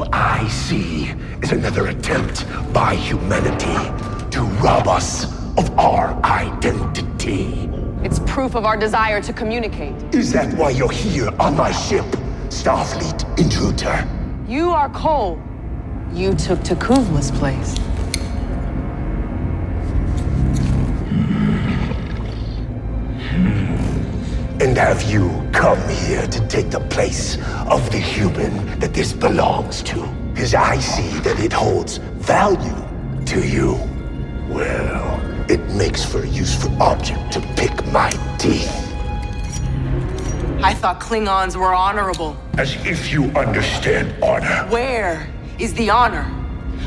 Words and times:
All 0.00 0.08
I 0.14 0.48
see 0.48 1.12
is 1.42 1.52
another 1.52 1.88
attempt 1.88 2.46
by 2.72 2.94
humanity 2.94 3.76
to 4.30 4.40
rob 4.62 4.88
us 4.88 5.26
of 5.58 5.78
our 5.78 6.18
identity. 6.24 7.68
It's 8.02 8.18
proof 8.20 8.54
of 8.54 8.64
our 8.64 8.78
desire 8.78 9.20
to 9.20 9.32
communicate. 9.34 9.94
Is 10.14 10.32
that 10.32 10.54
why 10.54 10.70
you're 10.70 10.90
here 10.90 11.28
on 11.38 11.54
my 11.54 11.70
ship, 11.70 12.06
Starfleet 12.48 13.38
Intruder? 13.38 14.08
You 14.48 14.70
are 14.70 14.88
Cole. 14.88 15.38
You 16.14 16.32
took 16.32 16.60
T'Kuvma's 16.60 17.30
place. 17.32 17.76
And 24.70 24.78
have 24.78 25.02
you 25.02 25.28
come 25.52 25.80
here 25.88 26.28
to 26.28 26.46
take 26.46 26.70
the 26.70 26.78
place 26.78 27.38
of 27.66 27.90
the 27.90 27.98
human 27.98 28.78
that 28.78 28.94
this 28.94 29.12
belongs 29.12 29.82
to? 29.82 30.00
Because 30.32 30.54
I 30.54 30.78
see 30.78 31.10
that 31.24 31.40
it 31.40 31.52
holds 31.52 31.96
value 31.96 32.76
to 33.26 33.44
you. 33.44 33.72
Well, 34.48 35.20
it 35.50 35.58
makes 35.70 36.04
for 36.04 36.22
a 36.22 36.28
useful 36.28 36.80
object 36.80 37.32
to 37.32 37.40
pick 37.56 37.84
my 37.86 38.10
teeth. 38.38 38.70
I 40.62 40.72
thought 40.72 41.00
Klingons 41.00 41.56
were 41.56 41.74
honorable. 41.74 42.36
As 42.56 42.76
if 42.86 43.10
you 43.10 43.24
understand 43.30 44.22
honor. 44.22 44.68
Where 44.70 45.28
is 45.58 45.74
the 45.74 45.90
honor 45.90 46.30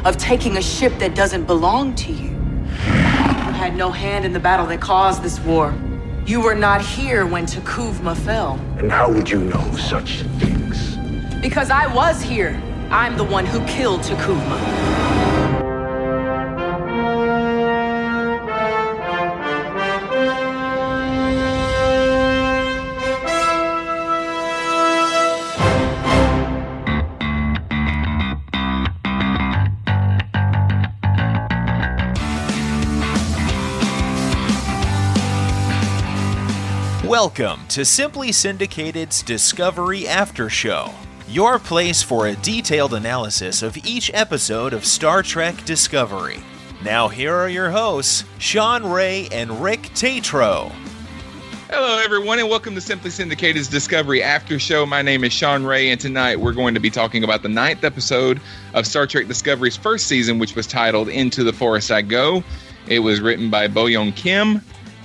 of 0.06 0.16
taking 0.16 0.56
a 0.56 0.62
ship 0.62 0.98
that 1.00 1.16
doesn't 1.16 1.48
belong 1.48 1.96
to 1.96 2.14
you? 2.14 2.30
You 2.30 3.60
had 3.60 3.76
no 3.76 3.92
hand 3.92 4.24
in 4.24 4.32
the 4.32 4.40
battle 4.40 4.68
that 4.68 4.80
caused 4.80 5.22
this 5.22 5.38
war. 5.42 5.76
You 6.26 6.40
were 6.40 6.56
not 6.56 6.82
here 6.82 7.26
when 7.26 7.46
T'Kuvma 7.46 8.16
fell. 8.16 8.58
And 8.78 8.90
how 8.90 9.12
would 9.12 9.30
you 9.30 9.42
know 9.42 9.76
such 9.76 10.22
things? 10.40 10.96
Because 11.42 11.70
I 11.70 11.94
was 11.94 12.22
here. 12.22 12.62
I'm 12.90 13.18
the 13.18 13.26
one 13.26 13.46
who 13.46 13.60
killed 13.66 14.04
T'Kuvma. 14.04 15.43
Welcome 37.24 37.66
to 37.70 37.86
Simply 37.86 38.34
Syndicated's 38.34 39.24
Discovery 39.24 40.10
After 40.10 40.50
Show, 40.50 40.94
your 41.30 41.58
place 41.58 42.04
for 42.04 42.28
a 42.28 42.36
detailed 42.36 42.94
analysis 42.94 43.64
of 43.64 43.78
each 43.78 44.12
episode 44.14 44.74
of 44.74 44.84
Star 44.84 45.24
Trek 45.24 45.64
Discovery. 45.64 46.40
Now, 46.84 47.08
here 47.08 47.34
are 47.34 47.48
your 47.48 47.72
hosts, 47.72 48.26
Shawn 48.40 48.86
Ray 48.86 49.30
and 49.32 49.64
Rick 49.64 49.92
Tatro. 49.96 50.70
Hello, 51.70 51.98
everyone, 52.04 52.40
and 52.40 52.50
welcome 52.50 52.76
to 52.76 52.82
Simply 52.82 53.10
Syndicated's 53.10 53.70
Discovery 53.70 54.22
After 54.22 54.60
Show. 54.60 54.86
My 54.86 55.02
name 55.02 55.24
is 55.24 55.32
Shawn 55.32 55.66
Ray, 55.66 55.92
and 55.92 56.02
tonight 56.02 56.42
we're 56.42 56.52
going 56.52 56.74
to 56.74 56.82
be 56.82 56.90
talking 56.90 57.24
about 57.24 57.42
the 57.42 57.48
ninth 57.48 57.86
episode 57.86 58.42
of 58.74 58.86
Star 58.86 59.08
Trek 59.08 59.30
Discovery's 59.30 59.78
first 59.78 60.08
season, 60.08 60.40
which 60.40 60.56
was 60.56 60.68
titled 60.68 61.08
Into 61.08 61.46
the 61.46 61.54
Forest 61.54 61.90
I 61.90 62.02
Go. 62.02 62.44
It 62.88 63.00
was 63.00 63.22
written 63.22 63.50
by 63.50 63.70
Bo 63.70 63.86
Yeon 63.86 64.14
Kim 64.14 64.62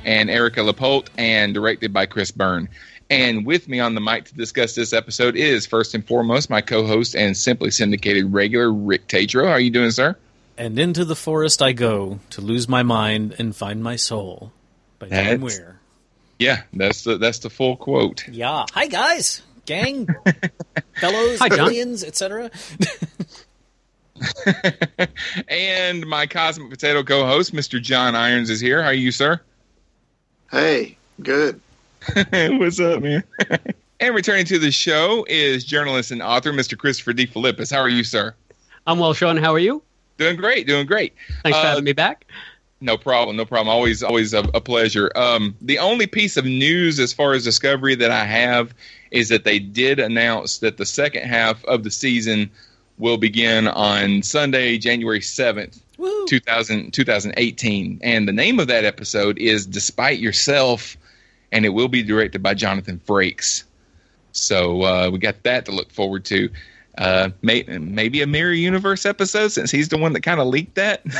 and 0.08 0.30
Erika 0.30 0.60
Lippoldt 0.60 1.08
and 1.18 1.52
directed 1.52 1.92
by 1.92 2.06
Chris 2.06 2.30
Byrne. 2.30 2.70
And 3.10 3.44
with 3.44 3.68
me 3.68 3.78
on 3.78 3.94
the 3.94 4.00
mic 4.00 4.24
to 4.24 4.34
discuss 4.34 4.74
this 4.74 4.94
episode 4.94 5.36
is 5.36 5.66
first 5.66 5.94
and 5.94 6.04
foremost 6.04 6.48
my 6.48 6.62
co-host 6.62 7.14
and 7.14 7.36
Simply 7.36 7.70
Syndicated 7.70 8.32
regular 8.32 8.72
Rick 8.72 9.06
Tatro. 9.06 9.44
How 9.44 9.52
are 9.52 9.60
you 9.60 9.70
doing, 9.70 9.90
sir? 9.90 10.16
And 10.56 10.78
into 10.78 11.04
the 11.04 11.14
forest 11.14 11.60
I 11.60 11.72
go 11.72 12.20
to 12.30 12.40
lose 12.40 12.68
my 12.70 12.82
mind 12.82 13.34
and 13.38 13.54
find 13.54 13.82
my 13.82 13.96
soul. 13.96 14.50
By 14.98 15.08
Dan 15.08 15.40
That's- 15.40 15.58
Weir. 15.58 15.74
Yeah, 16.38 16.62
that's 16.72 17.02
the 17.02 17.18
that's 17.18 17.40
the 17.40 17.50
full 17.50 17.76
quote. 17.76 18.28
Yeah. 18.28 18.64
Hi 18.72 18.86
guys, 18.86 19.42
gang, 19.66 20.06
fellows, 21.00 21.40
Hi, 21.40 21.48
aliens, 21.50 22.04
etc. 22.04 22.52
and 25.48 26.06
my 26.06 26.26
Cosmic 26.28 26.70
Potato 26.70 27.02
co-host, 27.02 27.52
Mr. 27.52 27.82
John 27.82 28.14
Irons, 28.14 28.50
is 28.50 28.60
here. 28.60 28.82
How 28.82 28.90
are 28.90 28.94
you, 28.94 29.10
sir? 29.10 29.40
Hey, 30.50 30.96
good. 31.22 31.60
What's 32.32 32.80
up, 32.80 33.02
man? 33.02 33.22
and 34.00 34.14
returning 34.14 34.46
to 34.46 34.58
the 34.58 34.70
show 34.70 35.26
is 35.28 35.64
journalist 35.64 36.10
and 36.10 36.22
author 36.22 36.52
Mr. 36.52 36.76
Christopher 36.76 37.12
DeFilippis. 37.12 37.70
How 37.70 37.80
are 37.80 37.88
you, 37.88 38.04
sir? 38.04 38.34
I'm 38.86 38.98
well, 38.98 39.12
Shawn. 39.12 39.36
How 39.36 39.52
are 39.52 39.58
you? 39.58 39.82
Doing 40.16 40.36
great, 40.36 40.66
doing 40.66 40.86
great. 40.86 41.14
Thanks 41.42 41.58
for 41.58 41.64
Uh, 41.64 41.68
having 41.70 41.84
me 41.84 41.92
back. 41.92 42.24
No 42.80 42.96
problem, 42.96 43.36
no 43.36 43.44
problem. 43.44 43.68
Always, 43.68 44.02
always 44.02 44.32
a, 44.32 44.40
a 44.54 44.60
pleasure. 44.60 45.10
Um, 45.16 45.54
the 45.60 45.78
only 45.78 46.06
piece 46.06 46.36
of 46.36 46.44
news 46.44 46.98
as 47.00 47.12
far 47.12 47.32
as 47.34 47.44
Discovery 47.44 47.94
that 47.96 48.10
I 48.10 48.24
have 48.24 48.72
is 49.10 49.28
that 49.30 49.44
they 49.44 49.58
did 49.58 49.98
announce 49.98 50.58
that 50.58 50.76
the 50.76 50.86
second 50.86 51.24
half 51.28 51.64
of 51.64 51.82
the 51.82 51.90
season 51.90 52.50
will 52.98 53.16
begin 53.16 53.66
on 53.68 54.22
Sunday, 54.22 54.78
January 54.78 55.20
7th, 55.20 55.80
Woo. 55.98 56.26
2000, 56.26 56.92
2018. 56.92 58.00
And 58.02 58.26
the 58.26 58.32
name 58.32 58.58
of 58.58 58.68
that 58.68 58.84
episode 58.84 59.38
is 59.38 59.66
Despite 59.66 60.18
Yourself, 60.18 60.96
and 61.52 61.64
it 61.64 61.70
will 61.70 61.88
be 61.88 62.02
directed 62.02 62.42
by 62.42 62.54
Jonathan 62.54 63.00
Frakes. 63.06 63.64
So 64.32 64.82
uh, 64.82 65.10
we 65.12 65.18
got 65.18 65.42
that 65.42 65.66
to 65.66 65.72
look 65.72 65.90
forward 65.92 66.24
to. 66.26 66.48
Uh, 66.96 67.30
may, 67.42 67.62
maybe 67.62 68.22
a 68.22 68.26
Mirror 68.26 68.54
Universe 68.54 69.06
episode 69.06 69.48
since 69.52 69.70
he's 69.70 69.88
the 69.88 69.96
one 69.98 70.12
that 70.14 70.22
kind 70.22 70.40
of 70.40 70.46
leaked 70.48 70.74
that. 70.76 71.02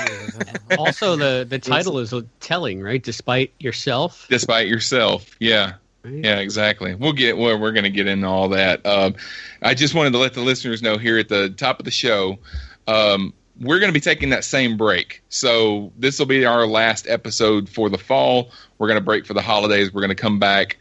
Also, 0.76 1.16
the 1.16 1.46
the 1.48 1.58
title 1.58 1.98
is 1.98 2.12
telling, 2.40 2.82
right? 2.82 3.02
Despite 3.02 3.52
yourself. 3.58 4.26
Despite 4.28 4.68
yourself, 4.68 5.34
yeah, 5.40 5.74
Right. 6.04 6.24
yeah, 6.24 6.38
exactly. 6.38 6.94
We'll 6.94 7.14
get 7.14 7.36
well, 7.38 7.58
we're 7.58 7.72
going 7.72 7.84
to 7.84 7.90
get 7.90 8.06
into 8.06 8.26
all 8.26 8.50
that. 8.50 8.84
Um, 8.86 9.14
I 9.62 9.74
just 9.74 9.94
wanted 9.94 10.12
to 10.12 10.18
let 10.18 10.34
the 10.34 10.42
listeners 10.42 10.82
know 10.82 10.98
here 10.98 11.18
at 11.18 11.28
the 11.28 11.48
top 11.50 11.78
of 11.78 11.84
the 11.86 11.90
show, 11.90 12.38
um, 12.86 13.32
we're 13.60 13.78
going 13.78 13.88
to 13.88 13.94
be 13.94 14.00
taking 14.00 14.30
that 14.30 14.44
same 14.44 14.76
break. 14.76 15.22
So 15.28 15.92
this 15.98 16.18
will 16.18 16.26
be 16.26 16.44
our 16.44 16.66
last 16.66 17.08
episode 17.08 17.68
for 17.68 17.88
the 17.88 17.98
fall. 17.98 18.50
We're 18.78 18.88
going 18.88 19.00
to 19.00 19.04
break 19.04 19.26
for 19.26 19.34
the 19.34 19.42
holidays. 19.42 19.92
We're 19.92 20.00
going 20.00 20.10
to 20.10 20.14
come 20.14 20.38
back 20.38 20.78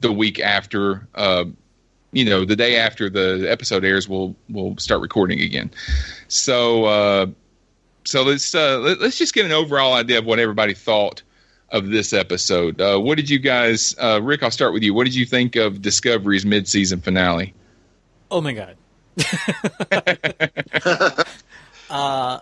the 0.00 0.12
week 0.12 0.40
after. 0.40 1.06
Uh, 1.14 1.44
you 2.12 2.24
know, 2.24 2.46
the 2.46 2.56
day 2.56 2.76
after 2.76 3.10
the 3.10 3.46
episode 3.50 3.84
airs, 3.84 4.08
we'll 4.08 4.34
we'll 4.48 4.76
start 4.78 5.02
recording 5.02 5.40
again. 5.40 5.70
So 6.28 6.84
uh, 6.84 7.26
so 8.04 8.22
let's 8.22 8.54
uh, 8.54 8.78
let, 8.78 9.00
let's 9.00 9.18
just 9.18 9.34
get 9.34 9.44
an 9.44 9.52
overall 9.52 9.92
idea 9.92 10.18
of 10.18 10.24
what 10.24 10.38
everybody 10.38 10.72
thought 10.72 11.22
of 11.70 11.90
this 11.90 12.14
episode. 12.14 12.80
Uh, 12.80 12.98
what 12.98 13.16
did 13.16 13.28
you 13.28 13.38
guys, 13.38 13.94
uh, 13.98 14.18
Rick? 14.22 14.42
I'll 14.42 14.50
start 14.50 14.72
with 14.72 14.82
you. 14.82 14.94
What 14.94 15.04
did 15.04 15.14
you 15.14 15.26
think 15.26 15.56
of 15.56 15.82
Discovery's 15.82 16.46
mid-season 16.46 17.02
finale? 17.02 17.52
Oh 18.30 18.40
my 18.40 18.54
god. 18.54 18.76
uh, 21.90 22.40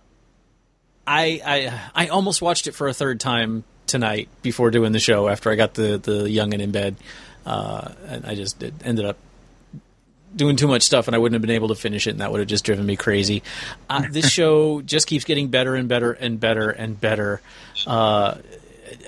I 1.07 1.41
I 1.45 1.81
I 1.95 2.09
almost 2.09 2.43
watched 2.43 2.67
it 2.67 2.73
for 2.73 2.89
a 2.89 2.95
third 2.95 3.21
time 3.21 3.65
tonight 3.87 4.29
before 4.43 4.71
doing 4.71 4.93
the 4.93 4.99
show 4.99 5.29
after 5.29 5.51
I 5.51 5.55
got 5.55 5.75
the 5.75 5.99
the 5.99 6.25
youngin 6.25 6.61
in 6.61 6.71
bed, 6.73 6.97
uh, 7.45 7.93
and 8.09 8.27
I 8.27 8.34
just 8.34 8.62
ended 8.84 9.05
up 9.05 9.17
doing 10.34 10.57
too 10.57 10.69
much 10.69 10.83
stuff 10.83 11.09
and 11.09 11.15
I 11.15 11.19
wouldn't 11.19 11.34
have 11.34 11.43
been 11.43 11.55
able 11.55 11.69
to 11.69 11.75
finish 11.75 12.07
it 12.07 12.11
and 12.11 12.21
that 12.21 12.31
would 12.31 12.41
have 12.41 12.49
just 12.49 12.65
driven 12.65 12.84
me 12.84 12.97
crazy. 12.97 13.43
Uh, 13.89 14.05
this 14.11 14.31
show 14.31 14.83
just 14.83 15.07
keeps 15.07 15.25
getting 15.25 15.49
better 15.49 15.75
and 15.75 15.89
better 15.89 16.13
and 16.13 16.39
better 16.39 16.69
and 16.69 17.01
better. 17.01 17.41
Uh, 17.87 18.37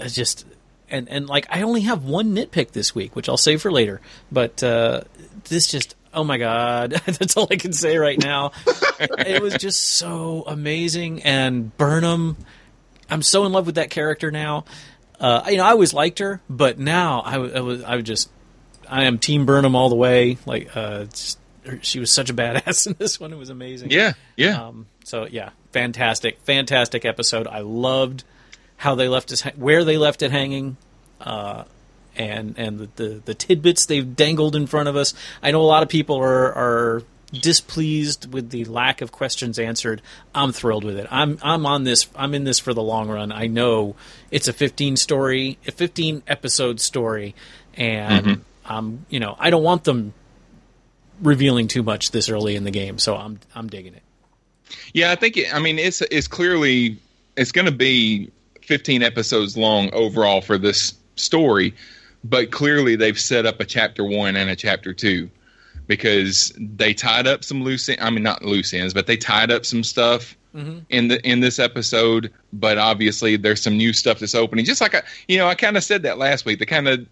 just 0.07 0.47
and 0.91 1.09
and 1.09 1.29
like 1.29 1.47
I 1.51 1.63
only 1.63 1.83
have 1.83 2.05
one 2.05 2.35
nitpick 2.35 2.73
this 2.73 2.95
week, 2.95 3.15
which 3.15 3.29
I'll 3.29 3.37
save 3.37 3.63
for 3.63 3.71
later. 3.71 4.01
But 4.33 4.63
uh, 4.63 5.03
this 5.49 5.67
just 5.67 5.95
oh 6.15 6.25
my 6.25 6.39
god, 6.39 6.91
that's 7.07 7.37
all 7.37 7.49
I 7.51 7.57
can 7.57 7.73
say 7.73 7.99
right 7.99 8.19
now. 8.19 8.53
it 8.97 9.43
was 9.43 9.55
just 9.55 9.81
so 9.81 10.45
amazing 10.47 11.23
and 11.23 11.77
Burnham. 11.77 12.37
I'm 13.11 13.23
so 13.23 13.47
in 13.47 13.53
love 13.53 13.67
with 13.67 13.77
that 13.77 13.91
character 13.91 14.31
now. 14.31 14.65
Uh, 15.19 15.43
you 15.49 15.57
know, 15.57 15.65
I 15.65 15.71
always 15.71 15.93
liked 15.95 16.19
her, 16.21 16.41
but 16.49 16.79
now 16.79 17.21
I 17.21 17.39
was 17.39 17.83
I 17.83 17.97
would 17.97 18.07
just 18.07 18.31
I 18.89 19.05
am 19.05 19.19
Team 19.19 19.47
Burnham 19.47 19.77
all 19.77 19.89
the 19.89 19.97
way. 19.97 20.39
Like, 20.47 20.75
uh, 20.77 21.05
just, 21.05 21.39
she 21.83 22.01
was 22.01 22.11
such 22.11 22.31
a 22.31 22.35
badass 22.35 22.87
in 22.87 22.97
this 22.99 23.21
one. 23.21 23.33
It 23.33 23.37
was 23.37 23.51
amazing. 23.51 23.91
Yeah, 23.91 24.13
yeah, 24.37 24.67
Um, 24.67 24.87
so 25.05 25.27
yeah, 25.27 25.51
fantastic, 25.73 26.41
fantastic 26.41 27.05
episode. 27.05 27.47
I 27.47 27.61
loved 27.61 28.25
how 28.77 28.95
they 28.95 29.09
left 29.09 29.33
us, 29.33 29.43
where 29.57 29.85
they 29.85 29.99
left 29.99 30.23
it 30.23 30.31
hanging, 30.31 30.77
uh, 31.21 31.65
and 32.19 32.59
and 32.59 32.79
the, 32.79 32.89
the 32.97 33.09
the 33.25 33.35
tidbits 33.35 33.87
they've 33.87 34.17
dangled 34.17 34.57
in 34.57 34.67
front 34.67 34.89
of 34.89 34.97
us. 34.97 35.15
I 35.43 35.51
know 35.51 35.61
a 35.61 35.63
lot 35.63 35.83
of 35.83 35.89
people 35.89 36.17
are 36.17 36.53
are 36.55 37.03
displeased 37.33 38.33
with 38.33 38.51
the 38.51 38.65
lack 38.65 39.01
of 39.01 39.13
questions 39.13 39.59
answered. 39.59 40.03
I'm 40.35 40.53
thrilled 40.53 40.85
with 40.85 40.99
it. 40.99 41.07
I'm 41.11 41.39
I'm 41.43 41.65
on 41.65 41.85
this. 41.85 42.09
I'm 42.17 42.35
in 42.35 42.45
this 42.45 42.59
for 42.59 42.75
the 42.75 42.83
long 42.83 43.09
run. 43.09 43.33
I 43.33 43.47
know 43.47 43.97
it's 44.31 44.49
a 44.49 44.53
15 44.53 44.97
story, 44.97 45.59
a 45.67 45.73
15 45.73 46.23
episode 46.27 46.81
story, 46.81 47.35
and 47.75 48.45
um, 48.65 49.07
you 49.09 49.21
know, 49.21 49.37
I 49.39 49.51
don't 49.51 49.63
want 49.63 49.85
them 49.85 50.13
revealing 51.21 51.69
too 51.69 51.83
much 51.83 52.11
this 52.11 52.29
early 52.29 52.57
in 52.57 52.65
the 52.65 52.71
game. 52.71 52.99
So 52.99 53.17
I'm 53.17 53.41
I'm 53.55 53.69
digging 53.69 53.95
it. 53.95 54.03
Yeah, 54.93 55.11
I 55.11 55.15
think 55.15 55.37
it, 55.37 55.55
I 55.55 55.59
mean 55.59 55.79
it's 55.79 56.01
it's 56.03 56.29
clearly 56.29 56.99
it's 57.37 57.53
going 57.53 57.67
to 57.67 57.73
be 57.73 58.31
15 58.63 59.03
episodes 59.03 59.57
long 59.57 59.91
overall 59.93 60.41
for 60.41 60.59
this 60.59 60.95
story, 61.17 61.75
but 62.25 62.51
clearly 62.51 62.97
they've 62.97 63.19
set 63.19 63.47
up 63.47 63.61
a 63.61 63.65
chapter 63.65 64.05
1 64.05 64.37
and 64.37 64.51
a 64.51 64.57
chapter 64.57 64.93
2 64.93 65.31
because 65.87 66.53
they 66.59 66.95
tied 66.95 67.27
up 67.27 67.43
some 67.43 67.65
loose 67.65 67.89
I 68.01 68.11
mean 68.11 68.23
not 68.23 68.45
loose 68.45 68.73
ends, 68.73 68.95
but 68.95 69.07
they 69.07 69.17
tied 69.17 69.51
up 69.51 69.67
some 69.67 69.83
stuff 69.83 70.37
mm-hmm. 70.55 70.79
in 70.91 71.09
the 71.09 71.27
in 71.29 71.41
this 71.41 71.59
episode, 71.59 72.33
but 72.53 72.79
obviously 72.79 73.37
there's 73.37 73.63
some 73.63 73.77
new 73.77 73.93
stuff 73.93 74.21
that's 74.21 74.35
opening. 74.35 74.65
Just 74.65 74.81
like 74.81 74.95
I, 74.95 75.03
you 75.27 75.39
know, 75.39 75.49
I 75.49 75.55
kind 75.55 75.77
of 75.77 75.83
said 75.83 76.03
that 76.03 76.19
last 76.19 76.45
week. 76.45 76.59
The 76.59 76.67
kind 76.67 76.87
of 76.89 77.07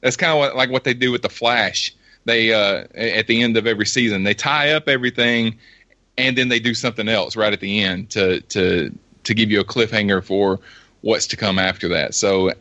that's 0.00 0.16
kind 0.16 0.32
of 0.32 0.54
like 0.54 0.70
what 0.70 0.84
they 0.84 0.94
do 0.94 1.10
with 1.10 1.22
the 1.22 1.28
Flash. 1.28 1.94
They 2.26 2.52
uh, 2.52 2.84
at 2.94 3.26
the 3.26 3.42
end 3.42 3.56
of 3.56 3.66
every 3.66 3.86
season 3.86 4.24
they 4.24 4.34
tie 4.34 4.70
up 4.72 4.88
everything, 4.88 5.58
and 6.18 6.36
then 6.36 6.48
they 6.48 6.60
do 6.60 6.74
something 6.74 7.08
else 7.08 7.36
right 7.36 7.52
at 7.52 7.60
the 7.60 7.80
end 7.80 8.10
to 8.10 8.40
to 8.42 8.94
to 9.24 9.34
give 9.34 9.50
you 9.50 9.60
a 9.60 9.64
cliffhanger 9.64 10.22
for 10.22 10.60
what's 11.00 11.26
to 11.28 11.36
come 11.36 11.58
after 11.58 11.88
that. 11.88 12.14
So. 12.14 12.52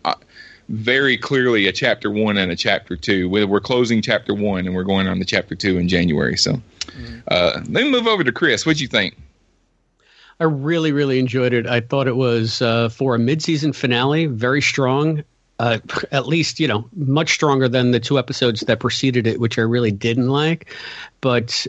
Very 0.69 1.17
clearly 1.17 1.67
a 1.67 1.71
chapter 1.71 2.09
one 2.11 2.37
and 2.37 2.51
a 2.51 2.55
chapter 2.55 2.95
two. 2.95 3.27
We're 3.29 3.59
closing 3.59 4.01
chapter 4.01 4.33
one 4.33 4.65
and 4.65 4.75
we're 4.75 4.83
going 4.83 5.07
on 5.07 5.17
to 5.19 5.25
chapter 5.25 5.55
two 5.55 5.77
in 5.77 5.87
January. 5.87 6.37
So 6.37 6.53
mm-hmm. 6.53 7.19
uh, 7.27 7.61
let 7.69 7.83
me 7.83 7.91
move 7.91 8.07
over 8.07 8.23
to 8.23 8.31
Chris. 8.31 8.65
What'd 8.65 8.79
you 8.79 8.87
think? 8.87 9.17
I 10.39 10.45
really, 10.45 10.91
really 10.91 11.19
enjoyed 11.19 11.53
it. 11.53 11.67
I 11.67 11.81
thought 11.81 12.07
it 12.07 12.15
was 12.15 12.61
uh, 12.61 12.89
for 12.89 13.15
a 13.15 13.17
midseason 13.17 13.75
finale, 13.75 14.27
very 14.27 14.61
strong 14.61 15.23
uh, 15.59 15.79
at 16.11 16.25
least 16.25 16.59
you 16.59 16.67
know 16.67 16.89
much 16.95 17.33
stronger 17.33 17.69
than 17.69 17.91
the 17.91 17.99
two 17.99 18.17
episodes 18.17 18.61
that 18.61 18.79
preceded 18.79 19.27
it, 19.27 19.39
which 19.39 19.59
I 19.59 19.61
really 19.61 19.91
didn't 19.91 20.29
like. 20.29 20.73
But 21.21 21.67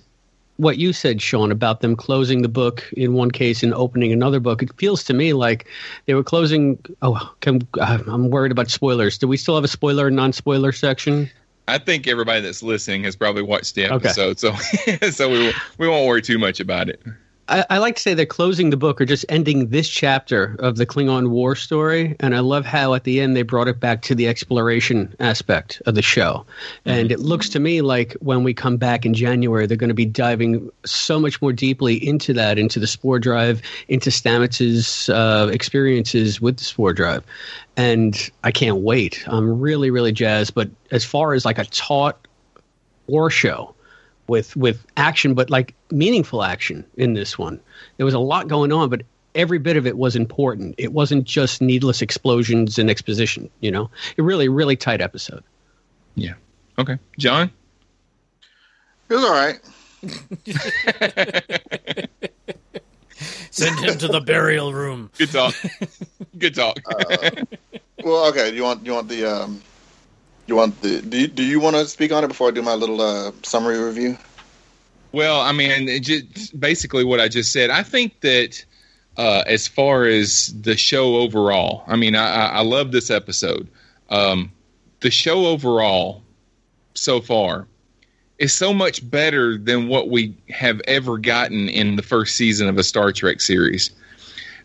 what 0.60 0.78
you 0.78 0.92
said, 0.92 1.22
Shawn, 1.22 1.50
about 1.50 1.80
them 1.80 1.96
closing 1.96 2.42
the 2.42 2.48
book 2.48 2.84
in 2.96 3.14
one 3.14 3.30
case 3.30 3.62
and 3.62 3.72
opening 3.72 4.12
another 4.12 4.40
book, 4.40 4.62
it 4.62 4.70
feels 4.76 5.02
to 5.04 5.14
me 5.14 5.32
like 5.32 5.66
they 6.06 6.14
were 6.14 6.22
closing. 6.22 6.78
Oh, 7.02 7.34
can, 7.40 7.66
uh, 7.78 7.98
I'm 8.06 8.30
worried 8.30 8.52
about 8.52 8.70
spoilers. 8.70 9.16
Do 9.16 9.26
we 9.26 9.36
still 9.36 9.54
have 9.54 9.64
a 9.64 9.68
spoiler 9.68 10.10
non-spoiler 10.10 10.72
section? 10.72 11.30
I 11.66 11.78
think 11.78 12.06
everybody 12.06 12.40
that's 12.40 12.62
listening 12.62 13.04
has 13.04 13.16
probably 13.16 13.42
watched 13.42 13.74
the 13.74 13.84
episode, 13.84 14.42
okay. 14.44 14.98
so 14.98 15.10
so 15.10 15.30
we 15.30 15.52
we 15.78 15.88
won't 15.88 16.06
worry 16.06 16.20
too 16.20 16.38
much 16.38 16.60
about 16.60 16.88
it. 16.88 17.00
I, 17.50 17.66
I, 17.68 17.78
like 17.78 17.96
to 17.96 18.02
say 18.02 18.14
they're 18.14 18.26
closing 18.26 18.70
the 18.70 18.76
book 18.76 19.00
or 19.00 19.04
just 19.04 19.26
ending 19.28 19.68
this 19.68 19.88
chapter 19.88 20.56
of 20.60 20.76
the 20.76 20.86
Klingon 20.86 21.30
War 21.30 21.56
story. 21.56 22.14
And 22.20 22.34
I 22.34 22.38
love 22.38 22.64
how 22.64 22.94
at 22.94 23.02
the 23.02 23.20
end 23.20 23.36
they 23.36 23.42
brought 23.42 23.66
it 23.66 23.80
back 23.80 24.02
to 24.02 24.14
the 24.14 24.28
exploration 24.28 25.14
aspect 25.18 25.82
of 25.84 25.96
the 25.96 26.02
show. 26.02 26.46
And 26.84 27.10
it 27.10 27.18
looks 27.18 27.48
to 27.50 27.60
me 27.60 27.82
like 27.82 28.12
when 28.20 28.44
we 28.44 28.54
come 28.54 28.76
back 28.76 29.04
in 29.04 29.14
January, 29.14 29.66
they're 29.66 29.76
going 29.76 29.88
to 29.88 29.94
be 29.94 30.06
diving 30.06 30.70
so 30.86 31.18
much 31.18 31.42
more 31.42 31.52
deeply 31.52 31.96
into 31.96 32.32
that, 32.34 32.56
into 32.56 32.78
the 32.78 32.86
Spore 32.86 33.18
Drive, 33.18 33.62
into 33.88 34.10
Stamets's 34.10 35.08
uh, 35.08 35.50
experiences 35.52 36.40
with 36.40 36.58
the 36.58 36.64
Spore 36.64 36.92
Drive. 36.92 37.24
And 37.76 38.30
I 38.44 38.52
can't 38.52 38.78
wait. 38.78 39.24
I'm 39.26 39.60
really, 39.60 39.90
really 39.90 40.12
jazzed. 40.12 40.54
But 40.54 40.70
as 40.92 41.04
far 41.04 41.34
as 41.34 41.44
like 41.44 41.58
a 41.58 41.64
taut 41.64 42.28
war 43.08 43.28
show, 43.28 43.74
with 44.30 44.56
with 44.56 44.86
action, 44.96 45.34
but 45.34 45.50
like 45.50 45.74
meaningful 45.90 46.42
action 46.42 46.86
in 46.96 47.12
this 47.12 47.36
one. 47.36 47.60
There 47.98 48.06
was 48.06 48.14
a 48.14 48.18
lot 48.18 48.48
going 48.48 48.72
on, 48.72 48.88
but 48.88 49.02
every 49.34 49.58
bit 49.58 49.76
of 49.76 49.86
it 49.86 49.98
was 49.98 50.16
important. 50.16 50.74
It 50.78 50.92
wasn't 50.92 51.24
just 51.24 51.60
needless 51.60 52.00
explosions 52.00 52.78
and 52.78 52.88
exposition. 52.88 53.50
You 53.60 53.72
know, 53.72 53.90
a 54.16 54.22
really 54.22 54.48
really 54.48 54.76
tight 54.76 55.02
episode. 55.02 55.42
Yeah. 56.14 56.34
Okay, 56.78 56.98
John. 57.18 57.50
It 59.08 59.14
was 59.14 59.24
all 59.24 59.32
right. 59.32 59.58
Send 63.50 63.78
him 63.80 63.98
to 63.98 64.08
the 64.08 64.22
burial 64.24 64.72
room. 64.72 65.10
Good 65.18 65.32
talk. 65.32 65.54
Good 66.38 66.54
talk. 66.54 66.78
uh, 66.88 67.30
well, 68.04 68.28
okay. 68.28 68.54
You 68.54 68.62
want 68.62 68.86
you 68.86 68.92
want 68.92 69.08
the 69.08 69.24
um, 69.24 69.60
you 70.50 70.56
want 70.56 70.80
the 70.82 71.00
do 71.00 71.18
you, 71.18 71.26
do 71.28 71.44
you 71.44 71.60
want 71.60 71.76
to 71.76 71.86
speak 71.86 72.12
on 72.12 72.24
it 72.24 72.28
before 72.28 72.48
I 72.48 72.50
do 72.50 72.62
my 72.62 72.74
little 72.74 73.00
uh, 73.00 73.32
summary 73.42 73.78
review? 73.78 74.18
Well, 75.12 75.40
I 75.40 75.52
mean, 75.52 76.02
just 76.02 76.58
basically 76.58 77.04
what 77.04 77.20
I 77.20 77.28
just 77.28 77.52
said. 77.52 77.70
I 77.70 77.82
think 77.82 78.20
that 78.20 78.64
uh, 79.16 79.42
as 79.46 79.66
far 79.66 80.04
as 80.04 80.54
the 80.60 80.76
show 80.76 81.16
overall, 81.16 81.82
I 81.86 81.96
mean, 81.96 82.14
I, 82.14 82.46
I 82.46 82.62
love 82.62 82.92
this 82.92 83.10
episode. 83.10 83.68
Um, 84.08 84.52
the 85.00 85.10
show 85.10 85.46
overall 85.46 86.22
so 86.94 87.20
far 87.20 87.66
is 88.38 88.52
so 88.52 88.72
much 88.72 89.08
better 89.08 89.58
than 89.58 89.88
what 89.88 90.08
we 90.08 90.34
have 90.48 90.80
ever 90.86 91.18
gotten 91.18 91.68
in 91.68 91.96
the 91.96 92.02
first 92.02 92.36
season 92.36 92.68
of 92.68 92.78
a 92.78 92.84
Star 92.84 93.12
Trek 93.12 93.40
series 93.40 93.90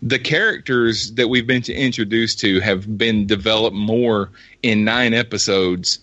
the 0.01 0.19
characters 0.19 1.11
that 1.13 1.27
we've 1.27 1.47
been 1.47 1.63
introduced 1.63 2.39
to 2.41 2.59
have 2.59 2.97
been 2.97 3.27
developed 3.27 3.75
more 3.75 4.31
in 4.63 4.83
nine 4.83 5.13
episodes 5.13 5.99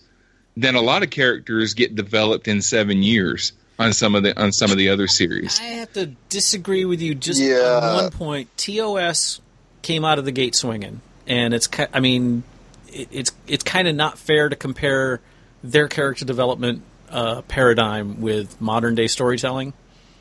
than 0.55 0.75
a 0.75 0.81
lot 0.81 1.03
of 1.03 1.09
characters 1.09 1.73
get 1.73 1.95
developed 1.95 2.47
in 2.47 2.61
seven 2.61 3.01
years 3.01 3.53
on 3.79 3.93
some 3.93 4.15
of 4.15 4.23
the 4.23 4.39
on 4.39 4.51
some 4.51 4.71
of 4.71 4.77
the 4.77 4.89
other 4.89 5.07
series. 5.07 5.59
I 5.59 5.63
have 5.63 5.93
to 5.93 6.07
disagree 6.29 6.85
with 6.85 7.01
you 7.01 7.15
just 7.15 7.41
yeah. 7.41 7.79
on 7.81 7.95
one 7.95 8.11
point. 8.11 8.57
TOS 8.57 9.41
came 9.81 10.05
out 10.05 10.19
of 10.19 10.25
the 10.25 10.31
gate 10.31 10.55
swinging, 10.55 11.01
and 11.27 11.53
it's 11.53 11.69
I 11.93 11.99
mean 11.99 12.43
it, 12.87 13.07
it's 13.11 13.31
it's 13.47 13.63
kind 13.63 13.87
of 13.87 13.95
not 13.95 14.17
fair 14.17 14.49
to 14.49 14.55
compare 14.55 15.21
their 15.63 15.87
character 15.87 16.25
development 16.25 16.83
uh, 17.09 17.41
paradigm 17.43 18.21
with 18.21 18.59
modern 18.61 18.95
day 18.95 19.07
storytelling. 19.07 19.73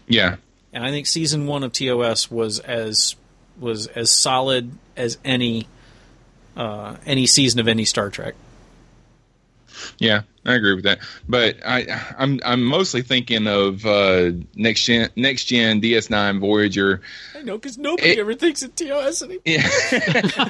Yeah, 0.07 0.37
and 0.73 0.85
I 0.85 0.91
think 0.91 1.07
season 1.07 1.47
one 1.47 1.63
of 1.63 1.73
TOS 1.73 2.31
was 2.31 2.59
as 2.59 3.17
was 3.59 3.87
as 3.89 4.11
solid 4.11 4.73
as 4.97 5.19
any 5.25 5.67
uh, 6.57 6.97
any 7.07 7.27
season 7.27 7.61
of 7.61 7.69
any 7.69 7.85
Star 7.85 8.11
Trek. 8.11 8.35
Yeah, 9.99 10.23
I 10.45 10.55
agree 10.55 10.75
with 10.75 10.85
that. 10.85 10.99
But 11.29 11.57
I, 11.65 12.15
I'm 12.19 12.41
I'm 12.45 12.63
mostly 12.63 13.03
thinking 13.03 13.47
of 13.47 13.85
uh, 13.87 14.33
next 14.55 14.85
gen, 14.85 15.09
next 15.17 15.45
gen 15.47 15.81
DS9 15.81 16.41
Voyager. 16.41 17.01
I 17.37 17.43
know 17.43 17.59
because 17.59 17.79
nobody 17.79 18.11
it, 18.11 18.19
ever 18.19 18.35
thinks 18.35 18.63
of 18.63 18.75
TOS 18.75 19.23
anymore. 19.23 19.43
Yeah, 19.45 19.69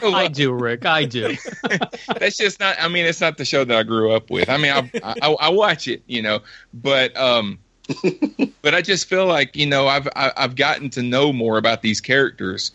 well, 0.03 0.15
I 0.15 0.29
do, 0.29 0.53
Rick. 0.53 0.85
I 0.87 1.05
do. 1.05 1.37
that's 2.19 2.37
just 2.37 2.61
not. 2.61 2.77
I 2.79 2.89
mean, 2.89 3.07
it's 3.07 3.21
not 3.21 3.39
the 3.39 3.45
show 3.45 3.65
that 3.65 3.77
I 3.77 3.83
grew 3.83 4.13
up 4.13 4.31
with. 4.31 4.49
I 4.49 4.57
mean, 4.57 4.73
I 4.73 5.15
I, 5.23 5.33
I 5.33 5.49
watch 5.51 5.89
it, 5.89 6.03
you 6.07 6.23
know, 6.23 6.41
but 6.75 7.17
um, 7.17 7.59
but 8.63 8.75
I 8.75 8.83
just 8.83 9.09
feel 9.09 9.27
like 9.27 9.57
you 9.57 9.67
know 9.67 9.87
I've 9.89 10.09
I've 10.15 10.57
gotten 10.57 10.91
to 10.91 11.03
know 11.03 11.33
more 11.33 11.59
about 11.59 11.83
these 11.83 12.01
characters 12.01 12.73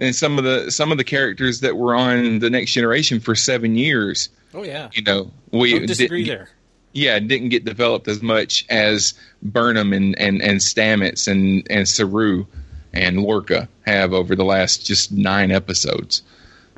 and 0.00 0.14
some 0.14 0.38
of 0.38 0.44
the 0.44 0.70
some 0.70 0.92
of 0.92 0.98
the 0.98 1.04
characters 1.04 1.60
that 1.60 1.76
were 1.76 1.94
on 1.94 2.38
the 2.38 2.50
next 2.50 2.72
generation 2.72 3.20
for 3.20 3.34
seven 3.34 3.76
years. 3.76 4.28
Oh 4.54 4.62
yeah, 4.62 4.90
you 4.92 5.02
know 5.02 5.30
we 5.50 5.72
Don't 5.72 5.86
disagree 5.86 6.26
there. 6.26 6.48
Yeah, 6.92 7.18
didn't 7.18 7.50
get 7.50 7.64
developed 7.64 8.08
as 8.08 8.22
much 8.22 8.64
as 8.70 9.14
Burnham 9.42 9.92
and 9.92 10.18
and 10.18 10.42
and 10.42 10.60
Stamets 10.60 11.28
and 11.28 11.66
and 11.70 11.88
Saru 11.88 12.46
and 12.92 13.20
Lorca 13.20 13.68
have 13.86 14.12
over 14.12 14.34
the 14.34 14.44
last 14.44 14.86
just 14.86 15.12
nine 15.12 15.50
episodes. 15.50 16.22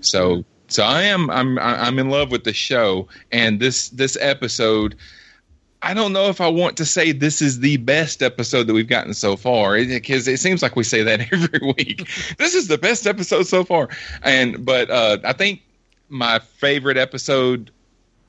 So 0.00 0.44
so 0.68 0.84
I 0.84 1.02
am 1.02 1.30
I'm 1.30 1.58
I'm 1.58 1.98
in 1.98 2.10
love 2.10 2.30
with 2.30 2.44
the 2.44 2.52
show 2.52 3.08
and 3.32 3.60
this 3.60 3.88
this 3.90 4.16
episode 4.20 4.96
I 5.82 5.94
don't 5.94 6.12
know 6.12 6.28
if 6.28 6.40
I 6.40 6.48
want 6.48 6.76
to 6.78 6.84
say 6.84 7.12
this 7.12 7.40
is 7.40 7.60
the 7.60 7.78
best 7.78 8.22
episode 8.22 8.66
that 8.66 8.74
we've 8.74 8.88
gotten 8.88 9.14
so 9.14 9.36
far 9.36 9.74
because 9.76 10.28
it, 10.28 10.34
it, 10.34 10.40
seems 10.40 10.62
like 10.62 10.76
we 10.76 10.84
say 10.84 11.02
that 11.02 11.20
every 11.32 11.74
week. 11.76 12.08
this 12.38 12.54
is 12.54 12.68
the 12.68 12.78
best 12.78 13.06
episode 13.06 13.46
so 13.46 13.64
far, 13.64 13.88
and 14.22 14.64
but 14.64 14.90
uh, 14.90 15.18
I 15.24 15.32
think 15.32 15.62
my 16.08 16.38
favorite 16.38 16.96
episode 16.96 17.70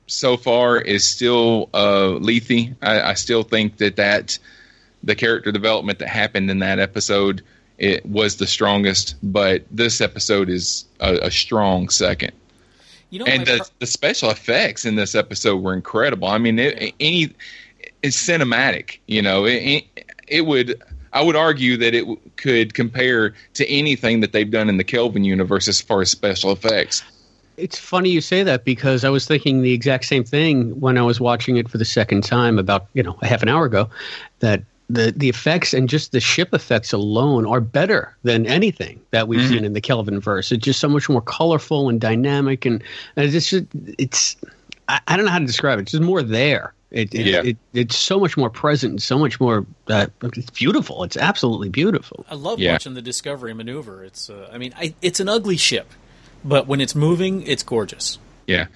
so 0.06 0.36
far 0.36 0.78
is 0.78 1.04
still 1.04 1.68
uh, 1.74 2.10
Lethe. 2.12 2.74
I, 2.80 3.00
I 3.00 3.14
still 3.14 3.42
think 3.42 3.76
that 3.78 3.96
that 3.96 4.38
the 5.02 5.14
character 5.14 5.52
development 5.52 5.98
that 5.98 6.08
happened 6.08 6.50
in 6.50 6.60
that 6.60 6.78
episode 6.78 7.42
it 7.78 8.06
was 8.06 8.36
the 8.36 8.46
strongest, 8.46 9.16
but 9.22 9.64
this 9.70 10.00
episode 10.00 10.48
is 10.48 10.84
a, 11.00 11.14
a 11.22 11.30
strong 11.30 11.88
second. 11.88 12.32
You 13.12 13.18
know, 13.18 13.26
and 13.26 13.46
the, 13.46 13.58
pro- 13.58 13.66
the 13.80 13.86
special 13.86 14.30
effects 14.30 14.86
in 14.86 14.96
this 14.96 15.14
episode 15.14 15.56
were 15.58 15.74
incredible. 15.74 16.28
I 16.28 16.38
mean, 16.38 16.58
it, 16.58 16.94
any 16.98 17.30
it's 18.02 18.16
cinematic. 18.16 19.00
You 19.06 19.20
know, 19.20 19.44
it, 19.44 19.84
it 20.26 20.46
would. 20.46 20.82
I 21.12 21.22
would 21.22 21.36
argue 21.36 21.76
that 21.76 21.94
it 21.94 22.06
could 22.38 22.72
compare 22.72 23.34
to 23.52 23.68
anything 23.68 24.20
that 24.20 24.32
they've 24.32 24.50
done 24.50 24.70
in 24.70 24.78
the 24.78 24.84
Kelvin 24.84 25.24
universe 25.24 25.68
as 25.68 25.78
far 25.78 26.00
as 26.00 26.10
special 26.10 26.52
effects. 26.52 27.02
It's 27.58 27.78
funny 27.78 28.08
you 28.08 28.22
say 28.22 28.42
that 28.44 28.64
because 28.64 29.04
I 29.04 29.10
was 29.10 29.26
thinking 29.26 29.60
the 29.60 29.74
exact 29.74 30.06
same 30.06 30.24
thing 30.24 30.80
when 30.80 30.96
I 30.96 31.02
was 31.02 31.20
watching 31.20 31.58
it 31.58 31.68
for 31.68 31.76
the 31.76 31.84
second 31.84 32.24
time 32.24 32.58
about 32.58 32.86
you 32.94 33.02
know 33.02 33.18
a 33.20 33.26
half 33.26 33.42
an 33.42 33.50
hour 33.50 33.66
ago. 33.66 33.90
That 34.38 34.62
the 34.92 35.12
the 35.16 35.28
effects 35.28 35.72
and 35.72 35.88
just 35.88 36.12
the 36.12 36.20
ship 36.20 36.52
effects 36.52 36.92
alone 36.92 37.46
are 37.46 37.60
better 37.60 38.14
than 38.22 38.46
anything 38.46 39.00
that 39.10 39.28
we've 39.28 39.40
mm-hmm. 39.40 39.48
seen 39.48 39.64
in 39.64 39.72
the 39.72 39.80
Kelvin 39.80 40.20
verse. 40.20 40.52
It's 40.52 40.64
just 40.64 40.80
so 40.80 40.88
much 40.88 41.08
more 41.08 41.22
colorful 41.22 41.88
and 41.88 42.00
dynamic, 42.00 42.64
and, 42.64 42.82
and 43.16 43.34
it's 43.34 43.50
just 43.50 43.66
it's 43.98 44.36
I, 44.88 45.00
I, 45.08 45.16
don't 45.16 45.24
know 45.26 45.32
how 45.32 45.38
to 45.38 45.46
describe 45.46 45.78
it. 45.78 45.82
It's 45.82 45.92
just 45.92 46.02
more 46.02 46.22
there 46.22 46.74
It, 46.90 47.14
it, 47.14 47.26
Yeah. 47.26 47.42
it, 47.42 47.56
it's 47.72 47.96
so 47.96 48.20
much 48.20 48.36
more 48.36 48.50
present 48.50 48.90
and 48.90 49.02
so 49.02 49.18
much 49.18 49.40
more. 49.40 49.64
Uh, 49.88 50.06
it's 50.22 50.50
beautiful. 50.50 51.04
It's 51.04 51.16
absolutely 51.16 51.68
beautiful. 51.70 52.26
I 52.28 52.34
love 52.34 52.58
Yeah. 52.58 52.72
watching 52.72 52.94
the 52.94 53.02
Discovery 53.02 53.54
maneuver. 53.54 54.04
It's, 54.04 54.28
uh, 54.28 54.50
I 54.52 54.58
mean, 54.58 54.74
I, 54.76 54.94
it's 55.00 55.20
an 55.20 55.28
ugly 55.28 55.56
ship, 55.56 55.90
but 56.44 56.66
when 56.66 56.80
it's 56.80 56.94
moving, 56.94 57.46
it's 57.46 57.62
gorgeous. 57.62 58.18
Yeah. 58.46 58.66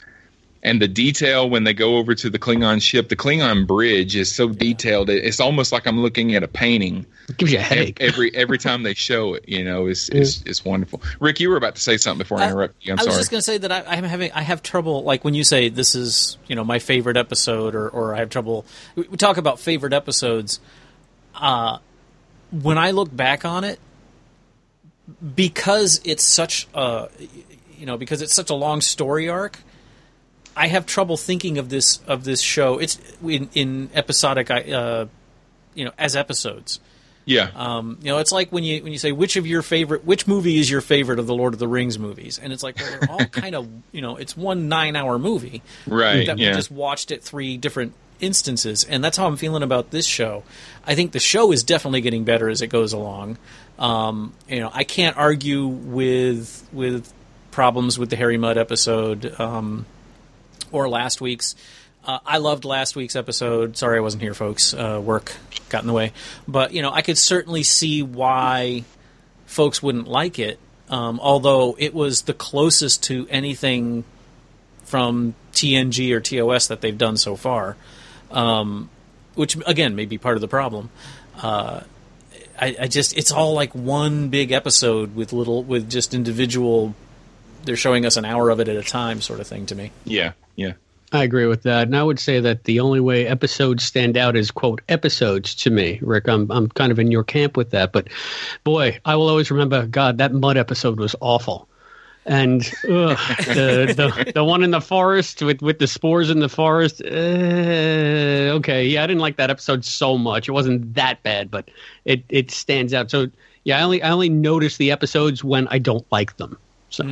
And 0.63 0.83
the 0.83 0.89
detail 0.89 1.49
when 1.49 1.65
they 1.65 1.75
go 1.75 1.97
over 1.97 2.15
to 2.15 2.29
the 2.29 2.39
Klingon 2.39 2.83
ship, 2.83 3.09
the 3.09 3.17
Klingon 3.17 3.67
bridge 3.67 4.17
is 4.17 4.35
so 4.35 4.49
detailed. 4.49 5.11
It's 5.11 5.39
almost 5.39 5.71
like 5.71 5.87
I'm 5.87 6.01
looking 6.01 6.35
at 6.35 6.43
a 6.43 6.49
painting 6.49 7.07
It 7.29 7.37
gives 7.37 7.53
you 7.53 7.59
a 7.59 7.63
headache. 7.63 7.99
every 8.01 8.35
every 8.35 8.59
time 8.59 8.83
they 8.83 8.95
show 8.95 9.35
it. 9.35 9.49
You 9.49 9.65
know, 9.65 9.87
it's 9.87 10.09
it's, 10.09 10.43
it's 10.43 10.65
wonderful. 10.65 11.03
Rick, 11.21 11.39
you 11.41 11.51
were 11.51 11.57
about 11.57 11.77
to 11.77 11.81
say 11.81 11.97
something 11.97 12.19
before 12.19 12.41
I 12.41 12.49
interrupt 12.49 12.75
you. 12.85 12.93
I'm 12.93 12.99
sorry. 12.99 13.07
I 13.07 13.09
was 13.09 13.15
sorry. 13.15 13.21
just 13.21 13.31
going 13.31 13.39
to 13.39 13.43
say 13.43 13.59
that 13.59 13.73
I, 13.73 13.97
I'm 13.97 14.05
having 14.05 14.33
I 14.33 14.43
have 14.43 14.63
trouble 14.63 15.05
like 15.05 15.25
when 15.25 15.35
you 15.35 15.45
say 15.45 15.69
this 15.69 15.95
is 15.95 16.37
you 16.49 16.57
know 16.57 16.65
my 16.65 16.79
favorite 16.79 17.17
episode 17.17 17.75
or 17.75 17.89
or 17.89 18.15
I 18.15 18.19
have 18.19 18.31
trouble. 18.31 18.65
We, 18.97 19.05
we 19.05 19.17
talk 19.17 19.37
about 19.37 19.61
favorite 19.61 19.93
episodes. 19.93 20.61
Uh, 21.35 21.79
when 22.51 22.79
I 22.79 22.93
look 22.93 23.15
back 23.15 23.45
on 23.45 23.65
it, 23.65 23.79
because 25.35 26.01
it's 26.05 26.25
such 26.25 26.67
a 26.75 27.09
you 27.77 27.87
know 27.87 27.97
because 27.97 28.23
it's 28.23 28.35
such 28.35 28.51
a 28.51 28.55
long 28.55 28.81
story 28.81 29.29
arc. 29.29 29.61
I 30.57 30.69
have 30.69 30.87
trouble 30.87 31.17
thinking 31.19 31.59
of 31.59 31.69
this 31.69 31.99
of 32.07 32.25
this 32.25 32.41
show. 32.41 32.79
It's 32.79 32.99
in, 33.23 33.51
in 33.55 33.91
episodic, 33.95 34.51
uh, 34.51 35.07
you 35.75 35.85
know, 35.85 35.93
as 35.99 36.17
episodes. 36.17 36.81
yeah. 37.27 37.51
Um, 37.55 37.99
you 38.01 38.11
know, 38.11 38.19
it's 38.19 38.33
like 38.33 38.51
when 38.51 38.65
you 38.65 38.83
when 38.83 38.93
you 38.93 38.99
say 38.99 39.13
which 39.13 39.37
of 39.37 39.47
your 39.47 39.61
favorite, 39.63 40.05
which 40.07 40.27
movie 40.27 40.59
is 40.59 40.71
your 40.71 40.81
favorite 40.81 41.19
of 41.19 41.27
the 41.27 41.35
Lord 41.35 41.53
of 41.53 41.59
the 41.59 41.69
Rings 41.69 41.99
movies, 41.99 42.41
and 42.43 42.53
it's 42.53 42.63
like 42.63 42.79
well, 42.79 42.91
they're 43.01 43.11
all 43.11 43.25
kind 43.43 43.55
of 43.55 43.69
you 43.93 44.01
know, 44.01 44.17
it's 44.17 44.37
one 44.37 44.69
nine 44.69 44.97
hour 44.97 45.19
movie 45.19 45.63
Right, 45.87 46.27
that 46.27 46.39
yeah. 46.39 46.51
we 46.51 46.57
just 46.57 46.71
watched 46.71 47.13
at 47.13 47.23
three 47.23 47.59
different 47.59 47.93
instances, 48.19 48.83
and 48.85 49.05
that's 49.05 49.19
how 49.19 49.27
I'm 49.27 49.37
feeling 49.37 49.63
about 49.63 49.91
this 49.91 50.07
show. 50.07 50.43
I 50.87 50.95
think 50.95 51.13
the 51.13 51.21
show 51.21 51.53
is 51.53 51.63
definitely 51.65 52.01
getting 52.01 52.25
better 52.25 52.49
as 52.49 52.63
it 52.63 52.69
goes 52.69 52.95
along. 52.95 53.37
Um, 53.79 54.33
you 54.49 54.61
know, 54.61 54.71
I 54.73 54.85
can't 54.85 55.19
argue 55.19 55.67
with 55.67 56.67
with 56.73 57.13
problems 57.51 57.99
with 57.99 58.09
the 58.09 58.17
Harry 58.17 58.39
Mudd 58.39 58.57
episode 58.57 59.39
um, 59.39 59.85
or 60.73 60.89
last 60.89 61.21
week's. 61.21 61.55
Uh, 62.05 62.21
I 62.25 62.39
loved 62.39 62.65
last 62.65 62.95
week's 62.95 63.17
episode. 63.17 63.77
Sorry 63.77 63.99
I 63.99 64.01
wasn't 64.01 64.23
here, 64.23 64.35
folks. 64.35 64.73
Uh, 64.73 65.01
work 65.03 65.33
got 65.69 65.83
in 65.83 65.89
the 65.89 65.93
way. 65.93 66.13
But, 66.47 66.73
you 66.73 66.81
know, 66.83 66.93
I 66.93 67.03
could 67.03 67.19
certainly 67.19 67.65
see 67.65 68.03
why 68.03 68.85
folks 69.47 69.83
wouldn't 69.83 70.07
like 70.07 70.39
it, 70.39 70.61
um, 70.89 71.19
although 71.21 71.75
it 71.79 71.95
was 71.95 72.23
the 72.23 72.33
closest 72.33 73.03
to 73.05 73.27
anything 73.29 74.05
from 74.85 75.35
TNG 75.53 76.13
or 76.13 76.21
TOS 76.21 76.69
that 76.69 76.81
they've 76.81 76.97
done 76.97 77.17
so 77.17 77.35
far, 77.35 77.77
um, 78.31 78.89
which, 79.35 79.57
again, 79.67 79.97
may 79.97 80.05
be 80.05 80.17
part 80.17 80.37
of 80.37 80.41
the 80.41 80.49
problem. 80.49 80.91
Uh, 81.43 81.81
I, 82.61 82.77
I 82.83 82.87
just, 82.87 83.17
it's 83.17 83.33
all 83.33 83.55
like 83.55 83.75
one 83.75 84.29
big 84.29 84.53
episode 84.53 85.17
with 85.17 85.33
little, 85.33 85.65
with 85.65 85.91
just 85.91 86.15
individual, 86.15 86.95
they're 87.65 87.77
showing 87.77 88.07
us 88.07 88.17
an 88.17 88.25
hour 88.25 88.49
of 88.49 88.61
it 88.61 88.69
at 88.69 88.77
a 88.77 88.83
time 88.83 89.21
sort 89.21 89.41
of 89.41 89.49
thing 89.49 89.67
to 89.67 89.75
me. 89.75 89.91
yeah. 90.05 90.33
Yeah. 90.57 90.73
I 91.13 91.23
agree 91.23 91.47
with 91.47 91.63
that, 91.63 91.85
and 91.87 91.97
I 91.97 92.03
would 92.03 92.19
say 92.19 92.41
that 92.41 92.65
the 92.65 92.81
only 92.81 92.99
way 92.99 93.29
episodes 93.29 93.85
stand 93.85 94.17
out 94.17 94.37
is 94.37 94.51
quote 94.51 94.83
episodes 94.89 95.55
to 95.57 95.71
me, 95.71 96.01
Rick. 96.03 96.29
I'm 96.29 96.51
I'm 96.51 96.69
kind 96.69 96.91
of 96.91 96.99
in 96.99 97.13
your 97.13 97.23
camp 97.23 97.57
with 97.57 97.71
that, 97.71 97.93
but 97.93 98.09
boy, 98.65 98.99
I 99.05 99.15
will 99.15 99.29
always 99.29 99.51
remember. 99.51 99.87
God, 99.87 100.19
that 100.19 100.33
Mudd 100.33 100.57
episode 100.57 100.99
was 100.99 101.15
awful, 101.21 101.69
and 102.25 102.61
ugh, 102.85 103.17
the 103.47 103.95
the 103.97 104.33
the 104.35 104.45
one 104.45 104.65
in 104.65 104.73
the 104.73 104.81
forest 104.81 105.43
with 105.43 105.63
with 105.63 105.79
the 105.79 105.87
spores 105.87 106.29
in 106.29 106.41
the 106.41 106.49
forest. 106.49 107.01
Uh, 107.01 108.57
okay, 108.57 108.87
yeah, 108.87 109.05
I 109.05 109.07
didn't 109.07 109.23
like 109.23 109.37
that 109.37 109.49
episode 109.49 109.85
so 109.85 110.19
much. 110.19 110.49
It 110.49 110.53
wasn't 110.53 110.95
that 110.95 111.23
bad, 111.23 111.53
but 111.53 111.71
it 112.05 112.25
it 112.29 112.51
stands 112.51 112.93
out. 112.93 113.13
So 113.13 113.29
yeah, 113.63 113.79
I 113.79 113.83
only 113.83 114.03
I 114.03 114.11
only 114.11 114.29
notice 114.29 114.77
the 114.77 114.91
episodes 114.91 115.45
when 115.45 115.69
I 115.69 115.79
don't 115.79 116.07
like 116.11 116.37
them. 116.37 116.59
So. 116.91 117.05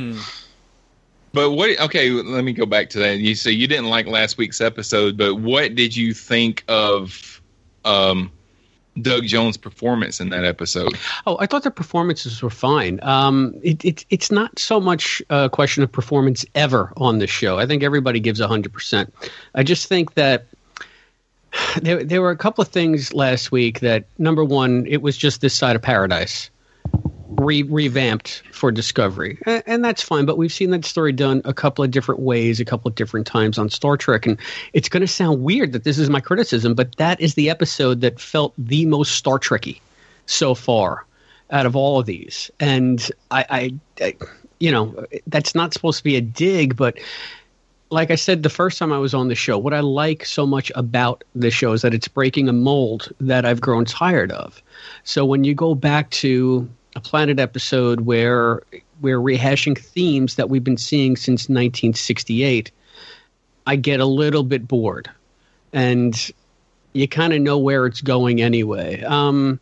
But 1.35 1.51
what? 1.51 1.77
Okay, 1.81 2.11
let 2.11 2.45
me 2.45 2.53
go 2.53 2.65
back 2.65 2.89
to 2.91 2.99
that. 2.99 3.19
You 3.19 3.35
say 3.35 3.51
you 3.51 3.67
didn't 3.67 3.89
like 3.89 4.07
last 4.07 4.37
week's 4.37 4.61
episode, 4.61 5.17
but 5.17 5.35
what 5.35 5.75
did 5.75 5.93
you 5.93 6.13
think 6.13 6.63
of 6.69 7.41
um, 7.83 8.31
Doug 9.01 9.25
Jones' 9.25 9.57
performance 9.57 10.21
in 10.21 10.29
that 10.29 10.45
episode? 10.45 10.97
Oh, 11.27 11.35
I 11.41 11.45
thought 11.45 11.63
the 11.63 11.71
performances 11.71 12.41
were 12.41 12.49
fine. 12.49 13.01
Um, 13.03 13.53
it, 13.63 13.83
it, 13.83 14.05
it's 14.09 14.31
not 14.31 14.57
so 14.57 14.79
much 14.79 15.21
a 15.29 15.49
question 15.49 15.83
of 15.83 15.91
performance 15.91 16.45
ever 16.55 16.93
on 16.95 17.19
the 17.19 17.27
show. 17.27 17.59
I 17.59 17.65
think 17.65 17.83
everybody 17.83 18.21
gives 18.21 18.39
100%. 18.39 19.11
I 19.53 19.63
just 19.63 19.87
think 19.87 20.13
that 20.13 20.45
there, 21.81 22.01
there 22.01 22.21
were 22.21 22.31
a 22.31 22.37
couple 22.37 22.61
of 22.61 22.69
things 22.69 23.13
last 23.13 23.51
week 23.51 23.81
that, 23.81 24.05
number 24.17 24.45
one, 24.45 24.85
it 24.87 25.01
was 25.01 25.17
just 25.17 25.41
this 25.41 25.53
side 25.53 25.75
of 25.75 25.81
paradise. 25.81 26.49
Re- 27.37 27.63
revamped 27.63 28.43
for 28.51 28.71
Discovery, 28.71 29.37
and, 29.45 29.63
and 29.65 29.85
that's 29.85 30.01
fine. 30.01 30.25
But 30.25 30.37
we've 30.37 30.53
seen 30.53 30.69
that 30.71 30.85
story 30.85 31.11
done 31.11 31.41
a 31.45 31.53
couple 31.53 31.83
of 31.83 31.91
different 31.91 32.21
ways, 32.21 32.59
a 32.59 32.65
couple 32.65 32.87
of 32.89 32.95
different 32.95 33.27
times 33.27 33.57
on 33.57 33.69
Star 33.69 33.97
Trek, 33.97 34.25
and 34.25 34.37
it's 34.73 34.89
going 34.89 35.01
to 35.01 35.07
sound 35.07 35.43
weird 35.43 35.71
that 35.73 35.83
this 35.83 35.97
is 35.97 36.09
my 36.09 36.21
criticism, 36.21 36.73
but 36.75 36.95
that 36.97 37.19
is 37.19 37.33
the 37.35 37.49
episode 37.49 38.01
that 38.01 38.19
felt 38.19 38.53
the 38.57 38.85
most 38.85 39.13
Star 39.13 39.39
Trekky 39.39 39.79
so 40.25 40.55
far 40.55 41.05
out 41.51 41.65
of 41.65 41.75
all 41.75 41.99
of 41.99 42.05
these. 42.05 42.49
And 42.59 43.11
I, 43.31 43.45
I, 43.99 44.03
I, 44.03 44.15
you 44.59 44.71
know, 44.71 45.05
that's 45.27 45.55
not 45.55 45.73
supposed 45.73 45.99
to 45.99 46.03
be 46.03 46.15
a 46.15 46.21
dig, 46.21 46.75
but 46.75 46.97
like 47.91 48.11
I 48.11 48.15
said 48.15 48.43
the 48.43 48.49
first 48.49 48.79
time 48.79 48.91
I 48.91 48.97
was 48.97 49.13
on 49.13 49.27
the 49.27 49.35
show, 49.35 49.57
what 49.57 49.73
I 49.73 49.79
like 49.79 50.25
so 50.25 50.45
much 50.45 50.71
about 50.75 51.23
the 51.35 51.51
show 51.51 51.73
is 51.73 51.81
that 51.83 51.93
it's 51.93 52.07
breaking 52.07 52.49
a 52.49 52.53
mold 52.53 53.13
that 53.19 53.45
I've 53.45 53.61
grown 53.61 53.85
tired 53.85 54.31
of. 54.31 54.61
So 55.03 55.25
when 55.25 55.43
you 55.43 55.53
go 55.53 55.75
back 55.75 56.09
to 56.11 56.67
a 56.95 56.99
planet 56.99 57.39
episode 57.39 58.01
where 58.01 58.61
we're 59.01 59.19
rehashing 59.19 59.77
themes 59.77 60.35
that 60.35 60.49
we've 60.49 60.63
been 60.63 60.77
seeing 60.77 61.15
since 61.15 61.43
1968, 61.43 62.71
I 63.67 63.75
get 63.75 63.99
a 63.99 64.05
little 64.05 64.43
bit 64.43 64.67
bored. 64.67 65.09
And 65.73 66.15
you 66.93 67.07
kind 67.07 67.33
of 67.33 67.41
know 67.41 67.57
where 67.57 67.85
it's 67.85 68.01
going 68.01 68.41
anyway. 68.41 69.01
Um, 69.03 69.59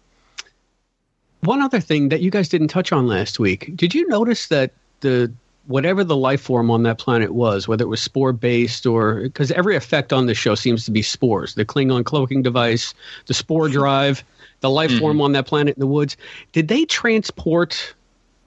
one 1.42 1.62
other 1.62 1.80
thing 1.80 2.10
that 2.10 2.22
you 2.22 2.30
guys 2.30 2.48
didn't 2.48 2.68
touch 2.68 2.92
on 2.92 3.08
last 3.08 3.40
week. 3.40 3.76
Did 3.76 3.94
you 3.96 4.08
notice 4.08 4.48
that 4.48 4.72
the 5.02 5.34
whatever 5.66 6.04
the 6.04 6.16
life 6.16 6.42
form 6.42 6.70
on 6.70 6.84
that 6.84 6.98
planet 6.98 7.34
was, 7.34 7.68
whether 7.68 7.84
it 7.84 7.88
was 7.88 8.02
spore 8.02 8.34
based 8.34 8.86
or 8.86 9.22
because 9.22 9.52
every 9.52 9.76
effect 9.76 10.14
on 10.14 10.26
the 10.26 10.36
show 10.36 10.56
seems 10.56 10.86
to 10.86 10.92
be 10.92 11.02
spores, 11.02 11.56
the 11.56 11.66
Klingon 11.66 12.04
cloaking 12.04 12.44
device, 12.44 12.94
the 13.26 13.34
spore 13.34 13.70
drive, 13.70 14.24
the 14.64 14.70
life 14.70 14.98
form 14.98 15.20
on 15.20 15.34
that 15.34 15.46
planet 15.46 15.76
in 15.76 15.82
the 15.82 15.88
woods. 15.88 16.16
Did 16.54 16.70
they 16.70 16.86
transport 16.86 17.94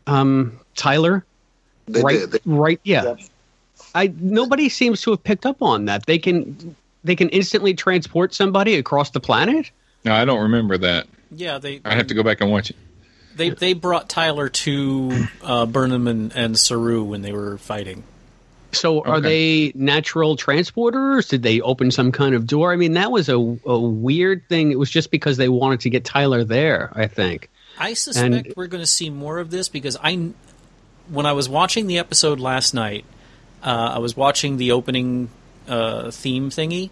um, 0.06 0.58
Tyler? 0.74 1.26
They 1.86 2.00
right, 2.00 2.18
did. 2.20 2.30
They- 2.32 2.38
right, 2.46 2.80
yeah. 2.84 3.16
I 3.94 4.12
nobody 4.18 4.70
seems 4.70 5.02
to 5.02 5.10
have 5.10 5.22
picked 5.22 5.44
up 5.44 5.60
on 5.60 5.84
that. 5.84 6.06
They 6.06 6.18
can 6.18 6.74
they 7.04 7.16
can 7.16 7.28
instantly 7.28 7.74
transport 7.74 8.32
somebody 8.32 8.76
across 8.76 9.10
the 9.10 9.20
planet. 9.20 9.70
No, 10.06 10.14
I 10.14 10.24
don't 10.24 10.40
remember 10.44 10.78
that. 10.78 11.06
Yeah, 11.30 11.58
they 11.58 11.82
I 11.84 11.94
have 11.94 12.06
to 12.06 12.14
go 12.14 12.22
back 12.22 12.40
and 12.40 12.50
watch 12.50 12.70
it. 12.70 12.76
they 13.36 13.50
they 13.50 13.74
brought 13.74 14.08
Tyler 14.08 14.48
to 14.48 15.26
uh, 15.42 15.66
Burnham 15.66 16.08
and, 16.08 16.32
and 16.34 16.58
Saru 16.58 17.04
when 17.04 17.20
they 17.20 17.32
were 17.32 17.58
fighting. 17.58 18.04
So 18.76 19.00
are 19.02 19.16
Okay. 19.16 19.70
they 19.70 19.72
natural 19.74 20.36
transporters? 20.36 21.28
Did 21.28 21.42
they 21.42 21.60
open 21.60 21.90
some 21.90 22.12
kind 22.12 22.34
of 22.34 22.46
door? 22.46 22.72
I 22.72 22.76
mean, 22.76 22.92
that 22.94 23.10
was 23.10 23.28
a, 23.28 23.36
a 23.36 23.78
weird 23.78 24.48
thing. 24.48 24.70
It 24.72 24.78
was 24.78 24.90
just 24.90 25.10
because 25.10 25.36
they 25.36 25.48
wanted 25.48 25.80
to 25.80 25.90
get 25.90 26.04
Tyler 26.04 26.44
there, 26.44 26.90
I 26.94 27.06
think. 27.06 27.48
I 27.78 27.94
suspect 27.94 28.34
And- 28.34 28.54
we're 28.56 28.66
going 28.68 28.82
to 28.82 28.86
see 28.86 29.10
more 29.10 29.38
of 29.38 29.50
this 29.50 29.68
because 29.68 29.96
I, 30.02 30.30
when 31.08 31.26
I 31.26 31.32
was 31.32 31.48
watching 31.48 31.86
the 31.86 31.98
episode 31.98 32.40
last 32.40 32.72
night, 32.74 33.04
uh, 33.62 33.92
I 33.96 33.98
was 33.98 34.16
watching 34.16 34.56
the 34.56 34.72
opening 34.72 35.28
uh, 35.68 36.10
theme 36.10 36.50
thingy, 36.50 36.90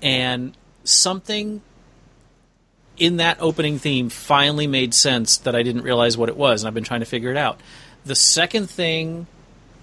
and 0.00 0.56
something 0.84 1.60
in 2.96 3.16
that 3.18 3.36
opening 3.40 3.78
theme 3.78 4.08
finally 4.08 4.66
made 4.66 4.92
sense 4.94 5.36
that 5.38 5.54
I 5.54 5.62
didn't 5.62 5.82
realize 5.82 6.16
what 6.16 6.28
it 6.28 6.36
was, 6.36 6.62
and 6.62 6.68
I've 6.68 6.74
been 6.74 6.84
trying 6.84 7.00
to 7.00 7.06
figure 7.06 7.30
it 7.30 7.36
out. 7.36 7.60
The 8.04 8.14
second 8.14 8.70
thing, 8.70 9.26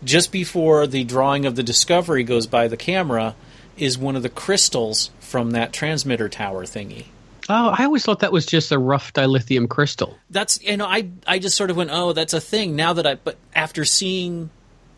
just 0.03 0.31
before 0.31 0.87
the 0.87 1.03
drawing 1.03 1.45
of 1.45 1.55
the 1.55 1.63
Discovery 1.63 2.23
goes 2.23 2.47
by 2.47 2.67
the 2.67 2.77
camera, 2.77 3.35
is 3.77 3.97
one 3.97 4.15
of 4.15 4.23
the 4.23 4.29
crystals 4.29 5.11
from 5.19 5.51
that 5.51 5.73
transmitter 5.73 6.29
tower 6.29 6.65
thingy. 6.65 7.05
Oh, 7.47 7.69
I 7.77 7.83
always 7.83 8.03
thought 8.03 8.21
that 8.21 8.31
was 8.31 8.45
just 8.45 8.71
a 8.71 8.79
rough 8.79 9.13
dilithium 9.13 9.69
crystal. 9.69 10.17
that's 10.29 10.61
you 10.63 10.77
know 10.77 10.85
I 10.85 11.09
I 11.27 11.37
just 11.39 11.55
sort 11.55 11.69
of 11.69 11.77
went 11.77 11.91
oh 11.93 12.13
that's 12.13 12.33
a 12.33 12.41
thing 12.41 12.75
now 12.75 12.93
that 12.93 13.05
I 13.05 13.15
but 13.15 13.37
after 13.53 13.85
seeing 13.85 14.49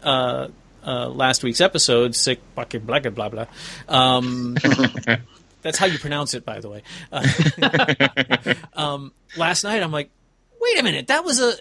uh, 0.02 0.48
uh, 0.86 1.10
last 1.10 1.44
week's 1.44 1.60
episode 1.60 2.16
sick 2.16 2.40
bucket 2.56 2.86
blah 2.88 3.00
blah 3.00 3.12
blah 3.12 3.28
blah 3.30 3.46
um, 3.90 4.56
that's 5.62 5.78
how 5.78 5.88
you 5.88 6.00
pronounce 6.00 6.34
it 6.34 6.46
by 6.46 6.62
the 6.62 6.70
way 6.70 6.84
uh, 7.12 8.54
um, 8.82 9.12
last 9.36 9.66
night 9.66 9.84
I'm 9.84 9.92
like 9.92 10.10
wait 10.62 10.80
a 10.80 10.84
minute 10.84 11.08
that 11.08 11.26
was 11.26 11.42
a 11.42 11.54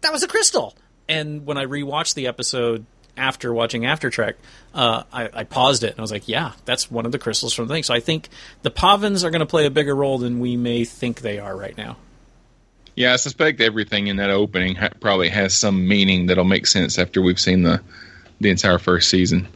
that 0.00 0.12
was 0.12 0.22
a 0.22 0.28
crystal 0.28 0.74
and 1.08 1.46
when 1.46 1.58
I 1.58 1.64
rewatched 1.64 2.14
the 2.14 2.26
episode 2.26 2.86
after 3.16 3.52
watching 3.52 3.84
After 3.84 4.10
Trek, 4.10 4.36
uh, 4.74 5.02
I, 5.12 5.28
I, 5.32 5.44
paused 5.44 5.84
it 5.84 5.90
and 5.90 5.98
I 5.98 6.02
was 6.02 6.10
like, 6.10 6.28
yeah, 6.28 6.52
that's 6.64 6.90
one 6.90 7.04
of 7.04 7.12
the 7.12 7.18
crystals 7.18 7.52
from 7.52 7.68
the 7.68 7.74
thing. 7.74 7.82
So 7.82 7.92
I 7.92 8.00
think 8.00 8.28
the 8.62 8.70
Pahvans 8.70 9.22
are 9.22 9.30
going 9.30 9.40
to 9.40 9.46
play 9.46 9.66
a 9.66 9.70
bigger 9.70 9.94
role 9.94 10.18
than 10.18 10.40
we 10.40 10.56
may 10.56 10.84
think 10.84 11.20
they 11.20 11.38
are 11.38 11.54
right 11.54 11.76
now. 11.76 11.96
Yeah, 12.94 13.12
I 13.12 13.16
suspect 13.16 13.60
everything 13.60 14.06
in 14.06 14.16
that 14.16 14.30
opening 14.30 14.76
ha- 14.76 14.90
probably 15.00 15.28
has 15.30 15.54
some 15.54 15.88
meaning 15.88 16.26
that'll 16.26 16.44
make 16.44 16.66
sense 16.66 16.98
after 16.98 17.22
we've 17.22 17.40
seen 17.40 17.62
the 17.62 17.80
the 18.40 18.50
entire 18.50 18.78
first 18.78 19.08
season. 19.08 19.48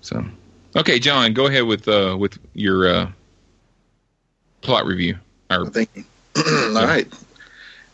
So, 0.00 0.24
okay, 0.74 0.98
John, 0.98 1.34
go 1.34 1.46
ahead 1.46 1.64
with 1.64 1.86
uh, 1.88 2.16
with 2.18 2.38
your 2.54 2.88
uh, 2.88 3.10
plot 4.62 4.86
review. 4.86 5.18
Or, 5.50 5.66
Thank 5.66 5.90
you. 5.94 6.04
All 6.36 6.86
right, 6.86 7.06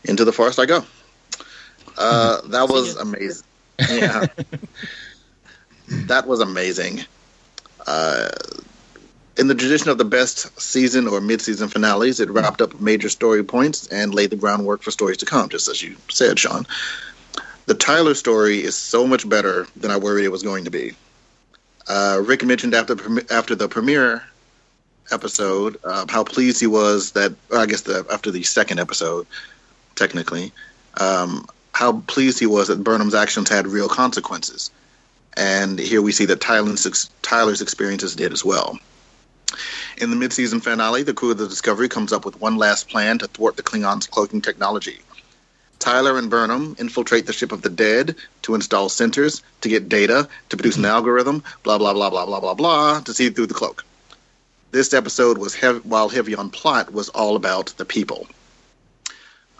into 0.05 0.25
the 0.25 0.33
forest 0.33 0.61
I 0.61 0.67
go. 0.67 0.85
Uh, 1.97 2.41
that 2.49 2.69
was 2.69 2.97
amazing. 2.97 3.47
Yeah, 3.91 4.27
that 5.89 6.27
was 6.27 6.41
amazing. 6.41 7.05
Uh, 7.87 8.29
in 9.37 9.49
the 9.49 9.55
tradition 9.55 9.91
of 9.91 9.99
the 9.99 10.05
best 10.05 10.59
season 10.59 11.07
or 11.07 11.21
mid-season 11.21 11.69
finales, 11.69 12.21
it 12.21 12.31
wrapped 12.31 12.63
up 12.63 12.81
major 12.81 13.09
story 13.09 13.45
points 13.45 13.87
and 13.89 14.15
laid 14.15 14.31
the 14.31 14.37
groundwork 14.37 14.83
for 14.83 14.91
stories 14.91 15.19
to 15.19 15.27
come, 15.27 15.49
just 15.49 15.69
as 15.69 15.83
you 15.83 15.97
said, 16.09 16.39
Shawn. 16.39 16.67
The 17.67 17.75
Tyler 17.75 18.15
story 18.15 18.63
is 18.63 18.75
so 18.75 19.07
much 19.07 19.29
better 19.29 19.67
than 19.77 19.91
I 19.91 19.99
worried 19.99 20.25
it 20.25 20.33
was 20.33 20.43
going 20.43 20.65
to 20.65 20.71
be. 20.71 20.93
Uh, 21.89 22.23
Rick 22.25 22.45
mentioned 22.45 22.75
after 22.75 22.97
after 23.31 23.55
the 23.55 23.69
premiere 23.69 24.25
episode 25.13 25.79
uh, 25.85 26.07
how 26.09 26.25
pleased 26.25 26.61
he 26.61 26.67
was 26.67 27.13
that, 27.13 27.33
I 27.55 27.67
guess 27.67 27.83
the, 27.83 28.05
after 28.11 28.31
the 28.31 28.43
second 28.43 28.81
episode, 28.81 29.27
technically, 29.95 30.53
um, 30.99 31.47
how 31.77 32.01
pleased 32.07 32.39
he 32.39 32.47
was 32.47 32.69
that 32.69 32.83
Burnham's 32.83 33.15
actions 33.15 33.51
had 33.51 33.67
real 33.67 33.87
consequences. 33.87 34.71
And 35.37 35.79
here 35.79 36.01
we 36.01 36.11
see 36.11 36.25
that 36.25 36.41
Tyler's, 36.41 37.11
Tyler's 37.21 37.61
experiences 37.61 38.17
did 38.17 38.33
as 38.33 38.43
well. 38.43 38.79
In 39.99 40.09
the 40.09 40.17
mid-season 40.17 40.63
finale, 40.63 41.03
the 41.03 41.13
crew 41.13 41.33
of 41.33 41.37
the 41.37 41.47
Discovery 41.47 41.91
comes 41.91 42.15
up 42.15 42.25
with 42.25 42.41
one 42.41 42.57
last 42.57 42.89
plan 42.89 43.19
to 43.19 43.27
thwart 43.27 43.59
the 43.59 43.63
Klingons' 43.63 44.09
cloaking 44.09 44.41
technology. 44.41 45.01
Tyler 45.79 46.17
and 46.17 46.31
Burnham 46.31 46.77
infiltrate 46.79 47.27
the 47.27 47.35
ship 47.35 47.53
of 47.53 47.61
the 47.61 47.69
dead 47.69 48.17
to 48.41 48.55
install 48.55 48.89
sensors, 48.89 49.43
to 49.61 49.69
get 49.69 49.91
data, 49.91 50.31
to 50.49 50.57
produce 50.57 50.79
an 50.79 50.87
algorithm, 50.87 51.43
blah, 51.63 51.77
blah, 51.77 51.93
blah, 51.93 52.09
blah, 52.09 52.25
blah, 52.25 52.41
blah, 52.41 52.55
blah, 52.55 53.01
to 53.01 53.13
see 53.13 53.29
through 53.29 53.49
the 53.49 53.53
cloak. 53.53 53.85
This 54.71 54.95
episode 54.95 55.37
was, 55.37 55.55
heavy, 55.55 55.81
while 55.81 56.09
heavy 56.09 56.35
on 56.35 56.49
plot, 56.49 56.91
was 56.91 57.11
all 57.11 57.37
about 57.37 57.75
the 57.77 57.85
people. 57.85 58.27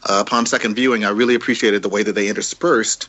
Uh, 0.09 0.23
upon 0.25 0.47
second 0.47 0.75
viewing, 0.75 1.05
I 1.05 1.11
really 1.11 1.35
appreciated 1.35 1.83
the 1.83 1.89
way 1.89 2.03
that 2.03 2.13
they 2.13 2.29
interspersed 2.29 3.09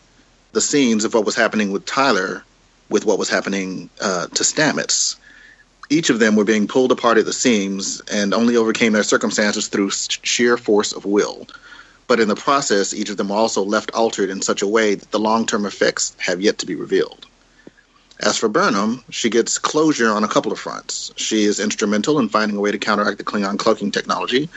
the 0.54 0.62
scenes 0.62 1.06
of 1.06 1.13
what 1.13 1.25
was 1.25 1.36
happening 1.36 1.72
with 1.72 1.86
Tyler 1.86 2.44
with 2.89 3.06
what 3.06 3.20
was 3.20 3.30
happening 3.30 3.89
uh, 4.01 4.27
to 4.27 4.44
Stamets 4.44 5.18
each 5.89 6.10
of 6.10 6.20
them 6.20 6.36
were 6.36 6.44
being 6.44 6.68
pulled 6.68 6.92
apart 6.92 7.18
at 7.18 7.25
the 7.25 7.34
seams 7.34 8.01
and 8.12 8.34
only 8.34 8.56
overcame 8.56 8.94
their 8.94 9.04
circumstances 9.04 9.68
through 9.68 9.92
sheer 9.92 10.58
force 10.58 10.92
of 10.92 11.06
will. 11.06 11.48
But 12.08 12.20
in 12.20 12.27
the 12.27 12.36
process, 12.36 12.94
each 12.94 13.10
of 13.10 13.18
them 13.18 13.30
were 13.30 13.36
also 13.36 13.63
left 13.63 13.92
altered 13.94 14.30
in 14.30 14.42
such 14.42 14.62
a 14.62 14.68
way 14.68 14.96
that 14.96 15.12
the 15.12 15.20
long 15.20 15.46
term 15.46 15.66
effects 15.66 16.16
have 16.20 16.42
yet 16.42 16.58
to 16.60 16.66
be 16.66 16.75
revealed. 16.75 17.25
As 18.20 18.38
for 18.38 18.50
Burnham, 18.50 19.04
she 19.10 19.30
gets 19.30 19.60
closure 19.60 20.10
on 20.10 20.24
a 20.24 20.27
couple 20.27 20.51
of 20.51 20.60
fronts. 20.60 21.12
She 21.18 21.44
is 21.44 21.60
instrumental 21.60 22.18
in 22.18 22.30
finding 22.30 22.58
a 22.58 22.62
way 22.62 22.72
to 22.72 22.80
counteract 22.80 23.20
the 23.20 23.24
Klingon 23.24 23.60
cloaking 23.60 23.92
technology, 23.92 24.50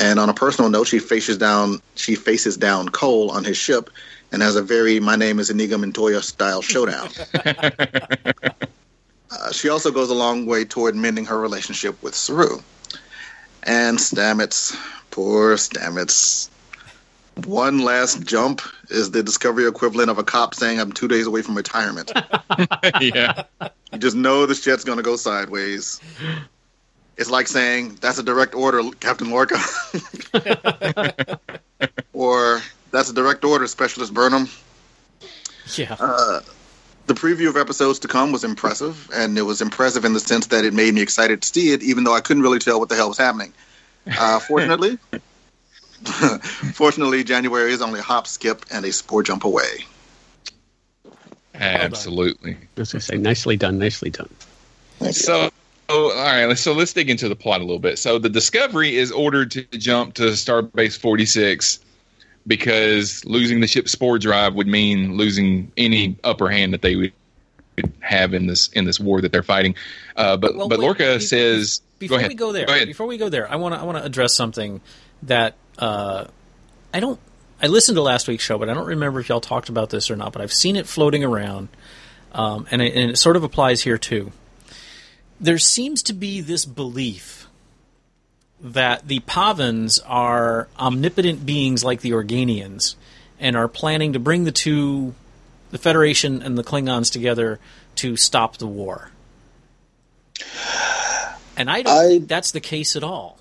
and 0.00 0.18
on 0.18 0.28
a 0.28 0.34
personal 0.34 0.70
note, 0.70 0.86
she 0.88 0.98
faces 0.98 1.38
down 1.38 1.80
she 1.94 2.14
faces 2.14 2.56
down 2.56 2.88
Cole 2.88 3.30
on 3.30 3.44
his 3.44 3.56
ship 3.56 3.90
and 4.32 4.42
has 4.42 4.56
a 4.56 4.62
very 4.62 4.98
"My 4.98 5.14
name 5.14 5.38
is 5.38 5.50
Inigo 5.50 5.78
Montoya" 5.78 6.22
style 6.22 6.62
showdown. 6.62 7.10
Uh, 9.32 9.52
she 9.52 9.68
also 9.68 9.92
goes 9.92 10.10
a 10.10 10.14
long 10.14 10.44
way 10.44 10.64
toward 10.64 10.96
mending 10.96 11.24
her 11.24 11.38
relationship 11.38 12.02
with 12.02 12.14
Saru. 12.14 12.58
And 13.62 13.96
Stamets, 13.96 14.76
poor 15.10 15.54
Stamets. 15.54 16.48
One 17.46 17.78
last 17.78 18.22
jump 18.26 18.60
is 18.90 19.12
the 19.12 19.22
discovery 19.22 19.68
equivalent 19.68 20.10
of 20.10 20.18
a 20.18 20.24
cop 20.24 20.54
saying, 20.54 20.80
I'm 20.80 20.92
two 20.92 21.06
days 21.06 21.26
away 21.26 21.42
from 21.42 21.56
retirement. 21.56 22.10
yeah. 23.00 23.44
You 23.92 23.98
just 23.98 24.16
know 24.16 24.46
the 24.46 24.54
shit's 24.54 24.84
going 24.84 24.98
to 24.98 25.02
go 25.04 25.16
sideways. 25.16 26.00
It's 27.16 27.30
like 27.30 27.48
saying, 27.48 27.98
That's 28.00 28.18
a 28.18 28.22
direct 28.22 28.54
order, 28.54 28.82
Captain 29.00 29.30
Lorca. 29.30 29.58
or, 32.12 32.62
That's 32.90 33.10
a 33.10 33.14
direct 33.14 33.44
order, 33.44 33.66
Specialist 33.66 34.14
Burnham. 34.14 34.48
Yeah. 35.76 35.96
Uh, 35.98 36.40
the 37.06 37.14
preview 37.14 37.48
of 37.48 37.56
episodes 37.56 37.98
to 38.00 38.08
come 38.08 38.32
was 38.32 38.44
impressive, 38.44 39.10
and 39.12 39.36
it 39.36 39.42
was 39.42 39.60
impressive 39.60 40.04
in 40.04 40.12
the 40.12 40.20
sense 40.20 40.46
that 40.48 40.64
it 40.64 40.72
made 40.72 40.94
me 40.94 41.02
excited 41.02 41.42
to 41.42 41.48
see 41.48 41.72
it, 41.72 41.82
even 41.82 42.04
though 42.04 42.14
I 42.14 42.20
couldn't 42.20 42.42
really 42.42 42.60
tell 42.60 42.78
what 42.78 42.88
the 42.88 42.94
hell 42.94 43.08
was 43.08 43.18
happening. 43.18 43.52
Uh, 44.06 44.38
fortunately, 44.48 44.98
fortunately, 46.72 47.24
January 47.24 47.72
is 47.72 47.82
only 47.82 48.00
a 48.00 48.02
hop, 48.02 48.26
skip, 48.26 48.64
and 48.70 48.84
a 48.84 48.92
spore 48.92 49.22
jump 49.22 49.44
away. 49.44 49.84
Absolutely. 51.54 52.56
As 52.76 52.94
I 52.94 52.98
say, 52.98 53.18
nicely 53.18 53.56
done, 53.56 53.78
nicely 53.78 54.10
done. 54.10 54.30
So, 55.10 55.49
all 56.20 56.46
right. 56.46 56.58
So 56.58 56.72
let's 56.72 56.92
dig 56.92 57.10
into 57.10 57.28
the 57.28 57.36
plot 57.36 57.60
a 57.60 57.64
little 57.64 57.78
bit. 57.78 57.98
So 57.98 58.18
the 58.18 58.28
Discovery 58.28 58.96
is 58.96 59.10
ordered 59.10 59.50
to 59.52 59.62
jump 59.64 60.14
to 60.14 60.22
Starbase 60.22 60.98
46 60.98 61.80
because 62.46 63.24
losing 63.24 63.60
the 63.60 63.66
ship's 63.66 63.92
spore 63.92 64.18
drive 64.18 64.54
would 64.54 64.66
mean 64.66 65.16
losing 65.16 65.72
any 65.76 66.16
upper 66.24 66.48
hand 66.48 66.72
that 66.72 66.82
they 66.82 66.96
would 66.96 67.12
have 68.00 68.34
in 68.34 68.46
this 68.46 68.68
in 68.68 68.84
this 68.84 69.00
war 69.00 69.20
that 69.20 69.32
they're 69.32 69.42
fighting. 69.42 69.74
Uh, 70.16 70.36
but 70.36 70.56
well, 70.56 70.68
but 70.68 70.78
wait, 70.78 70.84
Lorca 70.84 71.14
be, 71.14 71.20
says 71.20 71.82
before 71.98 72.20
go 72.20 72.28
we 72.28 72.34
go 72.34 72.52
there, 72.52 72.66
go 72.66 72.86
before 72.86 73.06
we 73.06 73.16
go 73.16 73.28
there, 73.28 73.50
I 73.50 73.56
want 73.56 73.74
to 73.74 73.80
I 73.80 73.84
want 73.84 73.98
to 73.98 74.04
address 74.04 74.34
something 74.34 74.80
that 75.22 75.54
uh, 75.78 76.26
I 76.92 77.00
don't. 77.00 77.20
I 77.62 77.66
listened 77.66 77.96
to 77.96 78.02
last 78.02 78.26
week's 78.26 78.42
show, 78.42 78.56
but 78.56 78.70
I 78.70 78.74
don't 78.74 78.86
remember 78.86 79.20
if 79.20 79.28
y'all 79.28 79.40
talked 79.40 79.68
about 79.68 79.90
this 79.90 80.10
or 80.10 80.16
not. 80.16 80.32
But 80.32 80.40
I've 80.40 80.52
seen 80.52 80.76
it 80.76 80.86
floating 80.86 81.22
around, 81.22 81.68
um, 82.32 82.66
and, 82.70 82.80
it, 82.80 82.94
and 82.94 83.10
it 83.10 83.18
sort 83.18 83.36
of 83.36 83.44
applies 83.44 83.82
here 83.82 83.98
too. 83.98 84.32
There 85.40 85.58
seems 85.58 86.02
to 86.04 86.12
be 86.12 86.40
this 86.40 86.66
belief 86.66 87.46
that 88.60 89.08
the 89.08 89.20
Pahvans 89.20 89.98
are 90.06 90.68
omnipotent 90.78 91.46
beings 91.46 91.82
like 91.82 92.02
the 92.02 92.10
Organians 92.10 92.94
and 93.38 93.56
are 93.56 93.68
planning 93.68 94.12
to 94.12 94.18
bring 94.18 94.44
the 94.44 94.52
two, 94.52 95.14
the 95.70 95.78
Federation 95.78 96.42
and 96.42 96.58
the 96.58 96.64
Klingons 96.64 97.10
together 97.10 97.58
to 97.96 98.16
stop 98.16 98.58
the 98.58 98.66
war. 98.66 99.10
And 101.56 101.70
I 101.70 101.82
don't 101.82 101.96
I, 101.96 102.08
think 102.08 102.28
that's 102.28 102.52
the 102.52 102.60
case 102.60 102.94
at 102.94 103.02
all. 103.02 103.39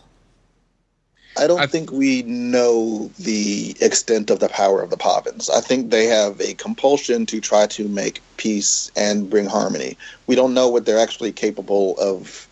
I 1.39 1.47
don't 1.47 1.61
I, 1.61 1.67
think 1.67 1.91
we 1.91 2.23
know 2.23 3.09
the 3.17 3.75
extent 3.79 4.29
of 4.29 4.39
the 4.39 4.49
power 4.49 4.81
of 4.81 4.89
the 4.89 4.97
Pahvans. 4.97 5.49
I 5.49 5.61
think 5.61 5.89
they 5.89 6.05
have 6.05 6.39
a 6.41 6.53
compulsion 6.53 7.25
to 7.27 7.39
try 7.39 7.65
to 7.67 7.87
make 7.87 8.21
peace 8.35 8.91
and 8.95 9.29
bring 9.29 9.45
harmony. 9.45 9.97
We 10.27 10.35
don't 10.35 10.53
know 10.53 10.67
what 10.67 10.85
they're 10.85 10.99
actually 10.99 11.31
capable 11.31 11.97
of 11.97 12.47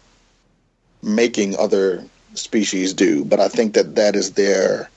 making 1.04 1.58
other 1.58 2.06
species 2.34 2.94
do, 2.94 3.26
but 3.26 3.42
I 3.42 3.50
think 3.50 3.74
that 3.74 3.96
that 3.96 4.16
is 4.16 4.34
their 4.34 4.90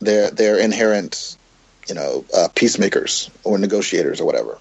their 0.00 0.30
their 0.30 0.58
inherent, 0.58 1.36
you 1.88 1.94
know, 1.94 2.24
uh, 2.34 2.48
peacemakers 2.54 3.30
or 3.44 3.58
negotiators 3.58 4.18
or 4.18 4.24
whatever. 4.24 4.58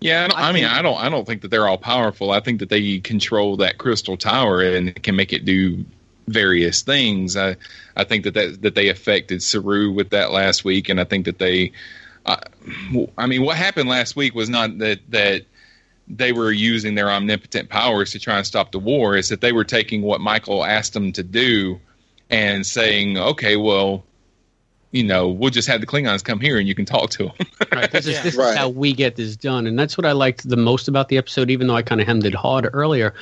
Yeah, 0.00 0.28
I, 0.34 0.48
I 0.48 0.52
mean, 0.52 0.64
I 0.64 0.80
don't, 0.80 0.98
I 0.98 1.10
don't 1.10 1.26
think 1.26 1.42
that 1.42 1.48
they're 1.48 1.68
all 1.68 1.76
powerful. 1.76 2.30
I 2.30 2.40
think 2.40 2.60
that 2.60 2.70
they 2.70 3.00
control 3.00 3.58
that 3.58 3.76
crystal 3.76 4.16
tower 4.16 4.62
and 4.62 5.02
can 5.02 5.14
make 5.14 5.34
it 5.34 5.44
do 5.44 5.84
various 6.32 6.82
things. 6.82 7.36
I, 7.36 7.56
I 7.96 8.04
think 8.04 8.24
that 8.24 8.34
that, 8.34 8.62
that 8.62 8.74
they 8.74 8.88
affected 8.88 9.42
Saru 9.42 9.90
with 9.90 10.10
that 10.10 10.32
last 10.32 10.64
week, 10.64 10.88
and 10.88 11.00
I 11.00 11.04
think 11.04 11.26
that 11.26 11.38
they, 11.38 11.72
uh, 12.26 12.36
I 13.18 13.26
mean, 13.26 13.42
what 13.42 13.56
happened 13.56 13.88
last 13.88 14.16
week 14.16 14.34
was 14.34 14.48
not 14.48 14.78
that 14.78 15.00
that 15.10 15.44
they 16.08 16.32
were 16.32 16.50
using 16.50 16.94
their 16.94 17.10
omnipotent 17.10 17.68
powers 17.68 18.10
to 18.12 18.18
try 18.18 18.36
and 18.36 18.46
stop 18.46 18.72
the 18.72 18.78
war 18.78 19.16
is 19.16 19.28
that 19.28 19.40
they 19.40 19.52
were 19.52 19.64
taking 19.64 20.02
what 20.02 20.20
Michael 20.20 20.64
asked 20.64 20.92
them 20.92 21.12
to 21.12 21.22
do 21.22 21.80
and 22.30 22.66
saying, 22.66 23.16
okay, 23.16 23.56
well, 23.56 24.04
you 24.90 25.04
know, 25.04 25.28
we'll 25.28 25.50
just 25.50 25.68
have 25.68 25.80
the 25.80 25.86
Klingons 25.86 26.24
come 26.24 26.40
here 26.40 26.58
and 26.58 26.66
you 26.66 26.74
can 26.74 26.84
talk 26.84 27.10
to 27.10 27.26
them. 27.26 27.46
right. 27.72 27.90
This, 27.92 28.08
is, 28.08 28.20
this 28.22 28.34
right. 28.34 28.50
is 28.50 28.56
how 28.56 28.68
we 28.68 28.92
get 28.92 29.14
this 29.14 29.36
done. 29.36 29.68
And 29.68 29.78
that's 29.78 29.96
what 29.96 30.04
I 30.04 30.12
liked 30.12 30.48
the 30.48 30.56
most 30.56 30.88
about 30.88 31.08
the 31.08 31.16
episode, 31.16 31.48
even 31.48 31.68
though 31.68 31.76
I 31.76 31.82
kind 31.82 32.00
of 32.00 32.08
hemmed 32.08 32.26
it 32.26 32.34
hard 32.34 32.68
earlier, 32.72 33.14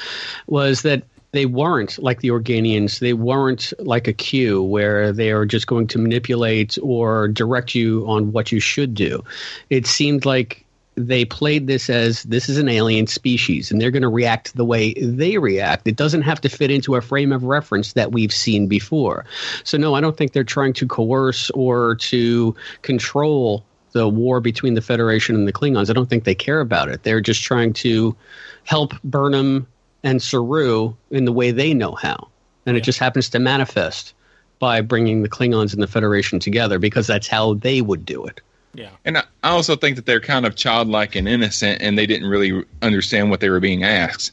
was 0.47 0.81
that 0.83 1.03
they 1.33 1.47
weren't 1.47 1.99
like 1.99 2.21
the 2.21 2.29
Organians. 2.29 3.01
They 3.01 3.13
weren't 3.13 3.73
like 3.79 4.09
a 4.09 4.13
Q 4.13 4.63
where 4.63 5.13
they 5.13 5.31
are 5.31 5.45
just 5.45 5.67
going 5.67 5.87
to 5.89 5.99
manipulate 5.99 6.79
or 6.83 7.29
direct 7.29 7.75
you 7.75 8.05
on 8.07 8.33
what 8.33 8.51
you 8.51 8.61
should 8.61 8.95
do. 8.95 9.23
It 9.69 9.87
seemed 9.87 10.25
like 10.25 10.65
they 10.95 11.25
played 11.25 11.67
this 11.69 11.89
as 11.89 12.25
this 12.25 12.49
is 12.49 12.59
an 12.59 12.69
alien 12.69 13.07
species 13.07 13.71
and 13.71 13.81
they're 13.81 13.93
going 13.93 14.03
to 14.03 14.09
react 14.09 14.57
the 14.57 14.65
way 14.65 14.95
they 14.95 15.39
react. 15.39 15.87
It 15.87 15.97
doesn't 15.97 16.23
have 16.23 16.41
to 16.41 16.49
fit 16.49 16.71
into 16.71 16.97
a 16.97 17.01
frame 17.01 17.31
of 17.31 17.45
reference 17.45 17.93
that 17.93 18.11
we've 18.11 18.33
seen 18.33 18.67
before. 18.67 19.25
So, 19.65 19.79
no, 19.79 19.95
I 19.95 20.01
don't 20.01 20.17
think 20.17 20.33
they're 20.33 20.45
trying 20.45 20.73
to 20.75 20.87
coerce 20.87 21.51
or 21.51 21.95
to 21.97 22.57
control 22.83 23.65
the 23.93 24.09
war 24.09 24.41
between 24.41 24.75
the 24.75 24.83
Federation 24.83 25.35
and 25.35 25.47
the 25.47 25.53
Klingons. 25.53 25.89
I 25.89 25.93
don't 25.93 26.11
think 26.11 26.25
they 26.25 26.35
care 26.35 26.61
about 26.61 26.89
it. 26.89 27.05
They're 27.05 27.21
just 27.21 27.43
trying 27.43 27.73
to 27.75 28.17
help 28.65 29.01
Burnham 29.03 29.67
and 30.03 30.23
Saru 30.23 30.95
in 31.11 31.25
the 31.25 31.33
way 31.33 31.51
they 31.51 31.75
know 31.75 31.95
how. 31.95 32.29
And 32.67 32.77
it 32.77 32.83
just 32.83 32.99
happens 32.99 33.29
to 33.31 33.39
manifest 33.39 34.15
by 34.59 34.81
bringing 34.81 35.23
the 35.23 35.29
Klingons 35.29 35.73
and 35.73 35.83
the 35.83 35.87
Federation 35.87 36.39
together 36.39 36.79
because 36.79 37.07
that's 37.07 37.29
how 37.29 37.55
they 37.55 37.81
would 37.81 38.05
do 38.05 38.25
it. 38.25 38.41
Yeah. 38.75 38.91
And 39.05 39.19
I 39.19 39.23
I 39.43 39.51
also 39.51 39.77
think 39.77 39.97
that 39.97 40.07
they're 40.07 40.21
kind 40.21 40.45
of 40.47 40.57
childlike 40.57 41.15
and 41.15 41.27
innocent, 41.27 41.81
and 41.81 41.97
they 41.97 42.07
didn't 42.07 42.29
really 42.29 42.65
understand 42.83 43.31
what 43.31 43.41
they 43.41 43.49
were 43.49 43.61
being 43.61 43.83
asked. 43.83 44.33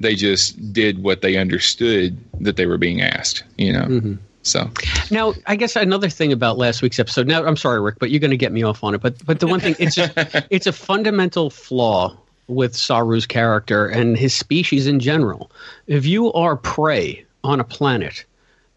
They 0.00 0.14
just 0.14 0.72
did 0.72 1.02
what 1.02 1.20
they 1.20 1.36
understood 1.36 2.16
that 2.40 2.56
they 2.56 2.66
were 2.66 2.78
being 2.78 3.02
asked. 3.02 3.44
You 3.58 3.72
know. 3.72 3.84
Mm-hmm. 3.84 4.14
So 4.42 4.70
Now, 5.10 5.32
I 5.46 5.56
guess 5.56 5.74
another 5.74 6.10
thing 6.10 6.30
about 6.30 6.58
last 6.58 6.82
week's 6.82 6.98
episode. 6.98 7.26
Now, 7.26 7.44
I'm 7.46 7.56
sorry, 7.56 7.80
Rick, 7.80 7.96
but 7.98 8.10
you're 8.10 8.20
going 8.20 8.30
to 8.30 8.36
get 8.36 8.52
me 8.52 8.62
off 8.62 8.84
on 8.84 8.94
it. 8.94 9.00
But 9.00 9.24
but 9.24 9.40
the 9.40 9.46
one 9.46 9.60
thing, 9.60 9.74
it's 9.78 9.94
just 9.94 10.12
it's 10.50 10.66
a 10.66 10.72
fundamental 10.72 11.50
flaw 11.50 12.16
with 12.46 12.74
Saru's 12.74 13.26
character 13.26 13.86
and 13.86 14.16
his 14.16 14.34
species 14.34 14.86
in 14.86 15.00
general. 15.00 15.50
If 15.86 16.06
you 16.06 16.32
are 16.32 16.56
prey 16.56 17.24
on 17.42 17.60
a 17.60 17.64
planet, 17.64 18.24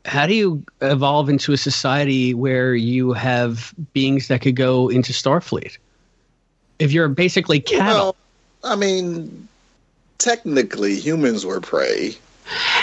how 0.06 0.26
do 0.26 0.34
you 0.34 0.64
evolve 0.82 1.30
into 1.30 1.54
a 1.54 1.58
society 1.58 2.34
where 2.34 2.76
you 2.76 3.14
have 3.14 3.74
beings 3.94 4.30
that 4.30 4.42
could 4.42 4.56
go 4.56 4.90
into 4.90 5.14
Starfleet? 5.14 5.78
If 6.80 6.92
you're 6.92 7.10
basically 7.10 7.60
cattle. 7.60 8.16
Well, 8.64 8.72
I 8.72 8.76
mean, 8.76 9.48
technically, 10.18 10.96
humans 10.96 11.46
were 11.46 11.60
prey. 11.60 12.16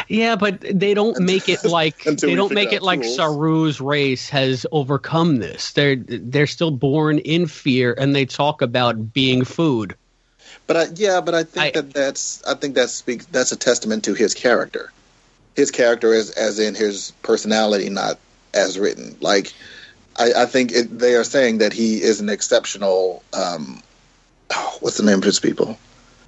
Yeah, 0.09 0.37
but 0.37 0.61
they 0.61 0.93
don't 0.93 1.19
make 1.21 1.49
it 1.49 1.65
like 1.65 2.05
they 2.05 2.35
don't 2.35 2.53
make 2.53 2.73
it 2.73 2.83
like. 2.83 3.01
Saru's 3.01 3.81
race 3.81 4.29
has 4.29 4.67
overcome 4.73 5.37
this. 5.37 5.73
They're 5.73 5.97
they're 5.97 6.47
still 6.47 6.71
born 6.71 7.19
in 7.21 7.47
fear, 7.47 7.95
and 7.99 8.15
they 8.15 8.27
talk 8.27 8.61
about 8.61 9.13
being 9.13 9.45
food. 9.45 9.95
But 10.67 10.77
I, 10.77 10.87
yeah, 10.95 11.21
but 11.21 11.35
I 11.35 11.45
think 11.45 11.65
I- 11.67 11.71
that 11.81 11.93
that's 11.93 12.43
I 12.45 12.55
think 12.55 12.75
that 12.77 12.91
speaks 12.91 13.27
that's 13.27 13.53
a 13.53 13.57
testament 13.57 14.05
to 14.05 14.15
his 14.15 14.35
character. 14.35 14.93
His 15.57 15.71
character 15.71 16.13
is 16.13 16.31
as 16.31 16.59
in 16.59 16.75
his 16.75 17.13
personality, 17.23 17.89
not 17.91 18.19
as 18.53 18.79
written. 18.79 19.17
Like 19.21 19.53
I, 20.19 20.33
I 20.43 20.47
think 20.47 20.73
it, 20.73 20.97
they 20.99 21.15
are 21.15 21.25
saying 21.25 21.59
that 21.59 21.73
he 21.73 22.03
is 22.03 22.21
an 22.21 22.29
exceptional. 22.29 23.23
Um, 23.33 23.83
oh, 24.51 24.79
what's 24.81 24.97
the 24.97 25.05
name 25.05 25.19
of 25.19 25.25
his 25.25 25.41
people? 25.41 25.79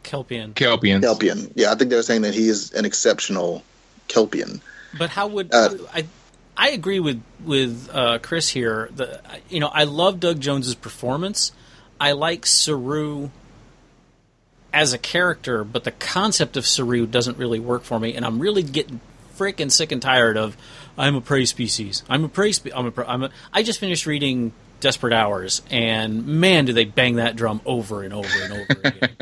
Kelpian. 0.05 0.55
Kelpian. 0.55 1.01
Kelpian. 1.03 1.51
Yeah, 1.57 1.73
I 1.73 1.75
think 1.75 1.91
they're 1.91 2.03
saying 2.03 2.23
that 2.23 2.35
he 2.35 2.49
is 2.49 2.73
an 2.73 2.85
exceptional 2.85 3.65
Kelpian. 4.09 4.61
But 4.97 5.11
how 5.11 5.27
would 5.27 5.53
Uh, 5.53 5.71
I? 5.93 6.07
I 6.59 6.71
agree 6.71 7.01
with 7.01 7.21
with 7.45 7.91
uh, 7.93 8.19
Chris 8.23 8.49
here. 8.49 8.89
The 8.95 9.21
you 9.51 9.61
know 9.61 9.67
I 9.69 9.85
love 9.85 10.21
Doug 10.21 10.41
Jones's 10.41 10.75
performance. 10.77 11.53
I 12.01 12.13
like 12.13 12.47
Saru 12.47 13.31
as 14.77 14.93
a 14.93 14.99
character, 14.99 15.65
but 15.65 15.85
the 15.85 15.91
concept 15.91 16.55
of 16.59 16.67
Saru 16.67 17.07
doesn't 17.07 17.39
really 17.39 17.59
work 17.59 17.83
for 17.83 17.99
me, 17.99 18.15
and 18.15 18.27
I'm 18.27 18.39
really 18.39 18.63
getting 18.63 19.01
freaking 19.35 19.73
sick 19.73 19.91
and 19.91 20.03
tired 20.03 20.37
of. 20.37 20.55
I'm 20.99 21.15
a 21.15 21.23
prey 21.23 21.47
species. 21.47 22.03
I'm 22.11 22.25
a 22.25 22.29
prey. 22.29 22.53
Spe- 22.53 22.75
I'm 22.75 22.85
a. 22.85 22.91
Prey, 22.91 23.07
I'm 23.09 23.23
a. 23.23 23.31
I 23.55 23.63
just 23.63 23.81
finished 23.81 24.05
reading 24.05 24.53
Desperate 24.81 25.15
Hours, 25.15 25.63
and 25.71 26.27
man, 26.27 26.67
do 26.67 26.75
they 26.75 26.85
bang 26.85 27.17
that 27.17 27.37
drum 27.37 27.63
over 27.65 28.03
and 28.03 28.13
over 28.13 28.29
and 28.43 28.53
over 28.53 28.81
again. 28.85 29.17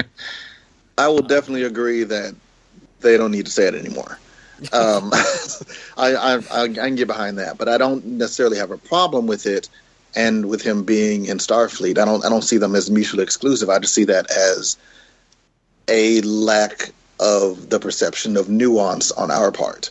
I 0.99 1.07
will 1.07 1.23
definitely 1.23 1.63
agree 1.63 2.03
that 2.03 2.35
they 3.01 3.17
don't 3.17 3.31
need 3.31 3.47
to 3.47 3.53
say 3.53 3.69
it 3.69 3.75
anymore. 3.75 4.19
Um, 4.73 5.11
I, 5.97 6.15
I, 6.15 6.35
I, 6.37 6.63
I 6.63 6.69
can 6.69 6.95
get 6.95 7.09
behind 7.09 7.39
that, 7.39 7.59
but 7.59 7.69
I 7.69 7.77
don't 7.77 8.05
necessarily 8.05 8.57
have 8.57 8.71
a 8.71 8.79
problem 8.79 9.27
with 9.27 9.47
it. 9.47 9.69
And 10.15 10.47
with 10.47 10.63
him 10.63 10.85
being 10.85 11.27
in 11.27 11.39
Starfleet, 11.39 11.99
I 11.99 12.05
don't 12.05 12.25
I 12.25 12.29
don't 12.29 12.43
see 12.43 12.57
them 12.57 12.77
as 12.77 12.89
mutually 12.89 13.25
exclusive. 13.25 13.69
I 13.69 13.81
just 13.81 13.95
see 13.95 14.05
that 14.05 14.31
as 14.31 14.79
a 15.89 16.21
lack 16.23 16.91
of 17.21 17.71
the 17.71 17.79
perception 17.79 18.37
of 18.37 18.49
nuance 18.49 19.13
on 19.13 19.31
our 19.31 19.53
part, 19.53 19.91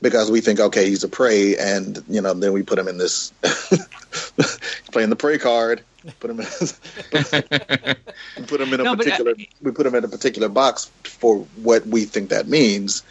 because 0.00 0.30
we 0.30 0.40
think 0.40 0.60
okay 0.60 0.88
he's 0.88 1.04
a 1.04 1.08
prey, 1.08 1.56
and 1.56 2.02
you 2.08 2.20
know 2.20 2.34
then 2.34 2.52
we 2.52 2.62
put 2.62 2.78
him 2.78 2.88
in 2.88 2.98
this 2.98 3.32
playing 4.92 5.10
the 5.10 5.16
prey 5.16 5.38
card. 5.38 5.82
Put 6.18 6.30
him 6.30 6.40
in, 6.40 6.46
put 8.46 8.60
him 8.60 8.72
in 8.74 8.80
a 8.80 8.84
No, 8.84 8.90
I- 8.90 8.92
uh, 8.92 8.96
particular 8.96 9.34
we 9.62 9.70
put 9.70 9.86
him 9.86 9.94
in 9.94 10.04
a 10.04 10.08
particular 10.08 10.48
box 10.48 10.90
for 11.04 11.38
what 11.62 11.86
we 11.86 12.04
think 12.04 12.30
that 12.30 12.48
means. 12.48 13.02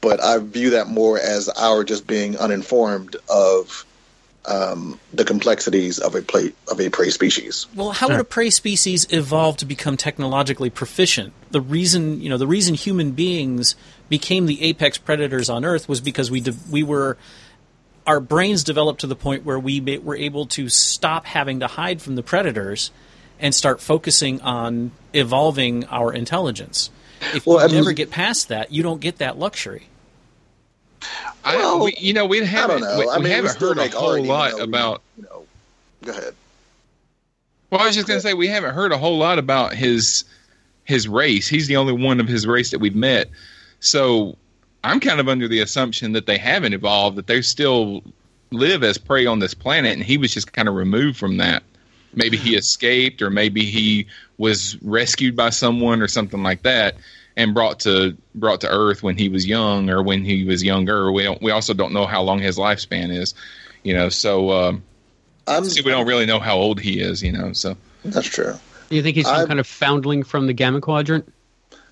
But 0.00 0.22
I 0.22 0.38
view 0.38 0.70
that 0.70 0.88
more 0.88 1.18
as 1.18 1.48
our 1.50 1.84
just 1.84 2.06
being 2.06 2.36
uninformed 2.38 3.16
of 3.28 3.84
um, 4.46 4.98
the 5.12 5.24
complexities 5.24 5.98
of 5.98 6.14
a 6.14 6.22
play, 6.22 6.52
of 6.70 6.80
a 6.80 6.88
prey 6.90 7.10
species. 7.10 7.66
Well, 7.74 7.92
how 7.92 8.08
would 8.08 8.18
a 8.20 8.24
prey 8.24 8.50
species 8.50 9.06
evolve 9.10 9.56
to 9.58 9.64
become 9.66 9.96
technologically 9.96 10.70
proficient? 10.70 11.32
The 11.50 11.60
reason, 11.60 12.20
you 12.20 12.28
know, 12.28 12.38
the 12.38 12.46
reason 12.46 12.74
human 12.74 13.12
beings 13.12 13.76
became 14.08 14.46
the 14.46 14.62
apex 14.62 14.98
predators 14.98 15.48
on 15.48 15.64
Earth 15.64 15.88
was 15.88 16.00
because 16.00 16.30
we 16.30 16.40
de- 16.40 16.54
we 16.70 16.82
were 16.82 17.16
our 18.04 18.18
brains 18.18 18.64
developed 18.64 19.02
to 19.02 19.06
the 19.06 19.14
point 19.14 19.44
where 19.44 19.60
we 19.60 19.80
ma- 19.80 20.02
were 20.02 20.16
able 20.16 20.46
to 20.46 20.68
stop 20.68 21.24
having 21.24 21.60
to 21.60 21.68
hide 21.68 22.02
from 22.02 22.16
the 22.16 22.22
predators 22.22 22.90
and 23.38 23.54
start 23.54 23.80
focusing 23.80 24.40
on 24.40 24.90
evolving 25.12 25.84
our 25.84 26.12
intelligence. 26.12 26.90
If 27.32 27.46
Well, 27.46 27.58
you 27.58 27.64
I 27.64 27.66
mean- 27.68 27.76
never 27.76 27.92
get 27.92 28.10
past 28.10 28.48
that, 28.48 28.72
you 28.72 28.82
don't 28.82 29.00
get 29.00 29.18
that 29.18 29.38
luxury. 29.38 29.86
I, 31.44 31.56
Well, 31.56 31.84
we, 31.84 31.94
you 31.98 32.12
know, 32.12 32.26
we 32.26 32.44
haven't 32.44 32.80
know. 32.80 32.98
we, 32.98 33.08
I 33.08 33.14
mean, 33.14 33.24
we 33.24 33.30
haven't 33.30 33.56
heard 33.56 33.78
a 33.78 33.88
whole 33.88 34.12
art, 34.12 34.22
lot 34.22 34.60
about. 34.60 35.02
You 35.16 35.24
know, 35.24 35.44
go 36.04 36.12
ahead. 36.12 36.34
Well, 37.70 37.80
I 37.80 37.86
was 37.86 37.94
just 37.94 38.06
gonna 38.06 38.20
say 38.20 38.34
we 38.34 38.48
haven't 38.48 38.74
heard 38.74 38.92
a 38.92 38.98
whole 38.98 39.18
lot 39.18 39.38
about 39.38 39.74
his 39.74 40.24
his 40.84 41.08
race. 41.08 41.48
He's 41.48 41.68
the 41.68 41.76
only 41.76 41.92
one 41.92 42.20
of 42.20 42.28
his 42.28 42.46
race 42.46 42.70
that 42.70 42.80
we've 42.80 42.94
met. 42.94 43.30
So 43.80 44.36
I'm 44.84 45.00
kind 45.00 45.20
of 45.20 45.28
under 45.28 45.48
the 45.48 45.60
assumption 45.60 46.12
that 46.12 46.26
they 46.26 46.38
haven't 46.38 46.74
evolved, 46.74 47.16
that 47.16 47.26
they 47.26 47.40
still 47.42 48.02
live 48.50 48.82
as 48.84 48.98
prey 48.98 49.26
on 49.26 49.38
this 49.38 49.54
planet, 49.54 49.92
and 49.92 50.02
he 50.02 50.18
was 50.18 50.34
just 50.34 50.52
kind 50.52 50.68
of 50.68 50.74
removed 50.74 51.16
from 51.16 51.38
that. 51.38 51.62
Maybe 52.14 52.36
he 52.36 52.56
escaped, 52.56 53.22
or 53.22 53.30
maybe 53.30 53.64
he 53.64 54.06
was 54.36 54.76
rescued 54.82 55.34
by 55.34 55.50
someone, 55.50 56.02
or 56.02 56.08
something 56.08 56.42
like 56.42 56.62
that, 56.62 56.96
and 57.36 57.54
brought 57.54 57.80
to 57.80 58.16
brought 58.34 58.60
to 58.62 58.68
Earth 58.68 59.02
when 59.02 59.16
he 59.16 59.28
was 59.28 59.46
young, 59.46 59.90
or 59.90 60.02
when 60.02 60.24
he 60.24 60.44
was 60.44 60.62
younger. 60.62 61.10
We 61.12 61.22
don't. 61.22 61.40
We 61.42 61.50
also 61.50 61.74
don't 61.74 61.92
know 61.92 62.06
how 62.06 62.22
long 62.22 62.38
his 62.40 62.58
lifespan 62.58 63.10
is, 63.14 63.34
you 63.82 63.94
know. 63.94 64.08
So 64.08 64.50
um, 64.50 64.82
I'm, 65.46 65.64
see, 65.64 65.82
we 65.82 65.90
don't 65.90 66.06
really 66.06 66.26
know 66.26 66.38
how 66.40 66.56
old 66.56 66.80
he 66.80 67.00
is, 67.00 67.22
you 67.22 67.32
know. 67.32 67.52
So 67.52 67.76
That's 68.04 68.28
true. 68.28 68.54
Do 68.90 68.96
you 68.96 69.02
think 69.02 69.16
he's 69.16 69.26
some 69.26 69.36
I'm- 69.36 69.46
kind 69.46 69.60
of 69.60 69.66
foundling 69.66 70.22
from 70.22 70.46
the 70.46 70.52
Gamma 70.52 70.80
Quadrant? 70.80 71.30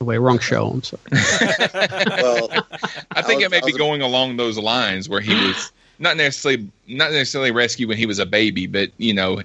Wait, 0.00 0.16
wrong 0.18 0.38
show. 0.38 0.70
I'm 0.70 0.82
sorry. 0.82 1.00
Well, 1.10 2.48
I 3.10 3.22
think 3.22 3.38
was- 3.40 3.44
it 3.44 3.50
may 3.50 3.60
be 3.60 3.72
was- 3.72 3.76
going 3.76 4.02
along 4.02 4.36
those 4.36 4.58
lines 4.58 5.08
where 5.08 5.20
he 5.20 5.34
was 5.34 5.72
not 5.98 6.16
necessarily 6.16 6.70
not 6.86 7.12
necessarily 7.12 7.50
rescued 7.50 7.88
when 7.88 7.98
he 7.98 8.06
was 8.06 8.18
a 8.18 8.26
baby, 8.26 8.66
but 8.66 8.90
you 8.96 9.12
know, 9.14 9.42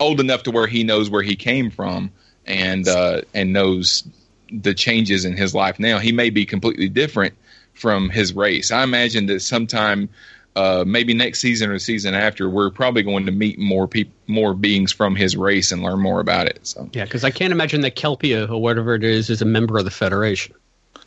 old 0.00 0.20
enough 0.20 0.44
to 0.44 0.50
where 0.52 0.66
he 0.68 0.84
knows 0.84 1.10
where 1.10 1.22
he 1.22 1.34
came 1.36 1.70
from 1.70 2.12
and 2.46 2.86
uh, 2.88 3.22
and 3.34 3.52
knows 3.52 4.04
the 4.50 4.74
changes 4.74 5.24
in 5.24 5.36
his 5.36 5.54
life 5.54 5.78
now. 5.78 5.98
He 5.98 6.12
may 6.12 6.30
be 6.30 6.44
completely 6.46 6.88
different 6.88 7.34
from 7.74 8.10
his 8.10 8.32
race. 8.34 8.70
I 8.70 8.82
imagine 8.82 9.26
that 9.26 9.40
sometime. 9.40 10.08
Uh, 10.56 10.82
maybe 10.84 11.14
next 11.14 11.38
season 11.40 11.70
or 11.70 11.74
the 11.74 11.78
season 11.78 12.14
after, 12.14 12.50
we're 12.50 12.70
probably 12.70 13.04
going 13.04 13.24
to 13.26 13.30
meet 13.30 13.60
more 13.60 13.86
people, 13.86 14.12
more 14.26 14.54
beings 14.54 14.90
from 14.90 15.14
his 15.14 15.36
race, 15.36 15.70
and 15.70 15.84
learn 15.84 16.00
more 16.00 16.18
about 16.18 16.48
it. 16.48 16.58
So, 16.66 16.90
Yeah, 16.94 17.04
because 17.04 17.22
I 17.22 17.30
can't 17.30 17.52
imagine 17.52 17.82
that 17.82 17.94
Kelpia 17.94 18.50
or 18.50 18.60
whatever 18.60 18.96
it 18.96 19.04
is 19.04 19.30
is 19.30 19.40
a 19.40 19.44
member 19.44 19.78
of 19.78 19.84
the 19.84 19.92
Federation. 19.92 20.56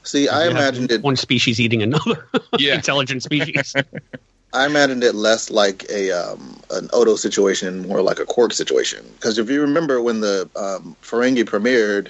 see, 0.04 0.30
I 0.30 0.45
You 0.45 0.51
imagined 0.51 0.89
it. 0.93 1.01
one 1.01 1.17
species 1.17 1.60
eating 1.60 1.82
another 1.84 2.30
Yeah. 2.60 2.75
intelligent 2.75 3.23
species. 3.23 3.75
I 4.54 4.65
imagined 4.65 5.04
it 5.04 5.15
less 5.15 5.49
like 5.49 5.86
a 5.89 6.12
um, 6.12 6.62
an 6.69 6.89
Odo 6.93 7.17
situation 7.17 7.67
and 7.67 7.88
more 7.88 8.01
like 8.01 8.19
a 8.19 8.25
Quark 8.25 8.54
situation. 8.54 9.04
Because 9.15 9.38
if 9.38 9.49
you 9.49 9.60
remember 9.60 10.01
when 10.01 10.21
the 10.21 10.49
um, 10.56 10.95
Ferengi 11.01 11.43
premiered 11.43 12.08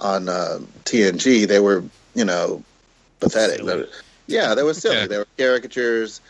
on 0.00 0.28
uh, 0.28 0.58
TNG, 0.84 1.46
they 1.46 1.60
were 1.60 1.84
you 2.14 2.24
know 2.24 2.62
pathetic. 3.20 3.58
Silly. 3.58 3.86
Yeah, 4.26 4.54
they 4.54 4.62
were 4.62 4.74
silly. 4.74 4.96
Yeah. 4.96 5.06
They 5.06 5.18
were 5.18 5.26
caricatures. 5.36 6.20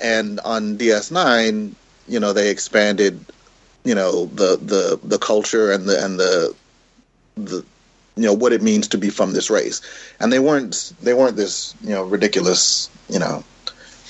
And 0.00 0.40
on 0.40 0.78
DS9, 0.78 1.74
you 2.08 2.20
know, 2.20 2.32
they 2.32 2.50
expanded, 2.50 3.22
you 3.84 3.94
know, 3.94 4.26
the 4.26 4.56
the 4.56 4.98
the 5.04 5.18
culture 5.18 5.70
and 5.70 5.86
the 5.86 6.02
and 6.04 6.18
the 6.18 6.54
the 7.36 7.64
you 8.16 8.26
know 8.26 8.34
what 8.34 8.52
it 8.52 8.62
means 8.62 8.88
to 8.88 8.98
be 8.98 9.10
from 9.10 9.32
this 9.32 9.50
race. 9.50 9.80
And 10.18 10.32
they 10.32 10.38
weren't 10.38 10.92
they 11.02 11.14
weren't 11.14 11.36
this 11.36 11.74
you 11.82 11.90
know 11.90 12.02
ridiculous 12.02 12.90
you 13.08 13.18
know 13.18 13.44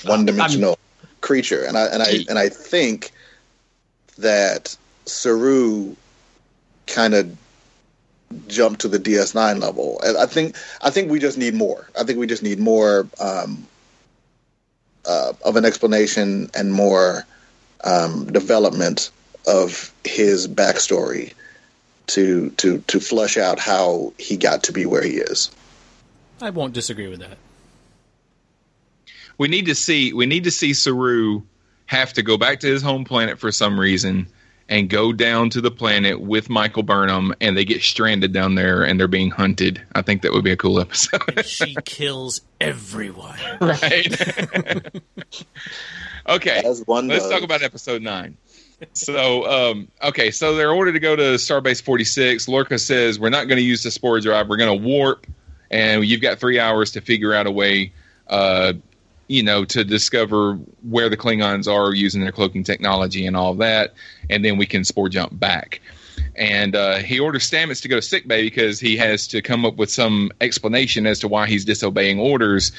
one 0.03 0.25
dimensional 0.25 0.79
creature. 1.19 1.63
And 1.63 1.77
I 1.77 1.85
and 1.87 2.01
I 2.01 2.11
and 2.29 2.39
I 2.39 2.49
think 2.49 3.11
that 4.17 4.75
Saru 5.05 5.95
kind 6.87 7.13
of 7.13 7.37
jumped 8.47 8.81
to 8.81 8.87
the 8.87 8.99
DS9 8.99 9.61
level. 9.61 9.99
And 10.03 10.17
I 10.17 10.25
think 10.25 10.55
I 10.81 10.89
think 10.89 11.11
we 11.11 11.19
just 11.19 11.37
need 11.37 11.53
more. 11.53 11.87
I 11.99 12.03
think 12.03 12.19
we 12.19 12.27
just 12.27 12.43
need 12.43 12.59
more 12.59 13.07
um, 13.19 13.67
uh, 15.05 15.33
of 15.43 15.55
an 15.55 15.65
explanation 15.65 16.49
and 16.53 16.73
more 16.73 17.25
um, 17.83 18.31
development 18.31 19.11
of 19.47 19.93
his 20.03 20.47
backstory 20.47 21.33
to 22.07 22.49
to 22.51 22.79
to 22.87 22.99
flush 22.99 23.37
out 23.37 23.59
how 23.59 24.13
he 24.17 24.37
got 24.37 24.63
to 24.63 24.73
be 24.73 24.85
where 24.85 25.03
he 25.03 25.17
is. 25.17 25.49
I 26.41 26.49
won't 26.49 26.73
disagree 26.73 27.07
with 27.07 27.19
that. 27.19 27.37
We 29.37 29.47
need 29.47 29.67
to 29.67 29.75
see 29.75 30.13
we 30.13 30.25
need 30.25 30.43
to 30.43 30.51
see 30.51 30.73
Saru 30.73 31.41
have 31.85 32.13
to 32.13 32.23
go 32.23 32.37
back 32.37 32.59
to 32.61 32.67
his 32.67 32.81
home 32.81 33.03
planet 33.03 33.39
for 33.39 33.51
some 33.51 33.79
reason 33.79 34.27
and 34.69 34.89
go 34.89 35.11
down 35.11 35.49
to 35.51 35.61
the 35.61 35.71
planet 35.71 36.19
with 36.21 36.49
Michael 36.49 36.83
Burnham 36.83 37.33
and 37.41 37.57
they 37.57 37.65
get 37.65 37.81
stranded 37.81 38.31
down 38.31 38.55
there 38.55 38.83
and 38.83 38.99
they're 38.99 39.07
being 39.07 39.29
hunted. 39.29 39.81
I 39.93 40.01
think 40.01 40.21
that 40.21 40.31
would 40.31 40.43
be 40.43 40.51
a 40.51 40.57
cool 40.57 40.79
episode. 40.79 41.21
And 41.35 41.45
she 41.45 41.75
kills 41.83 42.41
everyone. 42.59 43.37
right. 43.61 44.21
okay. 46.29 46.61
As 46.65 46.85
one 46.85 47.07
Let's 47.07 47.23
does. 47.23 47.31
talk 47.31 47.43
about 47.43 47.63
episode 47.63 48.01
nine. 48.01 48.37
So, 48.93 49.45
um, 49.45 49.87
okay, 50.01 50.31
so 50.31 50.55
they're 50.55 50.71
ordered 50.71 50.93
to 50.93 50.99
go 50.99 51.15
to 51.15 51.35
Starbase 51.35 51.81
46. 51.83 52.47
Lorca 52.47 52.79
says, 52.79 53.19
We're 53.19 53.29
not 53.29 53.47
going 53.47 53.57
to 53.57 53.63
use 53.63 53.83
the 53.83 53.91
spore 53.91 54.19
drive. 54.19 54.49
We're 54.49 54.57
going 54.57 54.81
to 54.81 54.87
warp, 54.87 55.27
and 55.69 56.03
you've 56.03 56.21
got 56.21 56.39
three 56.39 56.59
hours 56.59 56.91
to 56.93 57.01
figure 57.01 57.33
out 57.33 57.45
a 57.45 57.51
way, 57.51 57.93
uh, 58.27 58.73
you 59.31 59.43
know, 59.43 59.63
to 59.63 59.85
discover 59.85 60.55
where 60.81 61.07
the 61.07 61.15
Klingons 61.15 61.65
are 61.65 61.95
using 61.95 62.19
their 62.19 62.33
cloaking 62.33 62.65
technology 62.65 63.25
and 63.25 63.37
all 63.37 63.53
that, 63.55 63.93
and 64.29 64.43
then 64.43 64.57
we 64.57 64.65
can 64.65 64.83
spore 64.83 65.07
jump 65.07 65.39
back. 65.39 65.79
And 66.35 66.75
uh, 66.75 66.97
he 66.97 67.17
orders 67.17 67.49
Stamets 67.49 67.81
to 67.83 67.87
go 67.87 67.95
to 67.95 68.01
sickbay 68.01 68.43
because 68.43 68.81
he 68.81 68.97
has 68.97 69.27
to 69.27 69.41
come 69.41 69.65
up 69.65 69.77
with 69.77 69.89
some 69.89 70.31
explanation 70.41 71.07
as 71.07 71.19
to 71.19 71.29
why 71.29 71.47
he's 71.47 71.63
disobeying 71.63 72.19
orders. 72.19 72.73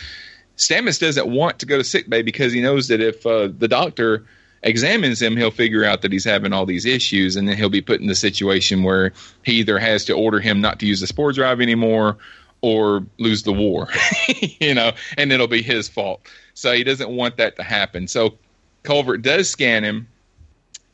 Stamets 0.59 1.01
doesn't 1.01 1.27
want 1.27 1.61
to 1.61 1.67
go 1.67 1.79
to 1.79 1.85
sickbay 1.85 2.21
because 2.21 2.53
he 2.53 2.61
knows 2.61 2.89
that 2.89 3.01
if 3.01 3.25
uh, 3.25 3.49
the 3.57 3.67
doctor 3.67 4.27
examines 4.63 5.23
him, 5.23 5.39
he'll 5.39 5.51
figure 5.51 5.85
out 5.85 6.03
that 6.03 6.13
he's 6.13 6.25
having 6.25 6.53
all 6.53 6.67
these 6.67 6.85
issues, 6.85 7.37
and 7.37 7.49
then 7.49 7.57
he'll 7.57 7.71
be 7.71 7.81
put 7.81 8.03
in 8.03 8.09
the 8.09 8.15
situation 8.15 8.83
where 8.83 9.15
he 9.43 9.53
either 9.55 9.79
has 9.79 10.05
to 10.05 10.13
order 10.13 10.39
him 10.39 10.61
not 10.61 10.81
to 10.81 10.87
use 10.87 11.01
the 11.01 11.07
spore 11.07 11.33
drive 11.33 11.63
anymore 11.63 12.19
or 12.63 13.05
lose 13.19 13.43
the 13.43 13.53
war, 13.53 13.89
you 14.61 14.73
know, 14.73 14.93
and 15.19 15.33
it'll 15.33 15.49
be 15.49 15.63
his 15.63 15.89
fault. 15.89 16.27
So 16.55 16.73
he 16.73 16.85
doesn't 16.85 17.11
want 17.11 17.37
that 17.37 17.57
to 17.57 17.63
happen. 17.63 18.07
So 18.09 18.39
Culber 18.85 19.21
does 19.21 19.51
scan 19.51 19.85
him. 19.85 20.09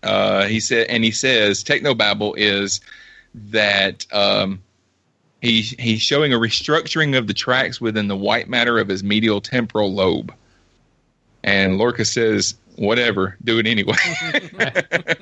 Uh, 0.03 0.45
he 0.47 0.61
said, 0.61 0.87
and 0.89 1.05
he 1.05 1.11
says, 1.11 1.63
technobabble 1.63 2.35
is 2.37 2.81
that 3.35 4.07
um, 4.13 4.63
he 5.43 5.63
he's 5.63 6.01
showing 6.01 6.33
a 6.33 6.39
restructuring 6.39 7.17
of 7.17 7.27
the 7.27 7.35
tracks 7.35 7.81
within 7.81 8.09
the 8.09 8.17
white 8.17 8.49
matter 8.49 8.79
of 8.79 8.89
his 8.89 9.05
medial 9.05 9.41
temporal 9.41 9.93
lobe. 9.93 10.33
And 11.45 11.79
Lorca 11.79 12.05
says, 12.05 12.55
whatever, 12.77 13.37
do 13.45 13.59
it 13.59 13.67
anyway. 13.67 13.97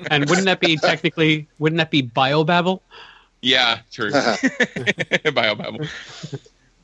And 0.09 0.29
wouldn't 0.29 0.45
that 0.45 0.61
be 0.61 0.77
technically? 0.77 1.47
Wouldn't 1.59 1.77
that 1.77 1.91
be 1.91 2.01
biobabble? 2.01 2.79
Yeah, 3.41 3.79
true. 3.91 4.11
Biobabble. 4.11 5.89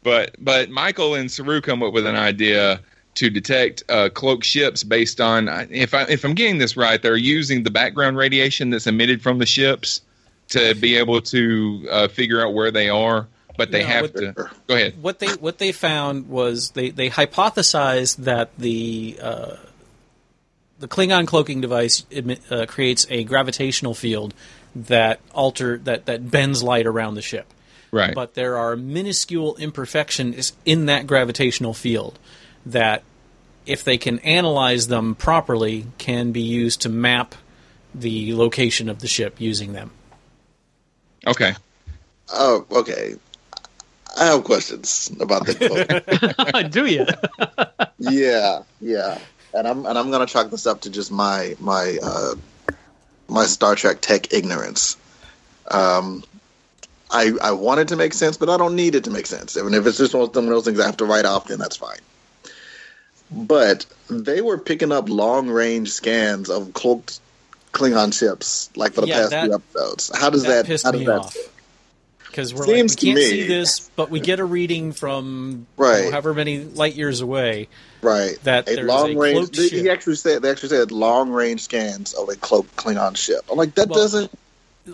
But 0.03 0.35
but 0.39 0.69
Michael 0.69 1.15
and 1.15 1.31
Saru 1.31 1.61
come 1.61 1.81
up 1.83 1.93
with 1.93 2.05
an 2.05 2.15
idea 2.15 2.81
to 3.15 3.29
detect 3.29 3.83
uh, 3.89 4.09
cloaked 4.09 4.43
ships 4.45 4.83
based 4.83 5.21
on 5.21 5.47
if 5.71 5.93
I 5.93 6.03
if 6.03 6.23
I'm 6.25 6.33
getting 6.33 6.57
this 6.57 6.75
right, 6.75 7.01
they're 7.01 7.15
using 7.15 7.63
the 7.63 7.71
background 7.71 8.17
radiation 8.17 8.69
that's 8.69 8.87
emitted 8.87 9.21
from 9.21 9.37
the 9.37 9.45
ships 9.45 10.01
to 10.49 10.75
be 10.75 10.97
able 10.97 11.21
to 11.21 11.87
uh, 11.89 12.07
figure 12.09 12.45
out 12.45 12.53
where 12.53 12.71
they 12.71 12.89
are. 12.89 13.27
But 13.55 13.71
they 13.71 13.81
No, 13.81 13.87
have 13.87 14.01
what- 14.01 14.15
to 14.15 14.33
go 14.67 14.75
ahead. 14.75 15.01
what 15.01 15.19
they 15.19 15.27
what 15.35 15.57
they 15.59 15.71
found 15.71 16.27
was 16.27 16.71
they 16.71 16.89
they 16.89 17.09
hypothesized 17.09 18.17
that 18.17 18.49
the 18.57 19.17
uh, 19.21 19.55
the 20.79 20.87
Klingon 20.87 21.27
cloaking 21.27 21.61
device 21.61 22.03
emit, 22.11 22.41
uh, 22.51 22.65
creates 22.65 23.05
a 23.09 23.23
gravitational 23.23 23.93
field 23.93 24.33
that 24.75 25.19
alter 25.33 25.77
that 25.79 26.05
that 26.05 26.29
bends 26.29 26.63
light 26.63 26.85
around 26.85 27.15
the 27.15 27.21
ship. 27.21 27.53
Right. 27.91 28.15
But 28.15 28.33
there 28.33 28.57
are 28.57 28.75
minuscule 28.75 29.55
imperfections 29.57 30.53
in 30.65 30.87
that 30.87 31.05
gravitational 31.05 31.73
field 31.75 32.17
that, 32.65 33.03
if 33.65 33.83
they 33.83 33.97
can 33.97 34.19
analyze 34.19 34.87
them 34.87 35.13
properly, 35.15 35.85
can 35.99 36.31
be 36.31 36.41
used 36.41 36.81
to 36.81 36.89
map 36.89 37.35
the 37.93 38.33
location 38.33 38.89
of 38.89 38.99
the 38.99 39.07
ship 39.07 39.39
using 39.39 39.73
them. 39.73 39.91
okay. 41.27 41.53
Oh, 42.33 42.65
okay. 42.71 43.15
I 44.17 44.25
have 44.25 44.43
questions 44.43 45.11
about 45.19 45.45
the 45.45 45.55
quote. 46.51 46.71
Do 46.71 46.85
you? 46.85 47.05
yeah, 47.99 48.63
yeah. 48.79 49.19
And 49.53 49.67
I'm 49.67 49.85
and 49.85 49.97
I'm 49.97 50.09
gonna 50.11 50.25
chalk 50.25 50.49
this 50.49 50.65
up 50.65 50.81
to 50.81 50.89
just 50.89 51.11
my 51.11 51.55
my 51.59 51.97
uh, 52.01 52.35
my 53.27 53.45
Star 53.45 53.75
Trek 53.75 53.97
tech 54.01 54.33
ignorance. 54.33 54.97
Um, 55.69 56.23
I 57.11 57.31
I 57.41 57.51
want 57.51 57.79
it 57.79 57.87
to 57.89 57.95
make 57.95 58.13
sense, 58.13 58.37
but 58.37 58.49
I 58.49 58.57
don't 58.57 58.75
need 58.75 58.95
it 58.95 59.03
to 59.05 59.09
make 59.11 59.25
sense. 59.27 59.55
And 59.55 59.73
if 59.75 59.85
it's 59.85 59.97
just 59.97 60.13
one 60.13 60.23
of 60.23 60.33
those 60.33 60.65
things 60.65 60.79
I 60.79 60.85
have 60.85 60.97
to 60.97 61.05
write 61.05 61.25
off, 61.25 61.47
then 61.47 61.59
that's 61.59 61.77
fine. 61.77 61.99
But 63.31 63.85
they 64.09 64.41
were 64.41 64.57
picking 64.57 64.91
up 64.91 65.09
long 65.09 65.49
range 65.49 65.91
scans 65.91 66.49
of 66.49 66.73
cloaked 66.73 67.19
Klingon 67.71 68.13
ships, 68.17 68.69
like 68.75 68.93
for 68.93 69.01
the 69.01 69.07
Yeah, 69.07 69.17
past 69.21 69.29
that- 69.31 69.45
few 69.45 69.53
episodes. 69.55 70.11
How 70.15 70.29
does 70.29 70.43
that 70.43 70.67
that? 70.67 70.81
how 70.83 70.91
does 70.91 70.99
me 70.99 71.05
that? 71.07 71.19
off. 71.19 71.37
Because 72.27 72.53
we're 72.53 72.61
like, 72.61 72.67
we 72.69 72.75
can't 72.89 73.19
see 73.19 73.47
this, 73.47 73.89
but 73.95 74.09
we 74.09 74.19
get 74.19 74.39
a 74.39 74.45
reading 74.45 74.91
from 74.91 75.67
Right. 75.77 76.09
however 76.11 76.33
many 76.33 76.63
light 76.63 76.95
years 76.95 77.21
away. 77.21 77.67
Right. 78.03 78.37
that 78.43 78.69
a 78.69 78.81
long 78.83 79.15
a 79.15 79.19
range. 79.19 79.37
cloaked 79.37 79.55
They, 79.55 79.67
ship. 79.69 79.79
he 79.79 79.89
actually 79.89 80.15
said 80.17 80.41
they 80.41 80.51
actually 80.51 80.69
said 80.69 80.91
long 80.91 81.31
range 81.31 81.61
scans 81.61 82.13
of 82.13 82.29
a 82.29 82.35
cloaked 82.35 82.75
Klingon 82.75 83.15
ship. 83.17 83.41
I'm 83.49 83.57
like 83.57 83.73
that 83.75 83.89
Well, 83.89 83.99
doesn't. 83.99 84.31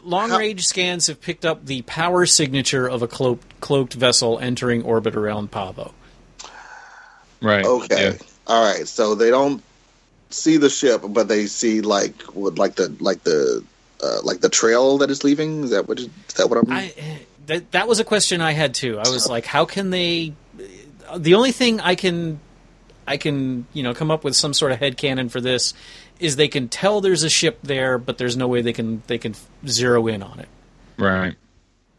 Long 0.03 0.29
How- 0.29 0.37
range 0.37 0.67
scans 0.67 1.07
have 1.07 1.19
picked 1.19 1.45
up 1.45 1.65
the 1.65 1.81
power 1.81 2.25
signature 2.27 2.87
of 2.87 3.01
a 3.01 3.07
cloaked, 3.07 3.59
cloaked 3.59 3.95
vessel 3.95 4.37
entering 4.39 4.83
orbit 4.83 5.15
around 5.15 5.49
Pahvo. 5.51 5.91
Right. 7.41 7.65
Okay. 7.65 8.11
Yeah. 8.11 8.17
All 8.47 8.63
right. 8.63 8.87
So 8.87 9.15
they 9.15 9.29
don't 9.31 9.63
see 10.29 10.57
the 10.57 10.69
ship, 10.69 11.01
but 11.09 11.27
they 11.27 11.47
see 11.47 11.81
like 11.81 12.21
what, 12.33 12.57
like 12.59 12.75
the 12.75 12.95
like 12.99 13.23
the 13.23 13.63
uh, 14.03 14.21
like 14.23 14.41
the 14.41 14.49
trail 14.49 14.99
that 14.99 15.09
it's 15.09 15.23
leaving. 15.23 15.63
Is 15.63 15.69
that 15.71 15.87
what? 15.87 15.99
Is, 15.99 16.05
is 16.27 16.33
that 16.35 16.49
what 16.49 16.59
I'm? 16.59 16.71
I 16.71 16.93
that 17.47 17.71
that 17.71 17.87
was 17.87 17.99
a 17.99 18.03
question 18.03 18.41
I 18.41 18.51
had 18.51 18.73
too. 18.75 18.99
I 18.99 19.09
was 19.09 19.27
like, 19.27 19.45
how 19.45 19.65
can 19.65 19.89
they? 19.89 20.33
The 21.17 21.33
only 21.33 21.51
thing 21.51 21.79
I 21.79 21.95
can 21.95 22.39
I 23.09 23.17
can 23.17 23.65
you 23.73 23.83
know 23.83 23.93
come 23.93 24.11
up 24.11 24.23
with 24.23 24.35
some 24.35 24.53
sort 24.53 24.71
of 24.71 24.79
head 24.79 24.95
canon 24.95 25.27
for 25.29 25.41
this 25.41 25.73
is 26.19 26.35
they 26.35 26.47
can 26.47 26.67
tell 26.69 27.01
there's 27.01 27.23
a 27.23 27.29
ship 27.29 27.59
there, 27.63 27.97
but 27.97 28.17
there's 28.17 28.37
no 28.37 28.47
way 28.47 28.61
they 28.61 28.73
can 28.73 29.01
they 29.07 29.17
can 29.17 29.33
zero 29.67 30.07
in 30.07 30.21
on 30.23 30.39
it. 30.39 30.47
Right. 30.97 31.35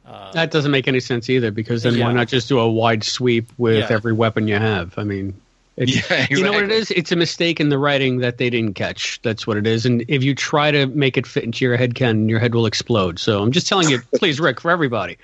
Uh, 0.07 0.33
that 0.33 0.51
doesn't 0.51 0.71
make 0.73 0.89
any 0.89 1.01
sense 1.01 1.29
either, 1.31 1.51
because 1.51 1.83
then 1.83 1.95
Yeah. 1.95 2.07
why 2.07 2.13
not 2.13 2.29
just 2.29 2.49
do 2.49 2.59
a 2.59 2.71
wide 2.71 3.05
sweep 3.05 3.49
with 3.59 3.79
Yeah. 3.79 3.87
every 3.97 4.13
weapon 4.13 4.49
you 4.49 4.57
have? 4.57 4.95
I 4.97 5.05
mean, 5.05 5.35
it's, 5.77 6.11
Yeah, 6.11 6.27
you 6.31 6.43
know 6.43 6.53
what 6.53 6.65
it 6.65 6.73
is? 6.73 6.91
It's 6.91 7.13
a 7.13 7.17
mistake 7.17 7.61
in 7.61 7.69
the 7.71 7.79
writing 7.79 8.19
that 8.19 8.37
they 8.39 8.51
didn't 8.51 8.75
catch. 8.75 9.21
That's 9.23 9.47
what 9.47 9.57
it 9.57 9.67
is. 9.67 9.87
And 9.87 10.05
if 10.09 10.23
you 10.25 10.35
try 10.35 10.71
to 10.73 10.87
make 10.87 11.17
it 11.17 11.27
fit 11.27 11.45
into 11.45 11.65
your 11.65 11.77
head 11.77 11.95
canon, 11.95 12.29
your 12.29 12.41
head 12.41 12.55
will 12.55 12.67
explode. 12.67 13.19
So 13.19 13.41
I'm 13.43 13.53
just 13.53 13.69
telling 13.69 13.89
you, 13.89 14.01
please, 14.17 14.41
Rick, 14.41 14.61
for 14.61 14.71
everybody, 14.71 15.17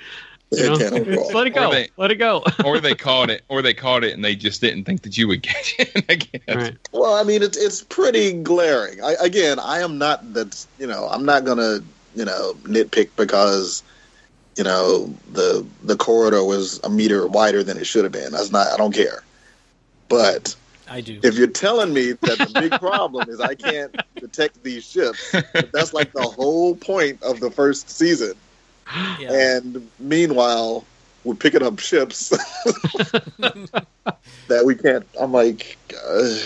you 0.52 0.64
know, 0.64 0.74
let 0.76 1.46
it 1.46 1.54
go. 1.54 1.68
Or 1.68 1.72
they- 1.72 1.88
let 1.96 2.10
it 2.10 2.16
go. 2.16 2.44
or 2.64 2.78
they 2.80 2.94
caught 2.94 3.30
it, 3.30 3.42
or 3.48 3.62
they 3.62 3.74
caught 3.74 4.04
it, 4.04 4.14
and 4.14 4.24
they 4.24 4.36
just 4.36 4.60
didn't 4.60 4.84
think 4.84 5.02
that 5.02 5.18
you 5.18 5.26
would 5.28 5.42
catch 5.42 5.74
it. 5.78 6.04
I 6.08 6.14
guess. 6.14 6.56
Right. 6.56 6.76
Well, 6.92 7.14
I 7.14 7.22
mean, 7.24 7.42
it's 7.42 7.56
it's 7.56 7.82
pretty 7.82 8.32
glaring. 8.32 9.02
I, 9.02 9.14
again, 9.20 9.58
I 9.58 9.80
am 9.80 9.98
not 9.98 10.34
that. 10.34 10.64
You 10.78 10.86
know, 10.86 11.08
I'm 11.10 11.24
not 11.24 11.44
gonna 11.44 11.80
you 12.14 12.24
know 12.24 12.54
nitpick 12.62 13.10
because 13.16 13.82
you 14.56 14.64
know 14.64 15.12
the 15.32 15.66
the 15.82 15.96
corridor 15.96 16.44
was 16.44 16.80
a 16.84 16.90
meter 16.90 17.26
wider 17.26 17.62
than 17.62 17.76
it 17.76 17.86
should 17.86 18.04
have 18.04 18.12
been. 18.12 18.32
That's 18.32 18.50
not. 18.52 18.68
I 18.72 18.76
don't 18.76 18.94
care. 18.94 19.22
But 20.08 20.54
I 20.88 21.00
do. 21.00 21.18
if 21.24 21.36
you're 21.36 21.48
telling 21.48 21.92
me 21.92 22.12
that 22.12 22.38
the 22.38 22.60
big 22.60 22.78
problem 22.78 23.28
is 23.28 23.40
I 23.40 23.56
can't 23.56 23.94
detect 24.20 24.62
these 24.62 24.84
ships, 24.84 25.32
that's 25.72 25.92
like 25.92 26.12
the 26.12 26.22
whole 26.22 26.76
point 26.76 27.20
of 27.24 27.40
the 27.40 27.50
first 27.50 27.90
season. 27.90 28.34
Yeah. 29.18 29.32
And 29.32 29.90
meanwhile, 29.98 30.84
we're 31.24 31.34
picking 31.34 31.62
up 31.62 31.78
ships 31.80 32.28
that 33.38 34.64
we 34.64 34.74
can't. 34.74 35.06
I'm 35.20 35.32
like, 35.32 35.76
uh, 36.06 36.38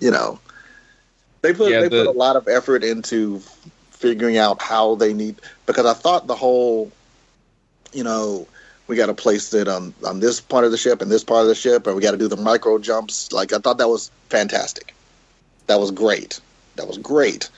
you 0.00 0.10
know, 0.10 0.38
they 1.42 1.52
put 1.54 1.70
Yeah, 1.70 1.82
they 1.82 1.88
the- 1.88 2.04
put 2.04 2.14
a 2.14 2.18
lot 2.18 2.36
of 2.36 2.48
effort 2.48 2.82
into 2.84 3.40
figuring 3.90 4.36
out 4.36 4.60
how 4.60 4.96
they 4.96 5.12
need 5.12 5.36
because 5.66 5.86
I 5.86 5.94
thought 5.94 6.26
the 6.26 6.34
whole, 6.34 6.90
you 7.92 8.02
know, 8.02 8.46
we 8.88 8.96
got 8.96 9.06
to 9.06 9.14
place 9.14 9.54
it 9.54 9.68
on 9.68 9.94
on 10.04 10.18
this 10.20 10.40
part 10.40 10.64
of 10.64 10.72
the 10.72 10.76
ship 10.76 11.00
and 11.00 11.10
this 11.10 11.22
part 11.24 11.42
of 11.42 11.48
the 11.48 11.54
ship, 11.54 11.86
and 11.86 11.94
we 11.94 12.02
got 12.02 12.10
to 12.10 12.16
do 12.18 12.28
the 12.28 12.36
micro 12.36 12.78
jumps. 12.78 13.30
Like 13.32 13.52
I 13.52 13.58
thought 13.58 13.78
that 13.78 13.88
was 13.88 14.10
fantastic. 14.28 14.92
That 15.68 15.78
was 15.78 15.90
great. 15.92 16.40
That 16.76 16.88
was 16.88 16.98
great. 16.98 17.48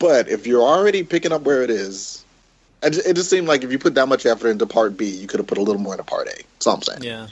But 0.00 0.28
if 0.28 0.46
you're 0.48 0.62
already 0.62 1.04
picking 1.04 1.30
up 1.32 1.42
where 1.42 1.62
it 1.62 1.70
is, 1.70 2.24
it 2.24 2.31
just, 2.90 3.06
it 3.06 3.14
just 3.14 3.30
seemed 3.30 3.48
like 3.48 3.62
if 3.64 3.72
you 3.72 3.78
put 3.78 3.94
that 3.94 4.08
much 4.08 4.26
effort 4.26 4.48
into 4.48 4.66
part 4.66 4.96
B, 4.96 5.08
you 5.08 5.26
could 5.26 5.38
have 5.40 5.46
put 5.46 5.58
a 5.58 5.62
little 5.62 5.80
more 5.80 5.94
into 5.94 6.04
part 6.04 6.28
A. 6.28 6.34
That's 6.34 6.66
all 6.66 6.74
I'm 6.74 6.82
saying. 6.82 7.02
yeah. 7.02 7.28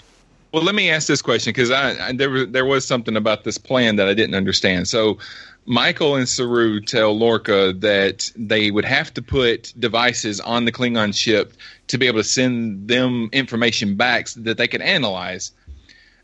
Well, 0.53 0.65
let 0.65 0.75
me 0.75 0.91
ask 0.91 1.07
this 1.07 1.23
question 1.23 1.53
because 1.53 1.71
I, 1.71 2.09
I 2.09 2.13
there 2.13 2.29
was 2.29 2.49
there 2.49 2.65
was 2.67 2.85
something 2.85 3.17
about 3.17 3.45
this 3.45 3.57
plan 3.57 3.97
that 3.97 4.09
I 4.09 4.15
didn't 4.15 4.35
understand. 4.35 4.89
So, 4.89 5.19
Michael 5.65 6.17
and 6.17 6.29
Saru 6.29 6.81
tell 6.81 7.17
Lorca 7.17 7.73
that 7.75 8.29
they 8.35 8.73
would 8.73 8.85
have 8.85 9.15
to 9.15 9.23
put 9.23 9.73
devices 9.79 10.41
on 10.41 10.65
the 10.65 10.73
Klingon 10.73 11.15
ship 11.17 11.53
to 11.87 11.99
be 11.99 12.09
able 12.09 12.19
to 12.19 12.25
send 12.25 12.89
them 12.89 13.29
information 13.33 13.95
back 13.95 14.27
so 14.27 14.41
that 14.41 14.59
they 14.59 14.67
could 14.67 14.83
analyze. 14.83 15.53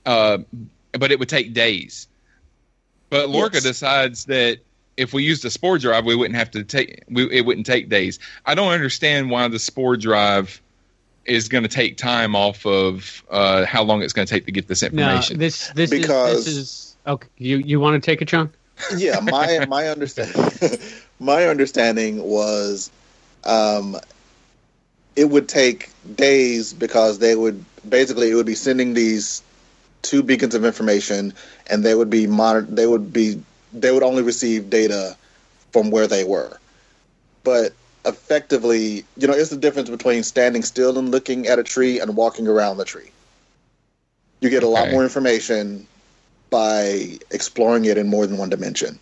Uh, 0.05 0.39
but 0.93 1.13
it 1.13 1.21
would 1.21 1.29
take 1.29 1.53
days. 1.53 2.09
But 3.11 3.29
Lorca 3.29 3.57
Yes. 3.57 3.63
decides 3.63 4.25
that 4.25 4.59
if 4.97 5.13
we 5.13 5.23
used 5.23 5.45
a 5.45 5.51
spore 5.51 5.79
drive, 5.79 6.05
we 6.05 6.15
wouldn't 6.15 6.37
have 6.37 6.51
to 6.53 6.65
take. 6.65 7.03
We, 7.09 7.31
it 7.31 7.45
wouldn't 7.45 7.67
take 7.67 7.89
days. 7.89 8.19
I 8.45 8.55
don't 8.55 8.73
understand 8.73 9.31
why 9.31 9.49
the 9.49 9.59
spore 9.59 9.97
drive 9.97 10.61
is 11.25 11.49
going 11.49 11.63
to 11.65 11.69
take 11.69 11.97
time 11.97 12.37
off 12.37 12.65
of 12.65 13.25
uh, 13.31 13.65
how 13.67 13.83
long 13.83 14.03
it's 14.03 14.13
going 14.13 14.27
to 14.27 14.33
take 14.33 14.47
to 14.47 14.53
get 14.53 14.69
this 14.69 14.83
No, 14.83 14.89
information. 14.89 15.39
this 15.39 15.69
this 15.71 15.91
Because- 15.91 16.39
is 16.39 16.45
this 16.45 16.55
is 16.57 16.97
okay. 17.07 17.29
You 17.37 17.59
you 17.59 17.81
want 17.81 18.03
to 18.03 18.05
take 18.11 18.23
it, 18.23 18.27
John? 18.27 18.51
yeah 18.97 19.21
my 19.21 19.65
my 19.69 19.89
understanding 19.89 20.79
my 21.19 21.47
understanding 21.47 22.23
was 22.23 22.91
um 23.45 23.97
it 25.17 25.25
would 25.25 25.49
take 25.49 25.89
days 26.15 26.75
because 26.75 27.19
they 27.19 27.35
would 27.35 27.65
basically 27.89 28.31
it 28.31 28.35
would 28.35 28.45
be 28.45 28.55
sending 28.55 28.93
these 28.93 29.43
two 30.03 30.23
beacons 30.23 30.55
of 30.55 30.65
information 30.67 31.33
and 31.69 31.83
they 31.85 31.95
would 31.95 32.11
be 32.11 32.27
monitor 32.27 32.67
they 32.71 32.87
would 32.87 33.15
be 33.15 33.41
they 33.81 33.91
would 33.93 34.03
only 34.03 34.23
receive 34.23 34.71
data 34.71 35.17
from 35.73 35.91
where 35.91 36.07
they 36.07 36.25
were 36.25 36.59
but 37.45 37.73
effectively 38.05 39.05
you 39.17 39.27
know 39.27 39.35
it's 39.35 39.51
the 39.51 39.57
difference 39.57 39.91
between 39.91 40.23
standing 40.23 40.63
still 40.63 40.99
and 40.99 41.11
looking 41.11 41.47
at 41.47 41.59
a 41.59 41.63
tree 41.63 42.01
and 42.01 42.17
walking 42.17 42.47
around 42.49 42.77
the 42.79 42.85
tree 42.85 43.11
you 44.41 44.51
get 44.51 44.63
a 44.63 44.69
lot 44.69 44.85
Okay. 44.85 44.93
more 44.93 45.03
information 45.03 45.87
by 46.51 47.19
exploring 47.31 47.85
it 47.87 47.99
in 47.99 48.07
more 48.07 48.27
than 48.27 48.37
one 48.39 48.51
dimension. 48.51 49.01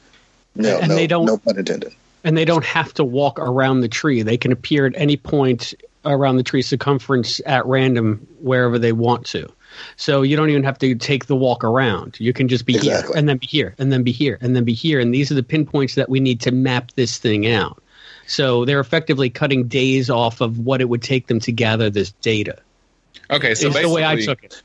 No, 0.54 0.78
And 0.78 0.88
no, 0.88 0.94
they 0.94 1.06
don't- 1.06 1.26
no 1.26 1.36
pun 1.36 1.58
intended. 1.58 1.92
And 2.22 2.36
they 2.38 2.44
don't 2.46 2.64
have 2.64 2.94
to 2.94 3.04
walk 3.04 3.38
around 3.38 3.80
the 3.80 3.88
tree. 3.88 4.22
They 4.22 4.38
can 4.38 4.50
appear 4.52 4.86
at 4.86 4.94
any 4.96 5.16
point 5.16 5.74
around 6.06 6.36
the 6.36 6.42
tree 6.42 6.62
circumference 6.62 7.40
at 7.44 7.66
random 7.66 8.26
wherever 8.40 8.78
they 8.78 8.92
want 8.92 9.26
to. 9.26 9.50
So 9.96 10.22
you 10.22 10.36
don't 10.36 10.50
even 10.50 10.64
have 10.64 10.78
to 10.78 10.94
take 10.94 11.26
the 11.26 11.36
walk 11.36 11.64
around. 11.64 12.16
You 12.20 12.32
can 12.32 12.48
just 12.48 12.66
be 12.66 12.78
here 12.78 13.02
and 13.14 13.28
then 13.28 13.38
be 13.38 13.46
here 13.46 13.74
and 13.78 13.92
then 13.92 14.02
be 14.02 14.12
here 14.12 14.38
and 14.40 14.54
then 14.54 14.64
be 14.64 14.74
here. 14.74 15.00
And 15.00 15.14
these 15.14 15.30
are 15.30 15.34
the 15.34 15.42
pinpoints 15.42 15.94
that 15.94 16.08
we 16.08 16.20
need 16.20 16.40
to 16.42 16.50
map 16.50 16.92
this 16.92 17.18
thing 17.18 17.46
out. 17.46 17.82
So 18.26 18.64
they're 18.64 18.80
effectively 18.80 19.28
cutting 19.30 19.68
days 19.68 20.08
off 20.10 20.40
of 20.40 20.58
what 20.58 20.80
it 20.80 20.88
would 20.88 21.02
take 21.02 21.26
them 21.26 21.40
to 21.40 21.52
gather 21.52 21.90
this 21.90 22.12
data. 22.22 22.58
okay, 23.30 23.54
so 23.54 23.68
is 23.68 23.74
the 23.74 23.88
way 23.88 24.04
I 24.04 24.16
took 24.16 24.42
it. 24.44 24.62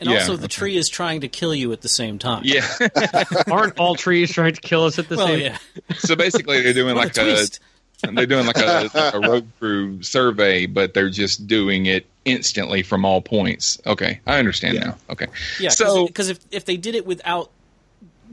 And 0.00 0.10
Yeah, 0.10 0.16
also, 0.18 0.36
the 0.36 0.44
okay. 0.44 0.48
tree 0.48 0.76
is 0.76 0.88
trying 0.88 1.20
to 1.20 1.28
kill 1.28 1.54
you 1.54 1.70
at 1.72 1.80
the 1.82 1.88
same 1.88 2.18
time. 2.18 2.42
Yeah. 2.44 2.66
Aren't 3.50 3.78
all 3.78 3.94
trees 3.94 4.32
trying 4.32 4.54
to 4.54 4.60
kill 4.60 4.84
us 4.84 4.98
at 4.98 5.08
the 5.08 5.16
Well, 5.16 5.28
same 5.28 5.40
yeah. 5.40 5.58
so 5.98 6.16
basically, 6.16 6.60
they're 6.62 6.72
doing 6.72 6.96
like 6.96 7.16
a 7.16 7.20
a 7.20 7.24
twist. 7.24 7.60
They're 8.02 8.26
doing 8.26 8.46
like 8.46 8.56
a, 8.58 8.90
like 8.94 9.14
a 9.14 9.20
road 9.20 9.48
crew 9.58 10.02
survey, 10.02 10.66
but 10.66 10.94
they're 10.94 11.10
just 11.10 11.46
doing 11.46 11.86
it 11.86 12.06
instantly 12.24 12.82
from 12.82 13.04
all 13.04 13.20
points. 13.20 13.80
Okay, 13.86 14.20
I 14.26 14.38
understand 14.38 14.78
now. 14.80 14.96
Okay, 15.10 15.26
Yeah, 15.60 15.70
So- 15.70 16.06
because 16.06 16.28
if 16.28 16.38
if 16.50 16.64
they 16.64 16.76
did 16.76 16.94
it 16.94 17.06
without 17.06 17.50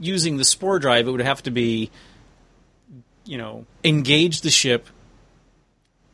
using 0.00 0.36
the 0.36 0.44
spore 0.44 0.78
drive, 0.78 1.06
it 1.06 1.10
would 1.10 1.20
have 1.20 1.42
to 1.44 1.50
be, 1.50 1.90
you 3.24 3.38
know, 3.38 3.66
engage 3.84 4.40
the 4.40 4.50
ship, 4.50 4.86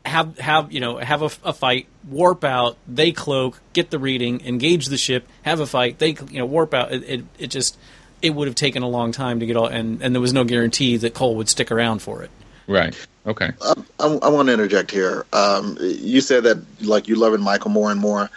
have 0.05 0.39
have 0.39 0.73
you 0.73 0.81
know 0.81 0.99
have 0.99 1.23
a, 1.23 1.31
a 1.45 1.53
fight, 1.53 1.87
warp 2.09 2.45
out, 2.45 2.77
they 2.87 3.13
cloak, 3.13 3.61
get 3.73 3.91
the 3.91 3.99
reading, 3.99 4.41
engage 4.47 4.87
the 4.87 4.97
ship, 4.99 5.27
have 5.43 5.61
a 5.61 5.67
fight, 5.67 5.99
they 5.99 6.11
you 6.31 6.39
know 6.39 6.47
warp 6.47 6.75
out. 6.75 6.93
It 6.93 7.03
it, 7.05 7.25
it 7.39 7.47
just 7.49 7.77
it 8.23 8.31
would 8.31 8.49
have 8.49 8.55
taken 8.55 8.83
a 8.83 8.89
long 8.89 9.13
time 9.13 9.41
to 9.41 9.47
get 9.47 9.57
all, 9.57 9.67
and 9.67 10.03
and 10.03 10.15
there 10.15 10.21
was 10.21 10.33
no 10.33 10.45
guarantee 10.45 10.97
that 10.99 11.15
Kol 11.15 11.35
would 11.37 11.49
stick 11.49 11.71
around 11.71 12.01
for 12.03 12.23
it. 12.23 12.31
Right. 12.67 12.95
Okay. 13.27 13.51
I, 13.61 13.75
I 13.99 14.29
want 14.29 14.49
to 14.49 14.55
interject 14.55 14.91
here. 14.91 15.27
Um, 15.33 15.77
you 15.81 16.21
said 16.21 16.45
that 16.45 16.65
like 16.83 17.09
you 17.09 17.17
loving 17.17 17.41
Michael 17.41 17.71
more 17.71 17.91
and 17.91 18.01
more. 18.01 18.31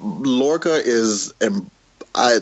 Lorca 0.00 0.74
is, 0.74 1.32
and 1.40 1.70
I 2.14 2.40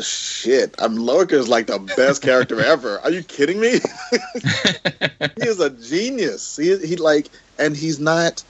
shit. 0.00 0.74
I'm 0.78 0.96
Lorca 0.96 1.36
is 1.36 1.48
like 1.48 1.66
the 1.66 1.78
best 1.96 2.22
character 2.22 2.60
ever. 2.64 3.00
Are 3.00 3.10
you 3.10 3.22
kidding 3.22 3.60
me? 3.60 3.70
he 4.10 5.48
is 5.48 5.60
a 5.60 5.70
genius. 5.70 6.56
He 6.56 6.76
he 6.78 6.96
like, 6.96 7.28
and 7.58 7.76
he's 7.76 7.98
not. 7.98 8.44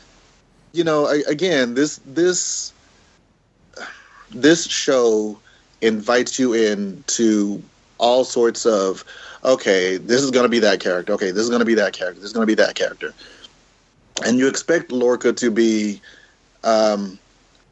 You 0.72 0.84
know, 0.84 1.06
again, 1.26 1.74
this 1.74 1.98
this 2.06 2.72
this 4.30 4.66
show 4.66 5.38
invites 5.80 6.38
you 6.38 6.52
in 6.52 7.02
to 7.08 7.60
all 7.98 8.24
sorts 8.24 8.66
of 8.66 9.04
okay, 9.44 9.96
this 9.96 10.22
is 10.22 10.30
going 10.30 10.44
to 10.44 10.48
be 10.48 10.58
that 10.60 10.80
character. 10.80 11.12
Okay, 11.12 11.30
this 11.30 11.42
is 11.42 11.48
going 11.48 11.60
to 11.60 11.66
be 11.66 11.74
that 11.74 11.92
character. 11.92 12.20
This 12.20 12.30
is 12.30 12.32
going 12.32 12.46
to 12.46 12.50
be 12.50 12.60
that 12.62 12.74
character. 12.74 13.14
And 14.24 14.38
you 14.38 14.48
expect 14.48 14.92
Lorca 14.92 15.32
to 15.32 15.50
be, 15.50 16.00
um, 16.64 17.18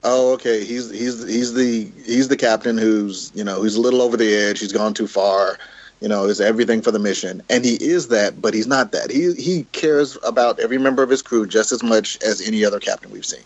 oh, 0.05 0.33
okay, 0.35 0.65
he's 0.65 0.91
he's 0.91 1.27
he's 1.27 1.55
the 1.55 1.91
he's 2.05 2.29
the 2.29 2.37
captain 2.37 2.79
who's 2.79 3.31
you 3.35 3.45
know 3.45 3.61
who's 3.61 3.77
a 3.77 3.81
little 3.81 4.01
over 4.01 4.17
the 4.17 4.35
edge. 4.35 4.61
He's 4.61 4.73
gone 4.73 4.95
too 4.95 5.07
far. 5.07 5.59
You 6.01 6.09
know, 6.09 6.27
is 6.27 6.41
everything 6.41 6.81
for 6.81 6.93
the 6.93 7.01
mission, 7.01 7.43
and 7.51 7.65
he 7.65 7.75
is 7.75 8.07
that, 8.09 8.41
but 8.41 8.55
he's 8.55 8.69
not 8.69 8.93
that. 8.93 9.11
He 9.11 9.35
he 9.35 9.65
cares 9.73 10.17
about 10.25 10.61
every 10.61 10.79
member 10.79 11.03
of 11.03 11.11
his 11.11 11.23
crew 11.23 11.45
just 11.45 11.73
as 11.73 11.83
much 11.83 12.23
as 12.23 12.41
any 12.41 12.65
other 12.65 12.79
captain 12.79 13.11
we've 13.11 13.27
seen. 13.27 13.43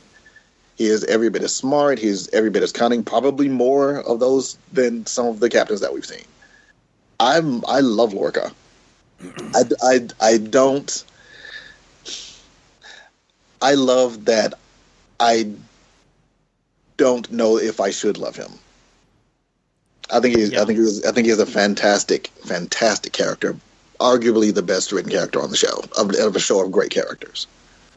He 0.77 0.87
is 0.87 1.03
every 1.05 1.31
bit 1.31 1.43
as 1.43 1.55
smart. 1.55 1.99
He's 1.99 2.29
every 2.35 2.51
bit 2.51 2.63
as 2.63 2.73
cunning. 2.73 3.05
Probably 3.05 3.49
more 3.49 4.01
of 4.01 4.21
those 4.21 4.59
than 4.73 5.07
some 5.07 5.27
of 5.27 5.41
the 5.41 5.49
captains 5.49 5.81
that 5.81 5.95
we've 5.95 6.05
seen. 6.05 6.25
I'm 7.23 7.65
I 7.67 7.81
love 7.81 8.13
Lorca. 8.13 8.51
I, 9.55 9.63
I, 9.81 10.09
I 10.21 10.39
don't. 10.39 11.05
I 13.61 13.75
love 13.75 14.25
that. 14.25 14.55
I 15.21 15.53
don't 16.97 17.31
know 17.31 17.59
if 17.59 17.79
I 17.81 17.91
should 17.91 18.19
love 18.19 18.35
him. 18.35 18.51
I 20.11 20.19
think 20.19 20.37
he's. 20.37 20.51
Yeah. 20.51 20.63
I 20.63 20.65
think 20.65 20.81
he's. 20.81 21.05
I 21.05 21.13
think 21.13 21.29
he's 21.29 21.39
a 21.39 21.47
fantastic, 21.47 22.27
fantastic 22.45 23.13
character. 23.13 23.57
Arguably 24.01 24.53
the 24.53 24.63
best 24.63 24.91
written 24.91 25.13
character 25.13 25.41
on 25.41 25.51
the 25.51 25.57
show 25.57 25.85
of, 25.97 26.13
of 26.17 26.35
a 26.35 26.41
show 26.41 26.65
of 26.65 26.73
great 26.73 26.91
characters. 26.91 27.47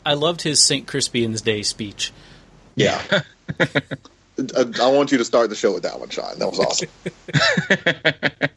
I 0.06 0.14
loved 0.14 0.44
his 0.44 0.64
St. 0.64 0.86
Crispian's 0.86 1.42
Day 1.42 1.64
speech. 1.64 2.14
Yeah. 2.76 3.02
I, 4.38 4.66
I 4.82 4.92
want 4.92 5.12
you 5.12 5.18
to 5.18 5.26
start 5.26 5.50
the 5.50 5.56
show 5.56 5.74
with 5.74 5.84
that 5.84 6.00
one, 6.00 6.10
Shawn. 6.10 6.38
That 6.40 6.50
was 6.50 6.60
awesome. 6.60 6.90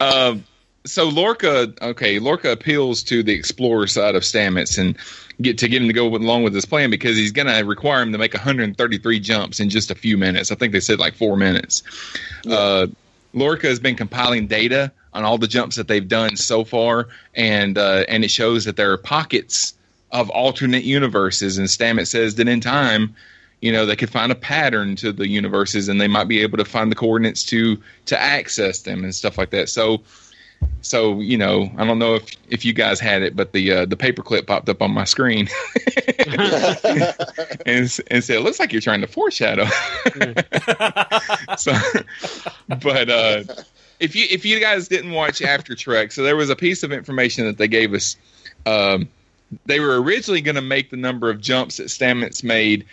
Um, 0.00 0.44
so 0.84 1.08
Lorca, 1.08 1.72
okay, 1.82 2.18
Lorca 2.18 2.52
appeals 2.52 3.02
to 3.04 3.22
the 3.22 3.32
explorer 3.32 3.86
side 3.86 4.14
of 4.14 4.22
Stamets 4.22 4.78
and 4.78 4.96
get 5.40 5.58
to 5.58 5.68
get 5.68 5.82
him 5.82 5.88
to 5.88 5.94
go 5.94 6.06
along 6.08 6.42
with 6.42 6.54
his 6.54 6.64
plan 6.64 6.90
because 6.90 7.16
he's 7.16 7.32
going 7.32 7.46
to 7.46 7.62
require 7.64 8.02
him 8.02 8.12
to 8.12 8.18
make 8.18 8.34
133 8.34 9.20
jumps 9.20 9.60
in 9.60 9.68
just 9.68 9.90
a 9.90 9.94
few 9.94 10.16
minutes. 10.16 10.50
I 10.50 10.54
think 10.54 10.72
they 10.72 10.80
said 10.80 10.98
like 10.98 11.14
four 11.14 11.36
minutes. 11.36 11.82
Uh, 12.48 12.88
Lorca 13.32 13.68
has 13.68 13.78
been 13.78 13.94
compiling 13.94 14.46
data 14.46 14.90
on 15.12 15.24
all 15.24 15.38
the 15.38 15.48
jumps 15.48 15.76
that 15.76 15.88
they've 15.88 16.06
done 16.06 16.36
so 16.36 16.64
far, 16.64 17.08
and 17.34 17.76
uh, 17.78 18.04
and 18.08 18.24
it 18.24 18.30
shows 18.30 18.64
that 18.64 18.76
there 18.76 18.92
are 18.92 18.96
pockets 18.96 19.74
of 20.12 20.30
alternate 20.30 20.84
universes. 20.84 21.58
And 21.58 21.68
Stamets 21.68 22.08
says 22.08 22.36
that 22.36 22.48
in 22.48 22.60
time, 22.60 23.14
you 23.60 23.72
know, 23.72 23.84
they 23.84 23.96
could 23.96 24.10
find 24.10 24.32
a 24.32 24.36
pattern 24.36 24.96
to 24.96 25.12
the 25.12 25.28
universes, 25.28 25.88
and 25.88 26.00
they 26.00 26.08
might 26.08 26.28
be 26.28 26.40
able 26.40 26.58
to 26.58 26.64
find 26.64 26.90
the 26.90 26.96
coordinates 26.96 27.44
to 27.44 27.78
to 28.06 28.20
access 28.20 28.80
them 28.80 29.04
and 29.04 29.14
stuff 29.14 29.36
like 29.36 29.50
that. 29.50 29.68
So, 29.68 30.02
so 30.80 31.20
you 31.20 31.36
know, 31.36 31.70
I 31.76 31.84
don't 31.86 31.98
know 31.98 32.14
if 32.14 32.30
if 32.48 32.64
you 32.64 32.72
guys 32.72 33.00
had 33.00 33.22
it, 33.22 33.36
but 33.36 33.52
the 33.52 33.72
uh, 33.72 33.84
the 33.84 33.96
paperclip 33.96 34.46
popped 34.46 34.68
up 34.70 34.80
on 34.80 34.92
my 34.92 35.04
screen 35.04 35.48
and 37.66 38.00
and 38.10 38.24
said, 38.24 38.36
"It 38.36 38.42
looks 38.42 38.58
like 38.58 38.72
you're 38.72 38.80
trying 38.80 39.02
to 39.02 39.06
foreshadow." 39.06 39.66
so, 41.58 41.72
but 42.82 43.10
uh, 43.10 43.44
if 44.00 44.16
you 44.16 44.26
if 44.30 44.46
you 44.46 44.58
guys 44.58 44.88
didn't 44.88 45.12
watch 45.12 45.42
After 45.42 45.74
Trek, 45.74 46.12
so 46.12 46.22
there 46.22 46.36
was 46.36 46.48
a 46.48 46.56
piece 46.56 46.82
of 46.82 46.92
information 46.92 47.44
that 47.44 47.58
they 47.58 47.68
gave 47.68 47.92
us. 47.92 48.16
Um, 48.64 49.08
they 49.66 49.80
were 49.80 50.00
originally 50.00 50.40
going 50.40 50.54
to 50.54 50.62
make 50.62 50.90
the 50.90 50.96
number 50.96 51.28
of 51.28 51.40
jumps 51.40 51.78
that 51.78 51.88
Stamets 51.88 52.44
made 52.44 52.86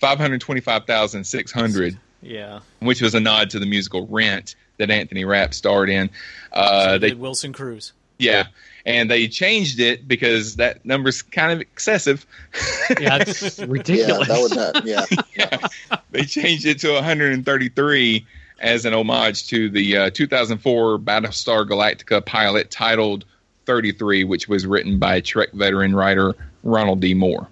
five 0.00 0.18
hundred 0.18 0.40
twenty-five 0.40 0.86
thousand 0.86 1.24
six 1.24 1.52
hundred, 1.52 1.98
Yeah. 2.22 2.60
which 2.80 3.00
was 3.02 3.14
a 3.14 3.20
nod 3.20 3.50
to 3.50 3.58
the 3.58 3.66
musical 3.66 4.06
Rent 4.06 4.54
that 4.78 4.90
Anthony 4.90 5.24
Rapp 5.24 5.54
starred 5.54 5.90
in. 5.90 6.10
Uh, 6.52 6.84
So 6.92 6.98
they 6.98 7.08
did 7.10 7.18
Wilson 7.20 7.52
Cruz. 7.52 7.92
yeah, 8.18 8.46
and 8.86 9.10
they 9.10 9.26
changed 9.28 9.80
it 9.80 10.06
because 10.08 10.56
that 10.56 10.84
number's 10.84 11.22
kind 11.22 11.52
of 11.52 11.60
excessive. 11.60 12.24
Yeah, 13.00 13.18
it's 13.20 13.58
yeah, 13.58 13.64
ridiculous. 13.68 14.28
that 14.28 14.40
would 14.40 14.56
not. 14.56 15.26
Yeah, 15.36 15.68
they 16.10 16.22
changed 16.22 16.64
it 16.64 16.80
to 16.80 16.92
133 16.94 18.26
as 18.60 18.84
an 18.86 18.94
homage 18.94 19.46
to 19.48 19.68
the 19.68 19.96
uh, 19.96 20.10
2004 20.10 20.98
Battlestar 20.98 21.68
Galactica 21.68 22.24
pilot 22.24 22.70
titled 22.70 23.24
33, 23.66 24.24
which 24.24 24.48
was 24.48 24.66
written 24.66 24.98
by 24.98 25.20
Trek 25.20 25.52
veteran 25.52 25.94
writer 25.94 26.34
Ronald 26.64 27.00
D. 27.00 27.12
Moore. 27.14 27.46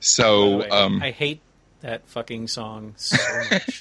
So, 0.00 0.58
way, 0.58 0.68
um, 0.70 1.02
I 1.02 1.10
hate 1.10 1.40
that 1.82 2.06
fucking 2.08 2.48
song 2.48 2.94
so 2.96 3.16
much. 3.50 3.80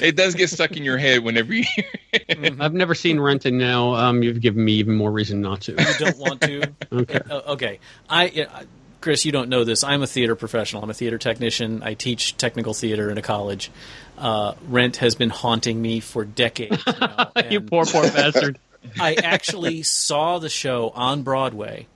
it 0.00 0.16
does 0.16 0.34
get 0.34 0.50
stuck 0.50 0.76
in 0.76 0.82
your 0.84 0.98
head 0.98 1.24
whenever 1.24 1.52
you 1.54 1.64
hear 1.64 1.84
it. 2.12 2.60
I've 2.60 2.74
never 2.74 2.94
seen 2.94 3.18
Rent, 3.18 3.44
and 3.46 3.58
now 3.58 3.94
um, 3.94 4.22
you've 4.22 4.40
given 4.40 4.64
me 4.64 4.72
even 4.74 4.94
more 4.94 5.10
reason 5.10 5.40
not 5.40 5.62
to. 5.62 5.72
you 5.72 5.94
don't 5.98 6.18
want 6.18 6.40
to. 6.42 6.62
Okay. 6.92 7.20
Uh, 7.30 7.40
okay. 7.48 7.78
I, 8.08 8.46
uh, 8.52 8.62
Chris, 9.00 9.24
you 9.24 9.30
don't 9.32 9.48
know 9.48 9.62
this. 9.64 9.84
I'm 9.84 10.02
a 10.02 10.06
theater 10.06 10.34
professional. 10.34 10.82
I'm 10.82 10.90
a 10.90 10.94
theater 10.94 11.18
technician. 11.18 11.82
I 11.82 11.94
teach 11.94 12.36
technical 12.36 12.74
theater 12.74 13.10
in 13.10 13.16
a 13.16 13.22
college. 13.22 13.70
Uh, 14.18 14.54
Rent 14.68 14.96
has 14.96 15.14
been 15.14 15.30
haunting 15.30 15.80
me 15.80 16.00
for 16.00 16.24
decades. 16.24 16.82
now, 16.86 17.30
you 17.50 17.60
poor, 17.60 17.84
poor 17.86 18.02
bastard. 18.02 18.58
I 18.98 19.14
actually 19.14 19.82
saw 19.82 20.38
the 20.38 20.48
show 20.48 20.90
on 20.94 21.22
Broadway. 21.22 21.86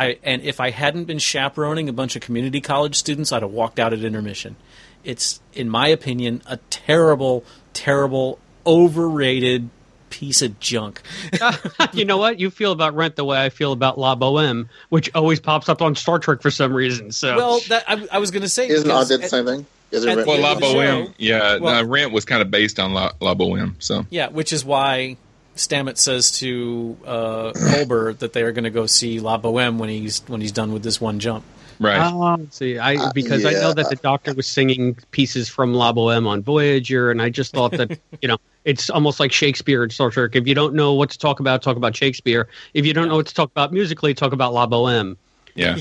I 0.00 0.18
and 0.22 0.40
if 0.42 0.60
I 0.60 0.70
hadn't 0.70 1.04
been 1.04 1.18
chaperoning 1.18 1.88
a 1.88 1.92
bunch 1.92 2.16
of 2.16 2.22
community 2.22 2.62
college 2.62 2.96
students, 2.96 3.32
I'd 3.32 3.42
have 3.42 3.50
walked 3.50 3.78
out 3.78 3.92
at 3.92 4.02
intermission. 4.02 4.56
It's, 5.04 5.40
in 5.52 5.68
my 5.68 5.88
opinion, 5.88 6.42
a 6.46 6.56
terrible, 6.70 7.44
terrible, 7.74 8.38
overrated 8.66 9.68
piece 10.08 10.40
of 10.42 10.58
junk. 10.58 11.02
you 11.92 12.04
know 12.06 12.16
what? 12.16 12.40
You 12.40 12.50
feel 12.50 12.72
about 12.72 12.94
Rent 12.94 13.16
the 13.16 13.24
way 13.24 13.42
I 13.42 13.50
feel 13.50 13.72
about 13.72 13.98
La 13.98 14.14
Boheme, 14.14 14.68
which 14.88 15.10
always 15.14 15.38
pops 15.38 15.68
up 15.68 15.82
on 15.82 15.94
Star 15.94 16.18
Trek 16.18 16.40
for 16.40 16.50
some 16.50 16.72
reason. 16.72 17.12
So 17.12 17.36
well, 17.36 17.60
that 17.68 17.84
I, 17.86 18.06
I 18.12 18.18
was 18.18 18.30
going 18.30 18.42
to 18.42 18.48
say 18.48 18.68
Isn't 18.68 18.90
Odd 18.90 19.08
did 19.08 19.20
the 19.22 19.28
same 19.28 19.44
thing? 19.44 19.66
Is 19.90 20.04
it 20.04 20.16
the 20.16 20.24
Well, 20.24 20.40
La 20.40 20.54
Boheme, 20.54 21.06
show- 21.06 21.12
yeah, 21.18 21.58
Well- 21.58 21.82
no, 21.82 21.88
Rent 21.88 22.12
was 22.12 22.24
kind 22.24 22.40
of 22.40 22.50
based 22.50 22.78
on 22.78 22.94
La, 22.94 23.12
La 23.20 23.34
Boheme. 23.34 23.74
So 23.80 24.06
Yeah, 24.08 24.28
which 24.28 24.52
is 24.52 24.64
why 24.64 25.16
Stamets 25.60 25.98
says 25.98 26.32
to 26.38 26.96
uh, 27.04 27.52
Culber 27.52 28.16
that 28.18 28.32
they 28.32 28.42
are 28.42 28.52
going 28.52 28.64
to 28.64 28.70
go 28.70 28.86
see 28.86 29.20
La 29.20 29.38
Boheme 29.38 29.78
when 29.78 29.88
he's 29.90 30.20
when 30.26 30.40
he's 30.40 30.52
done 30.52 30.72
with 30.72 30.82
this 30.82 31.00
one 31.00 31.20
jump. 31.20 31.44
right, 31.78 31.98
Um, 32.00 32.48
see, 32.50 32.78
I 32.78 32.94
Uh, 32.94 33.12
because 33.12 33.44
I 33.44 33.52
know 33.52 33.74
that 33.74 33.90
the 33.90 33.96
Doctor 33.96 34.32
was 34.32 34.46
singing 34.46 34.96
pieces 35.10 35.48
from 35.48 35.74
La 35.74 35.92
Boheme 35.92 36.26
on 36.26 36.42
Voyager, 36.42 37.10
and 37.10 37.20
I 37.20 37.28
just 37.28 37.52
thought 37.52 37.72
that 37.72 37.98
you 38.22 38.28
know 38.28 38.38
it's 38.64 38.88
almost 38.88 39.20
like 39.20 39.32
Shakespeare 39.32 39.84
in 39.84 39.90
Star 39.90 40.10
Trek. 40.10 40.34
If 40.34 40.46
you 40.46 40.54
don't 40.54 40.74
know 40.74 40.94
what 40.94 41.10
to 41.10 41.18
talk 41.18 41.40
about, 41.40 41.62
talk 41.62 41.76
about 41.76 41.94
Shakespeare. 41.94 42.48
If 42.72 42.86
you 42.86 42.94
don't 42.94 43.08
know 43.08 43.16
what 43.16 43.26
to 43.26 43.34
talk 43.34 43.50
about 43.50 43.72
musically, 43.72 44.14
talk 44.14 44.32
about 44.32 44.54
La 44.54 44.66
Boheme. 44.66 45.16
yeah. 45.54 45.76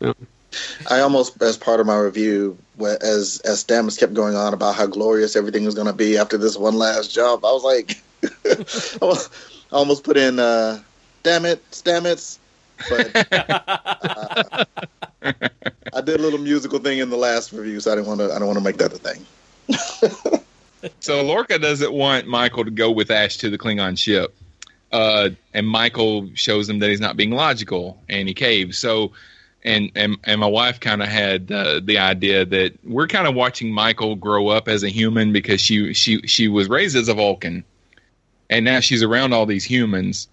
I 0.90 1.00
almost, 1.00 1.40
as 1.42 1.56
part 1.56 1.80
of 1.80 1.86
my 1.86 1.98
review, 1.98 2.58
as 2.80 3.40
as 3.44 3.64
Stamets 3.64 3.98
kept 3.98 4.14
going 4.14 4.34
on 4.34 4.54
about 4.54 4.74
how 4.74 4.86
glorious 4.86 5.36
everything 5.36 5.64
was 5.64 5.74
going 5.74 5.86
to 5.86 5.92
be 5.92 6.16
after 6.18 6.38
this 6.38 6.56
one 6.56 6.76
last 6.76 7.12
jump, 7.12 7.44
I 7.44 7.52
was 7.52 7.64
like, 7.64 8.02
I 9.72 9.76
almost 9.76 10.04
put 10.04 10.16
in, 10.16 10.38
uh, 10.38 10.80
"Damn 11.22 11.44
it, 11.44 11.62
Stamets," 11.70 12.38
but 12.88 13.32
uh, 13.32 14.64
I 15.92 16.00
did 16.00 16.20
a 16.20 16.22
little 16.22 16.40
musical 16.40 16.78
thing 16.78 16.98
in 16.98 17.10
the 17.10 17.16
last 17.16 17.52
review, 17.52 17.80
so 17.80 17.92
I 17.92 17.96
didn't 17.96 18.08
want 18.08 18.20
to. 18.20 18.32
I 18.32 18.38
don't 18.38 18.46
want 18.46 18.58
to 18.58 18.64
make 18.64 18.78
that 18.78 18.92
a 18.92 18.98
thing. 18.98 20.42
So 21.00 21.22
Lorca 21.22 21.58
doesn't 21.58 21.92
want 21.92 22.26
Michael 22.26 22.64
to 22.64 22.70
go 22.70 22.90
with 22.90 23.10
Ash 23.10 23.36
to 23.38 23.50
the 23.50 23.58
Klingon 23.58 23.96
ship, 23.98 24.34
uh, 24.90 25.30
and 25.54 25.66
Michael 25.66 26.28
shows 26.34 26.68
him 26.68 26.80
that 26.80 26.90
he's 26.90 27.00
not 27.00 27.16
being 27.16 27.30
logical, 27.30 28.02
and 28.08 28.26
he 28.28 28.34
caves. 28.34 28.78
So, 28.78 29.12
and 29.64 29.90
and 29.94 30.16
and 30.24 30.40
my 30.40 30.46
wife 30.46 30.80
kind 30.80 31.02
of 31.02 31.08
had 31.08 31.50
uh, 31.52 31.80
the 31.82 31.98
idea 31.98 32.44
that 32.44 32.72
we're 32.84 33.06
kind 33.06 33.26
of 33.26 33.34
watching 33.34 33.72
Michael 33.72 34.16
grow 34.16 34.48
up 34.48 34.68
as 34.68 34.82
a 34.82 34.88
human 34.88 35.32
because 35.32 35.60
she 35.60 35.94
she 35.94 36.20
she 36.22 36.48
was 36.48 36.68
raised 36.68 36.96
as 36.96 37.08
a 37.08 37.14
Vulcan, 37.14 37.64
and 38.50 38.64
now 38.64 38.80
she's 38.80 39.02
around 39.02 39.32
all 39.32 39.46
these 39.46 39.64
humans, 39.64 40.28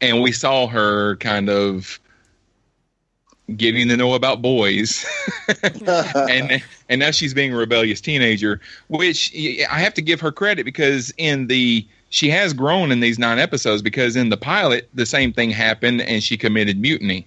and 0.00 0.22
we 0.22 0.32
saw 0.32 0.66
her 0.66 1.16
kind 1.16 1.48
of 1.50 2.00
getting 3.56 3.88
to 3.88 3.96
know 3.96 4.14
about 4.14 4.42
boys. 4.42 5.04
And 6.30 6.62
and 6.88 7.00
now 7.00 7.10
she's 7.10 7.34
being 7.34 7.52
a 7.52 7.56
rebellious 7.56 8.00
teenager 8.00 8.60
which 8.88 9.32
i 9.70 9.78
have 9.78 9.94
to 9.94 10.02
give 10.02 10.20
her 10.20 10.30
credit 10.30 10.64
because 10.64 11.12
in 11.16 11.46
the 11.46 11.86
she 12.10 12.28
has 12.28 12.52
grown 12.52 12.92
in 12.92 13.00
these 13.00 13.18
nine 13.18 13.38
episodes 13.38 13.82
because 13.82 14.16
in 14.16 14.28
the 14.28 14.36
pilot 14.36 14.88
the 14.94 15.06
same 15.06 15.32
thing 15.32 15.50
happened 15.50 16.02
and 16.02 16.22
she 16.22 16.36
committed 16.36 16.78
mutiny 16.78 17.26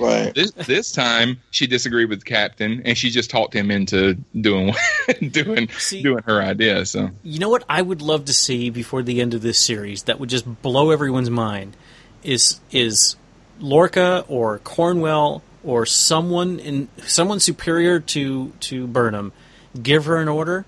right. 0.00 0.34
this 0.34 0.50
this 0.52 0.92
time 0.92 1.38
she 1.50 1.66
disagreed 1.66 2.08
with 2.08 2.20
the 2.20 2.24
captain 2.24 2.82
and 2.84 2.96
she 2.96 3.10
just 3.10 3.30
talked 3.30 3.54
him 3.54 3.70
into 3.70 4.14
doing 4.40 4.74
doing 5.30 5.68
See- 5.78 6.02
doing 6.02 6.22
her 6.24 6.40
idea 6.42 6.84
so 6.86 7.10
You 7.22 7.38
know 7.38 7.48
what 7.48 7.64
I 7.68 7.82
would 7.82 8.02
love 8.02 8.24
to 8.26 8.32
see 8.32 8.70
before 8.70 9.02
the 9.02 9.20
end 9.20 9.34
of 9.34 9.42
this 9.42 9.58
series 9.58 10.04
that 10.04 10.18
would 10.18 10.28
just 10.30 10.62
blow 10.62 10.90
everyone's 10.90 11.30
mind 11.30 11.76
is 12.22 12.60
is 12.70 13.16
Lorca 13.60 14.24
or 14.28 14.58
Cornwell 14.58 15.42
or 15.62 15.84
someone 15.86 16.58
in 16.58 16.88
someone 17.04 17.40
superior 17.40 18.00
to 18.00 18.50
to 18.60 18.86
Burnham 18.86 19.32
give 19.80 20.06
her 20.06 20.16
an 20.16 20.28
order 20.28 20.64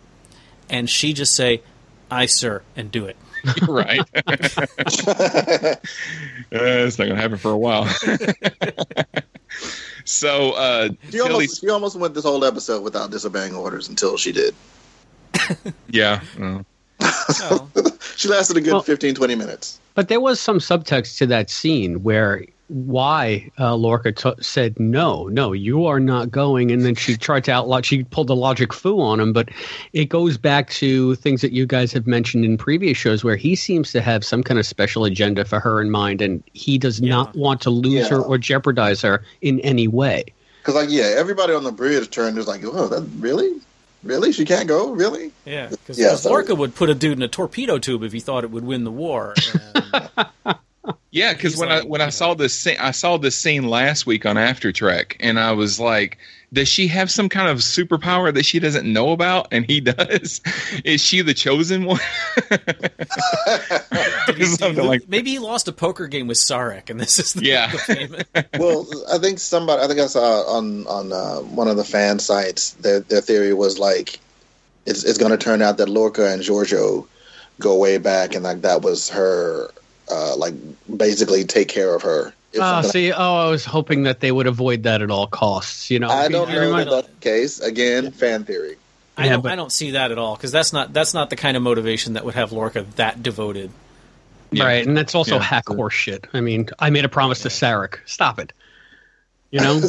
and 0.70 0.88
she 0.88 1.12
just 1.12 1.34
say 1.34 1.62
aye 2.10 2.26
sir 2.26 2.62
and 2.76 2.90
do 2.92 3.06
it. 3.06 3.16
right 3.66 4.00
it's 6.54 6.98
not 6.98 7.08
gonna 7.08 7.20
happen 7.20 7.38
for 7.38 7.50
a 7.50 7.56
while 7.56 7.86
so 10.04 10.52
uh 10.52 10.88
She 11.06 11.10
Tilly- 11.12 11.30
almost, 11.32 11.60
she 11.60 11.68
almost 11.70 11.96
went 11.96 12.14
this 12.14 12.24
whole 12.24 12.44
episode 12.44 12.82
without 12.82 13.10
disobeying 13.10 13.54
orders 13.54 13.88
until 13.88 14.16
she 14.16 14.32
did. 14.32 14.54
yeah 15.88 16.20
well, 16.38 16.64
Oh. 17.00 17.68
She 18.16 18.28
lasted 18.28 18.56
a 18.56 18.60
good 18.60 18.72
Well- 18.74 18.82
fifteen, 18.82 19.14
twenty 19.14 19.34
15, 19.34 19.36
20 19.36 19.46
minutes. 19.46 19.80
But 19.94 20.08
there 20.08 20.20
was 20.20 20.38
some 20.40 20.58
subtext 20.58 21.18
to 21.18 21.26
that 21.26 21.50
scene 21.50 22.02
where 22.02 22.44
why 22.72 23.50
uh, 23.58 23.74
Lorca 23.74 24.12
t- 24.12 24.32
said 24.40 24.80
no, 24.80 25.28
no, 25.28 25.52
you 25.52 25.86
are 25.86 26.00
not 26.00 26.30
going, 26.30 26.70
and 26.70 26.84
then 26.84 26.94
she 26.94 27.16
tried 27.16 27.44
to 27.44 27.52
outlaw. 27.52 27.80
She 27.82 28.04
pulled 28.04 28.28
the 28.28 28.36
logic 28.36 28.72
foo 28.72 29.00
on 29.00 29.20
him, 29.20 29.32
but 29.32 29.50
it 29.92 30.06
goes 30.06 30.38
back 30.38 30.70
to 30.70 31.14
things 31.16 31.42
that 31.42 31.52
you 31.52 31.66
guys 31.66 31.92
have 31.92 32.06
mentioned 32.06 32.44
in 32.44 32.56
previous 32.56 32.96
shows 32.96 33.22
where 33.22 33.36
he 33.36 33.54
seems 33.54 33.92
to 33.92 34.00
have 34.00 34.24
some 34.24 34.42
kind 34.42 34.58
of 34.58 34.66
special 34.66 35.04
agenda 35.04 35.44
for 35.44 35.60
her 35.60 35.80
in 35.80 35.90
mind, 35.90 36.22
and 36.22 36.42
he 36.52 36.78
does 36.78 37.02
not 37.02 37.34
want 37.36 37.60
to 37.62 37.70
lose 37.70 38.08
her 38.08 38.20
or 38.20 38.38
jeopardize 38.38 39.02
her 39.02 39.22
in 39.42 39.60
any 39.60 39.86
way. 39.88 40.24
Because, 40.60 40.74
like, 40.74 40.90
yeah, 40.90 41.14
everybody 41.16 41.52
on 41.52 41.64
the 41.64 41.72
bridge 41.72 42.08
turned 42.10 42.38
is 42.38 42.46
like, 42.46 42.62
oh, 42.64 42.86
that 42.88 43.02
really? 43.18 43.60
Really? 44.04 44.32
She 44.32 44.44
can't 44.44 44.66
go? 44.66 44.92
Really? 44.92 45.30
Yeah, 45.44 45.68
because 45.68 45.98
Yeah, 45.98 46.14
so- 46.16 46.30
Lorca 46.30 46.54
would 46.54 46.74
put 46.74 46.88
a 46.90 46.94
dude 46.94 47.18
in 47.18 47.22
a 47.22 47.28
torpedo 47.28 47.78
tube 47.78 48.02
if 48.02 48.12
he 48.12 48.20
thought 48.20 48.44
it 48.44 48.50
would 48.50 48.64
win 48.64 48.84
the 48.84 48.90
war. 48.90 49.34
And, 49.74 50.56
Yeah, 51.10 51.32
because 51.32 51.52
He's 51.52 51.60
when 51.60 51.70
I 51.70 51.82
when 51.82 52.00
I 52.00 52.06
you 52.06 52.10
saw 52.10 52.34
this 52.34 52.54
scene, 52.54 52.76
I 52.80 52.90
saw 52.90 53.16
this 53.16 53.36
scene 53.36 53.68
last 53.68 54.06
week 54.06 54.26
on 54.26 54.36
After 54.36 54.72
Trek, 54.72 55.16
and 55.20 55.38
I 55.38 55.52
was 55.52 55.78
like, 55.78 56.18
"Does 56.52 56.68
she 56.68 56.88
have 56.88 57.10
some 57.10 57.28
kind 57.28 57.48
of 57.48 57.58
superpower 57.58 58.34
that 58.34 58.44
she 58.44 58.58
doesn't 58.58 58.90
know 58.90 59.12
about?" 59.12 59.48
And 59.52 59.64
he 59.64 59.80
does. 59.80 60.40
Is 60.84 61.00
she 61.00 61.22
the 61.22 61.34
chosen 61.34 61.84
one? 61.84 62.00
Something 64.56 64.86
like 64.86 65.08
maybe 65.08 65.30
he 65.30 65.38
lost 65.38 65.68
a 65.68 65.72
poker 65.72 66.08
game 66.08 66.26
with 66.26 66.38
Sarek, 66.38 66.90
and 66.90 66.98
this 66.98 67.18
is 67.18 67.34
the, 67.34 67.44
Yeah. 67.44 67.72
well, 68.58 68.86
I 69.12 69.18
think 69.18 69.38
somebody, 69.38 69.82
I 69.82 69.86
think 69.86 70.00
I 70.00 70.06
saw 70.06 70.42
on 70.56 70.86
on 70.86 71.12
uh, 71.12 71.38
one 71.40 71.68
of 71.68 71.76
the 71.76 71.84
fan 71.84 72.18
sites, 72.18 72.70
their 72.72 73.00
their 73.00 73.20
theory 73.20 73.54
was 73.54 73.78
like, 73.78 74.18
it's 74.86 75.04
it's 75.04 75.18
going 75.18 75.32
to 75.32 75.38
turn 75.38 75.62
out 75.62 75.78
that 75.78 75.88
Lorca 75.88 76.32
and 76.32 76.42
Georgiou 76.42 77.06
go 77.60 77.76
way 77.76 77.98
back, 77.98 78.34
and 78.34 78.44
like 78.44 78.62
that 78.62 78.82
was 78.82 79.10
her, 79.10 79.70
uh, 80.10 80.36
like 80.36 80.54
basically 80.96 81.44
take 81.44 81.68
care 81.68 81.94
of 81.94 82.02
her. 82.02 82.32
If 82.52 82.60
Oh, 82.60 82.82
something- 82.82 82.90
see, 82.90 83.12
oh, 83.12 83.46
I 83.46 83.50
was 83.50 83.64
hoping 83.64 84.02
that 84.02 84.20
they 84.20 84.30
would 84.30 84.46
avoid 84.46 84.82
that 84.82 85.00
at 85.02 85.10
all 85.10 85.26
costs. 85.26 85.90
You 85.90 85.98
know, 86.00 86.08
I 86.08 86.28
don't 86.28 86.48
You 86.50 86.56
know 86.56 86.60
remind- 86.66 86.88
if 86.88 86.94
that's 86.94 87.08
case. 87.20 87.60
Again, 87.60 88.10
fan 88.12 88.44
theory. 88.44 88.76
I 89.16 89.24
Yeah, 89.26 89.32
don't. 89.32 89.42
but- 89.42 89.52
I 89.52 89.56
don't 89.56 89.72
see 89.72 89.92
that 89.92 90.10
at 90.12 90.18
all 90.18 90.36
because 90.36 90.52
that's 90.52 90.72
not 90.72 90.92
that's 90.92 91.14
not 91.14 91.30
the 91.30 91.36
kind 91.36 91.56
of 91.56 91.62
motivation 91.62 92.14
that 92.14 92.24
would 92.24 92.34
have 92.34 92.52
Lorca 92.52 92.84
that 92.96 93.22
devoted. 93.22 93.70
Yeah. 94.50 94.64
Right, 94.64 94.86
and 94.86 94.94
that's 94.94 95.14
also 95.14 95.36
Yeah. 95.36 95.42
hack 95.42 95.68
horse 95.68 95.94
shit. 95.94 96.26
I 96.34 96.42
mean, 96.42 96.68
I 96.78 96.90
made 96.90 97.06
a 97.06 97.08
promise 97.08 97.40
to 97.40 97.48
Sarek. 97.48 97.96
Stop 98.04 98.38
it. 98.38 98.52
You 99.52 99.60
know, 99.60 99.80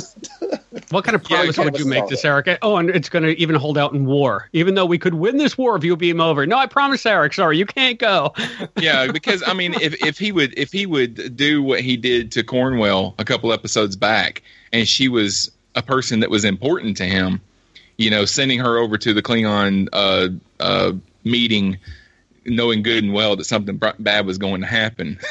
what 0.89 1.05
kind 1.05 1.16
of 1.16 1.24
promise 1.24 1.55
you 1.55 1.64
would 1.64 1.80
you 1.80 1.86
make 1.86 2.05
to 2.07 2.18
solve 2.18 2.43
Sarek? 2.43 2.57
Oh, 2.61 2.76
and 2.76 2.89
it's 2.89 3.07
going 3.07 3.24
to 3.24 3.32
even 3.39 3.55
hold 3.55 3.78
out 3.78 3.93
in 3.93 4.05
war, 4.05 4.49
even 4.51 4.76
though 4.76 4.86
we 4.86 4.99
could 4.99 5.14
win 5.14 5.38
this 5.38 5.57
war 5.57 5.78
if 5.78 5.86
you 5.86 5.95
beam 5.95 6.20
over. 6.20 6.45
No, 6.45 6.57
I 6.57 6.68
promise, 6.68 7.01
Sarek. 7.01 7.34
Sorry, 7.34 7.57
you 7.57 7.66
can't 7.66 7.97
go. 7.97 8.34
yeah, 8.78 9.09
because 9.09 9.41
I 9.47 9.53
mean, 9.53 9.74
if 9.76 10.03
if 10.03 10.20
he 10.20 10.34
would 10.34 10.53
if 10.59 10.74
he 10.74 10.86
would 10.86 11.38
do 11.38 11.64
what 11.64 11.80
he 11.80 11.95
did 11.95 12.34
to 12.34 12.43
Cornwell 12.43 13.16
a 13.18 13.24
couple 13.24 13.53
episodes 13.53 13.95
back, 13.95 14.43
and 14.74 14.86
she 14.86 15.07
was 15.07 15.49
a 15.76 15.82
person 15.82 16.20
that 16.20 16.30
was 16.30 16.43
important 16.43 16.97
to 16.97 17.05
him, 17.05 17.39
you 17.97 18.09
know, 18.09 18.26
sending 18.26 18.59
her 18.59 18.78
over 18.78 18.97
to 18.97 19.14
the 19.14 19.22
Klingon 19.22 19.88
uh, 19.93 20.28
uh, 20.59 20.91
meeting, 21.24 21.78
knowing 22.46 22.84
good 22.84 23.04
and 23.04 23.14
well 23.14 23.36
that 23.36 23.46
something 23.46 23.78
br- 23.78 23.88
bad 24.00 24.26
was 24.26 24.38
going 24.38 24.62
to 24.62 24.68
happen. 24.68 25.20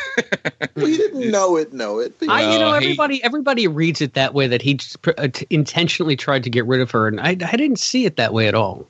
We 0.74 0.96
didn't 0.96 1.30
know 1.30 1.56
it, 1.56 1.72
know 1.74 1.98
it. 1.98 2.18
but- 2.18 2.30
I, 2.30 2.52
you 2.54 2.58
know, 2.58 2.70
Well, 2.70 2.80
he- 2.80 2.86
everybody, 2.86 3.22
everybody 3.24 3.68
reads 3.68 4.00
it 4.00 4.14
that 4.14 4.32
way 4.32 4.46
that 4.46 4.62
he 4.62 4.74
just 4.74 5.02
pr- 5.02 5.10
uh, 5.18 5.28
t- 5.28 5.46
intentionally 5.50 6.16
tried 6.16 6.42
to 6.44 6.50
get 6.50 6.64
rid 6.66 6.80
of 6.80 6.90
her, 6.92 7.06
and 7.08 7.20
I, 7.20 7.30
I 7.30 7.34
didn't 7.56 7.78
see 7.78 8.06
it 8.06 8.16
that 8.16 8.32
way 8.32 8.48
at 8.48 8.54
all. 8.54 8.86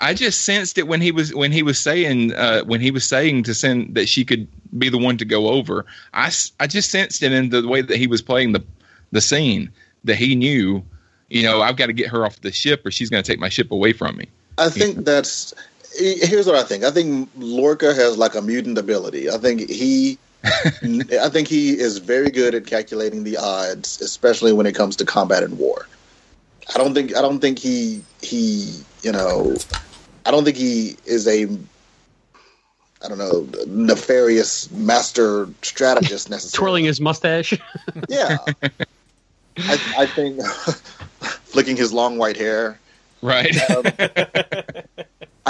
I 0.00 0.14
just 0.14 0.44
sensed 0.44 0.78
it 0.78 0.88
when 0.88 1.00
he 1.00 1.12
was 1.12 1.32
when 1.34 1.52
he 1.52 1.62
was 1.62 1.78
saying 1.78 2.32
uh, 2.34 2.62
when 2.64 2.80
he 2.80 2.90
was 2.90 3.04
saying 3.06 3.42
to 3.44 3.54
send 3.54 3.94
that 3.94 4.08
she 4.08 4.24
could 4.24 4.48
be 4.78 4.88
the 4.88 4.98
one 4.98 5.16
to 5.18 5.24
go 5.24 5.48
over. 5.48 5.84
I, 6.14 6.32
I 6.58 6.66
just 6.66 6.90
sensed 6.90 7.22
it 7.22 7.32
in 7.32 7.50
the 7.50 7.68
way 7.68 7.82
that 7.82 7.96
he 7.96 8.06
was 8.06 8.22
playing 8.22 8.52
the 8.52 8.64
the 9.12 9.20
scene 9.20 9.70
that 10.04 10.16
he 10.16 10.34
knew, 10.34 10.82
you 11.28 11.42
know, 11.42 11.60
I've 11.62 11.76
got 11.76 11.86
to 11.86 11.92
get 11.92 12.08
her 12.08 12.24
off 12.24 12.40
the 12.40 12.50
ship 12.50 12.84
or 12.86 12.90
she's 12.90 13.10
going 13.10 13.22
to 13.22 13.30
take 13.30 13.38
my 13.38 13.48
ship 13.50 13.70
away 13.70 13.92
from 13.92 14.16
me. 14.16 14.26
I 14.58 14.70
think 14.70 15.04
that's 15.04 15.52
here's 16.00 16.46
what 16.46 16.56
I 16.56 16.62
think. 16.62 16.84
I 16.84 16.90
think 16.90 17.30
Lorca 17.36 17.94
has 17.94 18.16
like 18.16 18.34
a 18.34 18.42
mutant 18.42 18.78
ability. 18.78 19.30
I 19.30 19.38
think 19.38 19.68
he 19.68 20.18
I 20.44 21.28
think 21.28 21.48
he 21.48 21.78
is 21.78 21.98
very 21.98 22.30
good 22.30 22.54
at 22.54 22.66
calculating 22.66 23.24
the 23.24 23.36
odds, 23.36 24.00
especially 24.00 24.52
when 24.52 24.66
it 24.66 24.74
comes 24.74 24.96
to 24.96 25.04
combat 25.04 25.42
and 25.42 25.58
war. 25.58 25.86
I 26.74 26.78
don't 26.78 26.94
think 26.94 27.16
I 27.16 27.20
don't 27.20 27.40
think 27.40 27.58
he 27.58 28.02
he 28.22 28.82
you 29.02 29.12
know 29.12 29.56
I 30.24 30.30
don't 30.30 30.44
think 30.44 30.56
he 30.56 30.96
is 31.04 31.26
a 31.26 31.44
I 33.02 33.08
don't 33.08 33.18
know 33.18 33.46
nefarious 33.66 34.70
master 34.70 35.48
strategist 35.62 36.30
necessarily. 36.30 36.64
Twirling 36.64 36.84
his 36.84 37.00
mustache. 37.00 37.52
yeah, 38.08 38.38
I, 39.58 39.80
I 39.98 40.06
think 40.06 40.42
flicking 41.20 41.76
his 41.76 41.92
long 41.92 42.16
white 42.16 42.36
hair. 42.36 42.78
Right. 43.20 43.54
Um, 43.70 43.84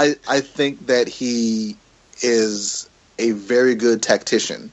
I 0.01 0.15
I 0.27 0.41
think 0.41 0.87
that 0.87 1.07
he 1.07 1.77
is 2.23 2.89
a 3.19 3.31
very 3.31 3.75
good 3.75 4.01
tactician, 4.01 4.71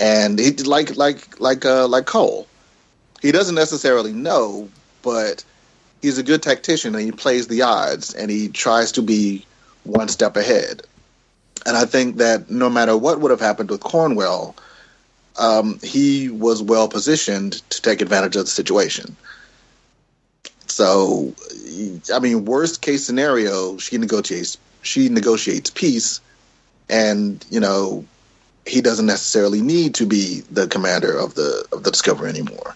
and 0.00 0.38
he 0.38 0.52
like 0.52 0.96
like 0.96 1.38
like 1.40 1.64
uh, 1.64 1.86
like 1.86 2.06
Kol. 2.06 2.46
He 3.20 3.32
doesn't 3.32 3.54
necessarily 3.54 4.12
know, 4.12 4.68
but 5.02 5.44
he's 6.00 6.16
a 6.16 6.22
good 6.22 6.42
tactician, 6.42 6.94
and 6.94 7.04
he 7.04 7.12
plays 7.12 7.48
the 7.48 7.62
odds, 7.62 8.14
and 8.14 8.30
he 8.30 8.48
tries 8.48 8.92
to 8.92 9.02
be 9.02 9.44
one 9.84 10.08
step 10.08 10.36
ahead. 10.36 10.82
And 11.66 11.76
I 11.76 11.84
think 11.84 12.16
that 12.16 12.50
no 12.50 12.70
matter 12.70 12.96
what 12.96 13.20
would 13.20 13.30
have 13.30 13.40
happened 13.40 13.70
with 13.70 13.80
Cornwell, 13.80 14.54
um, 15.38 15.78
he 15.82 16.30
was 16.30 16.62
well 16.62 16.88
positioned 16.88 17.54
to 17.70 17.82
take 17.82 18.00
advantage 18.00 18.36
of 18.36 18.44
the 18.44 18.50
situation. 18.50 19.16
So, 20.76 21.32
I 22.12 22.18
mean, 22.18 22.44
worst 22.44 22.82
case 22.82 23.02
scenario, 23.02 23.78
she 23.78 23.96
negotiates 23.96 24.58
she 24.82 25.08
negotiates 25.08 25.70
peace, 25.70 26.20
and 26.90 27.42
you 27.48 27.60
know, 27.60 28.04
he 28.66 28.82
doesn't 28.82 29.06
necessarily 29.06 29.62
need 29.62 29.94
to 29.94 30.04
be 30.04 30.42
the 30.50 30.68
commander 30.68 31.16
of 31.16 31.34
the 31.34 31.66
of 31.72 31.82
the 31.82 31.90
Discovery 31.90 32.28
anymore. 32.28 32.74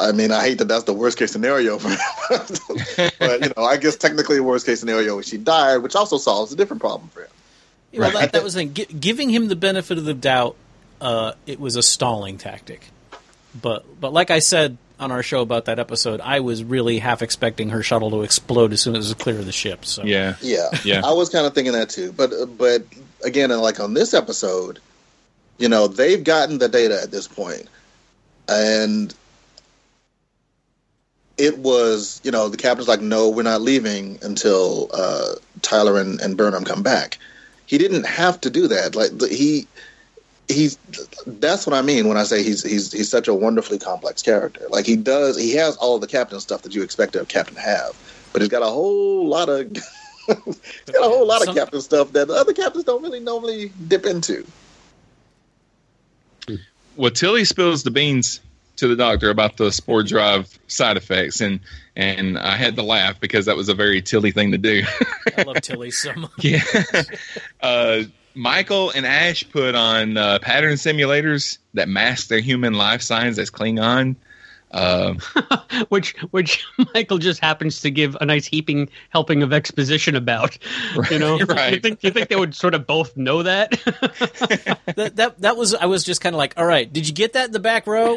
I 0.00 0.12
mean, 0.12 0.32
I 0.32 0.40
hate 0.40 0.56
that 0.60 0.68
that's 0.68 0.84
the 0.84 0.94
worst 0.94 1.18
case 1.18 1.30
scenario 1.30 1.76
for 1.78 1.90
him, 1.90 1.98
but 3.18 3.42
you 3.42 3.52
know, 3.54 3.64
I 3.64 3.76
guess 3.76 3.96
technically, 3.96 4.40
worst 4.40 4.64
case 4.64 4.80
scenario 4.80 5.18
is 5.18 5.28
she 5.28 5.36
died, 5.36 5.82
which 5.82 5.94
also 5.94 6.16
solves 6.16 6.54
a 6.54 6.56
different 6.56 6.80
problem 6.80 7.10
for 7.10 7.20
him. 7.20 7.30
Yeah, 7.92 8.00
well, 8.00 8.12
that, 8.12 8.32
that 8.32 8.42
was 8.42 8.54
thing. 8.54 8.72
G- 8.72 8.86
giving 8.86 9.28
him 9.28 9.48
the 9.48 9.56
benefit 9.56 9.98
of 9.98 10.06
the 10.06 10.14
doubt, 10.14 10.56
uh, 11.02 11.32
it 11.44 11.60
was 11.60 11.76
a 11.76 11.82
stalling 11.82 12.38
tactic. 12.38 12.88
But 13.54 13.84
but 14.00 14.14
like 14.14 14.30
I 14.30 14.38
said 14.38 14.78
on 15.00 15.10
our 15.10 15.22
show 15.22 15.40
about 15.40 15.64
that 15.64 15.78
episode, 15.78 16.20
I 16.20 16.40
was 16.40 16.62
really 16.62 16.98
half 16.98 17.22
expecting 17.22 17.70
her 17.70 17.82
shuttle 17.82 18.10
to 18.10 18.22
explode 18.22 18.72
as 18.72 18.80
soon 18.80 18.94
as 18.96 19.06
it 19.10 19.16
was 19.16 19.22
clear 19.22 19.38
of 19.38 19.46
the 19.46 19.52
ship. 19.52 19.84
So 19.84 20.04
Yeah. 20.04 20.36
Yeah, 20.40 20.68
Yeah. 20.84 21.02
I 21.04 21.12
was 21.12 21.28
kind 21.28 21.46
of 21.46 21.54
thinking 21.54 21.72
that 21.72 21.90
too. 21.90 22.12
But 22.12 22.30
but 22.56 22.84
again, 23.24 23.50
like 23.50 23.80
on 23.80 23.94
this 23.94 24.14
episode, 24.14 24.78
you 25.58 25.68
know, 25.68 25.88
they've 25.88 26.22
gotten 26.22 26.58
the 26.58 26.68
data 26.68 27.00
at 27.02 27.10
this 27.10 27.26
point, 27.26 27.66
and 28.48 29.14
it 31.36 31.58
was 31.58 32.20
you 32.22 32.30
know 32.30 32.48
the 32.48 32.56
captain's 32.56 32.88
like, 32.88 33.00
no, 33.00 33.30
we're 33.30 33.42
not 33.42 33.62
leaving 33.62 34.18
until 34.22 34.90
uh, 34.92 35.34
Tyler 35.62 36.00
and, 36.00 36.20
and 36.20 36.36
Burnham 36.36 36.64
come 36.64 36.82
back. 36.82 37.18
He 37.66 37.78
didn't 37.78 38.04
have 38.04 38.40
to 38.42 38.50
do 38.50 38.68
that. 38.68 38.94
Like 38.94 39.12
he. 39.30 39.66
He's 40.48 40.78
that's 41.26 41.66
what 41.66 41.74
I 41.74 41.82
mean 41.82 42.08
when 42.08 42.16
I 42.16 42.24
say 42.24 42.42
he's 42.42 42.62
he's 42.62 42.90
he's 42.92 43.08
such 43.08 43.28
a 43.28 43.34
wonderfully 43.34 43.78
complex 43.78 44.20
character. 44.22 44.66
Like 44.70 44.84
he 44.84 44.96
does, 44.96 45.38
he 45.38 45.54
has 45.54 45.76
all 45.76 45.98
the 45.98 46.08
captain 46.08 46.40
stuff 46.40 46.62
that 46.62 46.74
you 46.74 46.82
expect 46.82 47.14
a 47.14 47.24
captain 47.24 47.54
to 47.54 47.60
have, 47.60 47.96
but 48.32 48.42
he's 48.42 48.48
got 48.48 48.62
a 48.62 48.66
whole 48.66 49.28
lot 49.28 49.48
of 49.48 49.70
he's 50.26 50.36
got 50.86 51.06
a 51.06 51.08
whole 51.08 51.26
lot 51.26 51.42
Some- 51.42 51.50
of 51.50 51.54
captain 51.56 51.80
stuff 51.80 52.12
that 52.12 52.28
the 52.28 52.34
other 52.34 52.52
captains 52.52 52.84
don't 52.84 53.02
really 53.02 53.20
normally 53.20 53.70
dip 53.86 54.06
into. 54.06 54.44
Well, 56.96 57.10
Tilly 57.12 57.44
spills 57.44 57.84
the 57.84 57.90
beans 57.90 58.40
to 58.76 58.88
the 58.88 58.96
doctor 58.96 59.30
about 59.30 59.56
the 59.56 59.70
spore 59.70 60.02
drive 60.02 60.58
side 60.66 60.96
effects, 60.96 61.40
and 61.40 61.60
and 61.96 62.38
I 62.38 62.56
had 62.56 62.76
to 62.76 62.82
laugh 62.82 63.20
because 63.20 63.46
that 63.46 63.56
was 63.56 63.68
a 63.68 63.74
very 63.74 64.02
Tilly 64.02 64.32
thing 64.32 64.52
to 64.52 64.58
do. 64.58 64.82
I 65.36 65.42
love 65.42 65.60
Tilly 65.60 65.90
so 65.90 66.12
much. 66.14 66.30
yeah. 66.38 66.62
Uh, 67.60 68.02
Michael 68.34 68.90
and 68.90 69.06
Ash 69.06 69.48
put 69.50 69.74
on 69.74 70.16
uh, 70.16 70.38
pattern 70.40 70.74
simulators 70.74 71.58
that 71.74 71.88
mask 71.88 72.28
their 72.28 72.40
human 72.40 72.74
life 72.74 73.02
signs 73.02 73.38
as 73.38 73.50
Klingon. 73.50 74.16
Uh, 74.72 75.14
which 75.88 76.14
which 76.30 76.64
Michael 76.94 77.18
just 77.18 77.40
happens 77.40 77.80
to 77.80 77.90
give 77.90 78.16
a 78.20 78.24
nice 78.24 78.46
heaping 78.46 78.88
helping 79.08 79.42
of 79.42 79.52
exposition 79.52 80.14
about. 80.14 80.56
You 81.10 81.18
know, 81.18 81.38
Right. 81.48 81.74
you 81.74 81.80
think 81.80 82.04
you 82.04 82.12
think 82.12 82.28
they 82.28 82.36
would 82.36 82.54
sort 82.54 82.74
of 82.74 82.86
both 82.86 83.16
know 83.16 83.42
that? 83.42 83.72
that, 84.94 85.16
that 85.16 85.40
that 85.40 85.56
was 85.56 85.74
I 85.74 85.86
was 85.86 86.04
just 86.04 86.20
kind 86.20 86.36
of 86.36 86.38
like, 86.38 86.54
all 86.56 86.66
right, 86.66 86.90
did 86.92 87.08
you 87.08 87.12
get 87.14 87.32
that 87.32 87.46
in 87.46 87.52
the 87.52 87.58
back 87.58 87.88
row? 87.88 88.16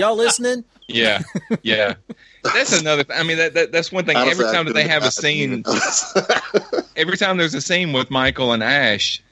Y'all 0.00 0.16
listening? 0.16 0.64
yeah, 0.88 1.20
yeah. 1.62 1.94
That's 2.42 2.80
another. 2.80 3.04
I 3.14 3.22
mean, 3.22 3.36
that, 3.36 3.54
that 3.54 3.70
that's 3.70 3.92
one 3.92 4.04
thing. 4.04 4.16
Every 4.16 4.46
time 4.46 4.64
that 4.64 4.74
they 4.74 4.88
have 4.88 5.04
a 5.04 5.12
scene, 5.12 5.62
every 6.96 7.16
time 7.16 7.36
there's 7.36 7.54
a 7.54 7.60
scene 7.60 7.92
with 7.92 8.10
Michael 8.10 8.52
and 8.52 8.64
Ash, 8.64 9.22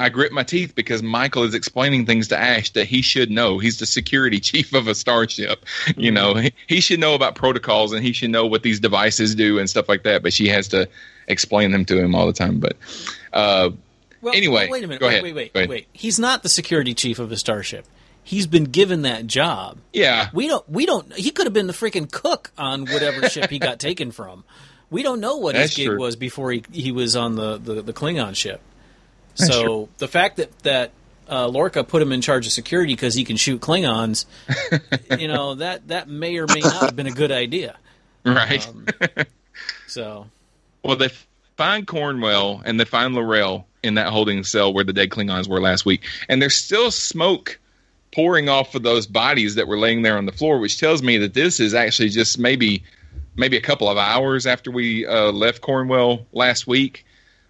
I 0.00 0.08
grit 0.08 0.32
my 0.32 0.42
teeth 0.42 0.74
because 0.74 1.02
Michael 1.02 1.42
is 1.44 1.54
explaining 1.54 2.06
things 2.06 2.28
to 2.28 2.38
Ash 2.38 2.70
that 2.70 2.86
he 2.86 3.02
should 3.02 3.30
know. 3.30 3.58
He's 3.58 3.78
the 3.78 3.86
security 3.86 4.40
chief 4.50 4.72
of 4.72 4.88
a 4.88 4.94
starship. 4.94 5.64
You 5.96 6.10
know, 6.10 6.34
he, 6.34 6.52
he 6.66 6.80
should 6.80 6.98
know 7.00 7.14
about 7.14 7.34
protocols 7.34 7.92
and 7.92 8.04
he 8.04 8.12
should 8.12 8.30
know 8.30 8.46
what 8.46 8.62
these 8.62 8.80
devices 8.80 9.34
do 9.34 9.58
and 9.58 9.68
stuff 9.68 9.88
like 9.88 10.02
that. 10.04 10.22
But 10.22 10.32
she 10.32 10.48
has 10.48 10.68
to 10.68 10.88
explain 11.28 11.70
them 11.70 11.84
to 11.84 11.98
him 11.98 12.14
all 12.14 12.26
the 12.26 12.32
time. 12.32 12.58
But 12.60 12.76
uh, 13.32 13.70
Well, 14.22 14.34
Anyway, 14.34 14.64
well, 14.64 14.70
wait 14.72 14.84
a 14.84 14.86
minute. 14.88 15.00
go 15.00 15.06
wait, 15.06 15.12
ahead. 15.12 15.22
wait, 15.22 15.34
wait, 15.34 15.50
ahead. 15.54 15.68
wait. 15.68 15.86
He's 15.92 16.18
not 16.18 16.42
the 16.42 16.48
security 16.48 16.94
chief 16.94 17.18
of 17.18 17.30
a 17.30 17.36
starship. 17.36 17.86
He's 18.22 18.46
been 18.46 18.64
given 18.64 19.02
that 19.02 19.26
job. 19.26 19.78
yeah, 19.92 20.28
We 20.32 20.46
don't. 20.46 20.68
We 20.68 20.86
don't. 20.86 21.12
He 21.14 21.30
could 21.30 21.46
have 21.46 21.52
been 21.52 21.66
the 21.66 21.72
freaking 21.72 22.10
cook 22.10 22.52
on 22.56 22.86
whatever 22.86 23.28
ship 23.28 23.50
he 23.50 23.58
got 23.58 23.78
taken 23.88 24.10
from. 24.12 24.44
We 24.90 25.02
don't 25.02 25.20
know 25.20 25.36
what 25.36 25.54
That's 25.54 25.70
his 25.70 25.76
gig 25.76 25.86
true. 25.88 25.98
was 25.98 26.16
before 26.16 26.52
he 26.52 26.62
he 26.72 26.90
was 26.92 27.16
on 27.16 27.36
the 27.36 27.58
the, 27.58 27.82
the 27.82 27.92
Klingon 27.92 28.34
ship. 28.36 28.60
So 29.40 29.88
the 29.98 30.08
fact 30.08 30.36
that 30.36 30.56
that 30.60 30.92
uh, 31.28 31.48
Lorca 31.48 31.84
put 31.84 32.02
him 32.02 32.12
in 32.12 32.20
charge 32.20 32.46
of 32.46 32.52
security 32.52 32.92
because 32.92 33.14
he 33.14 33.24
can 33.24 33.36
shoot 33.36 33.60
Klingons, 33.60 34.26
you 35.18 35.28
know 35.28 35.54
that 35.56 35.88
that 35.88 36.08
may 36.08 36.38
or 36.38 36.46
may 36.46 36.60
not 36.60 36.82
have 36.82 36.96
been 36.96 37.06
a 37.06 37.12
good 37.12 37.32
idea. 37.32 37.76
right. 38.24 38.66
Um, 38.68 38.86
so 39.86 40.26
Well, 40.82 40.96
they 40.96 41.10
find 41.56 41.86
Cornwell 41.86 42.62
and 42.64 42.78
they 42.78 42.84
find 42.84 43.14
L'Rell 43.14 43.66
in 43.82 43.94
that 43.94 44.08
holding 44.08 44.44
cell 44.44 44.72
where 44.74 44.84
the 44.84 44.92
dead 44.92 45.10
Klingons 45.10 45.48
were 45.48 45.60
last 45.60 45.86
week, 45.86 46.04
and 46.28 46.42
there's 46.42 46.56
still 46.56 46.90
smoke 46.90 47.58
pouring 48.12 48.48
off 48.48 48.74
of 48.74 48.82
those 48.82 49.06
bodies 49.06 49.54
that 49.54 49.68
were 49.68 49.78
laying 49.78 50.02
there 50.02 50.18
on 50.18 50.26
the 50.26 50.32
floor, 50.32 50.58
which 50.58 50.78
tells 50.78 51.02
me 51.02 51.18
that 51.18 51.34
this 51.34 51.60
is 51.60 51.74
actually 51.74 52.08
just 52.08 52.38
maybe 52.38 52.82
maybe 53.36 53.56
a 53.56 53.60
couple 53.60 53.88
of 53.88 53.96
hours 53.96 54.46
after 54.46 54.70
we 54.70 55.06
uh, 55.06 55.30
left 55.32 55.60
Cornwell 55.60 56.26
last 56.32 56.66
week. 56.66 57.06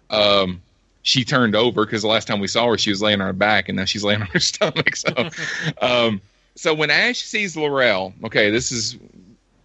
Um, 0.09 0.61
she 1.03 1.23
turned 1.23 1.55
over 1.55 1.85
because 1.85 2.01
the 2.01 2.07
last 2.07 2.27
time 2.27 2.39
we 2.39 2.47
saw 2.47 2.67
her, 2.67 2.77
she 2.77 2.89
was 2.89 3.01
laying 3.01 3.21
on 3.21 3.27
her 3.27 3.33
back, 3.33 3.69
and 3.69 3.77
now 3.77 3.85
she's 3.85 4.03
laying 4.03 4.21
on 4.21 4.27
her 4.27 4.39
stomach. 4.41 4.95
So, 4.95 5.29
um, 5.81 6.21
so 6.55 6.73
when 6.73 6.89
Ash 6.89 7.21
sees 7.21 7.55
L'Rell, 7.55 8.13
okay, 8.25 8.51
this 8.51 8.71
is 8.71 8.97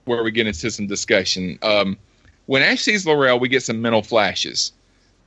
where 0.05 0.23
we 0.23 0.31
get 0.31 0.47
into 0.47 0.71
some 0.71 0.87
discussion. 0.87 1.59
Um, 1.63 1.99
when 2.47 2.63
Ash 2.63 2.83
sees 2.83 3.07
L'Rell, 3.07 3.39
we 3.39 3.49
get 3.49 3.63
some 3.63 3.83
mental 3.83 4.03
flashes 4.03 4.73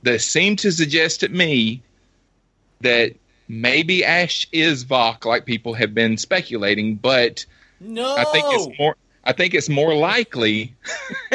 that 0.02 0.20
seem 0.20 0.56
to 0.56 0.72
suggest 0.72 1.20
to 1.20 1.28
me 1.28 1.82
that 2.80 3.12
maybe 3.46 4.04
Ash 4.04 4.46
is 4.52 4.84
Voq, 4.84 5.24
like 5.24 5.44
people 5.44 5.74
have 5.74 5.94
been 5.94 6.16
speculating, 6.16 6.96
but 6.96 7.44
no, 7.78 8.16
I 8.16 8.24
think 8.24 8.46
it's 8.48 8.78
more. 8.78 8.96
I 9.22 9.32
think 9.32 9.52
it's 9.52 9.68
more 9.68 9.94
likely. 9.94 10.74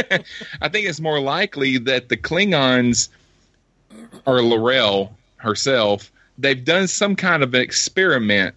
I 0.61 0.69
think 0.69 0.87
it's 0.87 0.99
more 0.99 1.19
likely 1.19 1.77
that 1.77 2.09
the 2.09 2.17
Klingons 2.17 3.09
or 4.25 4.41
L'Rell 4.41 5.15
herself, 5.37 6.11
they've 6.37 6.63
done 6.63 6.87
some 6.87 7.15
kind 7.15 7.43
of 7.43 7.53
an 7.53 7.61
experiment 7.61 8.55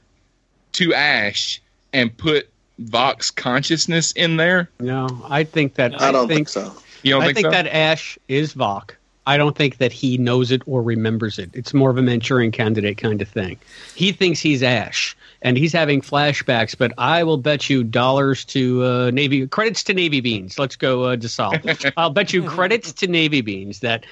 to 0.72 0.95
Ash 0.95 1.61
and 1.93 2.16
put 2.16 2.49
Voq's 2.82 3.30
consciousness 3.30 4.12
in 4.12 4.36
there. 4.36 4.70
no, 4.78 5.09
I 5.28 5.45
think 5.45 5.74
that 5.74 6.01
I 6.01 6.12
don't 6.12 6.28
think 6.28 6.49
so. 6.49 6.72
You 7.03 7.14
don't 7.14 7.22
I 7.22 7.26
think, 7.26 7.36
think 7.36 7.47
so? 7.47 7.51
that 7.51 7.66
Ash 7.66 8.18
is 8.28 8.55
Voq. 8.55 8.91
I 9.26 9.36
don't 9.36 9.55
think 9.55 9.76
that 9.76 9.93
he 9.93 10.16
knows 10.16 10.51
it 10.51 10.62
or 10.64 10.80
remembers 10.82 11.39
it. 11.39 11.51
It's 11.53 11.74
more 11.74 11.91
of 11.91 11.99
a 11.99 12.03
Manchurian 12.03 12.51
candidate 12.51 12.97
kind 12.97 13.20
of 13.20 13.28
thing. 13.28 13.59
He 13.95 14.11
thinks 14.11 14.41
he's 14.41 14.62
Ash, 14.62 15.14
and 15.43 15.59
he's 15.59 15.72
having 15.72 16.01
flashbacks. 16.01 16.74
But 16.76 16.95
I 16.97 17.24
will 17.24 17.36
bet 17.36 17.68
you 17.68 17.84
dollars 17.84 18.47
to 18.47 18.82
uh, 18.84 19.11
Navy 19.11 19.47
credits 19.47 19.84
to 19.84 19.93
Navy 19.93 20.22
Beans. 20.22 20.59
Let's 20.59 20.76
go 20.76 21.05
uh, 21.05 21.16
DeSalle. 21.16 21.93
I'll 21.99 22.09
bet 22.09 22.32
you 22.32 22.43
credits 22.43 22.91
to 22.95 23.07
Navy 23.07 23.43
Beans 23.43 23.80
that 23.80 24.07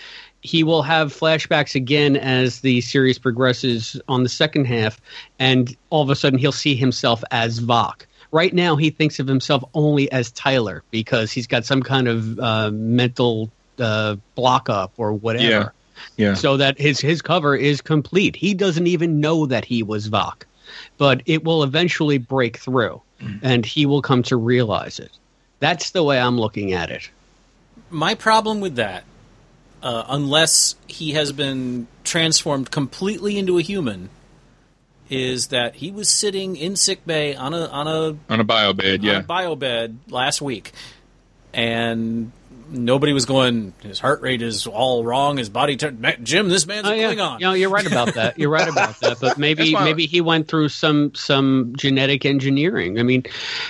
he 0.46 0.62
will 0.62 0.82
have 0.82 1.12
flashbacks 1.12 1.74
again 1.74 2.16
as 2.16 2.60
the 2.60 2.80
series 2.80 3.18
progresses 3.18 4.00
on 4.06 4.22
the 4.22 4.28
second 4.28 4.66
half, 4.66 5.00
and 5.40 5.76
all 5.90 6.02
of 6.02 6.10
a 6.10 6.14
sudden 6.14 6.38
he'll 6.38 6.52
see 6.52 6.76
himself 6.76 7.24
as 7.32 7.60
Voq. 7.60 8.02
Right 8.30 8.54
now, 8.54 8.76
he 8.76 8.90
thinks 8.90 9.18
of 9.18 9.26
himself 9.26 9.64
only 9.74 10.10
as 10.12 10.30
Tyler 10.30 10.84
because 10.90 11.32
he's 11.32 11.48
got 11.48 11.64
some 11.64 11.82
kind 11.82 12.06
of 12.06 12.38
uh, 12.38 12.70
mental 12.70 13.50
uh, 13.78 14.16
block 14.36 14.68
up 14.68 14.92
or 14.98 15.12
whatever. 15.14 15.44
Yeah. 15.44 15.68
Yeah. 16.16 16.34
So 16.34 16.58
that 16.58 16.78
his 16.78 17.00
his 17.00 17.22
cover 17.22 17.56
is 17.56 17.80
complete. 17.80 18.36
He 18.36 18.54
doesn't 18.54 18.86
even 18.86 19.20
know 19.20 19.46
that 19.46 19.64
he 19.64 19.82
was 19.82 20.08
Voq, 20.08 20.44
but 20.98 21.22
it 21.26 21.42
will 21.42 21.62
eventually 21.62 22.18
break 22.18 22.58
through, 22.58 23.00
and 23.42 23.64
he 23.64 23.86
will 23.86 24.02
come 24.02 24.22
to 24.24 24.36
realize 24.36 24.98
it. 25.00 25.10
That's 25.58 25.90
the 25.90 26.04
way 26.04 26.20
I'm 26.20 26.38
looking 26.38 26.72
at 26.72 26.90
it. 26.90 27.10
My 27.90 28.14
problem 28.14 28.60
with 28.60 28.76
that, 28.76 29.04
uh, 29.86 30.04
unless 30.08 30.74
he 30.88 31.12
has 31.12 31.30
been 31.30 31.86
transformed 32.02 32.70
completely 32.72 33.38
into 33.38 33.56
a 33.58 33.62
human, 33.62 34.10
is 35.08 35.48
that 35.48 35.76
he 35.76 35.92
was 35.92 36.08
sitting 36.08 36.56
in 36.56 36.74
sick 36.74 37.06
bay 37.06 37.36
on 37.36 37.54
a 37.54 37.66
on 37.66 37.86
a 37.86 38.16
On 38.32 38.40
a 38.40 38.44
bio 38.44 38.72
bed, 38.72 39.00
on 39.00 39.06
yeah. 39.06 39.18
a 39.18 39.22
bio 39.22 39.54
bed 39.54 39.96
last 40.08 40.42
week, 40.42 40.72
and 41.54 42.32
nobody 42.68 43.12
was 43.12 43.24
going. 43.26 43.72
His 43.82 44.00
heart 44.00 44.22
rate 44.22 44.42
is 44.42 44.66
all 44.66 45.04
wrong. 45.04 45.36
His 45.36 45.48
body 45.48 45.76
turned. 45.76 46.04
Jim, 46.22 46.48
this 46.48 46.66
man's 46.66 46.88
Oh, 46.88 46.92
a 46.92 46.96
yeah. 46.96 47.14
Klingon. 47.14 47.38
Yeah, 47.40 47.54
you're 47.54 47.70
right 47.70 47.86
about 47.86 48.14
that. 48.14 48.38
You're 48.38 48.50
right 48.50 48.68
about 48.68 48.98
that. 49.00 49.18
But 49.20 49.38
maybe 49.38 49.72
maybe 49.74 50.06
he 50.06 50.20
went 50.20 50.48
through 50.48 50.70
some 50.70 51.14
some 51.14 51.74
genetic 51.76 52.26
engineering. 52.26 52.98
I 52.98 53.02
mean, 53.04 53.22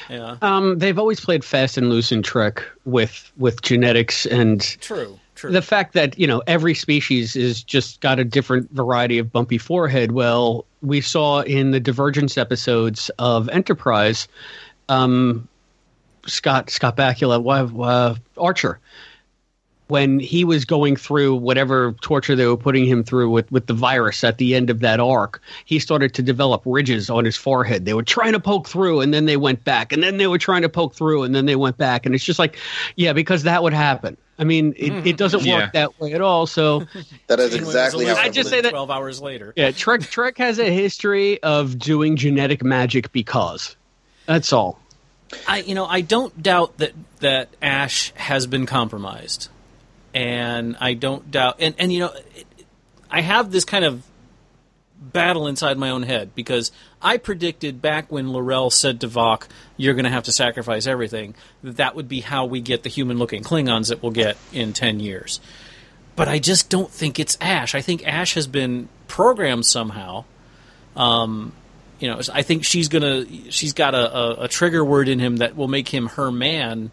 Yeah. 0.09 0.37
um, 0.41 0.79
they've 0.79 0.99
always 0.99 1.21
played 1.21 1.45
fast 1.45 1.77
and 1.77 1.91
loose 1.91 2.11
in 2.11 2.23
Trek 2.23 2.63
with 2.87 3.31
with 3.37 3.61
genetics 3.63 4.25
and 4.25 4.61
True. 4.81 5.19
True. 5.37 5.51
the 5.51 5.61
fact 5.61 5.93
that 5.93 6.19
you 6.19 6.27
know 6.27 6.43
every 6.47 6.75
species 6.75 7.37
is 7.37 7.63
just 7.63 8.01
got 8.01 8.19
a 8.19 8.25
different 8.25 8.71
variety 8.73 9.19
of 9.19 9.31
bumpy 9.31 9.59
forehead. 9.59 10.13
Well, 10.13 10.65
we 10.81 11.03
saw 11.03 11.43
in 11.43 11.73
the 11.73 11.81
Divergence 11.81 12.39
episodes 12.39 13.11
of 13.19 13.49
Enterprise, 13.51 14.29
um, 14.89 15.47
Scott 16.27 16.71
Scott 16.71 16.97
Bakula, 16.97 17.39
uh, 17.45 17.83
uh, 17.83 18.15
Archer, 18.39 18.81
when 19.89 20.19
he 20.19 20.45
was 20.45 20.65
going 20.65 20.97
through 20.97 21.37
whatever 21.37 21.93
torture 22.01 22.35
they 22.35 22.47
were 22.47 22.57
putting 22.57 22.85
him 22.87 23.05
through 23.05 23.31
with, 23.31 23.51
with 23.53 23.67
the 23.67 23.75
virus 23.75 24.25
at 24.25 24.39
the 24.39 24.55
end 24.55 24.69
of 24.71 24.81
that 24.81 24.99
arc, 25.01 25.41
he 25.65 25.79
started 25.79 26.13
to 26.15 26.23
develop 26.23 26.63
ridges 26.65 27.09
on 27.09 27.25
his 27.25 27.37
forehead. 27.37 27.85
They 27.85 27.95
were 27.95 28.03
trying 28.03 28.33
to 28.33 28.41
poke 28.41 28.69
through 28.69 29.01
and 29.01 29.15
then 29.15 29.27
they 29.27 29.37
went 29.37 29.63
back, 29.65 29.93
and 29.93 30.03
then 30.03 30.17
they 30.17 30.27
were 30.27 30.39
trying 30.39 30.63
to 30.63 30.69
poke 30.69 30.95
through 30.95 31.23
and 31.23 31.35
then 31.35 31.47
they 31.47 31.57
went 31.57 31.77
back. 31.77 32.05
And 32.07 32.15
it's 32.15 32.25
just 32.25 32.39
like, 32.39 32.57
yeah, 32.97 33.13
because 33.13 33.45
that 33.45 33.63
would 33.63 33.73
happen. 33.73 34.17
I 34.39 34.45
mean, 34.45 34.75
it, 34.77 34.93
mm-hmm. 34.93 35.07
it 35.07 35.17
doesn't 35.17 35.45
Yeah. 35.45 35.61
work 35.65 35.73
that 35.73 35.99
way 35.99 36.13
at 36.13 36.21
all. 36.21 36.47
So, 36.47 36.85
That 37.29 37.41
is 37.41 37.55
exactly 37.55 38.05
how 38.05 38.13
alive 38.15 38.27
I 38.27 38.29
just 38.29 38.51
say 38.51 38.61
that- 38.61 38.71
twelve 38.71 38.91
hours 38.91 39.21
later. 39.21 39.53
yeah, 39.57 39.71
Trek 39.71 40.03
Trek 40.03 40.37
has 40.39 40.59
a 40.59 40.71
history 40.71 41.43
of 41.43 41.79
doing 41.79 42.17
genetic 42.17 42.63
magic 42.63 43.13
because. 43.13 43.77
That's 44.27 44.53
all. 44.53 44.79
I 45.49 45.59
you 45.59 45.75
know 45.75 45.87
I 45.87 46.03
don't 46.03 46.41
doubt 46.43 46.77
that 46.79 46.93
that 47.21 47.49
Ash 47.63 48.13
has 48.17 48.47
been 48.47 48.67
compromised, 48.67 49.49
and 50.17 50.77
I 50.81 50.95
don't 50.95 51.31
doubt 51.31 51.57
and 51.61 51.75
and 51.79 51.93
you 51.93 52.01
know 52.01 52.13
I 53.11 53.21
have 53.21 53.51
this 53.51 53.65
kind 53.65 53.85
of 53.85 54.03
battle 54.99 55.47
inside 55.47 55.77
my 55.77 55.91
own 55.91 56.03
head 56.03 56.35
because 56.35 56.73
I 57.03 57.19
predicted 57.19 57.83
back 57.83 58.11
when 58.11 58.33
L'Rell 58.33 58.71
said 58.71 59.03
to 59.03 59.09
Voq, 59.09 59.47
"You're 59.77 59.95
going 59.95 60.05
to 60.07 60.11
have 60.11 60.25
to 60.25 60.33
sacrifice 60.33 60.87
everything," 60.87 61.35
that 61.63 61.77
that 61.77 61.95
would 61.95 62.09
be 62.09 62.21
how 62.21 62.47
we 62.47 62.61
get 62.61 62.83
the 62.83 62.89
human-looking 62.89 63.43
Klingons 63.43 63.91
that 63.91 64.03
we'll 64.03 64.13
get 64.13 64.37
in 64.53 64.73
ten 64.73 64.99
years. 64.99 65.39
But 66.17 66.29
I 66.29 66.39
just 66.39 66.71
don't 66.71 66.91
think 66.91 67.21
it's 67.21 67.37
Ash. 67.41 67.75
I 67.75 67.83
think 67.83 68.07
Ash 68.07 68.35
has 68.35 68.47
been 68.47 68.89
programmed 69.07 69.67
somehow 69.67 70.25
um, 70.97 71.53
you 72.01 72.09
know, 72.09 72.21
I 72.33 72.43
think 72.43 72.65
she's 72.65 72.89
gonna 72.89 73.25
she's 73.51 73.73
got 73.73 73.95
a, 73.95 74.17
a, 74.17 74.45
a 74.45 74.49
trigger 74.49 74.85
word 74.85 75.09
in 75.09 75.19
him 75.19 75.37
that 75.37 75.57
will 75.57 75.69
make 75.69 75.89
him 75.89 76.09
her 76.09 76.33
man 76.33 76.91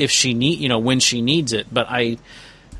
if 0.00 0.10
she 0.10 0.34
need 0.34 0.58
you 0.58 0.68
know 0.68 0.78
when 0.78 1.00
she 1.00 1.22
needs 1.22 1.52
it. 1.52 1.66
But 1.72 1.86
I 1.88 2.18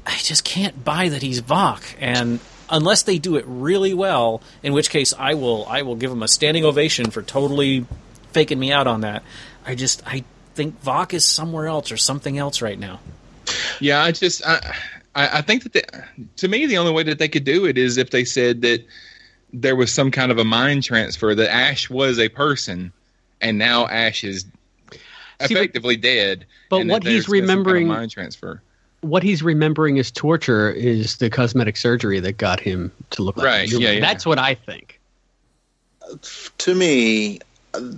I 0.06 0.16
just 0.16 0.44
can't 0.44 0.84
buy 0.84 1.08
that 1.10 1.22
he's 1.22 1.40
Voq, 1.40 1.82
and 2.00 2.40
unless 2.68 3.02
they 3.02 3.18
do 3.18 3.36
it 3.36 3.44
really 3.46 3.94
well, 3.94 4.42
in 4.62 4.72
which 4.72 4.90
case 4.90 5.12
I 5.16 5.34
will 5.34 5.66
I 5.66 5.82
will 5.82 5.96
give 5.96 6.10
him 6.10 6.22
a 6.22 6.28
standing 6.28 6.64
ovation 6.64 7.10
for 7.10 7.22
totally 7.22 7.86
faking 8.32 8.58
me 8.58 8.72
out 8.72 8.86
on 8.86 9.02
that. 9.02 9.22
I 9.66 9.74
just 9.74 10.02
I 10.06 10.24
think 10.54 10.82
Voq 10.82 11.12
is 11.12 11.24
somewhere 11.24 11.66
else 11.66 11.92
or 11.92 11.96
something 11.96 12.38
else 12.38 12.62
right 12.62 12.78
now. 12.78 13.00
Yeah, 13.78 14.02
I 14.02 14.12
just 14.12 14.46
I 14.46 14.74
I, 15.14 15.42
think 15.42 15.64
that 15.64 15.72
the, 15.72 16.26
to 16.36 16.48
me 16.48 16.66
the 16.66 16.78
only 16.78 16.92
way 16.92 17.02
that 17.02 17.18
they 17.18 17.28
could 17.28 17.44
do 17.44 17.66
it 17.66 17.76
is 17.76 17.98
if 17.98 18.10
they 18.10 18.24
said 18.24 18.62
that 18.62 18.86
there 19.52 19.74
was 19.74 19.92
some 19.92 20.10
kind 20.10 20.30
of 20.30 20.38
a 20.38 20.44
mind 20.44 20.84
transfer 20.84 21.34
that 21.34 21.52
Ash 21.52 21.90
was 21.90 22.18
a 22.18 22.28
person 22.28 22.92
and 23.40 23.58
now 23.58 23.86
Ash 23.88 24.22
is 24.22 24.44
but- 25.41 25.51
effectively 25.51 25.97
dead. 25.97 26.47
but 26.68 26.80
and 26.80 26.91
that 26.91 26.95
what 26.95 27.03
he's 27.05 27.12
there's 27.12 27.26
some 27.26 27.32
kind 27.32 27.43
of 27.43 27.49
remembering- 27.51 27.88
mind 27.88 28.11
transfer. 28.11 28.62
What 29.03 29.22
he's 29.22 29.43
remembering 29.43 29.99
as 29.99 30.11
torture 30.11 30.70
is 30.70 31.16
the 31.16 31.30
cosmetic 31.30 31.78
surgery 31.78 32.20
that 32.20 32.36
got 32.36 32.61
him 32.61 32.93
to 33.11 33.22
look 33.22 33.38
like 33.38 33.47
Right, 33.47 33.72
yeah, 33.72 33.93
yeah. 33.93 34.01
That's 34.01 34.26
what 34.26 34.38
I 34.38 34.55
think. 34.55 35.01
to 36.59 36.74
me, 36.74 37.38
uh, 37.72 37.93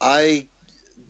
I, 0.00 0.46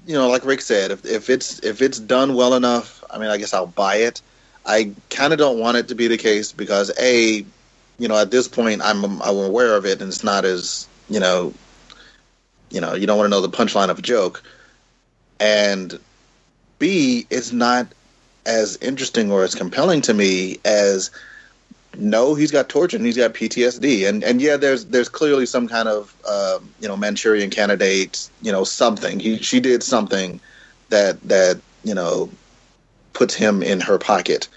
you 0.06 0.14
know, 0.14 0.28
like 0.28 0.46
Rick 0.46 0.62
said, 0.62 0.90
if, 0.92 1.04
if 1.04 1.28
it's 1.28 1.58
if 1.60 1.82
it's 1.82 1.98
done 1.98 2.34
well 2.34 2.54
enough, 2.54 3.04
I 3.10 3.18
mean, 3.18 3.28
I 3.28 3.36
guess 3.36 3.52
I'll 3.52 3.66
buy 3.66 3.96
it. 3.96 4.22
I 4.64 4.92
kind 5.10 5.32
of 5.32 5.38
don't 5.38 5.58
want 5.58 5.76
it 5.76 5.88
to 5.88 5.94
be 5.94 6.08
the 6.08 6.16
case 6.16 6.52
because 6.52 6.90
a, 6.98 7.44
you 7.98 8.08
know, 8.08 8.16
at 8.16 8.30
this 8.30 8.48
point, 8.48 8.80
I'm 8.82 9.04
I'm 9.04 9.36
aware 9.36 9.76
of 9.76 9.84
it, 9.84 10.00
and 10.00 10.08
it's 10.08 10.24
not 10.24 10.44
as 10.46 10.88
you 11.10 11.20
know, 11.20 11.52
you 12.70 12.80
know, 12.80 12.94
you 12.94 13.06
don't 13.06 13.18
want 13.18 13.26
to 13.26 13.30
know 13.30 13.42
the 13.42 13.54
punchline 13.54 13.90
of 13.90 13.98
a 13.98 14.02
joke, 14.02 14.42
and 15.40 15.98
b, 16.78 17.26
it's 17.30 17.52
not 17.52 17.86
as 18.44 18.76
interesting 18.76 19.32
or 19.32 19.42
as 19.42 19.54
compelling 19.54 20.00
to 20.02 20.14
me 20.14 20.58
as 20.64 21.10
no, 21.98 22.34
he's 22.34 22.50
got 22.50 22.68
torture 22.68 22.96
and 22.96 23.06
he's 23.06 23.16
got 23.16 23.32
PTSD, 23.32 24.08
and 24.08 24.22
and 24.22 24.40
yeah, 24.40 24.56
there's 24.56 24.84
there's 24.86 25.08
clearly 25.08 25.46
some 25.46 25.66
kind 25.66 25.88
of 25.88 26.14
um, 26.28 26.68
you 26.80 26.88
know 26.88 26.96
Manchurian 26.96 27.50
candidate, 27.50 28.28
you 28.42 28.52
know 28.52 28.64
something. 28.64 29.18
He 29.18 29.38
she 29.38 29.60
did 29.60 29.82
something 29.82 30.40
that 30.90 31.20
that 31.22 31.60
you 31.84 31.94
know 31.94 32.30
puts 33.12 33.34
him 33.34 33.62
in 33.62 33.80
her 33.80 33.98
pocket. 33.98 34.48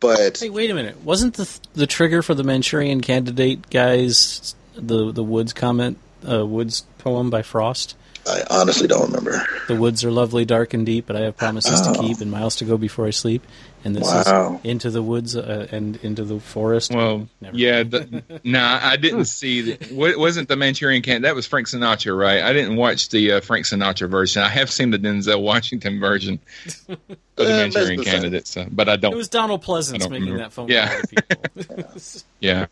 But 0.00 0.38
Hey, 0.38 0.50
wait 0.50 0.70
a 0.70 0.74
minute! 0.74 1.00
Wasn't 1.02 1.34
the 1.34 1.48
the 1.74 1.86
trigger 1.86 2.22
for 2.22 2.34
the 2.34 2.44
Manchurian 2.44 3.00
Candidate 3.00 3.70
guys 3.70 4.54
the 4.74 5.12
the 5.12 5.22
Woods 5.22 5.52
comment, 5.52 5.98
uh, 6.28 6.44
Woods 6.44 6.84
poem 6.98 7.30
by 7.30 7.42
Frost? 7.42 7.94
I 8.26 8.42
honestly 8.50 8.86
don't 8.86 9.06
remember. 9.06 9.46
The 9.68 9.74
woods 9.76 10.04
are 10.04 10.10
lovely, 10.10 10.44
dark 10.44 10.74
and 10.74 10.84
deep, 10.84 11.06
but 11.06 11.16
I 11.16 11.20
have 11.20 11.36
promises 11.36 11.80
Oh. 11.84 11.92
to 11.94 12.00
keep 12.00 12.20
and 12.20 12.30
miles 12.30 12.56
to 12.56 12.64
go 12.64 12.76
before 12.76 13.06
I 13.06 13.10
sleep. 13.10 13.42
And 13.82 13.96
this 13.96 14.04
Wow. 14.04 14.60
is 14.62 14.70
into 14.70 14.90
the 14.90 15.02
woods 15.02 15.34
uh, 15.34 15.66
and 15.72 15.98
into 16.02 16.24
the 16.24 16.38
forest. 16.38 16.92
Well, 16.92 17.28
Never 17.40 17.56
yeah, 17.56 17.76
mind. 17.82 17.90
the, 17.92 18.40
nah, 18.44 18.78
I 18.82 18.96
didn't 18.96 19.24
see 19.24 19.72
that. 19.72 19.90
What 19.90 20.18
wasn't 20.18 20.48
the 20.48 20.56
Manchurian 20.56 21.00
Candidate? 21.02 21.22
That 21.30 21.34
was 21.34 21.46
Frank 21.46 21.66
Sinatra, 21.66 22.16
right? 22.16 22.42
I 22.42 22.52
didn't 22.52 22.76
watch 22.76 23.08
the 23.08 23.32
uh, 23.32 23.40
Frank 23.40 23.64
Sinatra 23.64 24.06
version. 24.10 24.42
I 24.42 24.48
have 24.48 24.70
seen 24.70 24.90
the 24.90 24.98
Denzel 24.98 25.40
Washington 25.40 25.98
version 25.98 26.40
of 26.88 26.98
the 27.36 27.44
Uh, 27.44 27.56
Manchurian 27.56 27.96
that's 27.96 28.10
Candidate, 28.10 28.46
so, 28.46 28.66
but 28.70 28.90
I 28.90 28.96
don't. 28.96 29.14
it 29.14 29.16
was 29.16 29.30
Donald 29.30 29.62
I 29.62 29.66
Pleasence 29.66 29.92
making 30.10 30.12
remember. 30.26 30.38
that 30.40 30.52
phone 30.52 30.68
Yeah. 30.68 30.88
call 30.90 31.00
to 31.00 31.06
people. 31.08 32.00
yeah, 32.40 32.66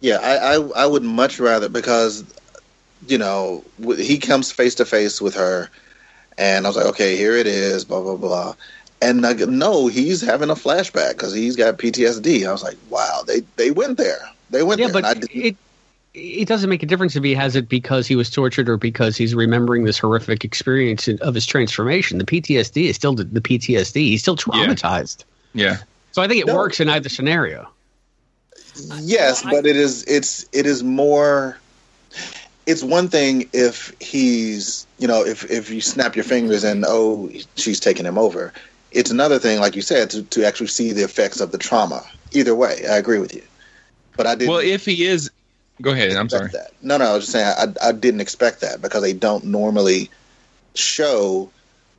Yeah, 0.00 0.18
I, 0.22 0.54
I 0.56 0.84
I 0.84 0.86
would 0.86 1.02
much 1.02 1.40
rather 1.40 1.68
because 1.68 2.22
you 3.08 3.18
know 3.18 3.64
he 3.96 4.18
comes 4.18 4.52
face 4.52 4.74
to 4.76 4.84
face 4.84 5.20
with 5.20 5.34
her, 5.34 5.68
and 6.38 6.66
I 6.66 6.68
was 6.68 6.76
like, 6.76 6.86
okay, 6.86 7.16
here 7.16 7.36
it 7.36 7.46
is, 7.46 7.84
blah 7.84 8.00
blah 8.00 8.16
blah, 8.16 8.54
and 9.00 9.24
I, 9.26 9.34
go, 9.34 9.46
no, 9.46 9.86
he's 9.88 10.20
having 10.20 10.50
a 10.50 10.54
flashback 10.54 11.12
because 11.12 11.34
he's 11.34 11.56
got 11.56 11.78
PTSD. 11.78 12.46
I 12.48 12.52
was 12.52 12.62
like, 12.62 12.76
wow, 12.90 13.22
they 13.26 13.40
they 13.56 13.70
went 13.70 13.98
there, 13.98 14.20
they 14.50 14.62
went 14.62 14.80
Yeah, 14.80 14.88
there. 14.88 14.96
and 14.98 15.06
I 15.06 15.14
but 15.14 15.20
didn't- 15.30 15.44
it 15.46 15.56
it 16.14 16.46
doesn't 16.46 16.68
make 16.68 16.82
a 16.82 16.86
difference 16.86 17.16
if 17.16 17.24
he 17.24 17.32
has 17.34 17.56
it 17.56 17.70
because 17.70 18.06
he 18.06 18.16
was 18.16 18.28
tortured 18.28 18.68
or 18.68 18.76
because 18.76 19.16
he's 19.16 19.34
remembering 19.34 19.84
this 19.84 19.98
horrific 19.98 20.44
experience 20.44 21.08
in- 21.08 21.18
of 21.20 21.34
his 21.34 21.46
transformation. 21.46 22.18
The 22.18 22.26
PTSD 22.26 22.84
is 22.90 22.96
still 22.96 23.14
the, 23.14 23.24
the 23.24 23.40
PTSD. 23.40 23.94
He's 23.96 24.20
still 24.20 24.36
traumatized. 24.36 25.24
yeah. 25.54 25.78
So 26.10 26.20
I 26.20 26.28
think 26.28 26.42
it 26.42 26.46
No. 26.48 26.54
works 26.56 26.80
in 26.80 26.90
either 26.90 27.08
scenario. 27.08 27.66
yes, 29.00 29.42
I- 29.44 29.50
but 29.52 29.66
it 29.66 29.76
is 29.76 30.04
it's 30.04 30.44
it 30.52 30.66
is 30.66 30.82
more. 30.82 31.56
It's 32.66 32.82
one 32.82 33.08
thing 33.08 33.48
if 33.52 33.92
he's 34.00 34.86
you 34.98 35.08
know 35.08 35.24
if 35.24 35.50
if 35.50 35.70
you 35.70 35.80
snap 35.80 36.14
your 36.14 36.24
fingers 36.24 36.64
and 36.64 36.84
oh 36.86 37.30
she's 37.56 37.80
taking 37.80 38.06
him 38.06 38.18
over. 38.18 38.52
It's 38.92 39.10
another 39.10 39.38
thing, 39.38 39.58
like 39.58 39.74
you 39.74 39.80
said, 39.80 40.10
to, 40.10 40.22
to 40.22 40.46
actually 40.46 40.66
see 40.66 40.92
the 40.92 41.02
effects 41.02 41.40
of 41.40 41.50
the 41.50 41.56
trauma. 41.56 42.04
Either 42.32 42.54
way, 42.54 42.84
I 42.86 42.96
agree 42.98 43.18
with 43.18 43.34
you. 43.34 43.42
But 44.16 44.26
I 44.26 44.34
didn't. 44.34 44.50
Well, 44.50 44.60
if 44.60 44.84
he 44.84 45.04
is, 45.04 45.30
go 45.80 45.92
ahead. 45.92 46.12
I'm 46.12 46.28
sorry. 46.28 46.48
that. 46.48 46.72
No, 46.82 46.98
no, 46.98 47.06
I 47.06 47.14
was 47.14 47.24
just 47.24 47.32
saying 47.32 47.46
I, 47.46 47.88
I 47.88 47.92
didn't 47.92 48.20
expect 48.20 48.60
that 48.60 48.82
because 48.82 49.02
they 49.02 49.12
don't 49.12 49.44
normally 49.44 50.10
show. 50.74 51.50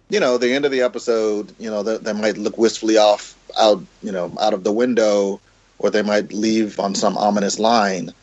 You 0.09 0.19
know, 0.19 0.37
the 0.37 0.53
end 0.53 0.65
of 0.65 0.71
the 0.71 0.81
episode. 0.81 1.53
You 1.59 1.71
know, 1.71 1.81
they, 1.81 1.97
they 1.97 2.13
might 2.13 2.37
look 2.37 2.57
wistfully 2.57 2.97
off 2.97 3.35
out. 3.59 3.83
You 4.03 4.11
know, 4.11 4.31
out 4.39 4.53
of 4.53 4.63
the 4.63 4.71
window, 4.71 5.41
or 5.79 5.89
they 5.89 6.03
might 6.03 6.31
leave 6.31 6.79
on 6.79 6.93
some 6.93 7.17
ominous 7.17 7.57
line. 7.57 8.13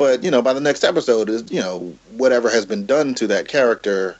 But 0.00 0.24
you 0.24 0.30
know, 0.30 0.40
by 0.40 0.54
the 0.54 0.62
next 0.62 0.82
episode 0.82 1.28
is 1.28 1.52
you 1.52 1.60
know 1.60 1.94
whatever 2.12 2.48
has 2.48 2.64
been 2.64 2.86
done 2.86 3.14
to 3.16 3.26
that 3.26 3.48
character 3.48 4.16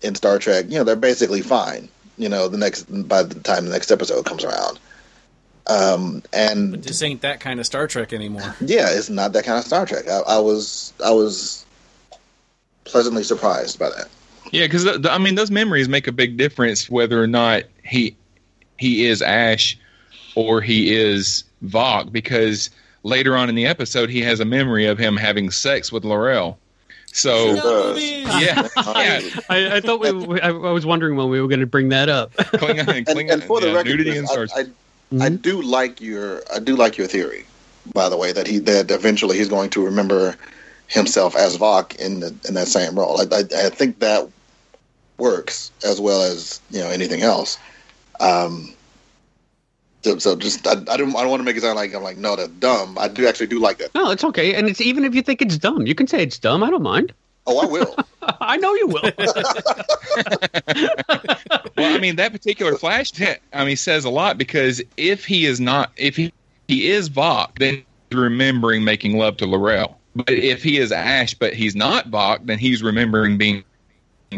in 0.00 0.14
Star 0.14 0.38
Trek. 0.38 0.64
You 0.70 0.78
know, 0.78 0.84
they're 0.84 0.96
basically 0.96 1.42
fine. 1.42 1.90
You 2.16 2.30
know, 2.30 2.48
the 2.48 2.56
next 2.56 2.84
by 3.06 3.22
the 3.22 3.38
time 3.40 3.66
the 3.66 3.72
next 3.72 3.90
episode 3.90 4.24
comes 4.24 4.42
around. 4.42 4.78
Um, 5.66 6.22
and 6.32 6.70
But 6.70 6.82
this 6.84 7.02
ain't 7.02 7.20
that 7.20 7.40
kind 7.40 7.60
of 7.60 7.66
Star 7.66 7.86
Trek 7.86 8.14
anymore. 8.14 8.54
yeah, 8.62 8.88
it's 8.88 9.10
not 9.10 9.34
that 9.34 9.44
kind 9.44 9.58
of 9.58 9.64
Star 9.64 9.84
Trek. 9.84 10.08
I, 10.08 10.20
I 10.20 10.38
was 10.38 10.94
I 11.04 11.10
was 11.10 11.66
pleasantly 12.84 13.22
surprised 13.22 13.78
by 13.78 13.90
that. 13.90 14.08
Yeah, 14.50 14.64
because 14.64 15.06
I 15.06 15.18
mean, 15.18 15.34
those 15.34 15.50
memories 15.50 15.90
make 15.90 16.06
a 16.06 16.12
big 16.12 16.38
difference 16.38 16.88
whether 16.88 17.22
or 17.22 17.26
not 17.26 17.64
he 17.84 18.16
he 18.78 19.04
is 19.04 19.20
Ash 19.20 19.78
or 20.34 20.62
he 20.62 20.94
is 20.94 21.44
Voq. 21.62 22.10
Because 22.10 22.70
later 23.06 23.36
on 23.36 23.48
in 23.48 23.54
the 23.54 23.66
episode, 23.66 24.10
he 24.10 24.20
has 24.22 24.40
a 24.40 24.44
memory 24.44 24.86
of 24.86 24.98
him 24.98 25.16
having 25.16 25.50
sex 25.50 25.90
with 25.92 26.04
L'Rell. 26.04 26.58
So 27.12 27.54
does. 27.56 28.02
yeah, 28.02 28.68
yeah, 28.76 29.20
I, 29.48 29.76
I 29.76 29.80
thought 29.80 30.00
we, 30.00 30.12
we- 30.12 30.40
I, 30.40 30.48
I 30.48 30.50
was 30.72 30.84
wondering 30.84 31.16
when 31.16 31.30
we 31.30 31.40
were 31.40 31.48
going 31.48 31.60
to 31.60 31.66
bring 31.66 31.88
that 31.90 32.08
up. 32.08 32.32
Klingon, 32.36 32.88
And, 32.94 33.06
Klingon, 33.06 33.32
and 33.32 33.44
for 33.44 33.60
the 33.60 33.68
yeah, 33.68 33.74
record, 33.74 33.88
nudity 33.90 34.10
Chris, 34.10 34.18
and 34.18 34.50
Star 34.50 34.64
I, 35.20 35.22
I, 35.22 35.26
I 35.26 35.28
do 35.30 35.62
like 35.62 36.00
your 36.00 36.42
I 36.52 36.58
do 36.58 36.76
like 36.76 36.98
your 36.98 37.06
theory. 37.06 37.46
By 37.94 38.08
the 38.08 38.16
way, 38.16 38.32
that 38.32 38.46
he 38.46 38.58
that 38.58 38.90
eventually 38.90 39.38
he's 39.38 39.48
going 39.48 39.70
to 39.70 39.84
remember 39.84 40.36
himself 40.88 41.34
as 41.36 41.56
Voq 41.56 41.96
in 41.96 42.20
the, 42.20 42.34
in 42.46 42.54
that 42.54 42.68
same 42.68 42.98
role. 42.98 43.20
I, 43.20 43.24
I, 43.36 43.66
I 43.66 43.70
think 43.70 44.00
that 44.00 44.28
works 45.18 45.70
as 45.84 46.00
well 46.00 46.22
as 46.22 46.60
you 46.70 46.80
know 46.80 46.88
anything 46.90 47.22
else. 47.22 47.56
Um, 48.20 48.74
so, 50.06 50.18
so 50.18 50.36
just 50.36 50.66
I, 50.66 50.72
I 50.72 50.96
don't 50.96 51.14
I 51.16 51.22
don't 51.22 51.30
want 51.30 51.40
to 51.40 51.44
make 51.44 51.56
it 51.56 51.62
sound 51.62 51.76
like 51.76 51.92
I'm 51.92 52.02
like 52.02 52.16
no 52.16 52.36
that's 52.36 52.50
dumb. 52.50 52.96
I 52.98 53.08
do 53.08 53.26
actually 53.26 53.48
do 53.48 53.58
like 53.58 53.78
that. 53.78 53.94
No, 53.94 54.10
it's 54.10 54.22
okay, 54.22 54.54
and 54.54 54.68
it's 54.68 54.80
even 54.80 55.04
if 55.04 55.14
you 55.14 55.22
think 55.22 55.42
it's 55.42 55.58
dumb, 55.58 55.86
you 55.86 55.94
can 55.94 56.06
say 56.06 56.22
it's 56.22 56.38
dumb. 56.38 56.62
I 56.62 56.70
don't 56.70 56.82
mind. 56.82 57.12
Oh, 57.48 57.60
I 57.60 57.66
will. 57.66 57.96
I 58.40 58.56
know 58.56 58.74
you 58.74 58.88
will. 58.88 59.02
well, 61.76 61.94
I 61.94 61.98
mean, 61.98 62.16
that 62.16 62.32
particular 62.32 62.76
flash, 62.76 63.12
te- 63.12 63.36
I 63.52 63.64
mean, 63.64 63.76
says 63.76 64.04
a 64.04 64.10
lot 64.10 64.36
because 64.36 64.82
if 64.96 65.24
he 65.24 65.46
is 65.46 65.60
not, 65.60 65.92
if 65.96 66.16
he, 66.16 66.32
he 66.66 66.88
is 66.88 67.08
Voq, 67.08 67.56
then 67.58 67.84
he's 68.10 68.18
remembering 68.18 68.82
making 68.82 69.16
love 69.16 69.36
to 69.36 69.46
L'Rell. 69.46 69.96
But 70.16 70.30
if 70.30 70.64
he 70.64 70.78
is 70.78 70.90
Ash, 70.90 71.34
but 71.34 71.54
he's 71.54 71.76
not 71.76 72.10
Voq, 72.10 72.46
then 72.46 72.58
he's 72.58 72.82
remembering 72.82 73.38
being 73.38 73.62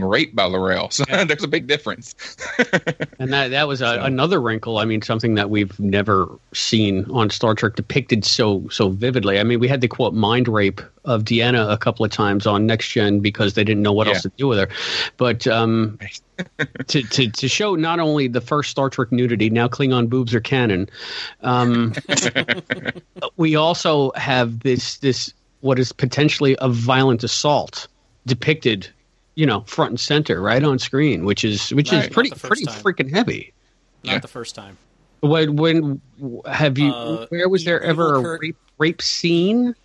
raped 0.04 0.34
by 0.36 0.44
L'Rell. 0.44 0.90
So 0.90 1.04
there's 1.24 1.44
a 1.44 1.48
big 1.48 1.66
difference. 1.66 2.14
And 3.20 3.32
that 3.32 3.48
that 3.48 3.66
was 3.66 3.80
a, 3.80 3.94
So- 3.96 4.02
another 4.04 4.40
wrinkle. 4.40 4.78
I 4.78 4.84
mean, 4.84 5.02
something 5.02 5.34
that 5.34 5.50
we've 5.50 5.78
never 5.80 6.28
seen 6.54 7.04
on 7.10 7.30
Star 7.30 7.54
Trek 7.54 7.74
depicted 7.74 8.24
so 8.24 8.68
so 8.68 8.90
vividly. 8.90 9.40
I 9.40 9.42
mean, 9.42 9.58
we 9.58 9.66
had 9.66 9.80
the 9.80 9.88
quote 9.88 10.14
mind 10.14 10.46
rape 10.46 10.80
of 11.04 11.24
Deanna 11.24 11.72
a 11.72 11.76
couple 11.76 12.04
of 12.04 12.12
times 12.12 12.46
on 12.46 12.64
Next 12.66 12.88
Gen 12.90 13.18
because 13.18 13.54
they 13.54 13.64
didn't 13.64 13.82
know 13.82 13.92
what 13.92 14.06
Yeah. 14.06 14.12
else 14.14 14.22
to 14.22 14.32
do 14.36 14.46
with 14.46 14.58
her. 14.58 14.68
But 15.16 15.46
um, 15.48 15.98
to, 16.86 17.02
to 17.02 17.28
to 17.30 17.48
show 17.48 17.74
not 17.74 17.98
only 17.98 18.28
the 18.28 18.40
first 18.40 18.70
Star 18.70 18.88
Trek 18.88 19.10
nudity, 19.10 19.50
now 19.50 19.66
Klingon 19.66 20.08
boobs 20.08 20.32
are 20.32 20.40
canon. 20.40 20.88
Um, 21.42 21.94
we 23.36 23.56
also 23.56 24.12
have 24.14 24.60
this 24.60 24.98
this 24.98 25.32
what 25.60 25.78
is 25.78 25.92
potentially 25.92 26.56
a 26.60 26.68
violent 26.68 27.24
assault 27.24 27.88
depicted. 28.26 28.88
You 29.38 29.46
know, 29.46 29.60
front 29.68 29.90
and 29.90 30.00
center, 30.00 30.40
right 30.40 30.64
on 30.64 30.80
screen, 30.80 31.24
which 31.24 31.44
is 31.44 31.70
which 31.70 31.92
Right. 31.92 32.02
is 32.06 32.10
pretty 32.10 32.30
pretty 32.30 32.64
time. 32.64 32.82
freaking 32.82 33.08
heavy. 33.14 33.52
Not 34.02 34.12
Yeah. 34.14 34.18
the 34.18 34.26
first 34.26 34.56
time. 34.56 34.76
When 35.20 35.54
when 35.54 36.00
have 36.44 36.76
you? 36.76 36.92
Uh, 36.92 37.26
where 37.28 37.48
was 37.48 37.64
there 37.64 37.78
Evil 37.80 37.90
ever 37.90 38.18
a 38.18 38.22
Kirk- 38.22 38.42
rape, 38.42 38.56
rape 38.78 39.00
scene? 39.00 39.76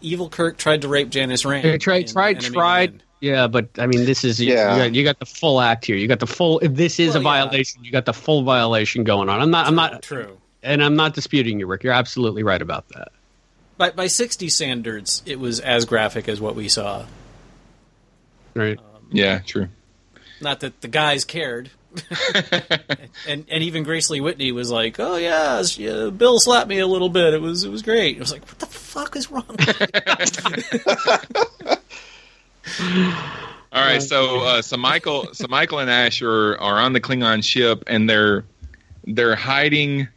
Evil 0.00 0.28
Kirk 0.28 0.56
tried 0.56 0.82
to 0.82 0.88
rape 0.88 1.08
Janice 1.10 1.44
Rand. 1.44 1.64
They 1.64 1.78
tried 1.78 2.08
tried 2.08 2.40
tried. 2.40 2.92
Within. 2.94 3.02
Yeah, 3.20 3.46
but 3.46 3.68
I 3.78 3.86
mean, 3.86 4.06
this 4.06 4.24
is 4.24 4.40
you, 4.40 4.52
Yeah. 4.52 4.72
you, 4.76 4.82
got, 4.82 4.94
you 4.96 5.04
got 5.04 5.18
the 5.20 5.26
full 5.26 5.60
act 5.60 5.84
here. 5.86 5.96
You 5.96 6.08
got 6.08 6.18
the 6.18 6.26
full. 6.26 6.58
If 6.58 6.74
this 6.74 6.98
is 6.98 7.10
Well, 7.10 7.16
a 7.16 7.20
yeah. 7.20 7.44
violation, 7.44 7.84
you 7.84 7.92
got 7.92 8.04
the 8.06 8.12
full 8.12 8.42
violation 8.42 9.04
going 9.04 9.28
on. 9.28 9.40
I'm 9.40 9.50
not. 9.52 9.68
I'm 9.68 9.74
not. 9.76 10.02
True. 10.02 10.36
And 10.64 10.82
I'm 10.82 10.96
not 10.96 11.14
disputing 11.14 11.60
you, 11.60 11.66
Rick. 11.68 11.84
You're 11.84 11.92
absolutely 11.92 12.42
right 12.42 12.60
about 12.60 12.88
that. 12.88 13.08
By 13.78 13.90
by 13.90 14.08
60 14.08 14.48
standards, 14.48 15.22
it 15.26 15.38
was 15.38 15.60
as 15.60 15.84
graphic 15.84 16.28
as 16.28 16.40
what 16.40 16.56
we 16.56 16.68
saw. 16.68 17.04
Right. 18.54 18.78
Yeah, 19.10 19.40
true. 19.40 19.68
Not 20.40 20.60
that 20.60 20.80
the 20.80 20.88
guys 20.88 21.24
cared. 21.24 21.70
and 23.26 23.46
and 23.50 23.62
even 23.62 23.82
Grace 23.82 24.10
Lee 24.10 24.20
Whitney 24.20 24.52
was 24.52 24.70
like, 24.70 25.00
"Oh 25.00 25.16
yeah, 25.16 25.60
s- 25.60 25.78
yeah, 25.78 26.10
Bill 26.10 26.38
slapped 26.38 26.68
me 26.68 26.78
a 26.78 26.86
little 26.86 27.08
bit. 27.08 27.32
It 27.32 27.40
was 27.40 27.64
it 27.64 27.70
was 27.70 27.80
great." 27.80 28.16
I 28.16 28.20
was 28.20 28.32
like, 28.32 28.44
"What 28.46 28.58
the 28.58 28.66
fuck 28.66 29.16
is 29.16 29.30
wrong?" 29.30 29.46
All 33.72 33.82
right, 33.82 34.02
so 34.02 34.40
uh, 34.40 34.62
so 34.62 34.76
Michael, 34.76 35.28
so 35.32 35.46
Michael 35.48 35.78
and 35.80 35.90
Ash 35.90 36.22
are, 36.22 36.56
are 36.58 36.78
on 36.78 36.92
the 36.92 37.00
Klingon 37.00 37.44
ship, 37.44 37.84
and 37.86 38.08
they're 38.08 38.44
they're 39.04 39.36
hiding 39.36 40.08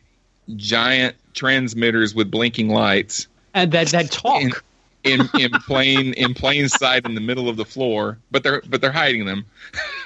giant 0.55 1.15
transmitters 1.33 2.15
with 2.15 2.31
blinking 2.31 2.69
lights 2.69 3.27
And 3.53 3.71
that 3.71 3.87
that 3.89 4.11
talk. 4.11 4.41
in 4.41 4.51
in, 5.03 5.21
in 5.39 5.51
plain 5.51 6.13
in 6.13 6.33
plain 6.33 6.67
sight 6.69 7.05
in 7.05 7.15
the 7.15 7.21
middle 7.21 7.47
of 7.47 7.55
the 7.57 7.65
floor, 7.65 8.17
but 8.31 8.43
they're 8.43 8.61
but 8.67 8.81
they're 8.81 8.91
hiding 8.91 9.25
them. 9.25 9.45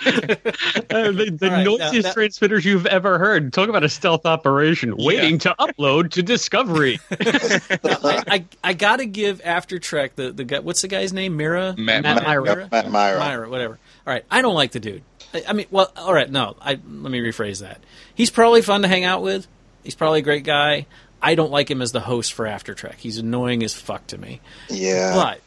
Uh, 0.05 0.11
the 0.11 1.35
the 1.39 1.47
All 1.47 1.51
right, 1.51 1.57
now- 1.57 1.63
noisiest 1.63 2.03
that- 2.07 2.13
transmitters 2.13 2.65
you've 2.65 2.85
ever 2.85 3.17
heard. 3.17 3.53
Talk 3.53 3.69
about 3.69 3.83
a 3.83 3.89
stealth 3.89 4.25
operation 4.25 4.95
waiting 4.97 5.37
to 5.39 5.55
upload 5.59 6.11
to 6.11 6.23
Discovery. 6.23 6.99
I, 7.11 8.23
I 8.27 8.45
I 8.63 8.73
gotta 8.73 9.05
give 9.05 9.41
After 9.43 9.79
Trek 9.79 10.15
the 10.15 10.31
the 10.31 10.43
guy. 10.43 10.59
What's 10.59 10.81
the 10.81 10.87
guy's 10.87 11.13
name? 11.13 11.37
Mira. 11.37 11.75
Matt, 11.77 12.03
Matt 12.03 12.23
Mira. 12.27 12.43
Mira. 12.43 12.61
Yep, 12.63 12.71
Matt 12.71 12.91
Mira. 12.91 13.19
Mira, 13.19 13.49
whatever. 13.49 13.79
All 14.05 14.13
right, 14.13 14.25
I 14.29 14.41
don't 14.41 14.55
like 14.55 14.71
the 14.71 14.79
dude. 14.79 15.03
I, 15.33 15.43
I 15.49 15.53
mean, 15.53 15.65
well, 15.71 15.91
all 15.97 16.13
right, 16.13 16.29
no. 16.29 16.55
I 16.61 16.71
let 16.73 17.11
me 17.11 17.19
rephrase 17.19 17.61
that. 17.61 17.79
He's 18.13 18.29
probably 18.29 18.61
fun 18.61 18.81
to 18.83 18.87
hang 18.87 19.03
out 19.05 19.21
with. 19.23 19.47
He's 19.83 19.95
probably 19.95 20.19
a 20.19 20.23
great 20.23 20.43
guy. 20.43 20.85
I 21.24 21.36
don't 21.36 21.51
like 21.51 21.71
him 21.71 21.82
as 21.82 21.93
the 21.93 22.01
host 22.01 22.34
for 22.34 22.45
After 22.45 22.74
Trek. 22.74 22.97
He's 22.99 23.17
annoying 23.17 23.63
as 23.63 23.74
fuck 23.74 24.05
to 24.07 24.17
me. 24.17 24.41
Yeah. 24.69 25.13
But 25.15 25.41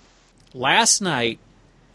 last 0.54 1.02
night, 1.02 1.38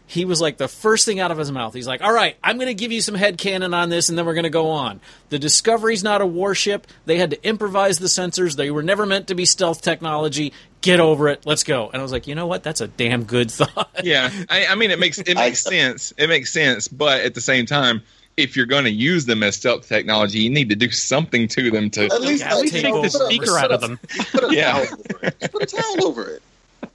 he 0.06 0.24
was 0.24 0.40
like 0.40 0.58
the 0.58 0.68
first 0.68 1.04
thing 1.04 1.20
out 1.20 1.30
of 1.30 1.38
his 1.38 1.50
mouth. 1.50 1.74
He's 1.74 1.86
like, 1.86 2.02
"All 2.02 2.12
right, 2.12 2.36
I'm 2.44 2.56
going 2.58 2.68
to 2.68 2.74
give 2.74 2.92
you 2.92 3.00
some 3.00 3.14
headcanon 3.14 3.74
on 3.74 3.88
this, 3.88 4.08
and 4.08 4.16
then 4.16 4.26
we're 4.26 4.34
going 4.34 4.44
to 4.44 4.50
go 4.50 4.68
on. 4.68 5.00
The 5.30 5.38
Discovery's 5.38 6.04
not 6.04 6.20
a 6.20 6.26
warship. 6.26 6.86
They 7.06 7.16
had 7.16 7.30
to 7.30 7.42
improvise 7.44 7.98
the 7.98 8.08
sensors. 8.08 8.56
They 8.56 8.70
were 8.70 8.82
never 8.82 9.06
meant 9.06 9.28
to 9.28 9.34
be 9.34 9.46
stealth 9.46 9.80
technology. 9.80 10.52
Get 10.82 11.00
over 11.00 11.28
it. 11.28 11.46
Let's 11.46 11.64
go." 11.64 11.88
And 11.88 11.98
I 11.98 12.02
was 12.02 12.12
like, 12.12 12.26
"You 12.26 12.34
know 12.34 12.46
what? 12.46 12.62
That's 12.62 12.80
a 12.80 12.88
damn 12.88 13.24
good 13.24 13.50
thought." 13.50 14.00
Yeah, 14.04 14.30
I, 14.48 14.66
I 14.66 14.74
mean 14.74 14.90
it 14.90 14.98
makes 14.98 15.18
it 15.18 15.34
makes 15.34 15.62
sense. 15.62 16.12
It 16.18 16.28
makes 16.28 16.52
sense, 16.52 16.88
but 16.88 17.22
at 17.22 17.34
the 17.34 17.40
same 17.40 17.64
time, 17.66 18.02
if 18.36 18.56
you're 18.56 18.66
going 18.66 18.84
to 18.84 18.90
use 18.90 19.26
them 19.26 19.42
as 19.42 19.56
stealth 19.56 19.86
technology, 19.88 20.38
you 20.40 20.50
need 20.50 20.68
to 20.70 20.76
do 20.76 20.90
something 20.90 21.46
to 21.48 21.70
them 21.70 21.90
to. 21.90 22.04
At 22.06 22.20
least, 22.22 22.44
At 22.44 22.58
least 22.58 22.72
take 22.74 22.84
the 22.84 22.90
put 22.92 23.06
a- 23.06 23.10
speaker 23.10 23.58
out 23.58 23.70
of 23.72 23.80
them. 23.80 23.98
Put 24.32 24.44
a 24.44 24.54
Yeah. 24.54 24.72
towel 24.72 24.82
over 24.82 25.26
it. 25.26 25.52
Put 25.52 25.62
a 25.62 25.66
towel 25.66 26.06
over 26.06 26.30
it. 26.30 26.42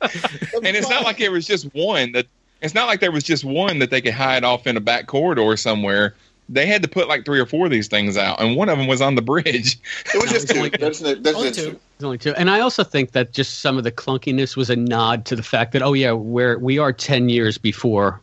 and 0.01 0.75
it's 0.75 0.89
not 0.89 1.03
like 1.03 1.19
it 1.19 1.29
was 1.29 1.45
just 1.45 1.65
one 1.73 2.11
that. 2.13 2.27
It's 2.59 2.73
not 2.73 2.87
like 2.87 3.01
there 3.01 3.11
was 3.11 3.23
just 3.23 3.45
one 3.45 3.77
that 3.79 3.91
they 3.91 4.01
could 4.01 4.15
hide 4.15 4.43
off 4.43 4.65
in 4.65 4.75
a 4.77 4.79
back 4.79 5.05
corridor 5.05 5.55
somewhere. 5.57 6.15
They 6.49 6.65
had 6.65 6.81
to 6.81 6.87
put 6.87 7.07
like 7.07 7.23
three 7.23 7.39
or 7.39 7.45
four 7.45 7.65
of 7.65 7.71
these 7.71 7.87
things 7.87 8.17
out, 8.17 8.41
and 8.41 8.55
one 8.55 8.67
of 8.67 8.79
them 8.79 8.87
was 8.87 8.99
on 8.99 9.13
the 9.13 9.21
bridge. 9.21 9.77
It 10.11 10.19
was 10.19 10.31
just 10.31 10.47
two. 10.51 10.57
only- 10.57 10.69
That's, 10.71 10.99
that's 11.01 11.27
Only 11.35 11.51
two. 11.51 11.61
two. 11.71 11.79
There's 11.99 12.03
only 12.03 12.17
two. 12.17 12.33
And 12.33 12.49
I 12.49 12.61
also 12.61 12.83
think 12.83 13.11
that 13.11 13.31
just 13.31 13.59
some 13.59 13.77
of 13.77 13.83
the 13.83 13.91
clunkiness 13.91 14.55
was 14.57 14.71
a 14.71 14.75
nod 14.75 15.23
to 15.25 15.35
the 15.35 15.43
fact 15.43 15.71
that, 15.73 15.83
oh, 15.83 15.93
yeah, 15.93 16.13
we're, 16.13 16.57
we 16.57 16.79
are 16.79 16.91
10 16.91 17.29
years 17.29 17.59
before 17.59 18.21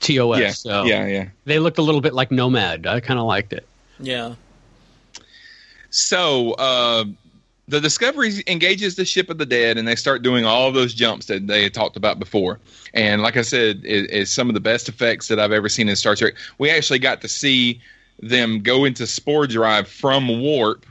TOS. 0.00 0.38
yeah, 0.38 0.50
so 0.50 0.84
yeah, 0.84 1.06
yeah. 1.06 1.28
they 1.44 1.58
looked 1.58 1.78
a 1.78 1.82
little 1.82 2.00
bit 2.00 2.14
like 2.14 2.30
Nomad. 2.30 2.86
I 2.86 3.00
kind 3.00 3.18
of 3.18 3.26
liked 3.26 3.52
it. 3.52 3.66
yeah. 3.98 4.34
So 5.90 6.52
uh, 6.52 7.04
the 7.68 7.80
Discovery 7.80 8.42
engages 8.46 8.96
the 8.96 9.04
ship 9.04 9.30
of 9.30 9.38
the 9.38 9.46
dead, 9.46 9.78
and 9.78 9.86
they 9.86 9.94
start 9.94 10.22
doing 10.22 10.44
all 10.44 10.68
of 10.68 10.74
those 10.74 10.94
jumps 10.94 11.26
that 11.26 11.46
they 11.46 11.62
had 11.62 11.74
talked 11.74 11.96
about 11.96 12.18
before. 12.18 12.60
And 12.94 13.22
like 13.22 13.36
I 13.36 13.42
said, 13.42 13.82
it, 13.84 14.10
it's 14.10 14.30
some 14.30 14.48
of 14.48 14.54
the 14.54 14.60
best 14.60 14.88
effects 14.88 15.28
that 15.28 15.38
I've 15.38 15.52
ever 15.52 15.68
seen 15.68 15.88
in 15.88 15.96
Star 15.96 16.16
Trek. 16.16 16.34
We 16.58 16.70
actually 16.70 16.98
got 16.98 17.20
to 17.22 17.28
see 17.28 17.80
them 18.20 18.60
go 18.60 18.84
into 18.84 19.06
spore 19.06 19.46
drive 19.46 19.88
from 19.88 20.40
warp. 20.40 20.86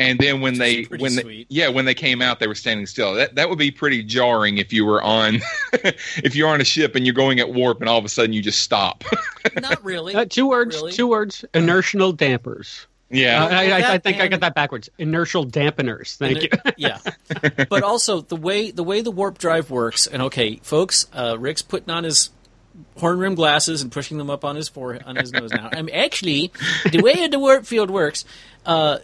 And 0.00 0.18
then 0.18 0.40
when 0.40 0.56
they 0.58 0.84
when 0.84 1.14
they, 1.14 1.44
yeah 1.50 1.68
when 1.68 1.84
they 1.84 1.92
came 1.94 2.22
out 2.22 2.40
they 2.40 2.46
were 2.46 2.54
standing 2.54 2.86
still. 2.86 3.14
That 3.14 3.34
that 3.34 3.50
would 3.50 3.58
be 3.58 3.70
pretty 3.70 4.02
jarring 4.02 4.56
if 4.56 4.72
you 4.72 4.86
were 4.86 5.02
on 5.02 5.40
if 5.74 6.34
you're 6.34 6.48
on 6.48 6.60
a 6.60 6.64
ship 6.64 6.96
and 6.96 7.04
you're 7.04 7.14
going 7.14 7.38
at 7.38 7.52
warp 7.52 7.80
and 7.80 7.88
all 7.88 7.98
of 7.98 8.04
a 8.06 8.08
sudden 8.08 8.32
you 8.32 8.40
just 8.40 8.62
stop. 8.62 9.04
Not 9.60 9.84
really. 9.84 10.14
Uh, 10.14 10.24
two 10.24 10.48
words, 10.48 10.76
Really? 10.76 10.92
two 10.92 11.06
words 11.06 11.44
inertial 11.52 12.12
dampers. 12.12 12.86
yeah. 13.10 13.44
Uh, 13.44 13.48
I, 13.48 13.52
I, 13.52 13.76
I 13.76 13.80
that 13.80 14.02
think 14.04 14.20
I 14.20 14.28
got 14.28 14.40
that 14.40 14.54
backwards. 14.54 14.88
Inertial 14.98 15.44
dampeners. 15.46 16.16
Thank 16.16 16.42
you. 16.44 16.48
yeah, 16.78 16.98
but 17.68 17.82
also 17.82 18.22
the 18.22 18.36
way 18.36 18.70
the 18.70 18.84
way 18.84 19.02
the 19.02 19.10
warp 19.10 19.36
drive 19.38 19.70
works. 19.70 20.06
And 20.06 20.22
okay, 20.22 20.56
folks, 20.62 21.06
uh, 21.12 21.36
Rick's 21.38 21.62
putting 21.62 21.90
on 21.90 22.04
his 22.04 22.30
horn 22.96 23.18
rim 23.18 23.34
glasses 23.34 23.82
and 23.82 23.92
pushing 23.92 24.16
them 24.16 24.30
up 24.30 24.44
on 24.44 24.56
his 24.56 24.68
forehead 24.68 25.02
on 25.04 25.16
his 25.16 25.30
nose 25.32 25.50
now. 25.52 25.68
I 25.72 25.82
mean, 25.82 25.94
actually, 25.94 26.52
the 26.90 27.02
way 27.02 27.26
the 27.26 27.38
warp 27.38 27.66
field 27.66 27.90
works 27.90 28.24
uh, 28.64 28.98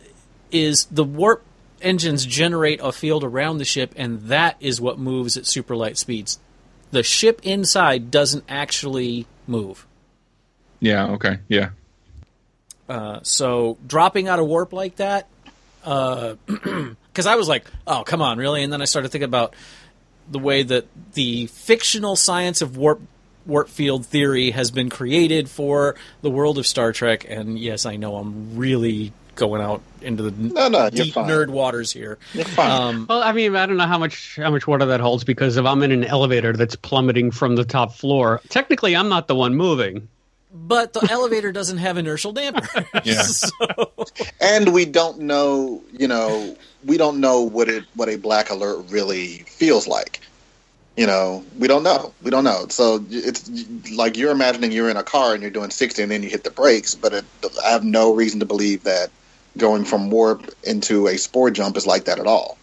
is 0.65 0.87
the 0.87 1.05
warp 1.05 1.45
engines 1.81 2.25
generate 2.25 2.81
a 2.83 2.93
field 2.93 3.25
around 3.25 3.59
the 3.59 3.65
ship, 3.65 3.93
and 3.97 4.21
that 4.23 4.57
is 4.61 4.81
what 4.81 4.99
moves 4.99 5.37
at 5.37 5.47
super 5.47 5.77
light 5.77 5.99
speeds. 5.99 6.39
The 6.91 7.03
ship 7.03 7.41
inside 7.43 8.11
doesn't 8.11 8.45
actually 8.49 9.27
move. 9.47 9.87
Yeah. 10.81 11.09
Okay. 11.13 11.39
Yeah. 11.49 11.71
Uh, 12.89 13.21
so 13.23 13.79
dropping 13.87 14.29
out 14.29 14.39
of 14.39 14.47
warp 14.47 14.73
like 14.73 14.97
that, 14.97 15.29
because 15.83 17.27
I 17.27 17.35
was 17.35 17.49
like, 17.49 17.67
"Oh, 17.87 18.05
come 18.05 18.23
on, 18.23 18.39
really?" 18.39 18.63
And 18.63 18.73
then 18.73 18.83
I 18.83 18.85
started 18.85 19.11
thinking 19.11 19.29
about 19.29 19.55
the 20.31 20.39
way 20.39 20.63
that 20.63 20.87
the 21.15 21.47
fictional 21.47 22.17
science 22.17 22.63
of 22.63 22.77
warp 22.77 23.01
warp 23.45 23.69
field 23.69 24.05
theory 24.07 24.51
has 24.51 24.71
been 24.71 24.91
created 24.91 25.49
for 25.49 25.95
the 26.23 26.31
world 26.31 26.59
of 26.59 26.67
Star 26.67 26.93
Trek. 26.93 27.27
And 27.29 27.59
yes, 27.59 27.87
I 27.87 27.97
know 27.97 28.17
I'm 28.17 28.57
really 28.57 29.13
going 29.37 29.63
out 29.63 29.81
into 30.03 30.23
the 30.25 30.31
No, 30.33 30.69
no, 30.69 30.91
deep 30.91 31.15
nerd 31.15 31.49
waters 31.51 31.93
here. 31.93 32.19
You're 32.35 32.45
fine. 32.45 32.71
Um, 32.71 33.07
Well, 33.09 33.23
I 33.23 33.33
mean, 33.33 33.55
I 33.55 33.67
don't 33.67 33.77
know 33.77 33.87
how 33.87 33.99
much 33.99 34.37
how 34.37 34.51
much 34.51 34.67
water 34.67 34.87
that 34.87 35.01
holds 35.01 35.25
because 35.25 35.57
if 35.57 35.65
I'm 35.65 35.83
in 35.83 35.93
an 35.93 36.05
elevator 36.05 36.53
that's 36.55 36.75
plummeting 36.77 37.31
from 37.31 37.55
the 37.57 37.65
top 37.65 37.95
floor, 37.95 38.41
technically 38.49 38.97
I'm 38.97 39.09
not 39.09 39.29
the 39.29 39.35
one 39.37 39.55
moving. 39.55 40.09
but 40.53 40.93
the 40.95 41.07
elevator 41.11 41.53
doesn't 41.53 41.79
have 41.79 41.97
inertial 41.99 42.33
dampers. 42.33 42.69
Yeah. 43.05 43.23
so, 43.23 43.93
and 44.41 44.73
we 44.73 44.85
don't 44.87 45.21
know 45.21 45.83
you 45.93 46.09
know 46.09 46.57
we 46.85 46.97
don't 46.97 47.21
know 47.21 47.43
what 47.43 47.69
it 47.69 47.85
what 47.95 48.09
a 48.09 48.17
black 48.17 48.51
alert 48.51 48.87
really 48.91 49.39
feels 49.47 49.87
like 49.87 50.21
you 50.97 51.07
know 51.07 51.45
we 51.59 51.69
don't 51.69 51.83
know 51.83 52.13
we 52.23 52.31
don't 52.31 52.45
know 52.45 52.67
so 52.69 53.05
it's 53.11 53.51
like 53.93 54.17
you're 54.17 54.31
imagining 54.33 54.73
you're 54.73 54.89
in 54.89 54.97
a 54.97 55.03
car 55.03 55.35
and 55.35 55.43
you're 55.43 55.51
doing 55.51 55.69
60 55.71 56.03
and 56.03 56.11
then 56.11 56.23
you 56.23 56.29
hit 56.31 56.43
the 56.45 56.51
brakes 56.51 56.95
but 56.95 57.13
it, 57.13 57.25
i 57.65 57.71
have 57.71 57.85
no 57.85 58.15
reason 58.15 58.41
to 58.41 58.47
believe 58.47 58.83
that 58.85 59.11
going 59.57 59.85
from 59.85 60.11
warp 60.11 60.51
into 60.65 61.07
a 61.07 61.17
spore 61.17 61.51
jump 61.51 61.77
is 61.77 61.87
like 61.87 62.05
that 62.05 62.19
at 62.19 62.27
all 62.27 62.59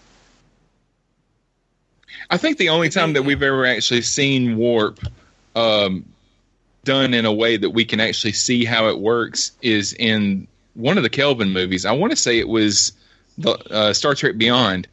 I 2.29 2.37
think 2.37 2.57
the 2.57 2.69
only 2.69 2.89
time 2.89 3.13
that 3.13 3.23
we've 3.23 3.43
ever 3.43 3.65
actually 3.65 4.01
seen 4.01 4.57
warp 4.57 4.99
um, 5.55 6.05
done 6.83 7.13
in 7.13 7.25
a 7.25 7.33
way 7.33 7.57
that 7.57 7.69
we 7.69 7.85
can 7.85 7.99
actually 7.99 8.33
see 8.33 8.65
how 8.65 8.89
it 8.89 8.99
works 8.99 9.51
is 9.61 9.93
in 9.93 10.47
one 10.73 10.97
of 10.97 11.03
the 11.03 11.09
Kelvin 11.09 11.51
movies. 11.51 11.85
I 11.85 11.91
want 11.91 12.11
to 12.11 12.17
say 12.17 12.39
it 12.39 12.47
was 12.47 12.93
the 13.37 13.51
uh, 13.51 13.93
Star 13.93 14.15
Trek 14.15 14.37
Beyond. 14.37 14.87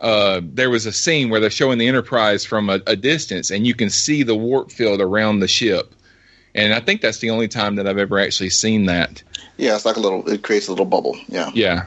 Uh, 0.00 0.40
there 0.42 0.70
was 0.70 0.86
a 0.86 0.92
scene 0.92 1.28
where 1.28 1.40
they're 1.40 1.50
showing 1.50 1.78
the 1.78 1.88
Enterprise 1.88 2.44
from 2.44 2.70
a, 2.70 2.80
a 2.86 2.96
distance, 2.96 3.50
and 3.50 3.66
you 3.66 3.74
can 3.74 3.90
see 3.90 4.22
the 4.22 4.34
warp 4.34 4.70
field 4.70 5.00
around 5.00 5.40
the 5.40 5.48
ship. 5.48 5.94
And 6.54 6.72
I 6.72 6.80
think 6.80 7.00
that's 7.00 7.18
the 7.18 7.30
only 7.30 7.48
time 7.48 7.76
that 7.76 7.86
I've 7.86 7.98
ever 7.98 8.18
actually 8.18 8.50
seen 8.50 8.86
that. 8.86 9.22
Yeah 9.58 9.74
it's 9.74 9.84
like 9.84 9.96
a 9.96 10.00
little 10.00 10.26
it 10.28 10.42
creates 10.42 10.68
a 10.68 10.70
little 10.70 10.86
bubble 10.86 11.16
yeah 11.28 11.50
Yeah, 11.54 11.86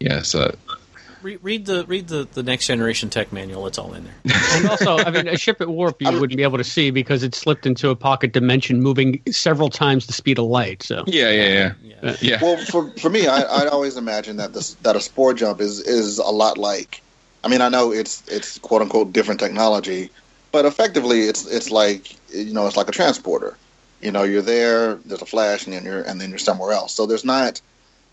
yeah. 0.00 0.22
So 0.22 0.40
uh, 0.68 0.74
re- 1.22 1.38
read 1.42 1.66
the 1.66 1.84
read 1.86 2.08
the, 2.08 2.26
the 2.32 2.42
next 2.42 2.66
generation 2.66 3.10
tech 3.10 3.32
manual. 3.32 3.66
It's 3.66 3.78
all 3.78 3.92
in 3.94 4.04
there. 4.04 4.14
And 4.54 4.68
also, 4.68 4.96
I 4.98 5.10
mean, 5.10 5.28
a 5.28 5.36
ship 5.36 5.60
at 5.60 5.68
warp 5.68 6.00
you 6.00 6.10
wouldn't 6.12 6.36
be 6.36 6.42
able 6.42 6.58
to 6.58 6.64
see 6.64 6.90
because 6.90 7.22
it 7.22 7.34
slipped 7.34 7.66
into 7.66 7.90
a 7.90 7.96
pocket 7.96 8.32
dimension, 8.32 8.80
moving 8.80 9.20
several 9.30 9.68
times 9.68 10.06
the 10.06 10.12
speed 10.12 10.38
of 10.38 10.46
light. 10.46 10.82
So 10.82 11.04
yeah, 11.06 11.30
yeah, 11.30 11.48
yeah, 11.48 11.72
Yeah. 11.82 12.10
Uh, 12.10 12.16
yeah. 12.20 12.38
well 12.40 12.56
for, 12.64 12.90
for 12.92 13.10
me 13.10 13.26
I, 13.26 13.40
I 13.40 13.66
always 13.66 13.96
imagine 13.96 14.36
that 14.36 14.52
this 14.52 14.74
that 14.82 14.94
a 14.96 15.00
spore 15.00 15.34
jump 15.34 15.60
is 15.60 15.80
is 15.80 16.18
a 16.18 16.30
lot 16.30 16.56
like 16.56 17.02
i 17.42 17.48
mean 17.48 17.60
i 17.60 17.68
know 17.68 17.90
it's 17.92 18.22
it's 18.28 18.58
quote 18.58 18.82
unquote 18.82 19.12
different 19.12 19.40
technology 19.40 20.10
but 20.52 20.64
effectively 20.64 21.22
it's 21.22 21.44
it's 21.46 21.70
like 21.72 22.14
you 22.32 22.52
know 22.52 22.66
it's 22.68 22.76
like 22.76 22.88
a 22.88 22.92
transporter 22.92 23.56
you 24.00 24.10
know 24.12 24.22
you're 24.22 24.42
there 24.42 24.94
there's 24.96 25.22
a 25.22 25.26
flash 25.26 25.66
and 25.66 25.74
then 25.74 25.84
you're 25.84 26.02
and 26.02 26.20
then 26.20 26.30
you're 26.30 26.38
somewhere 26.38 26.72
else 26.72 26.94
so 26.94 27.06
there's 27.06 27.24
not 27.24 27.60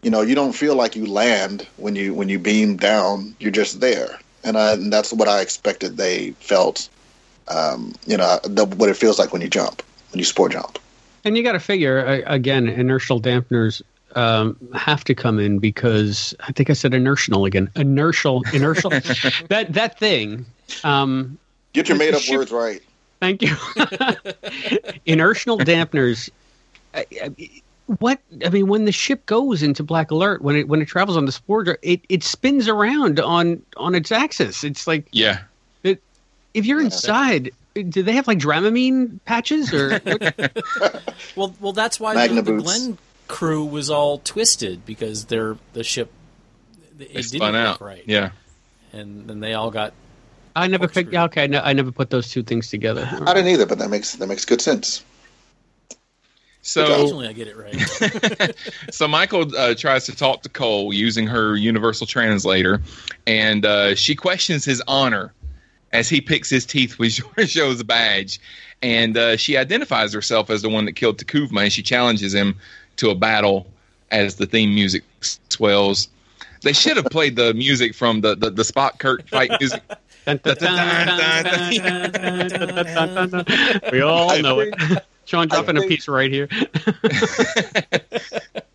you 0.01 0.09
know 0.09 0.21
you 0.21 0.35
don't 0.35 0.53
feel 0.53 0.75
like 0.75 0.95
you 0.95 1.05
land 1.05 1.67
when 1.77 1.95
you 1.95 2.13
when 2.13 2.29
you 2.29 2.39
beam 2.39 2.77
down 2.77 3.35
you're 3.39 3.51
just 3.51 3.79
there 3.79 4.19
and, 4.43 4.57
I, 4.57 4.73
and 4.73 4.91
that's 4.91 5.11
what 5.13 5.27
i 5.27 5.41
expected 5.41 5.97
they 5.97 6.31
felt 6.31 6.89
um, 7.47 7.93
you 8.07 8.17
know 8.17 8.39
the, 8.43 8.65
what 8.65 8.89
it 8.89 8.97
feels 8.97 9.19
like 9.19 9.31
when 9.31 9.41
you 9.41 9.49
jump 9.49 9.83
when 10.11 10.19
you 10.19 10.25
spore 10.25 10.49
jump 10.49 10.79
And 11.23 11.37
you 11.37 11.43
got 11.43 11.53
to 11.53 11.59
figure 11.59 12.23
again, 12.25 12.67
inertial 12.67 13.19
dampeners 13.19 13.81
um, 14.15 14.57
have 14.73 15.03
to 15.05 15.15
come 15.15 15.39
in 15.39 15.59
because 15.59 16.33
I 16.39 16.51
think 16.51 16.69
I 16.69 16.73
said 16.73 16.93
inertial 16.93 17.45
again. 17.45 17.69
Inertial, 17.75 18.43
inertial. 18.53 18.89
that 19.49 19.67
that 19.69 19.99
thing. 19.99 20.45
Um, 20.83 21.37
get 21.73 21.89
your 21.89 21.97
made 21.97 22.13
up 22.13 22.21
ship- 22.21 22.37
words 22.37 22.51
right 22.51 22.81
thank 23.19 23.41
you. 23.41 23.55
inertial 25.05 25.57
dampeners. 25.57 26.29
I- 26.93 27.05
I- 27.21 27.61
What 27.99 28.19
I 28.43 28.49
mean, 28.49 28.67
when 28.67 28.85
the 28.85 28.91
ship 28.91 29.25
goes 29.27 29.61
into 29.61 29.83
black 29.83 30.09
alert, 30.09 30.41
when 30.41 30.55
it 30.55 30.67
when 30.67 30.81
it 30.81 30.85
travels 30.85 31.17
on 31.17 31.25
the 31.25 31.31
spore, 31.31 31.77
it 31.83 32.01
it 32.09 32.23
spins 32.23 32.67
around 32.67 33.19
on 33.19 33.61
on 33.77 33.93
its 33.93 34.11
axis. 34.11 34.63
It's 34.63 34.87
like 34.87 35.07
yeah. 35.11 35.41
if 35.83 36.65
you're 36.65 36.81
inside, 36.81 37.51
do 37.75 38.01
they 38.01 38.13
have 38.13 38.27
like 38.27 38.39
Dramamine 38.39 39.19
patches 39.25 39.71
or? 39.73 39.99
Well, 41.35 41.53
well, 41.59 41.73
that's 41.73 41.99
why 41.99 42.13
Magna 42.15 42.41
the, 42.41 42.41
the 42.43 42.51
boots. 42.57 42.63
Glenn 42.63 42.97
crew 43.27 43.65
was 43.65 43.89
all 43.89 44.19
twisted 44.19 44.85
because 44.85 45.25
their 45.25 45.57
the 45.73 45.83
ship 45.83 46.09
it 46.97 46.97
They 46.97 47.05
didn't 47.07 47.23
spun 47.25 47.53
work 47.53 47.67
out. 47.67 47.81
right, 47.81 48.03
Yeah. 48.07 48.31
and 48.93 49.27
then 49.27 49.41
they 49.41 49.53
all 49.53 49.69
got 49.69 49.93
I 50.55 50.67
never 50.67 50.85
Corkscrew. 50.85 51.03
picked. 51.03 51.13
yeah, 51.13 51.23
Okay, 51.25 51.47
no, 51.47 51.59
I 51.59 51.73
never 51.73 51.91
put 51.91 52.09
those 52.09 52.29
two 52.29 52.43
things 52.43 52.69
together. 52.69 53.07
I 53.25 53.33
didn't 53.33 53.49
either, 53.49 53.65
but 53.65 53.79
that 53.79 53.89
makes 53.89 54.13
that 54.13 54.27
makes 54.27 54.45
good 54.45 54.61
sense. 54.61 55.03
So 56.61 56.83
occasionally 56.83 57.27
I 57.27 57.33
get 57.33 57.47
it 57.47 57.55
right. 57.55 58.55
so 58.91 59.07
Michael 59.07 59.55
uh, 59.55 59.75
tries 59.75 60.05
to 60.05 60.15
talk 60.15 60.41
to 60.41 60.49
Kol 60.49 60.91
using 60.91 61.27
her 61.27 61.55
universal 61.55 62.07
translator, 62.07 62.81
and 63.27 63.65
uh, 63.65 63.93
she 63.93 64.15
questions 64.15 64.65
his 64.65 64.81
honor 64.87 65.31
as 65.93 66.09
he 66.09 66.21
picks 66.21 66.49
his 66.49 66.65
teeth 66.65 66.97
with 66.97 67.11
Georgiou's 67.35 67.83
badge, 67.83 68.39
and 68.81 69.15
uh, 69.15 69.37
she 69.37 69.57
identifies 69.57 70.11
herself 70.11 70.49
as 70.49 70.63
the 70.63 70.69
one 70.69 70.85
that 70.85 70.93
killed 70.93 71.19
T'Kuvma, 71.19 71.63
and 71.63 71.71
she 71.71 71.83
challenges 71.83 72.33
him 72.33 72.55
to 72.95 73.11
a 73.11 73.15
battle 73.15 73.67
as 74.09 74.35
the 74.37 74.47
theme 74.47 74.73
music 74.73 75.03
swells. 75.49 76.07
They 76.63 76.73
should 76.73 76.97
have 76.97 77.05
played 77.05 77.35
the 77.35 77.53
music 77.53 77.93
from 77.93 78.21
the 78.21 78.35
the, 78.35 78.49
the 78.49 78.63
Spock 78.63 78.97
Kirk 78.97 79.27
fight 79.27 79.51
music. 79.59 79.83
we 83.91 84.01
all 84.01 84.41
know 84.41 84.59
it. 84.59 84.73
Shawn 85.25 85.47
dropping 85.47 85.77
a 85.77 85.81
piece 85.81 86.07
right 86.07 86.31
here. 86.31 86.47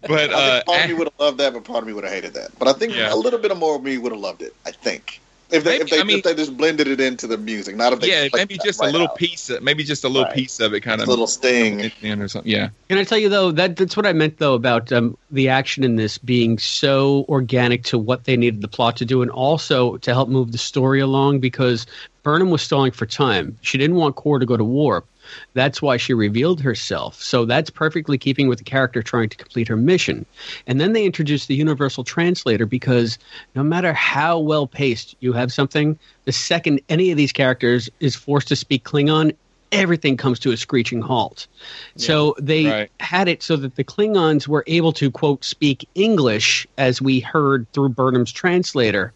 but 0.03 0.33
uh, 0.33 0.63
part 0.65 0.83
of 0.83 0.89
me 0.89 0.95
would 0.95 1.09
have 1.09 1.21
loved 1.21 1.39
that, 1.39 1.53
but 1.53 1.65
part 1.65 1.83
of 1.83 1.87
me 1.87 1.93
would 1.93 2.05
have 2.05 2.13
hated 2.13 2.35
that. 2.35 2.51
But 2.59 2.69
I 2.69 2.73
think 2.73 2.95
yeah. 2.95 3.13
a 3.13 3.17
little 3.17 3.39
bit 3.39 3.57
more 3.57 3.77
of 3.77 3.83
me 3.83 3.99
would 3.99 4.13
have 4.13 4.21
loved 4.21 4.43
it. 4.43 4.55
I 4.67 4.73
think 4.73 5.21
if 5.53 5.65
they 5.65 5.71
Maybe- 5.79 5.83
if 5.85 5.91
they, 5.91 6.01
I 6.01 6.05
mean- 6.05 6.19
if 6.19 6.25
they 6.25 6.35
just 6.35 6.57
blended 6.57 6.87
it 6.89 7.01
into 7.01 7.27
the 7.27 7.37
music, 7.39 7.77
not 7.77 7.93
if 7.93 8.01
they 8.01 8.09
yeah, 8.09 8.23
just 8.23 8.33
played 8.33 8.41
maybe 8.43 8.57
that 8.57 8.65
just 8.65 8.81
a 8.81 8.87
little 8.87 9.09
out. 9.09 9.17
piece, 9.17 9.51
of, 9.51 9.63
maybe 9.63 9.85
just 9.85 10.05
a 10.05 10.09
little 10.09 10.25
Right. 10.25 10.35
piece 10.35 10.61
of 10.61 10.73
it, 10.75 10.81
kind 10.81 11.01
of 11.01 11.09
a 11.09 11.11
little 11.11 11.27
sting. 11.27 11.91
in 12.03 12.21
or 12.23 12.29
something. 12.29 12.51
Yeah, 12.51 12.69
Can 12.89 12.99
I 12.99 13.05
tell 13.05 13.19
you 13.19 13.29
though 13.29 13.51
that 13.53 13.77
that's 13.77 13.97
what 13.97 14.07
I 14.07 14.13
meant 14.13 14.39
though 14.39 14.55
about 14.55 14.93
um, 14.93 15.17
the 15.31 15.49
action 15.49 15.85
in 15.85 15.97
this 15.97 16.19
being 16.19 16.59
so 16.59 17.25
organic 17.29 17.85
to 17.85 17.99
what 17.99 18.25
they 18.25 18.37
needed 18.37 18.61
the 18.63 18.69
plot 18.69 18.97
to 18.99 19.05
do, 19.05 19.23
and 19.23 19.31
also 19.31 19.97
to 19.99 20.13
help 20.13 20.29
move 20.29 20.53
the 20.53 20.59
story 20.59 21.01
along 21.01 21.41
because 21.41 21.87
Burnham 22.23 22.51
was 22.51 22.63
stalling 22.63 22.93
for 22.93 23.07
time. 23.07 23.57
She 23.63 23.79
didn't 23.79 23.97
want 23.97 24.17
Core 24.17 24.39
to 24.39 24.47
go 24.47 24.57
to 24.57 24.65
warp. 24.65 25.07
That's 25.55 25.83
why 25.83 25.97
she 25.97 26.14
revealed 26.14 26.61
herself. 26.61 27.20
So 27.22 27.45
that's 27.45 27.70
perfectly 27.70 28.18
keeping 28.18 28.49
with 28.49 28.59
the 28.59 28.64
character 28.64 29.03
trying 29.03 29.28
to 29.28 29.37
complete 29.37 29.68
her 29.68 29.76
mission. 29.76 30.26
And 30.66 30.81
then 30.81 30.93
they 30.93 31.05
introduced 31.05 31.49
the 31.49 31.55
universal 31.55 32.05
translator 32.05 32.66
because 32.66 33.18
no 33.55 33.62
matter 33.62 33.93
how 33.93 34.39
well 34.39 34.66
paced 34.66 35.14
you 35.20 35.33
have 35.33 35.53
something, 35.53 35.99
the 36.24 36.33
second 36.33 36.81
any 36.89 37.11
of 37.11 37.16
these 37.16 37.33
characters 37.33 37.89
is 38.01 38.16
forced 38.16 38.49
to 38.49 38.57
speak 38.57 38.85
Klingon, 38.85 39.35
everything 39.72 40.16
comes 40.16 40.39
to 40.41 40.51
a 40.51 40.57
screeching 40.57 41.01
halt. 41.01 41.47
So 41.97 42.35
they 42.41 42.66
Right. 42.66 42.91
had 43.01 43.28
it 43.28 43.43
so 43.43 43.57
that 43.57 43.76
the 43.76 43.85
Klingons 43.85 44.49
were 44.49 44.64
able 44.66 44.93
to 44.95 45.11
quote 45.11 45.45
speak 45.45 45.89
English 45.95 46.66
as 46.76 47.01
we 47.01 47.20
heard 47.20 47.66
through 47.72 47.91
Burnham's 47.91 48.33
translator, 48.33 49.12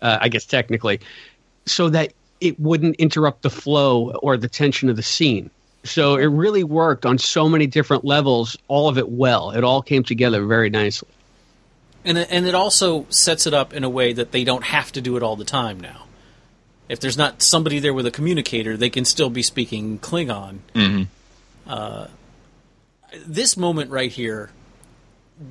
uh, 0.00 0.18
I 0.20 0.28
guess 0.28 0.46
technically, 0.46 1.00
so 1.66 1.90
that 1.90 2.14
it 2.40 2.58
wouldn't 2.58 2.96
interrupt 2.96 3.42
the 3.42 3.50
flow 3.50 4.12
or 4.22 4.36
the 4.36 4.48
tension 4.48 4.88
of 4.88 4.96
the 4.96 5.02
scene. 5.02 5.50
So 5.84 6.16
it 6.16 6.26
really 6.26 6.64
worked 6.64 7.06
on 7.06 7.18
so 7.18 7.48
many 7.48 7.66
different 7.66 8.04
levels, 8.04 8.56
all 8.68 8.88
of 8.88 8.98
it 8.98 9.08
well. 9.08 9.50
It 9.52 9.64
all 9.64 9.80
came 9.82 10.02
together 10.02 10.44
very 10.44 10.70
nicely. 10.70 11.08
and 12.04 12.16
it- 12.16 12.28
and 12.30 12.46
it 12.46 12.54
also 12.54 13.06
sets 13.10 13.46
it 13.46 13.52
up 13.52 13.74
in 13.74 13.84
a 13.84 13.88
way 13.90 14.12
that 14.12 14.30
they 14.32 14.44
don't 14.44 14.64
have 14.64 14.90
to 14.92 15.00
do 15.00 15.16
it 15.16 15.22
all 15.22 15.36
the 15.36 15.44
time 15.44 15.78
now. 15.80 16.04
If 16.88 17.00
there's 17.00 17.18
not 17.18 17.42
somebody 17.42 17.80
there 17.80 17.92
with 17.92 18.06
a 18.06 18.10
communicator, 18.10 18.76
they 18.76 18.88
can 18.88 19.04
still 19.04 19.28
be 19.30 19.42
speaking 19.42 19.98
Klingon. 19.98 20.58
Uh, 21.66 22.06
this 23.26 23.56
moment 23.56 23.90
right 23.90 24.10
here 24.10 24.50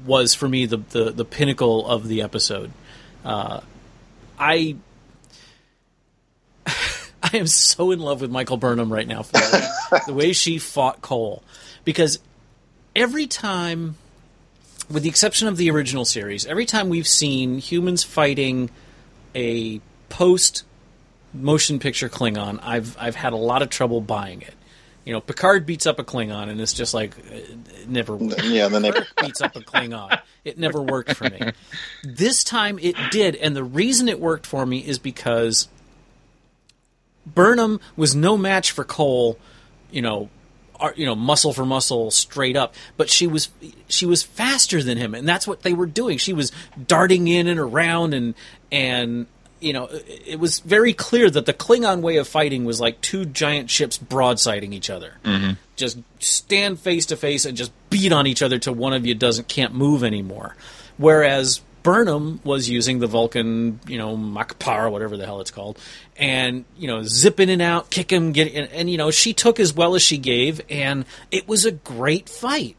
was 0.05 0.33
for 0.33 0.47
me 0.47 0.65
the 0.65 0.77
the, 0.77 1.11
the 1.11 1.25
pinnacle 1.25 1.85
of 1.87 2.07
the 2.07 2.21
episode. 2.21 2.71
Uh, 3.23 3.59
I 4.39 4.77
I 7.33 7.37
am 7.37 7.47
so 7.47 7.91
in 7.91 7.99
love 7.99 8.21
with 8.21 8.31
Michael 8.31 8.57
Burnham 8.57 8.91
right 8.91 9.07
now 9.07 9.23
for 9.23 9.33
the, 10.07 10.13
way 10.13 10.33
she 10.33 10.57
fought 10.57 11.01
Kol 11.01 11.43
because 11.83 12.19
every 12.95 13.27
time 13.27 13.95
with 14.89 15.03
the 15.03 15.09
exception 15.09 15.47
of 15.47 15.57
the 15.57 15.69
original 15.71 16.05
series, 16.05 16.45
every 16.45 16.65
time 16.65 16.89
we've 16.89 17.07
seen 17.07 17.59
humans 17.59 18.03
fighting 18.03 18.69
a 19.35 19.81
post 20.09 20.63
motion 21.33 21.79
picture 21.79 22.09
Klingon, 22.09 22.59
I've 22.63 22.95
I've 22.99 23.15
had 23.15 23.33
a 23.33 23.37
lot 23.37 23.61
of 23.61 23.69
trouble 23.69 24.01
buying 24.01 24.41
it. 24.41 24.53
You 25.03 25.13
know, 25.13 25.21
Picard 25.21 25.65
beats 25.65 25.85
up 25.85 25.99
a 25.99 26.03
Klingon, 26.03 26.49
and 26.49 26.59
it's 26.59 26.73
just 26.73 26.93
like 26.93 27.17
uh, 27.17 27.35
it 27.35 27.89
never. 27.89 28.17
Yeah, 28.43 28.67
then 28.67 28.81
they 28.81 28.91
beats 29.21 29.41
up 29.41 29.55
a 29.55 29.61
Klingon. 29.61 30.19
It 30.43 30.57
never 30.57 30.81
worked 30.81 31.13
for 31.15 31.25
me. 31.25 31.51
This 32.03 32.43
time 32.43 32.79
it 32.79 32.95
did, 33.11 33.35
and 33.35 33.55
the 33.55 33.63
reason 33.63 34.07
it 34.07 34.19
worked 34.19 34.45
for 34.45 34.65
me 34.65 34.79
is 34.79 34.99
because 34.99 35.67
Burnham 37.33 37.79
was 37.95 38.15
no 38.15 38.37
match 38.37 38.71
for 38.71 38.83
Kol. 38.83 39.37
You 39.91 40.01
know, 40.01 40.29
you 40.95 41.05
know, 41.05 41.15
muscle 41.15 41.53
for 41.53 41.65
muscle, 41.65 42.11
straight 42.11 42.55
up. 42.55 42.73
But 42.97 43.09
she 43.09 43.27
was 43.27 43.49
she 43.87 44.05
was 44.05 44.23
faster 44.23 44.81
than 44.83 44.97
him, 44.97 45.15
and 45.15 45.27
that's 45.27 45.47
what 45.47 45.63
they 45.63 45.73
were 45.73 45.85
doing. 45.85 46.17
She 46.17 46.33
was 46.33 46.51
darting 46.87 47.27
in 47.27 47.47
and 47.47 47.59
around, 47.59 48.13
and 48.13 48.35
and 48.71 49.27
you 49.59 49.73
know, 49.73 49.89
it 49.91 50.39
was 50.39 50.59
very 50.59 50.93
clear 50.93 51.29
that 51.29 51.45
the 51.45 51.53
Klingon 51.53 52.01
way 52.01 52.17
of 52.17 52.27
fighting 52.27 52.65
was 52.65 52.79
like 52.79 53.01
two 53.01 53.25
giant 53.25 53.69
ships 53.69 53.97
broadsiding 53.97 54.73
each 54.73 54.89
other. 54.89 55.13
Mm-hmm. 55.23 55.53
Just 55.75 55.99
stand 56.19 56.79
face 56.79 57.07
to 57.07 57.17
face 57.17 57.45
and 57.45 57.57
just 57.57 57.71
beat 57.89 58.11
on 58.11 58.27
each 58.27 58.41
other 58.41 58.59
till 58.59 58.75
one 58.75 58.93
of 58.93 59.05
you 59.05 59.15
doesn't 59.15 59.47
can't 59.47 59.73
move 59.73 60.03
anymore. 60.03 60.55
Whereas 60.97 61.61
Burnham 61.87 62.41
was 62.43 62.69
using 62.69 62.99
the 62.99 63.07
Vulcan, 63.07 63.79
you 63.87 63.97
know, 63.97 64.17
Makpar, 64.17 64.91
whatever 64.91 65.15
the 65.15 65.25
hell 65.25 65.39
it's 65.39 65.51
called, 65.51 65.79
and 66.17 66.65
you 66.77 66.85
know, 66.85 67.01
zip 67.03 67.39
in 67.39 67.47
and 67.47 67.61
out, 67.61 67.89
kick 67.89 68.11
him, 68.11 68.33
get 68.33 68.53
and, 68.53 68.69
and 68.73 68.89
you 68.89 68.97
know, 68.97 69.09
she 69.09 69.31
took 69.31 69.57
as 69.57 69.73
well 69.73 69.95
as 69.95 70.01
she 70.01 70.17
gave, 70.17 70.59
and 70.69 71.05
it 71.31 71.47
was 71.47 71.63
a 71.63 71.71
great 71.71 72.27
fight. 72.27 72.75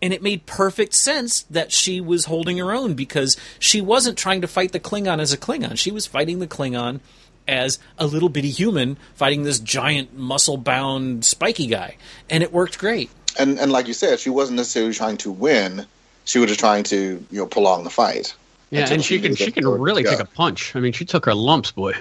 And 0.00 0.12
it 0.12 0.22
made 0.22 0.46
perfect 0.46 0.94
sense 0.94 1.42
that 1.50 1.72
she 1.72 2.00
was 2.00 2.26
holding 2.26 2.58
her 2.58 2.70
own 2.70 2.94
because 2.94 3.36
she 3.58 3.80
wasn't 3.80 4.16
trying 4.16 4.40
to 4.42 4.46
fight 4.46 4.70
the 4.70 4.78
Klingon 4.78 5.18
as 5.18 5.32
a 5.32 5.36
Klingon. 5.36 5.76
She 5.76 5.90
was 5.90 6.06
fighting 6.06 6.38
the 6.38 6.46
Klingon 6.46 7.00
as 7.48 7.80
a 7.98 8.06
little 8.06 8.28
bitty 8.28 8.50
human 8.50 8.98
fighting 9.16 9.42
this 9.42 9.58
giant 9.58 10.16
muscle 10.16 10.58
bound 10.58 11.24
spiky 11.24 11.66
guy. 11.66 11.96
And 12.30 12.44
it 12.44 12.52
worked 12.52 12.78
great. 12.78 13.10
And 13.36 13.58
and 13.58 13.72
like 13.72 13.88
you 13.88 13.94
said, 13.94 14.20
she 14.20 14.30
wasn't 14.30 14.58
necessarily 14.58 14.94
trying 14.94 15.16
to 15.18 15.32
win 15.32 15.86
she 16.26 16.38
was 16.38 16.48
just 16.48 16.60
trying 16.60 16.84
to 16.84 17.24
you 17.30 17.38
know 17.38 17.46
prolong 17.46 17.84
the 17.84 17.90
fight. 17.90 18.34
Yeah, 18.70 18.88
and 18.90 19.02
she 19.02 19.20
can 19.20 19.34
she 19.34 19.50
can 19.50 19.66
really 19.66 20.02
take 20.02 20.20
a 20.20 20.26
punch. 20.26 20.76
I 20.76 20.80
mean, 20.80 20.92
she 20.92 21.04
took 21.06 21.24
her 21.24 21.34
lumps, 21.34 21.72
boy. 21.72 21.94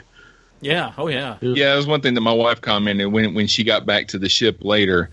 Yeah. 0.61 0.93
Oh 0.97 1.07
yeah. 1.07 1.38
Yeah, 1.41 1.69
that 1.69 1.76
was 1.76 1.88
one 1.88 2.01
thing 2.01 2.15
that 2.15 2.21
my 2.21 2.34
wife 2.34 2.59
commented 2.59 3.11
when 3.11 3.34
when 3.34 3.47
she 3.47 3.63
got 3.63 3.86
back 3.86 4.07
to 4.09 4.17
the 4.17 4.28
ship 4.28 4.57
later 4.61 5.09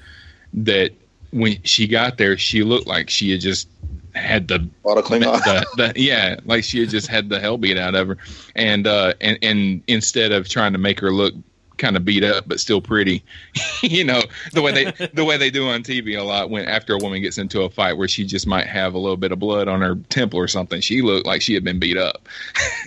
that 0.54 0.92
when 1.30 1.62
she 1.62 1.86
got 1.86 2.18
there, 2.18 2.36
she 2.36 2.62
looked 2.62 2.86
like 2.86 3.10
she 3.10 3.30
had 3.30 3.40
just 3.40 3.68
had 4.14 4.48
the, 4.48 4.68
the, 4.82 5.66
the, 5.76 5.92
yeah, 5.96 6.36
like 6.44 6.64
she 6.64 6.80
had 6.80 6.90
just 6.90 7.06
had 7.06 7.30
the 7.30 7.40
hell 7.40 7.56
beat 7.56 7.78
out 7.78 7.94
of 7.94 8.08
her, 8.08 8.18
and 8.54 8.86
uh, 8.86 9.14
and 9.20 9.38
and 9.42 9.82
instead 9.86 10.32
of 10.32 10.48
trying 10.48 10.72
to 10.72 10.78
make 10.78 11.00
her 11.00 11.12
look 11.12 11.34
kind 11.82 11.96
of 11.96 12.04
beat 12.04 12.24
up 12.24 12.48
but 12.48 12.60
still 12.60 12.80
pretty. 12.80 13.22
you 13.82 14.04
know 14.04 14.22
the 14.52 14.62
way 14.62 14.72
they 14.72 15.08
the 15.08 15.24
way 15.24 15.36
they 15.36 15.50
do 15.50 15.68
on 15.68 15.82
TV 15.82 16.18
a 16.18 16.22
lot 16.22 16.48
when 16.48 16.64
after 16.66 16.94
a 16.94 16.98
woman 16.98 17.20
gets 17.20 17.36
into 17.36 17.62
a 17.62 17.68
fight 17.68 17.98
where 17.98 18.08
she 18.08 18.24
just 18.24 18.46
might 18.46 18.66
have 18.66 18.94
a 18.94 18.98
little 18.98 19.16
bit 19.16 19.32
of 19.32 19.38
blood 19.38 19.68
on 19.68 19.82
her 19.82 19.96
temple 20.08 20.38
or 20.38 20.48
something. 20.48 20.80
She 20.80 21.02
looked 21.02 21.26
like 21.26 21.42
she 21.42 21.54
had 21.54 21.64
been 21.64 21.78
beat 21.78 21.98
up. 21.98 22.28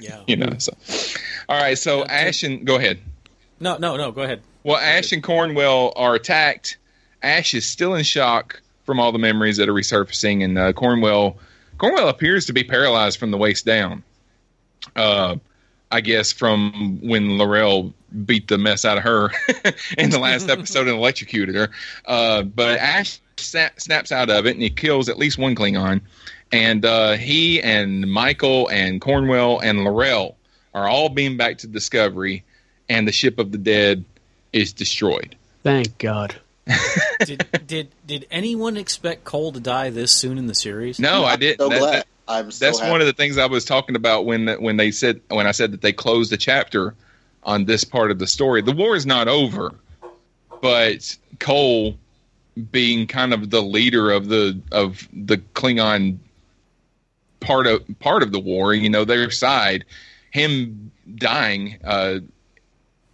Yeah. 0.02 0.22
you 0.28 0.36
know. 0.36 0.54
So 0.58 0.74
all 1.48 1.60
right. 1.60 1.78
So 1.78 2.00
yeah, 2.00 2.12
Ash 2.12 2.44
and 2.44 2.66
go 2.66 2.76
ahead. 2.76 3.00
No, 3.60 3.78
no, 3.78 3.96
no. 3.96 4.12
Go 4.12 4.24
ahead. 4.24 4.42
Well, 4.64 4.78
Ash 4.78 5.12
and 5.12 5.24
Cornwell 5.24 5.94
are 5.96 6.16
attacked. 6.16 6.78
Ash 7.24 7.54
is 7.54 7.66
still 7.66 7.96
in 7.96 8.04
shock 8.04 8.62
from 8.86 9.00
all 9.00 9.12
the 9.12 9.20
memories 9.20 9.58
that 9.58 9.70
are 9.70 9.74
resurfacing, 9.74 10.44
and 10.44 10.58
uh, 10.58 10.74
Cornwell 10.74 11.38
Cornwell 11.78 12.10
appears 12.10 12.46
to 12.48 12.54
be 12.54 12.64
paralyzed 12.64 13.20
from 13.20 13.32
the 13.32 13.38
waist 13.38 13.66
down. 13.66 14.04
Uh, 14.96 15.38
I 15.96 16.02
guess 16.02 16.34
from 16.34 17.00
when 17.02 17.38
L'Rell 17.38 17.94
beat 18.26 18.50
the 18.50 18.58
mess 18.58 18.84
out 18.84 18.98
of 18.98 19.04
her 19.04 19.30
in 19.98 20.10
the 20.10 20.20
last 20.20 20.50
episode 20.50 20.88
and 20.88 20.98
electrocuted 20.98 21.56
her. 21.56 21.70
Uh, 22.06 22.44
but 22.44 22.80
Ash 22.80 23.22
snaps 23.38 24.12
out 24.12 24.30
of 24.30 24.46
it 24.46 24.52
and 24.52 24.62
he 24.62 24.70
kills 24.70 25.08
at 25.08 25.18
least 25.18 25.38
one 25.38 25.56
Klingon. 25.56 26.02
And 26.52 26.84
uh, 26.84 27.14
he 27.14 27.62
and 27.62 28.12
Michael 28.12 28.68
and 28.68 29.00
Cornwell 29.00 29.60
and 29.60 29.86
L'Rell 29.86 30.36
are 30.74 30.86
all 30.86 31.08
beamed 31.08 31.38
back 31.38 31.60
to 31.60 31.68
Discovery, 31.68 32.44
and 32.90 33.08
the 33.08 33.14
ship 33.14 33.40
of 33.40 33.54
the 33.54 33.58
dead 33.58 34.04
is 34.52 34.74
destroyed. 34.74 35.38
Thank 35.64 35.98
God. 35.98 36.36
did 37.26 37.48
did 37.66 37.88
did 38.06 38.28
anyone 38.30 38.76
expect 38.76 39.24
Kol 39.24 39.54
to 39.54 39.62
die 39.62 39.92
this 39.92 40.12
soon 40.12 40.38
in 40.38 40.48
the 40.48 40.56
series? 40.56 41.00
No, 41.00 41.24
I 41.24 41.38
didn't. 41.38 41.60
So 41.60 41.70
that, 41.70 41.80
that, 41.80 42.08
I'm 42.28 42.52
so 42.52 42.66
that's 42.66 42.80
happy. 42.80 42.92
one 42.92 43.02
of 43.02 43.08
the 43.08 43.14
things 43.14 43.38
I 43.38 43.46
was 43.46 43.66
talking 43.66 43.96
about 43.96 44.26
when 44.26 44.48
when 44.62 44.78
they 44.78 44.92
said 44.92 45.22
when 45.30 45.48
I 45.48 45.52
said 45.52 45.72
that 45.72 45.82
they 45.82 45.94
closed 45.94 46.32
the 46.32 46.38
chapter 46.38 46.96
on 47.44 47.66
this 47.66 47.84
part 47.84 48.12
of 48.12 48.20
the 48.20 48.28
story. 48.28 48.62
The 48.62 48.72
war 48.72 48.96
is 48.96 49.06
not 49.06 49.28
over, 49.28 49.76
but 50.62 51.16
Kol 51.40 51.98
being 52.72 53.06
kind 53.08 53.34
of 53.34 53.50
the 53.50 53.62
leader 53.62 54.12
of 54.12 54.28
the 54.28 54.60
of 54.72 55.08
the 55.14 55.38
Klingon 55.38 56.18
part 57.40 57.68
of 57.68 57.84
part 58.00 58.24
of 58.24 58.32
the 58.32 58.40
war, 58.40 58.74
you 58.74 58.90
know, 58.90 59.06
their 59.06 59.30
side, 59.30 59.86
him 60.32 60.92
dying 61.16 61.78
uh, 61.84 62.20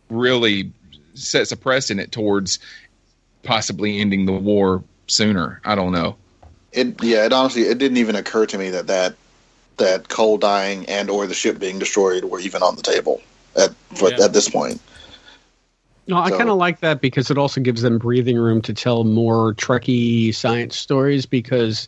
really 0.10 0.72
sets 1.14 1.52
a 1.52 1.58
precedent 1.58 2.12
towards 2.12 2.60
possibly 3.44 4.00
ending 4.00 4.26
the 4.26 4.32
war 4.32 4.84
sooner. 5.08 5.62
I 5.66 5.76
don't 5.76 5.92
know. 5.92 6.16
It 6.72 7.04
yeah, 7.04 7.26
it 7.26 7.34
honestly 7.34 7.64
it 7.64 7.78
didn't 7.78 7.98
even 7.98 8.16
occur 8.16 8.46
to 8.46 8.58
me 8.58 8.70
that 8.70 8.88
that 8.88 9.16
that 9.78 10.10
Kol 10.10 10.38
dying 10.38 10.86
and 10.88 11.10
or 11.10 11.28
the 11.28 11.34
ship 11.34 11.60
being 11.60 11.80
destroyed 11.80 12.26
were 12.26 12.40
even 12.40 12.62
on 12.62 12.76
the 12.76 12.82
table 12.82 13.22
at 13.58 13.72
for, 13.96 14.12
yeah. 14.12 14.26
at 14.26 14.34
this 14.34 14.50
point. 14.50 14.80
No, 16.08 16.18
I 16.18 16.32
kind 16.32 16.50
of 16.50 16.58
like 16.58 16.80
that 16.80 17.00
because 17.00 17.32
it 17.32 17.38
also 17.38 17.62
gives 17.62 17.84
them 17.84 17.98
breathing 17.98 18.38
room 18.38 18.62
to 18.64 18.74
tell 18.74 19.04
more 19.04 19.54
Trekkie 19.54 20.34
science 20.34 20.76
stories 20.76 21.26
because 21.26 21.88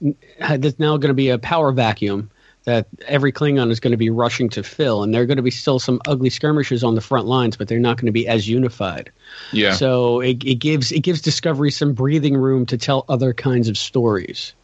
there's 0.00 0.78
now 0.78 0.96
going 0.96 1.08
to 1.08 1.14
be 1.14 1.30
a 1.30 1.38
power 1.38 1.72
vacuum 1.72 2.30
that 2.64 2.86
every 3.06 3.30
Klingon 3.30 3.70
is 3.70 3.78
going 3.78 3.92
to 3.92 3.98
be 3.98 4.10
rushing 4.10 4.48
to 4.50 4.62
fill, 4.62 5.02
and 5.02 5.14
there 5.14 5.22
are 5.22 5.26
going 5.26 5.36
to 5.36 5.42
be 5.42 5.50
still 5.50 5.78
some 5.78 6.00
ugly 6.06 6.30
skirmishes 6.30 6.82
on 6.82 6.94
the 6.94 7.00
front 7.00 7.26
lines, 7.26 7.56
but 7.56 7.68
they're 7.68 7.78
not 7.78 7.98
going 7.98 8.06
to 8.06 8.12
be 8.12 8.26
as 8.26 8.48
unified. 8.48 9.10
Yeah. 9.52 9.74
So 9.74 10.20
it, 10.20 10.42
it 10.44 10.56
gives 10.56 10.90
it 10.90 11.00
gives 11.00 11.20
Discovery 11.20 11.70
some 11.70 11.92
breathing 11.92 12.36
room 12.36 12.66
to 12.66 12.78
tell 12.78 13.04
other 13.08 13.32
kinds 13.34 13.68
of 13.68 13.76
stories. 13.76 14.54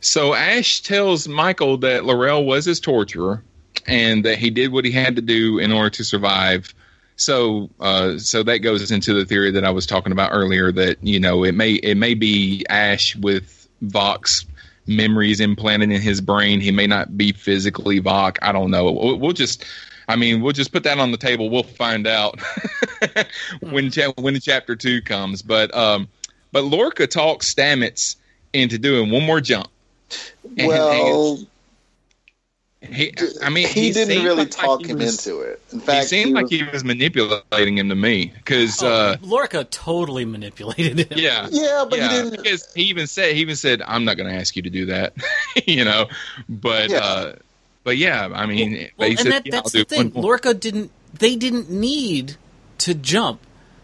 So 0.00 0.34
Ash 0.34 0.80
tells 0.80 1.28
Michael 1.28 1.76
that 1.78 2.04
L'Rell 2.04 2.44
was 2.44 2.64
his 2.64 2.80
torturer, 2.80 3.42
and 3.86 4.24
that 4.24 4.38
he 4.38 4.50
did 4.50 4.72
what 4.72 4.84
he 4.84 4.92
had 4.92 5.16
to 5.16 5.22
do 5.22 5.58
in 5.58 5.72
order 5.72 5.90
to 5.90 6.04
survive. 6.04 6.72
So, 7.16 7.68
uh, 7.80 8.16
so 8.16 8.42
that 8.44 8.58
goes 8.58 8.90
into 8.90 9.12
the 9.12 9.26
theory 9.26 9.50
that 9.50 9.64
I 9.64 9.70
was 9.70 9.84
talking 9.84 10.12
about 10.12 10.30
earlier. 10.32 10.70
That 10.72 11.02
you 11.02 11.18
know, 11.18 11.44
it 11.44 11.52
may 11.56 11.72
it 11.72 11.96
may 11.96 12.14
be 12.14 12.64
Ash 12.70 13.16
with 13.16 13.68
Voq's 13.84 14.46
memories 14.90 15.40
implanted 15.40 15.90
in 15.90 16.00
his 16.00 16.20
brain. 16.20 16.60
He 16.60 16.70
may 16.70 16.86
not 16.86 17.16
be 17.16 17.32
physically 17.32 18.00
Voq. 18.00 18.36
I 18.42 18.52
don't 18.52 18.70
know. 18.70 18.90
We'll, 18.90 19.18
we'll, 19.18 19.32
just, 19.32 19.64
I 20.08 20.16
mean, 20.16 20.42
we'll 20.42 20.52
just 20.52 20.72
put 20.72 20.82
that 20.82 20.98
on 20.98 21.12
the 21.12 21.16
table. 21.16 21.48
We'll 21.48 21.62
find 21.62 22.06
out 22.06 22.38
when 23.60 23.90
cha- 23.90 24.12
when 24.18 24.38
chapter 24.40 24.76
two 24.76 25.00
comes. 25.00 25.40
But 25.40 25.74
um, 25.74 26.08
but 26.52 26.64
Lorca 26.64 27.06
talks 27.06 27.52
Stamets 27.52 28.16
into 28.52 28.78
doing 28.78 29.10
one 29.10 29.24
more 29.24 29.40
jump. 29.40 29.68
Well. 30.58 31.38
He, 32.82 33.12
I 33.42 33.50
mean, 33.50 33.68
he, 33.68 33.82
he 33.88 33.92
didn't 33.92 34.24
really 34.24 34.36
like 34.36 34.50
talk 34.50 34.80
he 34.80 34.88
him 34.88 34.98
was, 34.98 35.26
into 35.26 35.40
it. 35.42 35.60
In 35.70 35.80
fact, 35.80 36.02
he 36.02 36.06
seemed 36.08 36.28
he 36.28 36.34
like 36.34 36.42
was, 36.44 36.50
he 36.50 36.62
was 36.62 36.82
manipulating 36.84 37.76
him 37.76 37.90
to 37.90 37.94
me 37.94 38.32
because 38.34 38.82
Oh, 38.82 38.88
uh, 38.88 39.16
Lorca 39.20 39.64
totally 39.64 40.24
manipulated 40.24 41.00
him. 41.12 41.18
yeah, 41.18 41.46
yeah, 41.50 41.84
but 41.88 41.98
yeah, 41.98 42.08
he 42.08 42.16
didn't. 42.16 42.30
because 42.42 42.72
he 42.74 42.84
even 42.84 43.06
said 43.06 43.34
he 43.34 43.42
even 43.42 43.56
said 43.56 43.82
I'm 43.86 44.04
not 44.06 44.16
going 44.16 44.30
to 44.30 44.34
ask 44.34 44.56
you 44.56 44.62
to 44.62 44.70
do 44.70 44.86
that, 44.86 45.12
you 45.66 45.84
know. 45.84 46.06
But 46.48 46.90
Yeah. 46.90 46.98
uh, 46.98 47.36
but 47.84 47.96
yeah, 47.98 48.28
I 48.32 48.46
mean, 48.46 48.88
Well, 48.96 49.08
he 49.08 49.14
and 49.16 49.20
said, 49.20 49.32
that, 49.32 49.46
yeah, 49.46 49.50
that's 49.52 49.72
the 49.72 49.84
thing. 49.84 50.12
Lorca 50.14 50.54
didn't. 50.54 50.90
They 51.12 51.36
didn't 51.36 51.70
need 51.70 52.36
to 52.78 52.94
jump. 52.94 53.40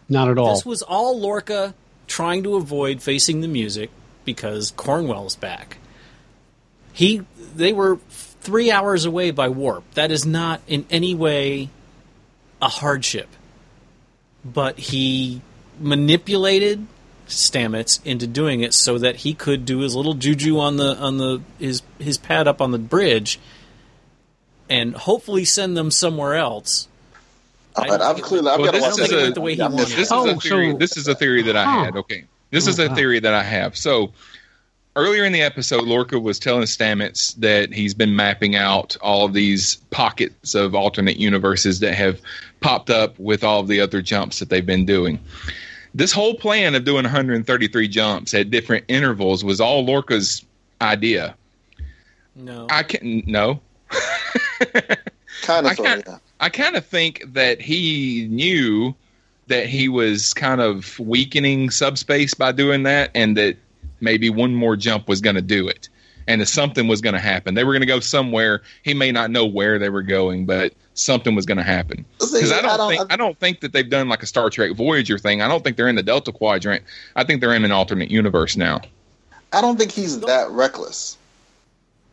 Not 0.09 0.29
at 0.31 0.39
all. 0.39 0.55
This 0.55 0.65
was 0.65 0.81
all 0.83 1.19
Lorca 1.21 1.75
trying 2.07 2.43
to 2.45 2.57
avoid 2.57 3.03
facing 3.03 3.41
the 3.43 3.49
music 3.49 3.91
because 4.25 4.71
Cornwell's 4.71 5.35
back. 5.37 5.79
He, 6.93 7.23
they 7.55 7.73
were 7.73 7.97
three 8.47 8.71
hours 8.71 9.05
away 9.05 9.31
by 9.33 9.49
warp. 9.49 9.85
That 9.95 10.11
is 10.11 10.25
not 10.25 10.61
in 10.67 10.87
any 10.91 11.15
way 11.15 11.69
a 12.63 12.69
hardship. 12.69 13.29
But 14.45 14.79
he 14.79 15.43
manipulated 15.81 16.87
Stamets 17.27 17.99
into 18.05 18.27
doing 18.29 18.61
it 18.61 18.73
so 18.73 18.99
that 18.99 19.17
he 19.17 19.35
could 19.35 19.65
do 19.67 19.81
his 19.81 19.97
little 19.97 20.15
juju 20.15 20.61
on 20.61 20.77
the 20.77 20.97
on 20.97 21.19
the 21.19 21.43
his 21.59 21.83
his 21.99 22.17
pad 22.19 22.47
up 22.47 22.63
on 22.63 22.71
the 22.71 22.79
bridge, 22.79 23.41
and 24.71 24.95
hopefully 24.95 25.45
send 25.45 25.77
them 25.77 25.91
somewhere 25.91 26.35
else. 26.37 26.87
Uh, 27.75 27.81
All 27.81 27.85
I 27.85 27.89
right, 27.89 27.99
don't 27.99 28.17
I've 28.17 28.23
clearly, 28.23 28.49
I've 28.49 28.61
Well, 28.61 28.67
got 28.67 28.73
to 28.75 28.79
this 28.79 28.83
watch 28.83 28.91
is 29.01 29.09
think 29.11 29.23
it 29.23 29.29
a- 29.31 29.33
the 29.33 29.41
way 29.41 29.53
he 29.55 29.59
Yeah, 29.59 29.69
wanted. 29.69 29.89
This 29.89 29.99
is 29.99 30.13
Oh, 30.13 30.29
a 30.31 30.37
theory. 30.39 30.71
so- 30.71 30.79
this 30.79 30.97
is 30.97 31.09
a 31.09 31.15
theory 31.17 31.43
that 31.43 31.57
I 31.57 31.65
Huh. 31.65 31.85
had. 31.87 31.97
Okay, 31.97 32.25
this 32.53 32.69
is 32.69 32.79
Oh, 32.79 32.87
a 32.87 32.95
theory 32.95 33.19
that 33.19 33.35
I 33.35 33.43
have. 33.43 33.77
So, 33.77 34.13
earlier 34.97 35.25
in 35.25 35.33
the 35.33 35.43
episode, 35.43 35.85
Lorca 35.85 36.19
was 36.19 36.39
telling 36.39 36.65
Stamets 36.65 37.35
that 37.37 37.73
he's 37.73 37.95
been 37.95 38.17
mapping 38.17 38.57
out 38.57 38.97
all 39.01 39.25
of 39.27 39.33
these 39.33 39.77
pockets 39.91 40.55
of 40.55 40.75
alternate 40.75 41.19
universes 41.19 41.81
that 41.81 41.95
have 41.95 42.21
popped 42.61 42.91
up 42.91 43.19
with 43.19 43.45
all 43.45 43.61
of 43.61 43.69
the 43.69 43.81
other 43.81 44.03
jumps 44.03 44.39
that 44.41 44.49
they've 44.49 44.67
been 44.67 44.85
doing. 44.87 45.19
This 45.95 46.13
whole 46.13 46.35
plan 46.35 46.75
of 46.75 46.85
doing 46.85 47.05
133 47.05 47.89
jumps 47.89 48.35
at 48.35 48.51
different 48.51 48.85
intervals 48.89 49.45
was 49.45 49.61
all 49.61 49.85
Lorca's 49.85 50.45
idea. 50.81 51.35
No. 52.35 52.67
I 52.71 52.83
can 52.83 53.23
no. 53.27 53.61
Kind 55.43 55.67
I 55.67 55.71
of, 55.73 55.77
can't- 55.77 56.05
yeah. 56.07 56.19
I 56.41 56.49
kind 56.51 56.77
of 56.77 56.85
think 56.85 57.23
that 57.33 57.63
he 57.63 58.27
knew 58.31 58.95
that 59.47 59.67
he 59.69 59.89
was 59.89 60.35
kind 60.35 60.61
of 60.61 60.99
weakening 60.99 61.71
subspace 61.71 62.35
by 62.35 62.53
doing 62.53 62.83
that, 62.83 63.11
and 63.15 63.37
that 63.37 63.57
maybe 64.01 64.31
one 64.31 64.55
more 64.55 64.77
jump 64.77 65.09
was 65.09 65.21
going 65.21 65.37
to 65.37 65.43
do 65.43 65.69
it, 65.69 65.89
and 66.27 66.41
that 66.41 66.47
something 66.47 66.89
was 66.89 67.01
going 67.01 67.15
to 67.15 67.21
happen. 67.21 67.55
They 67.55 67.65
were 67.65 67.73
going 67.73 67.81
to 67.81 67.87
go 67.87 68.01
somewhere. 68.01 68.63
He 68.83 68.95
may 68.95 69.13
not 69.13 69.31
know 69.31 69.47
where 69.47 69.79
they 69.79 69.89
were 69.89 70.03
going, 70.03 70.47
but 70.47 70.73
something 70.95 71.35
was 71.35 71.47
going 71.47 71.59
to 71.59 71.65
happen. 71.65 72.05
Because 72.19 72.53
I 72.53 72.63
don't, 72.63 72.71
I 72.71 72.77
don't- 72.77 72.91
think 72.91 73.13
I 73.13 73.17
don't 73.17 73.39
think 73.39 73.61
that 73.61 73.73
they've 73.73 73.89
done 73.89 74.09
like 74.09 74.23
a 74.23 74.27
Star 74.27 74.51
Trek 74.51 74.73
Voyager 74.73 75.19
thing. 75.19 75.43
I 75.43 75.49
don't 75.49 75.63
think 75.63 75.77
they're 75.77 75.89
in 75.89 75.97
the 75.97 76.03
Delta 76.03 76.33
Quadrant. 76.33 76.83
I 77.15 77.25
think 77.25 77.41
they're 77.41 77.55
in 77.55 77.65
an 77.65 77.73
alternate 77.73 78.11
universe 78.11 78.57
now. 78.57 78.81
I 79.53 79.61
don't 79.61 79.79
think 79.79 79.93
he's 79.93 80.21
that 80.21 80.51
reckless. 80.51 81.17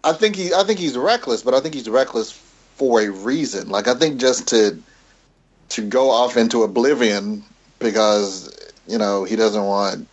I 0.03 0.13
think 0.13 0.35
he 0.35 0.53
I 0.53 0.63
think 0.63 0.79
he's 0.79 0.97
reckless, 0.97 1.43
but 1.43 1.53
I 1.53 1.59
think 1.61 1.73
he's 1.73 1.89
reckless 1.89 2.31
for 2.75 3.01
a 3.01 3.09
reason. 3.09 3.69
Like 3.69 3.87
I 3.87 3.93
think 3.95 4.19
just 4.19 4.47
to 4.49 4.77
to 5.69 5.81
go 5.81 6.11
off 6.11 6.37
into 6.37 6.63
oblivion 6.63 7.43
because 7.79 8.53
you 8.87 8.97
know 8.97 9.23
he 9.23 9.35
doesn't 9.35 9.63
want 9.63 10.07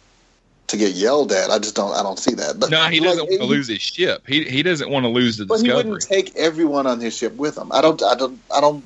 to 0.70 0.76
get 0.76 0.92
yelled 0.92 1.32
at. 1.32 1.50
I 1.50 1.58
just 1.58 1.76
don't 1.76 1.92
I 1.92 2.02
don't 2.02 2.18
see 2.18 2.34
that. 2.34 2.58
But 2.58 2.70
No, 2.70 2.84
he 2.84 3.00
like, 3.00 3.10
doesn't 3.10 3.28
want 3.28 3.40
to 3.40 3.46
lose 3.46 3.68
his 3.68 3.80
ship. 3.80 4.26
He 4.26 4.44
he 4.44 4.62
doesn't 4.62 4.90
want 4.90 5.04
to 5.04 5.08
lose 5.08 5.36
the 5.36 5.46
discovery. 5.46 5.68
But 5.68 5.84
he 5.84 5.90
wouldn't 5.90 6.08
take 6.08 6.36
everyone 6.36 6.86
on 6.86 7.00
his 7.00 7.16
ship 7.16 7.36
with 7.36 7.56
him. 7.56 7.70
I 7.72 7.80
don't 7.80 8.02
I 8.02 8.14
don't 8.14 8.38
I 8.54 8.60
don't 8.60 8.84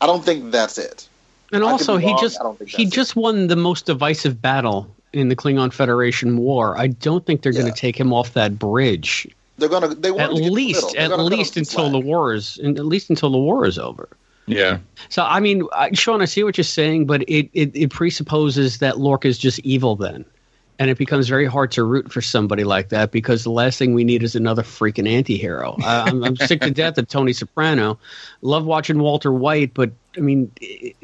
I 0.00 0.06
don't 0.06 0.24
think 0.24 0.50
that's 0.50 0.78
it. 0.78 1.08
And 1.52 1.62
I 1.62 1.70
also, 1.70 1.96
he 1.96 2.14
just 2.18 2.40
I 2.40 2.42
don't 2.42 2.58
think 2.58 2.70
he 2.70 2.84
that's 2.84 2.92
it. 2.92 2.96
just 2.96 3.16
won 3.16 3.46
the 3.46 3.56
most 3.56 3.86
divisive 3.86 4.42
battle 4.42 4.90
in 5.12 5.28
the 5.28 5.36
Klingon 5.36 5.72
Federation 5.72 6.36
War. 6.36 6.76
I 6.76 6.88
don't 6.88 7.24
think 7.24 7.42
they're 7.42 7.52
going 7.52 7.72
to 7.72 7.72
take 7.72 7.98
him 7.98 8.12
off 8.12 8.34
that 8.34 8.58
bridge. 8.58 9.28
They're 9.58 9.70
gonna 9.70 9.94
they 9.94 10.10
want 10.10 10.22
At 10.22 10.30
him 10.30 10.36
to 10.36 10.42
get 10.42 10.48
the 10.48 10.54
least, 10.54 10.96
at 10.96 11.08
gonna 11.08 11.22
cut 11.22 11.32
him 11.32 11.38
least 11.38 11.54
some 11.54 11.60
until 11.62 11.90
the 11.90 11.98
war 11.98 12.34
is, 12.34 12.58
at 12.58 12.84
least 12.84 13.08
until 13.08 13.30
the 13.30 13.38
war 13.38 13.64
is 13.64 13.78
over. 13.78 14.06
yeah. 14.46 14.78
So, 15.08 15.22
I 15.22 15.40
mean, 15.40 15.66
I, 15.72 15.92
Shawn, 15.92 16.20
I 16.20 16.26
see 16.26 16.44
what 16.44 16.58
you're 16.58 16.64
saying, 16.64 17.06
but 17.06 17.22
it, 17.22 17.48
it, 17.54 17.74
it 17.74 17.90
presupposes 17.90 18.78
that 18.78 18.98
Lorca's 18.98 19.38
just 19.38 19.58
evil 19.60 19.96
then. 19.96 20.26
And 20.78 20.90
it 20.90 20.98
becomes 20.98 21.28
very 21.28 21.46
hard 21.46 21.72
to 21.72 21.84
root 21.84 22.12
for 22.12 22.20
somebody 22.20 22.64
like 22.64 22.90
that 22.90 23.10
because 23.10 23.44
the 23.44 23.50
last 23.50 23.78
thing 23.78 23.94
we 23.94 24.04
need 24.04 24.22
is 24.22 24.36
another 24.36 24.62
freaking 24.62 25.08
anti-hero. 25.08 25.76
I, 25.82 26.08
I'm, 26.08 26.22
I'm 26.22 26.36
sick 26.36 26.60
to 26.60 26.70
death 26.70 26.98
of 26.98 27.08
Tony 27.08 27.32
Soprano. 27.32 27.98
Love 28.42 28.66
watching 28.66 28.98
Walter 28.98 29.32
White, 29.32 29.72
but 29.72 29.90
I 30.16 30.20
mean, 30.20 30.52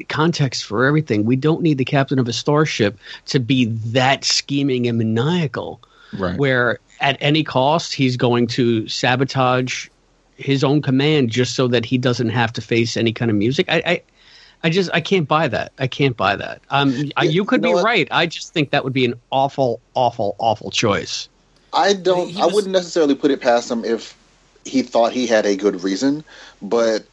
context 0.09 0.65
for 0.65 0.85
everything. 0.85 1.25
We 1.25 1.35
don't 1.35 1.61
need 1.61 1.79
the 1.79 1.85
captain 1.85 2.19
of 2.19 2.27
a 2.27 2.33
starship 2.33 2.99
to 3.27 3.39
be 3.39 3.65
that 3.65 4.23
scheming 4.23 4.87
and 4.87 4.97
maniacal 4.97 5.79
Right. 6.15 6.37
where 6.37 6.77
at 6.99 7.17
any 7.21 7.43
cost 7.43 7.95
he's 7.95 8.17
going 8.17 8.45
to 8.47 8.87
sabotage 8.87 9.87
his 10.35 10.63
own 10.63 10.81
command 10.81 11.31
just 11.31 11.55
so 11.55 11.67
that 11.69 11.85
he 11.85 11.97
doesn't 11.97 12.29
have 12.29 12.53
to 12.53 12.61
face 12.61 12.97
any 12.97 13.11
kind 13.11 13.31
of 13.31 13.37
music. 13.37 13.65
I, 13.69 13.83
I, 13.85 14.01
I 14.63 14.69
just 14.69 14.89
I 14.93 15.01
can't 15.01 15.27
buy 15.27 15.47
that. 15.49 15.73
I 15.77 15.87
can't 15.87 16.15
buy 16.15 16.35
that. 16.37 16.61
Um, 16.69 17.11
I, 17.17 17.23
you 17.25 17.43
could 17.45 17.61
you 17.61 17.63
know 17.63 17.69
be 17.69 17.73
what? 17.75 17.83
right. 17.85 18.07
I 18.11 18.25
just 18.27 18.53
think 18.53 18.71
that 18.71 18.83
would 18.83 18.93
be 18.93 19.05
an 19.05 19.15
awful, 19.31 19.81
awful, 19.93 20.35
awful 20.39 20.71
choice. 20.71 21.27
I 21.73 21.93
don't. 21.93 22.29
He 22.29 22.41
I 22.41 22.45
was- 22.45 22.55
wouldn't 22.55 22.73
necessarily 22.73 23.15
put 23.15 23.31
it 23.31 23.41
past 23.41 23.69
him 23.69 23.83
if 23.83 24.15
he 24.65 24.81
thought 24.81 25.11
he 25.11 25.27
had 25.27 25.45
a 25.45 25.55
good 25.57 25.83
reason, 25.83 26.23
but 26.61 27.03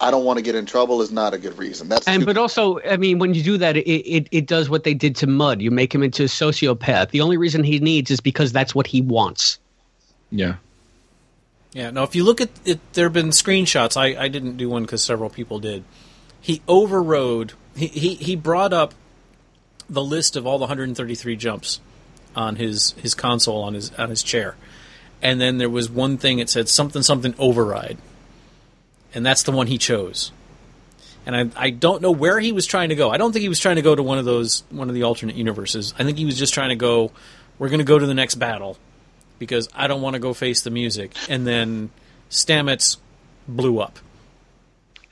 I 0.00 0.10
don't 0.12 0.24
want 0.24 0.38
to 0.38 0.42
get 0.42 0.54
in 0.54 0.64
trouble 0.66 1.02
is 1.02 1.10
not 1.10 1.34
a 1.34 1.38
good 1.38 1.58
reason. 1.58 1.88
That's 1.88 2.06
And 2.06 2.20
too- 2.22 2.26
but 2.26 2.38
also, 2.38 2.78
I 2.80 2.96
mean, 2.96 3.18
when 3.18 3.34
you 3.34 3.42
do 3.42 3.58
that, 3.58 3.76
it, 3.76 3.88
it 3.90 4.28
it 4.30 4.46
does 4.46 4.70
what 4.70 4.84
they 4.84 4.94
did 4.94 5.16
to 5.16 5.26
Mudd. 5.26 5.60
You 5.60 5.70
make 5.72 5.92
him 5.94 6.02
into 6.04 6.22
a 6.22 6.26
sociopath. 6.26 7.10
The 7.10 7.20
only 7.22 7.36
reason 7.38 7.64
he 7.64 7.80
needs 7.80 8.10
is 8.10 8.20
because 8.20 8.52
that's 8.52 8.74
what 8.74 8.86
he 8.86 9.02
wants. 9.02 9.58
Yeah. 10.30 10.54
Yeah, 11.72 11.90
Now, 11.90 12.02
if 12.02 12.16
you 12.16 12.24
look 12.24 12.40
at 12.40 12.50
it, 12.64 12.80
there 12.94 13.06
have 13.06 13.12
been 13.12 13.28
screenshots. 13.30 13.96
I, 13.96 14.20
I 14.20 14.26
didn't 14.26 14.56
do 14.56 14.68
one 14.68 14.82
because 14.82 15.04
several 15.04 15.30
people 15.30 15.60
did. 15.60 15.84
He 16.40 16.62
overrode, 16.66 17.52
he, 17.76 17.86
he, 17.86 18.14
he 18.14 18.36
brought 18.36 18.72
up 18.72 18.94
the 19.88 20.02
list 20.02 20.36
of 20.36 20.46
all 20.46 20.58
the 20.58 20.62
133 20.62 21.36
jumps 21.36 21.80
on 22.36 22.56
his, 22.56 22.92
his 22.92 23.14
console 23.14 23.62
on 23.62 23.74
his 23.74 23.92
on 23.94 24.08
his 24.08 24.22
chair. 24.22 24.56
And 25.22 25.40
then 25.40 25.58
there 25.58 25.68
was 25.68 25.90
one 25.90 26.16
thing 26.16 26.38
it 26.38 26.48
said 26.48 26.68
something 26.68 27.02
something 27.02 27.34
override. 27.38 27.98
And 29.12 29.26
that's 29.26 29.42
the 29.42 29.52
one 29.52 29.66
he 29.66 29.78
chose. 29.78 30.30
And 31.26 31.36
I, 31.36 31.66
I 31.66 31.70
don't 31.70 32.00
know 32.00 32.12
where 32.12 32.40
he 32.40 32.52
was 32.52 32.66
trying 32.66 32.88
to 32.88 32.94
go. 32.94 33.10
I 33.10 33.18
don't 33.18 33.32
think 33.32 33.42
he 33.42 33.48
was 33.48 33.58
trying 33.58 33.76
to 33.76 33.82
go 33.82 33.94
to 33.94 34.02
one 34.02 34.18
of 34.18 34.24
those 34.24 34.62
one 34.70 34.88
of 34.88 34.94
the 34.94 35.02
alternate 35.02 35.36
universes. 35.36 35.92
I 35.98 36.04
think 36.04 36.16
he 36.16 36.24
was 36.24 36.38
just 36.38 36.54
trying 36.54 36.70
to 36.70 36.76
go 36.76 37.12
we're 37.58 37.68
going 37.68 37.78
to 37.78 37.84
go 37.84 37.98
to 37.98 38.06
the 38.06 38.14
next 38.14 38.36
battle 38.36 38.78
because 39.38 39.68
I 39.74 39.86
don't 39.86 40.00
want 40.00 40.14
to 40.14 40.20
go 40.20 40.32
face 40.32 40.62
the 40.62 40.70
music. 40.70 41.12
And 41.28 41.46
then 41.46 41.90
Stamets 42.30 42.96
blew 43.46 43.80
up. 43.80 43.98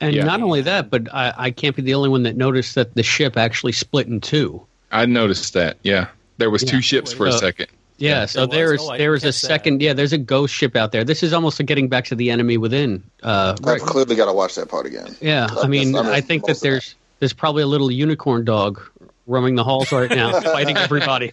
And 0.01 0.15
Yeah. 0.15 0.23
not 0.23 0.41
only 0.41 0.61
that, 0.61 0.89
but 0.89 1.13
I, 1.13 1.33
I 1.37 1.51
can't 1.51 1.75
be 1.75 1.81
the 1.81 1.93
only 1.93 2.09
one 2.09 2.23
that 2.23 2.37
noticed 2.37 2.75
that 2.75 2.95
the 2.95 3.03
ship 3.03 3.37
actually 3.37 3.73
split 3.73 4.07
in 4.07 4.21
two. 4.21 4.61
I 4.91 5.05
noticed 5.05 5.53
that. 5.53 5.77
Yeah. 5.83 6.07
There 6.37 6.49
was 6.49 6.63
Yeah. 6.63 6.71
two 6.71 6.81
ships 6.81 7.11
for 7.13 7.25
a 7.27 7.31
second. 7.33 7.67
Yeah, 7.97 8.25
so 8.27 8.45
was? 8.45 8.55
there's 8.55 8.81
Oh, 8.81 8.91
I 8.91 8.97
there's 8.97 9.23
a 9.23 9.27
catch 9.27 9.41
that. 9.41 9.47
second. 9.47 9.81
Yeah, 9.81 9.91
there's 9.91 10.13
a 10.13 10.17
ghost 10.17 10.53
ship 10.53 10.77
out 10.77 10.93
there. 10.93 11.03
This 11.03 11.21
is 11.21 11.33
almost 11.33 11.59
like 11.59 11.67
getting 11.67 11.89
back 11.89 12.05
to 12.05 12.15
the 12.15 12.31
enemy 12.31 12.55
within. 12.57 13.03
Uh, 13.21 13.57
I've 13.65 13.81
clearly 13.81 14.15
got 14.15 14.27
to 14.27 14.33
watch 14.33 14.55
that 14.55 14.69
part 14.69 14.85
again. 14.85 15.17
yeah, 15.19 15.47
I 15.51 15.63
I 15.63 15.67
mean, 15.67 15.93
I 15.97 16.13
I 16.13 16.21
think 16.21 16.45
that 16.45 16.53
of 16.53 16.59
there's 16.61 16.95
there's 17.19 17.33
probably 17.33 17.61
a 17.63 17.67
little 17.67 17.91
unicorn 17.91 18.45
dog 18.45 18.79
roaming 19.27 19.55
the 19.55 19.65
halls 19.65 19.91
right 19.91 20.09
now, 20.09 20.39
fighting 20.39 20.77
everybody. 20.77 21.31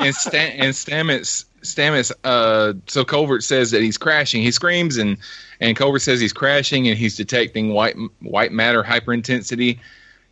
and 0.00 0.12
Stam- 0.14 0.52
and 0.60 0.72
Stamets 0.74 1.44
Stamets 1.62 2.10
uh 2.24 2.72
so 2.88 3.04
Culber 3.04 3.40
says 3.40 3.70
that 3.70 3.80
he's 3.80 3.96
crashing. 3.96 4.42
He 4.42 4.50
screams 4.50 4.96
and 4.96 5.16
and 5.60 5.76
Culber 5.76 6.00
says 6.00 6.20
he's 6.20 6.32
crashing 6.32 6.88
and 6.88 6.96
he's 6.98 7.16
detecting 7.16 7.72
white 7.72 7.96
white 8.20 8.52
matter 8.52 8.82
hyperintensity. 8.82 9.78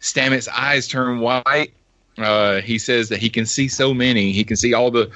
Stamets' 0.00 0.48
eyes 0.48 0.88
turn 0.88 1.20
white. 1.20 1.72
Uh, 2.18 2.60
he 2.60 2.78
says 2.78 3.08
that 3.10 3.18
he 3.20 3.30
can 3.30 3.46
see 3.46 3.68
so 3.68 3.94
many. 3.94 4.32
He 4.32 4.44
can 4.44 4.56
see 4.56 4.74
all 4.74 4.90
the 4.90 5.10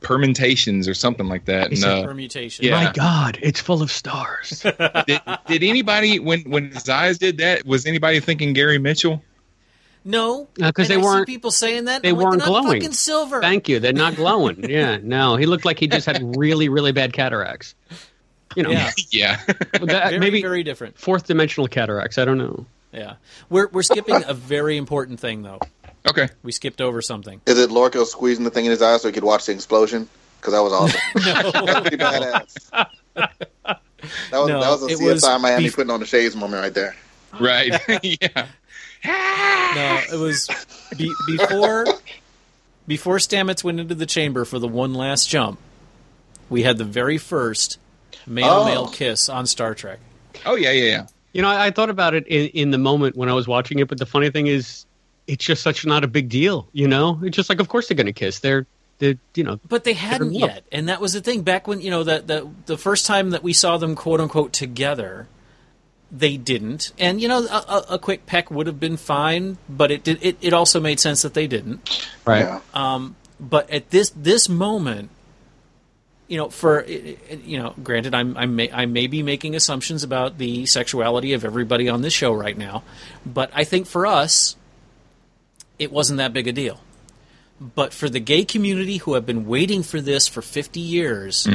permutations 0.00 0.86
or 0.86 0.94
something 0.94 1.26
like 1.26 1.46
that. 1.46 1.68
He 1.70 1.74
And, 1.74 1.78
said 1.78 1.98
uh, 2.04 2.06
Permutation. 2.06 2.64
Yeah. 2.64 2.84
My 2.84 2.92
God, 2.92 3.38
it's 3.42 3.60
full 3.60 3.82
of 3.82 3.90
stars. 3.90 4.64
did, 5.06 5.20
did 5.48 5.62
anybody 5.62 6.18
when 6.18 6.40
when 6.42 6.70
his 6.70 6.88
eyes 6.88 7.18
did 7.18 7.38
that? 7.38 7.66
Was 7.66 7.86
anybody 7.86 8.20
thinking 8.20 8.52
Gary 8.52 8.78
Mitchell? 8.78 9.22
No, 10.06 10.48
because 10.54 10.90
And 10.90 11.00
they 11.00 11.02
I 11.02 11.04
weren't- 11.04 11.26
people 11.26 11.50
saying 11.50 11.86
that. 11.86 12.02
they 12.02 12.10
I'm 12.10 12.16
weren't 12.16 12.38
they're 12.40 12.46
glowing. 12.48 12.80
Fucking 12.82 12.92
silver. 12.92 13.40
Thank 13.40 13.70
you. 13.70 13.80
They're 13.80 13.94
not 13.94 14.16
glowing. 14.16 14.62
Yeah, 14.68 14.98
no, 15.02 15.36
he 15.36 15.46
looked 15.46 15.64
like 15.64 15.78
he 15.80 15.86
just 15.88 16.04
had 16.04 16.36
really, 16.36 16.68
really 16.68 16.92
bad 16.92 17.14
cataracts. 17.14 17.74
You 18.56 18.62
know, 18.64 18.70
Yeah, 18.70 18.90
Yeah. 19.10 19.40
that- 19.46 19.80
very 19.82 20.18
maybe 20.18 20.40
very 20.42 20.62
different. 20.62 20.98
fourth 20.98 21.26
dimensional 21.26 21.66
cataracts. 21.68 22.18
I 22.18 22.24
don't 22.24 22.38
know. 22.38 22.66
Yeah, 22.92 23.14
we're 23.50 23.68
we're 23.68 23.82
skipping 23.82 24.22
a 24.26 24.34
very 24.34 24.76
important 24.76 25.18
thing 25.18 25.42
though. 25.42 25.58
okay. 26.08 26.28
We 26.44 26.52
skipped 26.52 26.80
over 26.80 27.02
something. 27.02 27.40
Is 27.46 27.58
it 27.58 27.70
Lorca 27.72 28.04
squeezing 28.06 28.44
the 28.44 28.50
thing 28.50 28.66
in 28.66 28.70
his 28.70 28.82
eye 28.82 28.96
so 28.98 29.08
he 29.08 29.12
could 29.12 29.24
watch 29.24 29.46
the 29.46 29.52
explosion? 29.52 30.08
Because 30.40 30.52
that 30.54 30.62
was 30.62 30.72
awesome. 30.72 31.00
that 31.24 31.44
was 31.44 31.80
pretty 31.80 31.96
badass. 31.96 32.70
That 33.14 33.78
was, 34.32 34.48
No, 34.48 34.60
that 34.60 34.70
was 34.70 34.82
a 34.82 34.86
it 34.86 34.98
CSI 34.98 35.12
was 35.12 35.42
Miami 35.42 35.64
bef- 35.66 35.74
putting 35.74 35.90
on 35.90 35.98
the 36.00 36.06
shades 36.06 36.36
moment 36.36 36.62
right 36.62 36.74
there. 36.74 36.94
Right. 37.40 37.72
yeah. 38.02 38.46
No, 39.04 40.00
it 40.12 40.18
was 40.20 40.48
be, 40.96 41.12
before 41.26 41.86
before 42.86 43.16
Stamets 43.16 43.64
went 43.64 43.80
into 43.80 43.94
the 43.94 44.06
chamber 44.06 44.44
for 44.44 44.58
the 44.58 44.68
one 44.68 44.94
last 44.94 45.28
jump. 45.28 45.58
We 46.48 46.62
had 46.62 46.78
the 46.78 46.84
very 46.84 47.18
first 47.18 47.78
male 48.26 48.64
male 48.64 48.84
Oh. 48.88 48.92
kiss 48.92 49.28
on 49.28 49.46
Star 49.46 49.74
Trek. 49.74 49.98
Oh 50.46 50.56
yeah, 50.56 50.70
yeah, 50.72 50.84
yeah. 50.84 51.06
You 51.32 51.42
know, 51.42 51.48
I, 51.48 51.66
I 51.66 51.70
thought 51.70 51.90
about 51.90 52.14
it 52.14 52.26
in, 52.28 52.48
in 52.48 52.70
the 52.70 52.78
moment 52.78 53.16
when 53.16 53.28
I 53.28 53.32
was 53.32 53.48
watching 53.48 53.78
it, 53.80 53.88
but 53.88 53.98
the 53.98 54.06
funny 54.06 54.30
thing 54.30 54.46
is, 54.46 54.86
it's 55.26 55.44
just 55.44 55.62
such 55.62 55.84
not 55.86 56.04
a 56.04 56.08
big 56.08 56.28
deal. 56.28 56.68
You 56.72 56.86
know, 56.86 57.18
it's 57.22 57.36
just 57.36 57.48
like, 57.48 57.58
of 57.60 57.68
course 57.68 57.88
they're 57.88 57.96
going 57.96 58.06
to 58.06 58.12
kiss. 58.12 58.38
They're, 58.40 58.66
they, 58.98 59.18
you 59.34 59.42
know, 59.42 59.58
But 59.68 59.82
they 59.84 59.94
hadn't 59.94 60.34
yet, 60.34 60.64
and 60.70 60.88
that 60.88 61.00
was 61.00 61.12
the 61.14 61.20
thing. 61.20 61.42
Back 61.42 61.66
when 61.66 61.80
you 61.80 61.90
know 61.90 62.04
that 62.04 62.26
the 62.28 62.48
the 62.66 62.78
first 62.78 63.06
time 63.06 63.30
that 63.30 63.42
we 63.42 63.52
saw 63.52 63.76
them 63.78 63.96
quote 63.96 64.20
unquote 64.20 64.52
together, 64.52 65.26
they 66.12 66.36
didn't. 66.36 66.92
And 66.98 67.20
you 67.20 67.26
know, 67.26 67.44
a, 67.44 67.56
a, 67.56 67.84
a 67.94 67.98
quick 67.98 68.26
peck 68.26 68.50
would 68.52 68.68
have 68.68 68.78
been 68.78 68.96
fine, 68.96 69.58
but 69.68 69.90
it 69.90 70.04
did. 70.04 70.18
It, 70.22 70.36
it 70.40 70.52
also 70.52 70.78
made 70.80 71.00
sense 71.00 71.22
that 71.22 71.34
they 71.34 71.48
didn't. 71.48 72.06
right? 72.24 72.44
Yeah. 72.44 72.60
Um, 72.72 73.16
but 73.40 73.68
at 73.70 73.90
this 73.90 74.10
this 74.10 74.48
moment, 74.48 75.10
you 76.28 76.36
know, 76.38 76.48
for 76.48 76.84
you 76.84 77.58
know, 77.58 77.74
granted, 77.82 78.14
I'm 78.14 78.36
I'm 78.36 78.56
may, 78.56 78.70
I 78.70 78.86
may 78.86 79.06
be 79.06 79.22
making 79.22 79.54
assumptions 79.54 80.02
about 80.02 80.38
the 80.38 80.66
sexuality 80.66 81.32
of 81.34 81.44
everybody 81.44 81.88
on 81.88 82.02
this 82.02 82.12
show 82.14 82.32
right 82.32 82.56
now, 82.56 82.82
but 83.26 83.50
I 83.54 83.64
think 83.64 83.86
for 83.86 84.06
us, 84.06 84.56
it 85.78 85.92
wasn't 85.92 86.18
that 86.18 86.32
big 86.32 86.48
a 86.48 86.52
deal. 86.52 86.80
but 87.60 87.92
for 87.92 88.08
the 88.08 88.20
gay 88.20 88.44
community 88.44 88.96
who 88.98 89.14
have 89.14 89.24
been 89.26 89.46
waiting 89.46 89.82
for 89.82 90.00
this 90.00 90.26
for 90.26 90.42
50 90.42 90.80
years, 90.80 91.46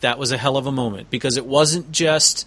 that 0.00 0.18
was 0.18 0.32
a 0.32 0.38
hell 0.38 0.56
of 0.56 0.66
a 0.66 0.72
moment 0.72 1.10
because 1.10 1.36
it 1.36 1.46
wasn't 1.46 1.90
just 1.92 2.46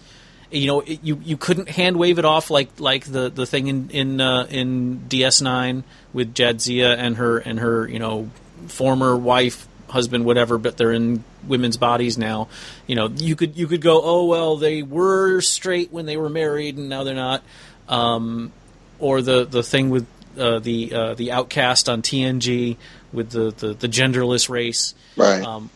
you 0.50 0.66
know 0.66 0.80
it, 0.80 1.02
you 1.02 1.18
you 1.24 1.36
couldn't 1.36 1.68
hand 1.70 1.96
wave 1.96 2.18
it 2.18 2.24
off 2.24 2.50
like 2.50 2.68
like 2.78 3.04
the 3.06 3.30
the 3.30 3.46
thing 3.46 3.68
in 3.68 3.90
in 3.90 4.20
uh, 4.20 4.46
in 4.50 5.00
DS9 5.08 5.82
with 6.12 6.34
Jadzia 6.34 6.96
and 6.96 7.16
her 7.16 7.38
and 7.38 7.58
her 7.60 7.88
you 7.88 7.98
know 7.98 8.28
former 8.68 9.16
wife 9.16 9.66
husband 9.92 10.24
whatever 10.24 10.58
but 10.58 10.76
they're 10.76 10.92
in 10.92 11.22
women's 11.46 11.76
bodies 11.76 12.18
now. 12.18 12.48
You 12.86 12.96
know 12.96 13.06
you 13.08 13.36
could 13.36 13.56
you 13.56 13.66
could 13.66 13.80
go 13.80 14.00
oh 14.02 14.26
well 14.26 14.56
they 14.56 14.82
were 14.82 15.40
straight 15.40 15.92
when 15.92 16.06
they 16.06 16.16
were 16.16 16.30
married 16.30 16.76
and 16.76 16.88
now 16.88 17.04
they're 17.04 17.14
not. 17.14 17.42
Um, 17.88 18.52
or 18.98 19.20
the 19.20 19.44
the 19.44 19.62
thing 19.62 19.90
with 19.90 20.06
uh, 20.38 20.58
the 20.60 20.94
uh, 20.94 21.14
the 21.14 21.32
outcast 21.32 21.88
on 21.88 22.02
TNG 22.02 22.76
with 23.12 23.30
the, 23.30 23.50
the, 23.50 23.74
the 23.74 23.88
genderless 23.88 24.48
race. 24.48 24.94
Right. 25.16 25.42
um, 25.42 25.70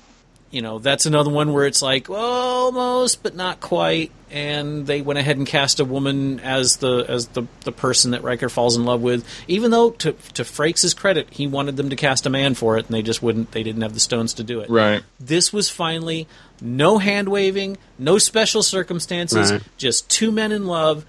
you 0.50 0.62
know, 0.62 0.78
that's 0.78 1.06
another 1.06 1.30
one 1.30 1.52
where 1.52 1.66
it's 1.66 1.82
like 1.82 2.08
well, 2.08 2.20
almost, 2.20 3.22
but 3.22 3.34
not 3.34 3.60
quite. 3.60 4.10
And 4.30 4.86
they 4.86 5.02
went 5.02 5.18
ahead 5.18 5.36
and 5.36 5.46
cast 5.46 5.78
a 5.78 5.84
woman 5.84 6.40
as 6.40 6.78
the 6.78 7.04
as 7.08 7.28
the, 7.28 7.46
the 7.62 7.72
person 7.72 8.10
that 8.10 8.22
Riker 8.22 8.48
falls 8.48 8.76
in 8.76 8.84
love 8.84 9.00
with, 9.00 9.24
even 9.48 9.70
though 9.70 9.90
to 9.90 10.12
to 10.12 10.42
Frakes' 10.42 10.96
credit, 10.96 11.28
he 11.30 11.46
wanted 11.46 11.76
them 11.76 11.90
to 11.90 11.96
cast 11.96 12.26
a 12.26 12.30
man 12.30 12.54
for 12.54 12.76
it, 12.76 12.86
and 12.86 12.94
they 12.94 13.02
just 13.02 13.22
wouldn't. 13.22 13.52
They 13.52 13.62
didn't 13.62 13.82
have 13.82 13.94
the 13.94 14.00
stones 14.00 14.34
to 14.34 14.44
do 14.44 14.60
it. 14.60 14.70
Right. 14.70 15.02
This 15.20 15.52
was 15.52 15.68
finally 15.70 16.26
no 16.60 16.98
hand 16.98 17.28
waving, 17.28 17.76
no 17.98 18.18
special 18.18 18.62
circumstances, 18.62 19.52
Right. 19.52 19.62
just 19.76 20.08
two 20.10 20.32
men 20.32 20.52
in 20.52 20.66
love 20.66 21.04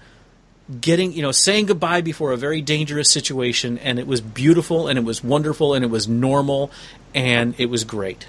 getting 0.80 1.12
you 1.12 1.22
know 1.22 1.32
saying 1.32 1.64
goodbye 1.66 2.02
before 2.02 2.32
a 2.32 2.36
very 2.36 2.60
dangerous 2.60 3.10
situation 3.10 3.78
and 3.78 3.98
it 3.98 4.06
was 4.06 4.20
beautiful 4.20 4.86
and 4.86 4.98
it 4.98 5.02
was 5.04 5.24
wonderful 5.24 5.72
and 5.72 5.82
it 5.82 5.88
was 5.88 6.06
normal 6.06 6.70
and 7.14 7.54
it 7.58 7.66
was 7.70 7.84
great 7.84 8.26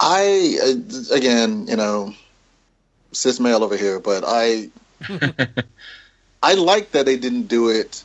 I 0.00 0.58
uh, 0.62 1.14
again, 1.14 1.66
you 1.68 1.76
know, 1.76 2.14
cis 3.12 3.40
male 3.40 3.64
over 3.64 3.76
here, 3.76 3.98
but 4.00 4.24
I 4.26 4.68
I 6.42 6.54
like 6.54 6.92
that 6.92 7.06
they 7.06 7.16
didn't 7.16 7.48
do 7.48 7.68
it. 7.68 8.02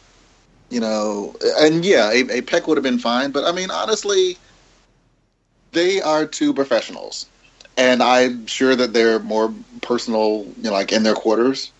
You 0.69 0.79
know, 0.79 1.35
and 1.59 1.85
yeah, 1.85 2.09
a, 2.11 2.39
a 2.39 2.41
peck 2.41 2.67
would 2.67 2.77
have 2.77 2.83
been 2.83 2.97
fine, 2.97 3.31
but 3.31 3.43
I 3.43 3.51
mean, 3.51 3.69
honestly, 3.69 4.37
they 5.71 6.01
are 6.01 6.25
two 6.25 6.53
professionals, 6.53 7.27
and 7.77 8.01
I'm 8.01 8.47
sure 8.47 8.75
that 8.75 8.93
they're 8.93 9.19
more 9.19 9.53
personal, 9.83 10.45
you 10.57 10.63
know, 10.63 10.71
like 10.71 10.91
in 10.91 11.03
their 11.03 11.13
quarters. 11.13 11.71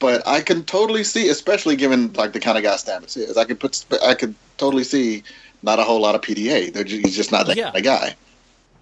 But 0.00 0.26
I 0.26 0.40
can 0.40 0.64
totally 0.64 1.04
see, 1.04 1.28
especially 1.28 1.76
given 1.76 2.12
like 2.14 2.32
the 2.32 2.40
kind 2.40 2.56
of 2.58 2.64
guy 2.64 2.74
Stamets 2.76 3.16
is, 3.16 3.36
I 3.36 3.44
could 3.44 3.60
put, 3.60 3.84
I 4.02 4.14
could 4.14 4.34
totally 4.58 4.84
see 4.84 5.22
not 5.62 5.78
a 5.78 5.82
whole 5.82 6.00
lot 6.00 6.14
of 6.14 6.22
PDA. 6.22 6.72
They're 6.72 6.84
ju- 6.84 6.98
he's 6.98 7.16
just 7.16 7.32
not 7.32 7.46
that 7.46 7.56
Yeah. 7.56 7.64
kind 7.70 7.76
of 7.78 7.84
guy. 7.84 8.14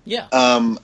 Yeah 0.09 0.26
Um, 0.32 0.78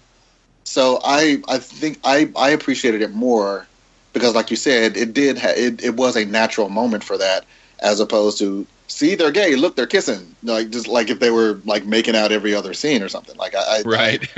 so 0.65 1.01
I 1.05 1.43
I 1.49 1.59
think 1.59 1.99
I 2.05 2.31
I 2.37 2.51
appreciated 2.51 3.03
it 3.03 3.13
more 3.13 3.67
because, 4.13 4.35
like 4.35 4.51
you 4.51 4.57
said, 4.57 4.97
it 4.97 5.13
did 5.13 5.39
ha- 5.39 5.55
it 5.57 5.83
it 5.83 5.97
was 5.97 6.17
a 6.17 6.25
natural 6.25 6.69
moment 6.69 7.05
for 7.05 7.19
that, 7.19 7.45
as 7.81 8.01
opposed 8.01 8.39
to 8.39 8.67
see 8.89 9.15
they're 9.15 9.31
gay, 9.33 9.57
look 9.57 9.77
they're 9.77 9.87
kissing, 9.87 10.37
like 10.43 10.71
just 10.71 10.89
like 10.89 11.11
if 11.11 11.21
they 11.21 11.31
were 11.31 11.61
like 11.65 11.85
making 11.87 12.17
out 12.17 12.33
every 12.33 12.55
other 12.55 12.75
scene 12.75 13.03
or 13.03 13.09
something. 13.09 13.37
Like 13.37 13.55
I, 13.55 13.81
I 13.81 13.85
Right. 13.85 14.29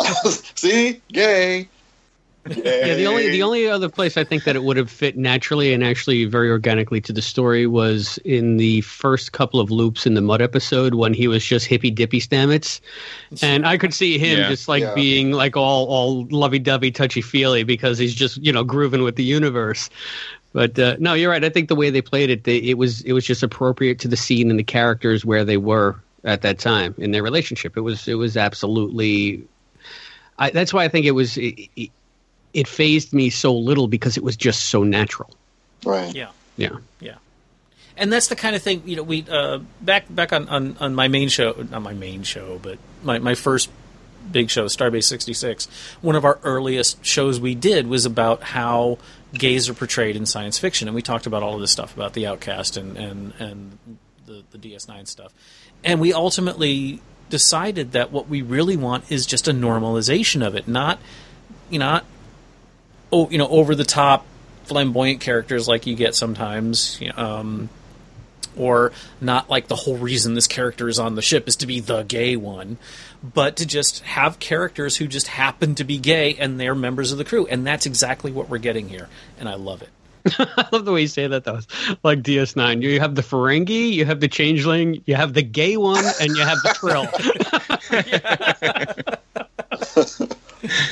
see 0.56 1.00
gay. 1.12 1.68
Yeah, 2.48 2.94
the 2.96 3.06
only 3.06 3.30
the 3.30 3.42
only 3.44 3.68
other 3.68 3.88
place 3.88 4.16
I 4.16 4.24
think 4.24 4.42
that 4.44 4.56
it 4.56 4.64
would 4.64 4.76
have 4.76 4.90
fit 4.90 5.16
naturally 5.16 5.72
and 5.72 5.84
actually 5.84 6.24
very 6.24 6.50
organically 6.50 7.00
to 7.02 7.12
the 7.12 7.22
story 7.22 7.68
was 7.68 8.18
in 8.24 8.56
the 8.56 8.80
first 8.80 9.30
couple 9.30 9.60
of 9.60 9.70
loops 9.70 10.06
in 10.06 10.14
the 10.14 10.20
Mudd 10.20 10.42
episode 10.42 10.94
when 10.94 11.14
he 11.14 11.28
was 11.28 11.44
just 11.44 11.66
hippy 11.66 11.90
dippy 11.92 12.20
Stamets, 12.20 12.80
and 13.42 13.64
I 13.64 13.78
could 13.78 13.94
see 13.94 14.18
him 14.18 14.38
Yeah. 14.40 14.48
just 14.48 14.66
like 14.66 14.82
Yeah. 14.82 14.94
being 14.94 15.30
like 15.30 15.56
all 15.56 15.86
all 15.86 16.26
lovey 16.30 16.58
dovey 16.58 16.90
touchy 16.90 17.20
feely 17.20 17.62
because 17.62 17.96
he's 17.98 18.14
just 18.14 18.38
you 18.38 18.52
know 18.52 18.64
grooving 18.64 19.04
with 19.04 19.14
the 19.14 19.24
universe. 19.24 19.88
But 20.52 20.76
uh, 20.78 20.96
no, 20.98 21.14
you're 21.14 21.30
right. 21.30 21.44
I 21.44 21.48
think 21.48 21.68
the 21.68 21.76
way 21.76 21.90
they 21.90 22.02
played 22.02 22.28
it, 22.28 22.42
they, 22.44 22.56
it 22.58 22.76
was 22.76 23.02
it 23.02 23.12
was 23.12 23.24
just 23.24 23.42
appropriate 23.44 24.00
to 24.00 24.08
the 24.08 24.16
scene 24.16 24.50
and 24.50 24.58
the 24.58 24.64
characters 24.64 25.24
where 25.24 25.44
they 25.44 25.56
were 25.58 25.96
at 26.24 26.42
that 26.42 26.58
time 26.58 26.94
in 26.98 27.12
their 27.12 27.22
relationship. 27.22 27.76
It 27.76 27.82
was 27.82 28.08
it 28.08 28.14
was 28.14 28.36
absolutely. 28.36 29.44
I, 30.38 30.50
that's 30.50 30.72
why 30.74 30.82
I 30.84 30.88
think 30.88 31.06
it 31.06 31.12
was. 31.12 31.36
It, 31.36 31.68
it, 31.76 31.90
it 32.54 32.68
phased 32.68 33.12
me 33.12 33.30
so 33.30 33.54
little 33.54 33.88
because 33.88 34.16
it 34.16 34.22
was 34.22 34.36
just 34.36 34.66
so 34.66 34.82
natural. 34.82 35.30
right. 35.84 36.14
yeah 36.14 36.30
Yeah. 36.56 36.76
yeah 37.00 37.14
and 37.96 38.12
that's 38.12 38.28
the 38.28 38.36
kind 38.36 38.56
of 38.56 38.62
thing 38.62 38.82
you 38.86 38.96
know 38.96 39.02
we 39.02 39.24
uh, 39.30 39.58
back 39.80 40.04
back 40.08 40.32
on, 40.32 40.48
on, 40.48 40.76
on 40.80 40.94
my 40.94 41.08
main 41.08 41.28
show 41.28 41.54
not 41.70 41.82
my 41.82 41.92
main 41.94 42.22
show 42.22 42.58
but 42.62 42.78
my, 43.02 43.18
my 43.18 43.34
first 43.34 43.70
big 44.30 44.48
show 44.50 44.66
starbase 44.66 45.04
66 45.04 45.66
one 46.00 46.16
of 46.16 46.24
our 46.24 46.38
earliest 46.44 47.04
shows 47.04 47.40
we 47.40 47.54
did 47.54 47.86
was 47.86 48.06
about 48.06 48.42
how 48.42 48.98
gays 49.34 49.68
are 49.68 49.74
portrayed 49.74 50.16
in 50.16 50.24
science 50.26 50.58
fiction 50.58 50.88
and 50.88 50.94
we 50.94 51.02
talked 51.02 51.26
about 51.26 51.42
all 51.42 51.54
of 51.54 51.60
this 51.60 51.70
stuff 51.70 51.94
about 51.94 52.12
the 52.14 52.26
outcast 52.26 52.76
and 52.76 52.96
and, 52.96 53.32
and 53.38 53.78
the, 54.26 54.42
the 54.52 54.58
ds9 54.58 55.06
stuff 55.06 55.32
and 55.84 56.00
we 56.00 56.12
ultimately 56.12 57.00
decided 57.30 57.92
that 57.92 58.12
what 58.12 58.28
we 58.28 58.40
really 58.42 58.76
want 58.76 59.10
is 59.10 59.26
just 59.26 59.48
a 59.48 59.52
normalization 59.52 60.46
of 60.46 60.54
it 60.54 60.68
not 60.68 60.98
you 61.68 61.78
know 61.78 61.86
not 61.86 62.04
oh, 63.12 63.28
you 63.30 63.38
know, 63.38 63.48
over 63.48 63.74
the 63.74 63.84
top, 63.84 64.26
flamboyant 64.64 65.20
characters 65.20 65.68
like 65.68 65.86
you 65.86 65.94
get 65.94 66.14
sometimes, 66.14 67.00
um, 67.16 67.68
or 68.56 68.92
not 69.20 69.48
like 69.50 69.68
the 69.68 69.76
whole 69.76 69.96
reason 69.96 70.34
this 70.34 70.46
character 70.46 70.88
is 70.88 70.98
on 70.98 71.14
the 71.14 71.22
ship 71.22 71.48
is 71.48 71.56
to 71.56 71.66
be 71.66 71.80
the 71.80 72.02
gay 72.02 72.36
one, 72.36 72.78
but 73.22 73.56
to 73.56 73.66
just 73.66 74.00
have 74.00 74.38
characters 74.38 74.96
who 74.96 75.06
just 75.06 75.26
happen 75.26 75.74
to 75.74 75.84
be 75.84 75.98
gay 75.98 76.34
and 76.34 76.58
they're 76.58 76.74
members 76.74 77.12
of 77.12 77.18
the 77.18 77.24
crew, 77.24 77.46
and 77.46 77.66
that's 77.66 77.86
exactly 77.86 78.32
what 78.32 78.48
we're 78.48 78.58
getting 78.58 78.88
here, 78.88 79.08
and 79.38 79.48
I 79.48 79.54
love 79.54 79.82
it. 79.82 79.90
I 80.38 80.68
love 80.70 80.84
the 80.84 80.92
way 80.92 81.00
you 81.02 81.08
say 81.08 81.26
that, 81.26 81.42
though. 81.44 81.56
It's 81.56 81.66
Like 82.04 82.22
DS9. 82.22 82.82
You 82.82 83.00
have 83.00 83.16
the 83.16 83.22
Ferengi, 83.22 83.92
you 83.92 84.04
have 84.04 84.20
the 84.20 84.28
Changeling, 84.28 85.02
you 85.04 85.16
have 85.16 85.34
the 85.34 85.42
gay 85.42 85.76
one, 85.76 86.04
and 86.20 86.36
you 86.36 86.44
have 86.44 86.58
the 86.58 86.72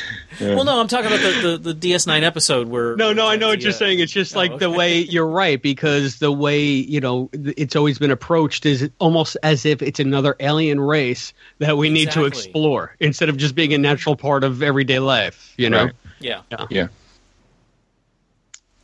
Trill. 0.41 0.57
Well, 0.57 0.65
no, 0.65 0.81
I'm 0.81 0.89
talking 0.89 1.09
about 1.09 1.21
the, 1.21 1.59
the, 1.59 1.75
the 1.75 1.93
DS9 1.93 2.23
episode 2.23 2.69
where. 2.69 2.97
No, 2.97 3.13
no, 3.13 3.27
I 3.29 3.37
know 3.37 3.49
what 3.49 3.61
you're 3.61 3.73
uh, 3.73 3.75
saying. 3.75 4.01
It's 4.01 4.11
just 4.11 4.35
Oh, 4.35 4.39
like 4.39 4.59
the 4.59 4.71
way 4.71 5.01
you're 5.01 5.27
right 5.27 5.61
because 5.61 6.19
the 6.19 6.33
way 6.33 6.65
you 6.65 7.01
know 7.01 7.29
it's 7.35 7.77
always 7.77 7.99
been 7.99 8.11
approached 8.11 8.65
is 8.65 8.89
almost 8.99 9.37
as 9.43 9.67
if 9.67 9.83
it's 9.83 10.01
another 10.01 10.37
alien 10.41 10.81
race 10.81 11.35
that 11.59 11.77
we 11.77 11.91
need 11.91 12.11
to 12.13 12.25
explore 12.25 12.97
instead 13.01 13.29
of 13.29 13.37
just 13.37 13.55
being 13.55 13.75
a 13.75 13.79
natural 13.79 14.17
part 14.17 14.43
of 14.43 14.63
everyday 14.63 14.99
life. 14.99 15.53
You 15.59 15.69
know, 15.69 15.85
Right. 15.85 15.95
Yeah. 16.21 16.43
Yeah. 16.71 16.89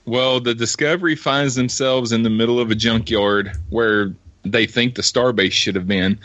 Well, 0.05 0.41
the 0.41 0.55
Discovery 0.55 1.17
finds 1.17 1.55
themselves 1.55 2.13
in 2.13 2.23
the 2.23 2.31
middle 2.31 2.61
of 2.61 2.71
a 2.71 2.75
junkyard 2.75 3.53
where 3.71 4.13
they 4.53 4.67
think 4.67 4.95
the 4.95 5.03
starbase 5.03 5.53
should 5.53 5.75
have 5.75 5.87
been. 5.87 6.19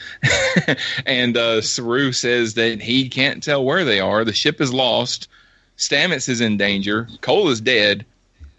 and 1.05 1.37
uh, 1.37 1.61
Saru 1.61 2.11
says 2.11 2.55
that 2.55 2.81
he 2.81 3.09
can't 3.09 3.43
tell 3.43 3.63
where 3.63 3.85
they 3.85 3.99
are. 3.99 4.23
The 4.23 4.33
ship 4.33 4.61
is 4.61 4.73
lost. 4.73 5.27
Stamets 5.77 6.29
is 6.29 6.41
in 6.41 6.57
danger. 6.57 7.07
Kol 7.21 7.49
is 7.49 7.61
dead. 7.61 8.05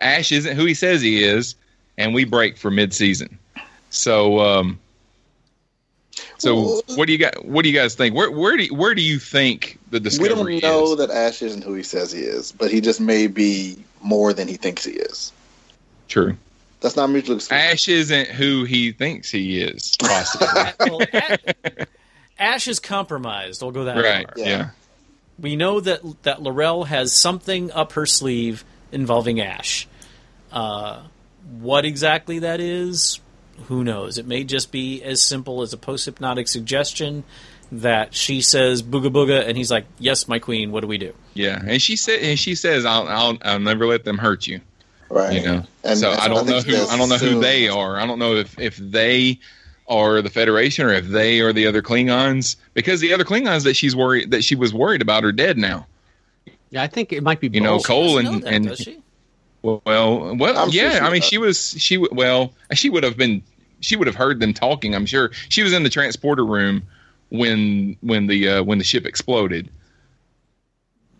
Ash 0.00 0.32
isn't 0.32 0.56
who 0.56 0.64
he 0.64 0.74
says 0.74 1.00
he 1.00 1.22
is. 1.22 1.54
And 1.98 2.14
we 2.14 2.24
break 2.24 2.56
for 2.56 2.70
mid-season. 2.70 3.38
So, 3.90 4.40
um, 4.40 4.80
so 6.38 6.82
what 6.94 7.06
do 7.06 7.12
you 7.12 7.18
got? 7.18 7.44
What 7.44 7.62
do 7.62 7.68
you 7.68 7.78
guys 7.78 7.94
think? 7.94 8.14
Where 8.14 8.30
where 8.30 8.56
do 8.56 8.64
you, 8.64 8.74
where 8.74 8.94
do 8.94 9.02
you 9.02 9.18
think 9.18 9.78
the 9.90 10.00
discovery? 10.00 10.54
We 10.54 10.60
don't 10.60 10.70
know 10.70 10.92
is? 10.92 10.98
that 10.98 11.10
Ash 11.10 11.42
isn't 11.42 11.62
who 11.62 11.74
he 11.74 11.82
says 11.82 12.10
he 12.10 12.22
is, 12.22 12.52
but 12.52 12.70
he 12.70 12.80
just 12.80 13.00
may 13.00 13.26
be 13.26 13.76
more 14.02 14.32
than 14.32 14.48
he 14.48 14.56
thinks 14.56 14.84
he 14.84 14.92
is. 14.92 15.32
True. 16.08 16.36
That's 16.82 16.96
not 16.96 17.08
mutually 17.10 17.36
exclusive. 17.36 17.64
Ash 17.64 17.88
isn't 17.88 18.28
who 18.28 18.64
he 18.64 18.92
thinks 18.92 19.30
he 19.30 19.60
is, 19.60 19.96
possibly. 19.98 20.46
well, 20.80 21.00
Ash, 21.12 21.38
Ash 22.38 22.68
is 22.68 22.80
compromised. 22.80 23.62
I'll 23.62 23.70
go 23.70 23.84
that 23.84 23.96
right. 24.02 24.26
far. 24.26 24.34
Yeah. 24.36 24.46
Yeah. 24.46 24.70
We 25.38 25.56
know 25.56 25.80
that 25.80 26.00
that 26.24 26.42
L'Rell 26.42 26.84
has 26.84 27.12
something 27.12 27.70
up 27.70 27.92
her 27.92 28.04
sleeve 28.04 28.64
involving 28.90 29.40
Ash. 29.40 29.88
Uh, 30.50 31.02
what 31.58 31.84
exactly 31.84 32.40
that 32.40 32.60
is, 32.60 33.20
who 33.66 33.84
knows? 33.84 34.18
It 34.18 34.26
may 34.26 34.44
just 34.44 34.70
be 34.70 35.02
as 35.02 35.22
simple 35.22 35.62
as 35.62 35.72
a 35.72 35.76
post 35.76 36.04
hypnotic 36.04 36.48
suggestion 36.48 37.24
that 37.72 38.14
she 38.14 38.42
says 38.42 38.82
"booga 38.82 39.10
booga" 39.10 39.46
and 39.46 39.56
he's 39.56 39.70
like, 39.70 39.86
"Yes, 39.98 40.28
my 40.28 40.38
queen. 40.38 40.72
What 40.72 40.80
do 40.80 40.86
we 40.86 40.98
do?" 40.98 41.14
Yeah. 41.34 41.60
And 41.64 41.80
she 41.80 41.96
said, 41.96 42.20
and 42.20 42.38
she 42.38 42.54
says, 42.54 42.84
"I'll, 42.84 43.08
I'll, 43.08 43.38
I'll 43.42 43.60
never 43.60 43.86
let 43.86 44.04
them 44.04 44.18
hurt 44.18 44.46
you." 44.46 44.60
Right. 45.12 45.34
You 45.34 45.42
know. 45.42 45.62
And- 45.84 45.98
so 45.98 46.10
I 46.10 46.26
don't 46.26 46.46
think 46.46 46.66
know 46.66 46.76
who 46.76 46.86
I 46.86 46.96
don't 46.96 47.08
know 47.10 47.18
who 47.18 47.38
they 47.38 47.68
are. 47.68 47.98
I 47.98 48.06
don't 48.06 48.18
know 48.18 48.34
if 48.34 48.58
if 48.58 48.78
they 48.78 49.38
are 49.86 50.22
the 50.22 50.30
Federation 50.30 50.86
or 50.86 50.92
if 50.94 51.06
they 51.06 51.40
are 51.40 51.52
the 51.52 51.66
other 51.66 51.82
Klingons 51.82 52.56
because 52.72 53.00
the 53.00 53.12
other 53.12 53.24
Klingons 53.24 53.64
that 53.64 53.74
she's 53.74 53.94
worried 53.94 54.30
that 54.30 54.42
she 54.42 54.54
was 54.54 54.72
worried 54.72 55.02
about 55.02 55.22
are 55.24 55.32
dead 55.32 55.58
now. 55.58 55.86
yeah, 56.70 56.82
I 56.82 56.86
think 56.86 57.12
it 57.12 57.22
might 57.22 57.40
be. 57.40 57.48
You 57.48 57.60
know. 57.60 57.78
Kol 57.78 58.18
and 58.18 58.26
know 58.26 58.38
that, 58.38 58.52
and? 58.52 59.02
Well, 59.60 59.82
well, 59.84 60.34
well 60.34 60.56
I'm 60.56 60.70
sure 60.70 60.82
yeah. 60.82 60.92
she 60.92 60.98
I 61.00 61.10
mean, 61.10 61.20
does. 61.20 61.28
she 61.28 61.38
was 61.38 61.58
she 61.78 61.96
w- 61.96 62.14
well, 62.14 62.54
she 62.72 62.88
would 62.88 63.04
have 63.04 63.18
been 63.18 63.42
she 63.80 63.96
would 63.96 64.06
have 64.06 64.16
heard 64.16 64.40
them 64.40 64.54
talking. 64.54 64.94
I'm 64.94 65.06
sure 65.06 65.30
she 65.50 65.62
was 65.62 65.74
in 65.74 65.82
the 65.82 65.90
transporter 65.90 66.44
room 66.46 66.82
when 67.28 67.96
when 68.00 68.28
the 68.28 68.48
uh, 68.48 68.62
when 68.62 68.78
the 68.78 68.84
ship 68.84 69.04
exploded. 69.04 69.68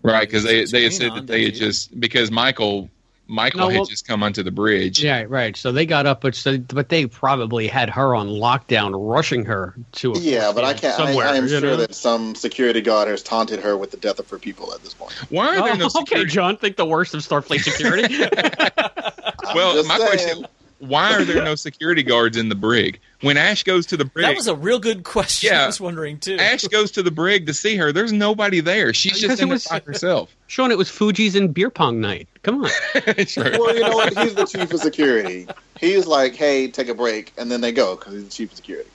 Right, 0.02 0.26
because 0.26 0.44
they 0.44 0.64
they 0.64 0.84
had 0.84 0.92
said 0.94 1.14
that 1.14 1.26
they 1.26 1.44
had 1.44 1.54
just 1.54 2.00
because 2.00 2.30
Michael 2.30 2.88
Michael 3.28 3.60
No, 3.60 3.68
had 3.68 3.76
well- 3.76 3.84
just 3.86 4.06
come 4.06 4.22
onto 4.22 4.42
the 4.42 4.50
bridge. 4.50 5.02
Yeah, 5.02 5.24
right. 5.28 5.56
So 5.56 5.72
they 5.72 5.86
got 5.86 6.06
up, 6.06 6.20
but 6.20 6.34
so, 6.34 6.58
but 6.58 6.88
they 6.90 7.06
probably 7.06 7.66
had 7.68 7.88
her 7.90 8.14
on 8.14 8.28
lockdown, 8.28 8.92
rushing 8.94 9.44
her 9.46 9.74
to 9.92 10.12
a 10.12 10.18
Yeah, 10.18 10.52
but 10.52 10.64
I 10.64 10.74
can't. 10.74 10.96
Somewhere. 10.96 11.26
I 11.28 11.36
am 11.36 11.48
sure 11.48 11.60
know? 11.60 11.76
that 11.76 11.94
some 11.94 12.34
security 12.34 12.80
guard 12.82 13.08
has 13.08 13.22
taunted 13.22 13.60
her 13.60 13.76
with 13.76 13.90
the 13.90 13.96
death 13.96 14.18
of 14.18 14.28
her 14.28 14.38
people 14.38 14.74
at 14.74 14.82
this 14.82 14.92
point. 14.94 15.12
Why 15.30 15.56
are 15.56 15.62
there 15.64 15.76
no 15.76 15.84
Oh, 15.94 16.00
okay, 16.00 16.10
security? 16.10 16.30
John. 16.30 16.56
Think 16.56 16.76
the 16.76 16.84
worst 16.84 17.14
of 17.14 17.20
Starfleet 17.20 17.60
security. 17.62 18.14
Well, 19.54 19.82
my 19.84 19.98
saying. 19.98 20.08
question: 20.08 20.46
Why 20.82 21.14
are 21.14 21.24
there 21.24 21.44
no 21.44 21.54
security 21.54 22.02
guards 22.02 22.36
in 22.36 22.48
the 22.48 22.56
brig 22.56 22.98
when 23.20 23.36
Ash 23.36 23.62
goes 23.62 23.86
to 23.86 23.96
the 23.96 24.04
brig? 24.04 24.26
That 24.26 24.34
was 24.36 24.48
a 24.48 24.54
real 24.56 24.80
good 24.80 25.04
question. 25.04 25.52
Yeah. 25.52 25.62
I 25.62 25.66
was 25.66 25.80
wondering 25.80 26.18
too. 26.18 26.36
Ash 26.38 26.64
goes 26.64 26.90
to 26.92 27.04
the 27.04 27.10
brig 27.12 27.46
to 27.46 27.54
see 27.54 27.76
her. 27.76 27.92
There's 27.92 28.12
nobody 28.12 28.58
there. 28.58 28.92
She's 28.92 29.12
Because 29.12 29.20
just 29.22 29.40
it 29.40 29.42
in 29.44 29.48
there 29.50 29.54
was- 29.54 29.66
by 29.68 29.80
herself. 29.86 30.34
Shawn, 30.48 30.72
it 30.72 30.76
was 30.78 30.88
Fuji's 30.90 31.36
and 31.36 31.54
beer 31.54 31.70
pong 31.70 32.00
night. 32.00 32.28
Come 32.42 32.64
on. 32.64 32.70
Sure. 33.26 33.44
Well, 33.44 33.74
you 33.74 33.80
know 33.82 33.94
what? 33.94 34.16
He's 34.18 34.34
the 34.34 34.44
chief 34.44 34.72
of 34.72 34.80
security. 34.80 35.46
He's 35.80 36.06
like, 36.06 36.34
"Hey, 36.34 36.68
take 36.68 36.88
a 36.88 36.94
break," 36.94 37.32
and 37.38 37.50
then 37.50 37.60
they 37.60 37.70
go 37.72 37.94
because 37.96 38.14
he's 38.14 38.24
the 38.24 38.30
chief 38.30 38.50
of 38.50 38.56
security. 38.56 38.90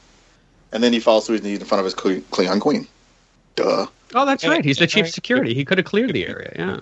And 0.74 0.84
then 0.84 0.92
he 0.92 1.00
falls 1.00 1.26
to 1.28 1.32
his 1.32 1.42
knees 1.44 1.60
in 1.60 1.66
front 1.66 1.80
of 1.80 1.86
his 1.86 1.94
Cle- 1.94 2.22
Klingon 2.32 2.60
queen. 2.60 2.86
Duh. 3.56 3.88
Oh, 4.14 4.26
that's 4.26 4.44
Yeah, 4.44 4.50
right. 4.52 4.66
He's 4.66 4.78
the 4.78 4.88
chief 4.88 5.06
of 5.06 5.12
security. 5.12 5.54
He 5.54 5.64
could 5.66 5.78
have 5.78 5.86
cleared 5.86 6.12
the 6.14 6.28
area. 6.28 6.52
Yeah. 6.58 6.80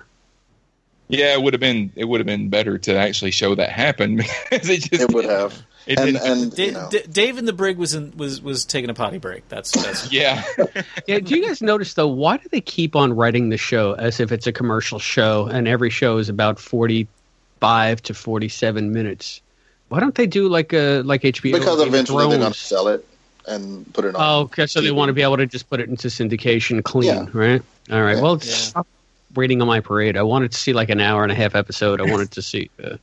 Yeah, 1.07 1.33
it 1.33 1.41
would 1.41 1.53
have 1.53 1.59
been 1.61 1.91
it 1.95 2.05
would 2.05 2.19
have 2.19 2.27
been 2.27 2.49
better 2.49 2.77
to 2.79 2.95
actually 2.97 3.31
show 3.31 3.55
that 3.55 3.69
happen 3.69 4.15
because 4.49 4.69
it 4.69 4.81
just 4.81 5.03
It 5.03 5.11
would 5.13 5.25
have. 5.25 5.61
It 5.87 5.99
And 5.99 6.13
didn't- 6.13 6.27
and 6.31 6.55
Da- 6.55 6.65
you 6.65 6.71
know, 6.71 6.87
D- 6.89 7.03
Dave 7.11 7.37
in 7.37 7.45
the 7.45 7.53
brig 7.53 7.77
was 7.77 7.93
in, 7.93 8.11
was 8.17 8.41
was 8.41 8.65
taking 8.65 8.89
a 8.89 8.95
potty 8.95 9.19
break. 9.19 9.47
That's 9.49 9.69
that's 9.71 10.11
yeah. 10.11 10.43
Yeah. 11.07 11.19
Do 11.19 11.35
you 11.35 11.45
guys 11.45 11.61
notice 11.61 11.93
though? 11.93 12.07
Why 12.07 12.37
do 12.37 12.49
they 12.49 12.61
keep 12.61 12.95
on 12.95 13.13
writing 13.13 13.49
the 13.49 13.57
show 13.57 13.93
as 13.93 14.19
if 14.19 14.31
it's 14.31 14.47
a 14.47 14.51
commercial 14.51 14.97
show, 14.97 15.45
and 15.45 15.67
every 15.67 15.91
show 15.91 16.17
is 16.17 16.27
about 16.27 16.59
forty-five 16.59 18.01
to 18.03 18.13
forty-seven 18.13 18.91
minutes? 18.91 19.41
Why 19.89 19.99
don't 19.99 20.15
they 20.15 20.25
do 20.25 20.47
like 20.49 20.73
a 20.73 21.01
like 21.03 21.21
HBO? 21.21 21.53
because 21.53 21.77
Game 21.77 21.81
of 21.81 21.87
eventually 21.93 22.27
they're 22.29 22.39
going 22.39 22.51
to 22.51 22.57
sell 22.57 22.87
it 22.87 23.05
and 23.47 23.91
put 23.93 24.05
it 24.05 24.15
on. 24.15 24.21
Oh, 24.23 24.39
okay. 24.45 24.65
So 24.65 24.81
they 24.81 24.89
want 24.91 25.09
to 25.09 25.13
be 25.13 25.21
able 25.21 25.37
to 25.37 25.45
just 25.45 25.69
put 25.69 25.79
it 25.79 25.87
into 25.87 26.07
syndication 26.07 26.83
clean, 26.83 27.13
Yeah. 27.13 27.25
right? 27.33 27.61
All 27.91 28.01
right. 28.01 28.15
Yeah. 28.17 28.21
Well, 28.23 28.37
Yeah. 28.41 28.53
stop 28.53 28.87
waiting 29.35 29.61
on 29.61 29.67
my 29.67 29.79
parade. 29.79 30.17
I 30.17 30.23
wanted 30.23 30.51
to 30.51 30.57
see 30.57 30.73
like 30.73 30.89
an 30.89 30.99
hour 30.99 31.23
and 31.23 31.31
a 31.31 31.35
half 31.35 31.55
episode. 31.55 32.01
I 32.01 32.05
wanted 32.11 32.31
to 32.31 32.41
see, 32.41 32.69
uh, 32.83 32.97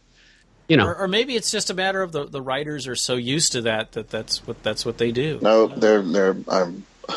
you 0.68 0.76
know. 0.76 0.86
or, 0.86 0.96
or 0.96 1.08
maybe 1.08 1.36
it's 1.36 1.50
just 1.50 1.70
a 1.70 1.74
matter 1.74 2.02
of 2.02 2.12
the, 2.12 2.26
the 2.26 2.42
writers 2.42 2.86
are 2.86 2.96
so 2.96 3.14
used 3.14 3.52
to 3.52 3.62
that 3.62 3.92
that 3.92 4.10
that's 4.10 4.46
what 4.46 4.62
that's 4.62 4.84
what 4.84 4.98
they 4.98 5.12
do. 5.12 5.38
No, 5.42 5.66
they're 5.68 6.02
they're. 6.02 6.36
I'm. 6.48 6.84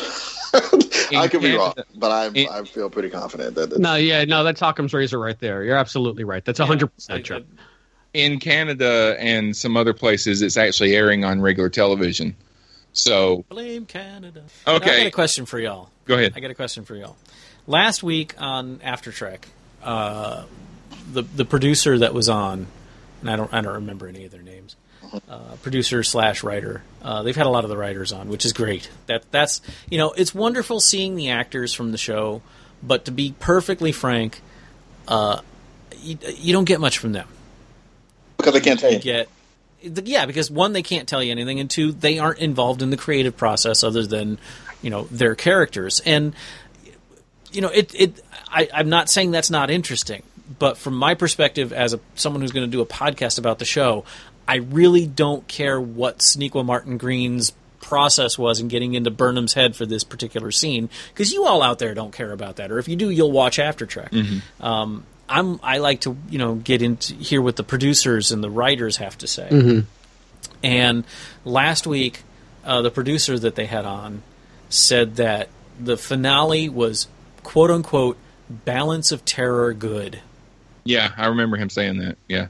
I 1.14 1.28
could 1.28 1.42
be 1.42 1.54
wrong, 1.54 1.74
but 1.94 2.10
I 2.10 2.26
in- 2.28 2.48
I 2.48 2.64
feel 2.64 2.88
pretty 2.90 3.10
confident 3.10 3.54
that. 3.56 3.78
No, 3.78 3.94
yeah, 3.94 4.24
no, 4.24 4.42
that's 4.44 4.60
Occam's 4.62 4.94
razor 4.94 5.18
right 5.18 5.38
there. 5.38 5.62
You're 5.62 5.76
absolutely 5.76 6.24
right. 6.24 6.44
That's 6.44 6.58
Yeah. 6.58 6.66
hundred 6.66 6.86
I- 6.86 6.94
percent 6.94 7.26
true. 7.26 7.44
In 8.14 8.40
Canada 8.40 9.14
and 9.18 9.54
some 9.54 9.76
other 9.76 9.92
places, 9.92 10.40
it's 10.40 10.56
actually 10.56 10.96
airing 10.96 11.24
on 11.24 11.42
regular 11.42 11.68
television. 11.68 12.34
So 12.94 13.44
Blame 13.50 13.84
Canada. 13.84 14.44
Okay. 14.66 14.90
I 14.90 14.98
got 15.00 15.06
a 15.06 15.10
question 15.10 15.44
for 15.44 15.58
y'all. 15.58 15.90
go 16.06 16.14
ahead. 16.14 16.32
I 16.34 16.40
got 16.40 16.50
a 16.50 16.54
question 16.54 16.84
for 16.86 16.96
y'all. 16.96 17.16
Last 17.66 18.02
week 18.02 18.34
on 18.38 18.80
After 18.84 19.10
Trek, 19.10 19.48
uh, 19.82 20.44
the 21.12 21.22
the 21.22 21.44
producer 21.44 21.98
that 21.98 22.14
was 22.14 22.28
on, 22.28 22.66
and 23.20 23.30
I 23.30 23.36
don't 23.36 23.52
I 23.52 23.60
don't 23.60 23.74
remember 23.74 24.06
any 24.06 24.24
of 24.24 24.30
their 24.30 24.42
names. 24.42 24.76
Uh, 25.28 25.56
producer 25.62 26.02
slash 26.02 26.42
writer. 26.42 26.82
Uh, 27.00 27.22
they've 27.22 27.36
had 27.36 27.46
a 27.46 27.50
lot 27.50 27.62
of 27.64 27.70
the 27.70 27.76
writers 27.76 28.12
on, 28.12 28.28
which 28.28 28.44
is 28.44 28.52
great. 28.52 28.90
That 29.06 29.24
that's 29.30 29.60
you 29.88 29.98
know 29.98 30.12
it's 30.12 30.34
wonderful 30.34 30.80
seeing 30.80 31.14
the 31.16 31.30
actors 31.30 31.72
from 31.72 31.92
the 31.92 31.98
show, 31.98 32.42
but 32.82 33.04
to 33.06 33.12
be 33.12 33.34
perfectly 33.38 33.92
frank, 33.92 34.40
uh, 35.06 35.40
you, 35.98 36.18
you 36.36 36.52
don't 36.52 36.64
get 36.64 36.80
much 36.80 36.98
from 36.98 37.12
them. 37.12 37.28
because 38.36 38.52
they 38.52 38.60
can't 38.60 38.80
tell 38.80 38.92
you. 38.92 38.98
get 38.98 39.28
yeah 39.82 40.26
because 40.26 40.50
one 40.50 40.72
they 40.72 40.82
can't 40.82 41.08
tell 41.08 41.22
you 41.22 41.30
anything 41.30 41.60
and 41.60 41.70
two 41.70 41.92
they 41.92 42.18
aren't 42.18 42.38
involved 42.40 42.82
in 42.82 42.90
the 42.90 42.96
creative 42.96 43.36
process 43.36 43.84
other 43.84 44.04
than 44.04 44.38
you 44.82 44.90
know 44.90 45.04
their 45.04 45.34
characters 45.36 46.00
and 46.04 46.34
you 47.52 47.60
know 47.60 47.68
it 47.68 47.94
it 47.94 48.24
I, 48.48 48.68
i'm 48.72 48.88
not 48.88 49.08
saying 49.08 49.30
that's 49.30 49.50
not 49.50 49.70
interesting 49.70 50.22
but 50.58 50.78
from 50.78 50.94
my 50.94 51.14
perspective 51.14 51.72
as 51.72 51.94
a 51.94 52.00
someone 52.14 52.42
who's 52.42 52.52
going 52.52 52.66
to 52.66 52.70
do 52.70 52.80
a 52.80 52.86
podcast 52.86 53.38
about 53.38 53.58
the 53.58 53.64
show 53.64 54.04
i 54.46 54.56
really 54.56 55.06
don't 55.06 55.46
care 55.48 55.80
what 55.80 56.18
Sonequa 56.18 56.64
martin 56.64 56.98
green's 56.98 57.52
process 57.80 58.36
was 58.36 58.58
in 58.58 58.68
getting 58.68 58.94
into 58.94 59.10
burnham's 59.10 59.54
head 59.54 59.76
for 59.76 59.86
this 59.86 60.02
particular 60.02 60.50
scene 60.50 60.88
because 61.12 61.32
you 61.32 61.44
all 61.44 61.62
out 61.62 61.78
there 61.78 61.94
don't 61.94 62.12
care 62.12 62.32
about 62.32 62.56
that 62.56 62.72
or 62.72 62.78
if 62.78 62.88
you 62.88 62.96
do 62.96 63.10
you'll 63.10 63.30
watch 63.30 63.58
after 63.58 63.86
trek 63.86 64.12
um, 64.60 65.04
I'm 65.28 65.58
I 65.62 65.78
like 65.78 66.02
to 66.02 66.16
you 66.28 66.38
know 66.38 66.54
get 66.54 66.82
into 66.82 67.14
hear 67.14 67.42
what 67.42 67.56
the 67.56 67.64
producers 67.64 68.30
and 68.30 68.42
the 68.44 68.50
writers 68.50 68.98
have 68.98 69.18
to 69.18 69.26
say. 69.26 69.48
And 70.62 71.04
last 71.44 71.86
week, 71.86 72.22
uh, 72.64 72.82
the 72.82 72.90
producer 72.92 73.36
that 73.38 73.56
they 73.56 73.66
had 73.66 73.84
on 73.84 74.22
said 74.68 75.16
that 75.16 75.48
the 75.80 75.96
finale 75.96 76.68
was 76.68 77.08
quote 77.46 77.70
unquote 77.70 78.16
balance 78.50 79.12
of 79.12 79.24
terror 79.24 79.72
good. 79.72 80.18
Yeah, 80.82 81.12
I 81.16 81.28
remember 81.28 81.56
him 81.56 81.70
saying 81.70 81.98
that. 81.98 82.18
Yeah. 82.28 82.48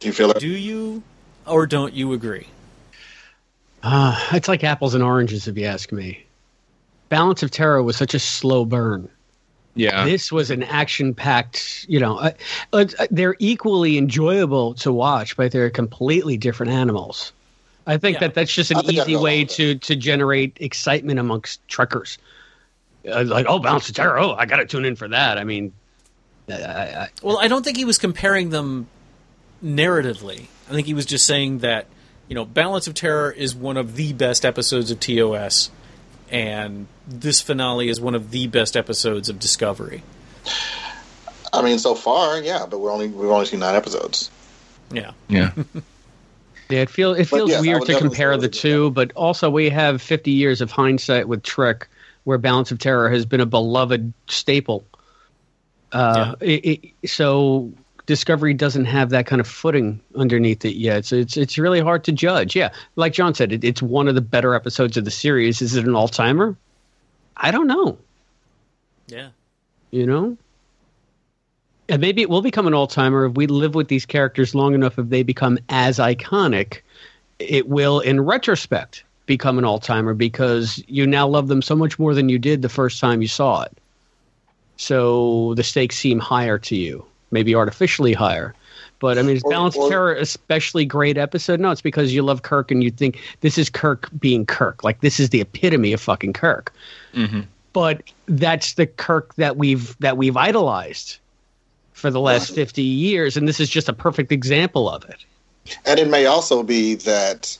Do 0.00 0.08
you 0.08 0.12
feel 0.12 0.32
it? 0.32 0.40
Do 0.40 0.48
you 0.48 1.02
or 1.46 1.66
don't 1.68 1.94
you 1.94 2.12
agree? 2.12 2.48
Uh, 3.84 4.18
it's 4.32 4.48
like 4.48 4.64
apples 4.64 4.94
and 4.94 5.02
oranges, 5.04 5.46
if 5.46 5.56
you 5.56 5.64
ask 5.64 5.92
me. 5.92 6.24
Balance 7.08 7.42
of 7.42 7.50
Terror 7.50 7.82
was 7.82 7.96
such 7.96 8.12
a 8.14 8.18
slow 8.18 8.64
burn. 8.64 9.08
Yeah. 9.76 10.04
this 10.04 10.32
was 10.32 10.50
an 10.50 10.64
action-packed. 10.64 11.86
You 11.88 12.00
know, 12.00 12.18
uh, 12.18 12.32
uh, 12.72 12.86
they're 13.10 13.36
equally 13.38 13.96
enjoyable 13.96 14.74
to 14.74 14.92
watch, 14.92 15.36
but 15.36 15.52
they're 15.52 15.70
completely 15.70 16.36
different 16.36 16.72
animals. 16.72 17.32
I 17.86 17.96
think 17.96 18.14
Yeah. 18.16 18.20
that 18.26 18.34
that's 18.34 18.52
just 18.52 18.72
an 18.72 18.78
I 18.78 18.82
think 18.82 18.98
I 18.98 19.02
easy 19.02 19.16
way 19.16 19.44
to 19.44 19.76
to 19.76 19.96
generate 19.96 20.56
excitement 20.60 21.20
amongst 21.20 21.66
trekkers. 21.68 22.18
Uh, 23.08 23.24
like, 23.24 23.46
oh, 23.48 23.58
Balance 23.58 23.88
of 23.88 23.94
Terror! 23.94 24.18
Oh, 24.18 24.32
I 24.32 24.46
got 24.46 24.56
to 24.56 24.66
tune 24.66 24.84
in 24.84 24.96
for 24.96 25.08
that. 25.08 25.38
I 25.38 25.44
mean, 25.44 25.72
I, 26.48 26.54
I, 26.54 27.08
Well, 27.22 27.38
I 27.38 27.48
don't 27.48 27.64
think 27.64 27.76
he 27.76 27.84
was 27.84 27.98
comparing 27.98 28.50
them 28.50 28.88
narratively. 29.64 30.46
I 30.68 30.72
think 30.72 30.86
he 30.86 30.94
was 30.94 31.06
just 31.06 31.26
saying 31.26 31.58
that 31.58 31.86
you 32.30 32.34
know, 32.34 32.44
Balance 32.44 32.86
of 32.86 32.94
Terror 32.94 33.32
is 33.32 33.56
one 33.56 33.76
of 33.76 33.96
the 33.96 34.12
best 34.12 34.44
episodes 34.44 34.92
of 34.92 35.00
TOS, 35.00 35.68
and 36.30 36.86
this 37.06 37.40
finale 37.40 37.88
is 37.88 38.00
one 38.00 38.14
of 38.14 38.30
the 38.30 38.46
best 38.46 38.76
episodes 38.76 39.28
of 39.28 39.40
Discovery. 39.40 40.04
I 41.52 41.62
mean, 41.62 41.80
so 41.80 41.96
far, 41.96 42.40
yeah, 42.40 42.66
but 42.70 42.78
we're 42.78 42.92
only 42.92 43.08
we've 43.08 43.30
only 43.30 43.46
seen 43.46 43.58
nine 43.58 43.74
episodes. 43.74 44.30
Yeah. 44.92 45.12
Yeah. 45.28 45.52
Yeah, 46.68 46.82
it 46.82 46.90
feels 46.90 47.18
it 47.18 47.24
feels 47.24 47.50
yes, 47.50 47.62
weird 47.62 47.82
to 47.86 47.98
compare 47.98 48.28
the 48.36 48.44
it 48.44 48.50
was 48.52 48.58
a 48.58 48.62
two, 48.62 48.90
but 48.92 49.10
also 49.16 49.50
we 49.50 49.70
have 49.70 50.00
50 50.00 50.30
years 50.30 50.60
of 50.60 50.70
hindsight 50.70 51.26
with 51.26 51.42
Trek, 51.42 51.88
where 52.24 52.38
Balance 52.38 52.70
of 52.70 52.78
Terror 52.78 53.10
has 53.10 53.26
been 53.26 53.40
a 53.40 53.46
beloved 53.46 54.12
staple. 54.28 54.84
Uh, 55.92 56.36
it, 56.40 56.64
it, 57.02 57.08
so 57.08 57.72
Discovery 58.06 58.54
doesn't 58.54 58.86
have 58.86 59.10
that 59.10 59.26
kind 59.26 59.40
of 59.40 59.46
footing 59.46 60.00
underneath 60.16 60.64
it 60.64 60.76
yet. 60.76 61.04
So 61.04 61.16
it's 61.16 61.36
it's 61.36 61.58
really 61.58 61.80
hard 61.80 62.04
to 62.04 62.12
judge. 62.12 62.56
Yeah, 62.56 62.70
like 62.96 63.12
John 63.12 63.34
said, 63.34 63.52
it, 63.52 63.64
it's 63.64 63.82
one 63.82 64.08
of 64.08 64.14
the 64.14 64.20
better 64.20 64.54
episodes 64.54 64.96
of 64.96 65.04
the 65.04 65.10
series. 65.10 65.62
Is 65.62 65.76
it 65.76 65.86
an 65.86 65.94
all 65.94 66.08
timer? 66.08 66.56
I 67.36 67.50
don't 67.50 67.66
know. 67.66 67.98
Yeah. 69.06 69.28
You 69.90 70.06
know. 70.06 70.36
And 71.88 72.00
maybe 72.00 72.22
it 72.22 72.30
will 72.30 72.42
become 72.42 72.66
an 72.66 72.74
all 72.74 72.86
timer 72.86 73.26
if 73.26 73.34
we 73.34 73.46
live 73.46 73.74
with 73.74 73.88
these 73.88 74.06
characters 74.06 74.54
long 74.54 74.74
enough. 74.74 74.98
If 74.98 75.08
they 75.08 75.22
become 75.24 75.58
as 75.68 75.98
iconic, 75.98 76.82
it 77.40 77.68
will, 77.68 78.00
in 78.00 78.20
retrospect, 78.20 79.02
become 79.30 79.58
an 79.58 79.64
all 79.64 79.78
timer 79.78 80.12
because 80.12 80.82
you 80.88 81.06
now 81.06 81.26
love 81.28 81.46
them 81.46 81.62
so 81.62 81.76
much 81.76 82.00
more 82.00 82.14
than 82.14 82.28
you 82.28 82.36
did 82.36 82.62
the 82.62 82.68
first 82.68 82.98
time 83.00 83.22
you 83.22 83.28
saw 83.28 83.62
it. 83.62 83.72
So 84.76 85.54
the 85.54 85.62
stakes 85.62 85.96
seem 85.96 86.18
higher 86.18 86.58
to 86.58 86.74
you, 86.74 87.04
maybe 87.30 87.54
artificially 87.54 88.12
higher. 88.12 88.54
But 88.98 89.18
I 89.18 89.22
mean, 89.22 89.36
is 89.36 89.42
Or- 89.44 89.50
Balance 89.52 89.76
of 89.76 89.82
or- 89.82 89.88
Terror 89.88 90.14
especially 90.14 90.84
great 90.84 91.16
episode? 91.16 91.60
No, 91.60 91.70
it's 91.70 91.80
because 91.80 92.12
you 92.12 92.22
love 92.22 92.42
Kirk 92.42 92.72
and 92.72 92.82
you 92.82 92.90
think 92.90 93.20
this 93.40 93.56
is 93.56 93.70
Kirk 93.70 94.08
being 94.18 94.44
Kirk. 94.46 94.82
Like 94.82 95.00
this 95.00 95.20
is 95.20 95.30
the 95.30 95.40
epitome 95.40 95.92
of 95.92 96.00
fucking 96.00 96.32
Kirk. 96.32 96.72
hmm 97.14 97.42
But 97.72 98.02
that's 98.26 98.74
the 98.74 98.86
Kirk 98.86 99.34
that 99.36 99.56
we've 99.56 99.96
that 100.00 100.16
we've 100.16 100.36
idolized 100.36 101.18
for 101.92 102.10
the 102.10 102.20
last 102.20 102.52
fifty 102.52 102.82
years, 102.82 103.36
and 103.36 103.46
this 103.46 103.60
is 103.60 103.70
just 103.70 103.88
a 103.88 103.92
perfect 103.92 104.32
example 104.32 104.90
of 104.90 105.04
it. 105.04 105.24
And 105.86 106.00
it 106.00 106.08
may 106.08 106.26
also 106.26 106.62
be 106.64 106.96
that 106.96 107.56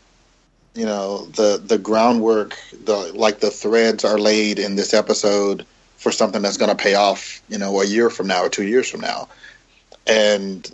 you 0.75 0.85
know 0.85 1.27
the 1.27 1.63
the 1.65 1.79
groundwork, 1.79 2.57
the 2.85 2.97
like 3.15 3.41
the 3.41 3.51
threads 3.51 4.05
are 4.05 4.19
laid 4.19 4.59
in 4.59 4.77
this 4.77 4.95
episode 4.95 5.67
for 5.97 6.13
something 6.13 6.41
that's 6.41 6.57
going 6.57 6.71
to 6.75 6.83
pay 6.83 6.95
off, 6.95 7.43
you 7.49 7.59
know, 7.59 7.81
a 7.81 7.85
year 7.85 8.09
from 8.09 8.27
now 8.27 8.43
or 8.43 8.49
two 8.49 8.65
years 8.65 8.89
from 8.89 9.01
now, 9.01 9.29
and 10.07 10.71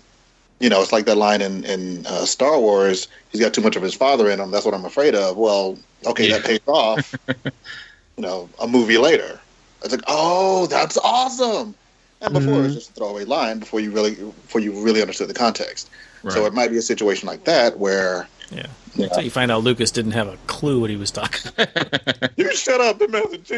you 0.60 0.68
know, 0.68 0.80
it's 0.80 0.92
like 0.92 1.06
that 1.06 1.16
line 1.16 1.42
in 1.42 1.64
in 1.64 2.06
uh, 2.06 2.24
Star 2.24 2.58
Wars. 2.58 3.08
He's 3.30 3.40
got 3.40 3.52
too 3.54 3.60
much 3.60 3.76
of 3.76 3.82
his 3.82 3.94
father 3.94 4.30
in 4.30 4.40
him. 4.40 4.50
That's 4.50 4.64
what 4.64 4.74
I'm 4.74 4.84
afraid 4.84 5.14
of. 5.14 5.36
Well, 5.36 5.78
okay, 6.06 6.28
Yeah. 6.28 6.38
that 6.38 6.46
pays 6.46 6.60
off. 6.66 7.14
you 7.28 8.22
know, 8.22 8.48
a 8.60 8.66
movie 8.66 8.98
later, 8.98 9.38
it's 9.82 9.92
like, 9.92 10.04
oh, 10.06 10.66
that's 10.66 10.96
awesome. 10.98 11.74
And 12.22 12.32
before 12.32 12.64
it's 12.64 12.74
just 12.74 12.90
a 12.90 12.94
throwaway 12.94 13.24
line 13.24 13.58
before 13.58 13.80
you 13.80 13.90
really 13.90 14.14
before 14.14 14.60
you 14.60 14.72
really 14.82 15.02
understood 15.02 15.28
the 15.28 15.34
context. 15.34 15.90
So 16.30 16.44
it 16.46 16.54
might 16.54 16.70
be 16.70 16.76
a 16.76 16.82
situation 16.82 17.28
like 17.28 17.44
that 17.44 17.78
where 17.78 18.26
Yeah. 18.50 18.66
Yeah. 18.94 19.06
Until 19.06 19.22
you 19.22 19.30
find 19.30 19.50
out 19.50 19.62
Lucas 19.64 19.90
didn't 19.90 20.12
have 20.12 20.28
a 20.28 20.38
clue 20.46 20.80
what 20.80 20.88
he 20.90 20.96
was 20.96 21.10
talking. 21.10 21.52
about. 21.56 22.30
you 22.36 22.54
shut 22.54 22.80
up, 22.80 22.98
the 22.98 23.08
message. 23.08 23.52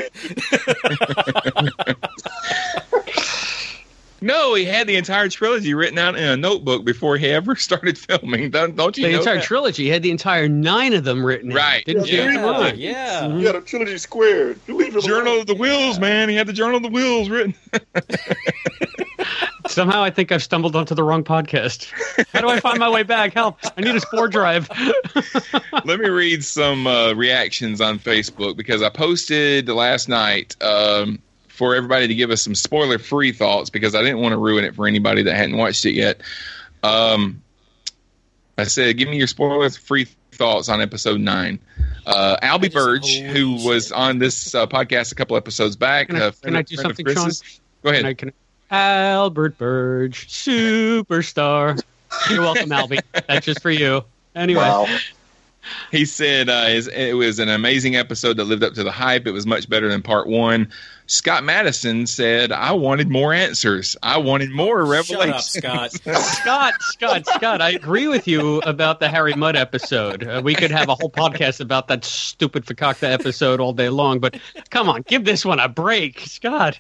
No, 4.21 4.55
he 4.55 4.65
had 4.65 4.89
the 4.89 4.97
entire 4.97 5.29
trilogy 5.29 5.75
written 5.75 5.97
out 5.97 6.17
in 6.17 6.25
a 6.25 6.37
notebook 6.37 6.85
before 6.85 7.17
he 7.19 7.29
ever 7.29 7.55
started 7.67 7.97
filming. 7.97 8.51
Don't, 8.51 8.75
don't 8.75 8.97
you 8.99 9.07
The 9.07 9.13
know 9.13 9.19
entire 9.21 9.37
that? 9.37 9.45
trilogy 9.45 9.85
he 9.85 9.91
had 9.91 10.03
the 10.03 10.11
entire 10.11 10.49
nine 10.49 10.93
of 10.93 11.05
them 11.05 11.25
written. 11.25 11.53
in, 11.53 11.57
Right. 11.57 11.85
Didn't 11.85 12.09
Yeah. 12.09 12.25
you? 12.25 12.31
yeah, 12.31 12.35
Come 12.43 12.55
on. 12.57 12.79
yeah. 12.81 13.29
You 13.37 13.45
got 13.45 13.55
a 13.55 13.61
trilogy 13.61 13.97
squared. 13.97 14.59
You 14.67 14.75
leave 14.77 14.97
it 14.97 15.05
Journal 15.05 15.35
alone. 15.35 15.41
of 15.43 15.47
the 15.47 15.55
Whills, 15.55 16.01
man. 16.01 16.29
He 16.29 16.35
had 16.35 16.49
the 16.49 16.53
Journal 16.53 16.79
of 16.79 16.83
the 16.83 16.89
Whills 16.89 17.31
written. 17.31 17.55
Somehow 19.69 20.03
I 20.03 20.11
think 20.11 20.33
I've 20.33 20.43
stumbled 20.43 20.75
onto 20.75 20.95
the 20.95 21.05
wrong 21.05 21.23
podcast. 21.23 21.93
How 22.33 22.41
do 22.41 22.49
I 22.49 22.59
find 22.61 22.79
my 22.79 22.89
way 22.91 23.03
back? 23.03 23.35
Help! 23.35 23.59
I 23.77 23.81
need 23.81 23.95
a 23.95 24.01
spore 24.01 24.29
drive. 24.29 24.69
Let 25.85 26.01
me 26.01 26.09
read 26.09 26.45
some 26.45 26.87
uh, 26.87 27.13
reactions 27.15 27.81
on 27.81 27.99
Facebook 27.99 28.57
because 28.57 28.83
I 28.83 28.89
posted 28.89 29.69
last 29.69 30.09
night 30.09 30.57
um, 30.63 31.21
for 31.49 31.75
everybody 31.75 32.09
to 32.09 32.15
give 32.15 32.31
us 32.31 32.43
some 32.43 32.55
spoiler 32.55 32.99
free 32.99 33.31
thoughts 33.33 33.71
because 33.71 33.95
I 33.95 34.03
didn't 34.03 34.19
want 34.21 34.33
to 34.33 34.39
ruin 34.39 34.65
it 34.65 34.75
for 34.75 34.87
anybody 34.87 35.23
that 35.23 35.37
hadn't 35.37 35.57
watched 35.57 35.85
it 35.85 35.93
yet. 35.93 36.21
Um, 36.83 37.43
I 38.57 38.65
said, 38.65 38.97
give 38.97 39.09
me 39.09 39.19
your 39.19 39.27
spoiler 39.27 39.69
free 39.71 40.07
thoughts 40.33 40.69
on 40.69 40.81
episode 40.81 41.21
nine. 41.21 41.59
Uh, 42.07 42.37
Albie 42.43 42.63
just- 42.63 42.75
Burge, 42.75 43.19
who 43.21 43.65
was 43.67 43.93
on 43.93 44.19
this 44.19 44.55
uh, 44.55 44.67
podcast 44.67 45.13
a 45.13 45.15
couple 45.15 45.37
episodes 45.37 45.77
back, 45.77 46.09
Can 46.09 46.17
I- 46.17 46.21
uh, 46.27 46.33
can 46.43 46.57
I 46.57 46.63
do 46.63 46.77
something, 46.77 47.07
Shawn? 47.07 47.31
Go 47.83 47.91
ahead. 47.91 48.01
Can 48.01 48.07
I- 48.07 48.15
can 48.15 48.29
I- 48.31 48.33
Albert 48.71 49.59
Burge, 49.59 50.29
superstar. 50.29 51.81
You're 52.31 52.43
welcome, 52.43 52.71
Albie. 52.71 53.01
That's 53.27 53.47
just 53.47 53.63
for 53.63 53.71
you. 53.71 54.03
Anyway, 54.35 54.61
Wow. 54.61 54.87
He 55.91 56.05
said 56.07 56.49
uh, 56.49 56.65
it 56.67 57.15
was 57.15 57.39
an 57.39 57.49
amazing 57.51 57.97
episode 57.97 58.39
that 58.39 58.45
lived 58.45 58.63
up 58.63 58.73
to 58.75 58.85
the 58.85 58.93
hype. 58.93 59.27
It 59.27 59.33
was 59.33 59.47
much 59.47 59.69
better 59.69 59.89
than 59.89 60.01
part 60.03 60.27
one. 60.27 60.71
Scott 61.11 61.43
Madison 61.43 62.07
said, 62.07 62.53
I 62.53 62.73
wanted 62.73 63.09
more 63.09 63.33
answers. 63.33 63.97
I 64.03 64.19
wanted 64.19 64.51
more 64.51 64.81
Shut 64.83 65.09
revelation. 65.11 65.33
up, 65.33 65.41
Scott. 65.41 65.93
Scott, 66.23 66.75
Scott, 66.81 67.27
Scott, 67.27 67.63
I 67.63 67.71
agree 67.71 68.09
with 68.09 68.29
you 68.29 68.59
about 68.59 69.01
the 69.01 69.09
Harry 69.09 69.33
Mudd 69.33 69.57
episode. 69.57 70.23
Uh, 70.29 70.43
we 70.45 70.55
could 70.55 70.71
have 70.71 70.91
a 70.91 70.95
whole 70.95 71.11
podcast 71.11 71.61
about 71.61 71.89
that 71.89 72.05
stupid 72.05 72.67
Fakakta 72.67 73.11
episode 73.11 73.59
all 73.59 73.73
day 73.73 73.89
long, 73.89 74.19
but 74.21 74.39
come 74.69 74.91
on, 74.91 75.01
give 75.09 75.25
this 75.25 75.47
one 75.47 75.59
a 75.61 75.69
break, 75.69 76.21
Scott. 76.21 76.79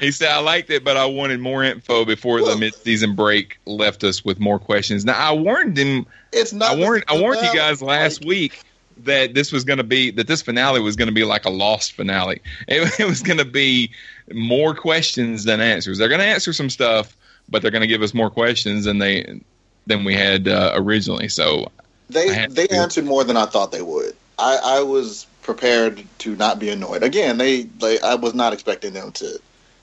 He 0.00 0.10
said, 0.10 0.30
I 0.32 0.40
liked 0.40 0.70
it, 0.70 0.82
but 0.82 0.96
I 0.96 1.06
wanted 1.06 1.38
more 1.38 1.62
info 1.62 2.04
before 2.04 2.40
the 2.40 2.56
mid 2.56 2.74
season 2.74 3.14
break 3.14 3.58
left 3.64 4.02
us 4.02 4.24
with 4.24 4.40
more 4.40 4.58
questions. 4.58 5.04
Now, 5.04 5.14
I 5.16 5.32
warned 5.32 5.76
him, 5.76 6.04
It's 6.32 6.52
not. 6.52 6.72
I 6.72 6.76
warned, 6.76 7.04
I 7.06 7.20
warned 7.20 7.40
you 7.42 7.54
guys 7.54 7.80
last 7.80 8.24
week 8.24 8.60
that 9.04 9.34
this 9.34 9.52
was 9.52 9.64
going 9.64 9.78
to 9.78 9.84
be, 9.84 10.10
that 10.12 10.26
this 10.26 10.42
finale 10.42 10.80
was 10.80 10.96
going 10.96 11.08
to 11.08 11.14
be 11.14 11.24
like 11.24 11.44
a 11.44 11.50
lost 11.50 11.92
finale. 11.92 12.40
It, 12.68 13.00
it 13.00 13.06
was 13.06 13.22
going 13.22 13.38
to 13.38 13.44
be 13.44 13.90
more 14.32 14.74
questions 14.74 15.44
than 15.44 15.60
answers. 15.60 15.98
They're 15.98 16.08
going 16.08 16.20
to 16.20 16.26
answer 16.26 16.52
some 16.52 16.70
stuff, 16.70 17.16
but 17.48 17.62
they're 17.62 17.70
going 17.70 17.82
to 17.82 17.88
give 17.88 18.02
us 18.02 18.12
more 18.14 18.30
questions 18.30 18.84
than 18.84 18.98
they, 18.98 19.40
than 19.86 20.04
we 20.04 20.14
had 20.14 20.48
uh, 20.48 20.72
originally. 20.74 21.28
So 21.28 21.70
They 22.10 22.46
they 22.46 22.66
to. 22.66 22.76
answered 22.76 23.04
more 23.04 23.24
than 23.24 23.36
I 23.36 23.46
thought 23.46 23.72
they 23.72 23.82
would. 23.82 24.14
I, 24.38 24.58
I 24.62 24.82
was 24.82 25.26
prepared 25.42 26.04
to 26.18 26.36
not 26.36 26.58
be 26.58 26.68
annoyed. 26.68 27.02
Again, 27.02 27.38
they, 27.38 27.62
they 27.62 27.98
I 28.00 28.14
was 28.16 28.34
not 28.34 28.52
expecting 28.52 28.92
them 28.92 29.12
to 29.12 29.40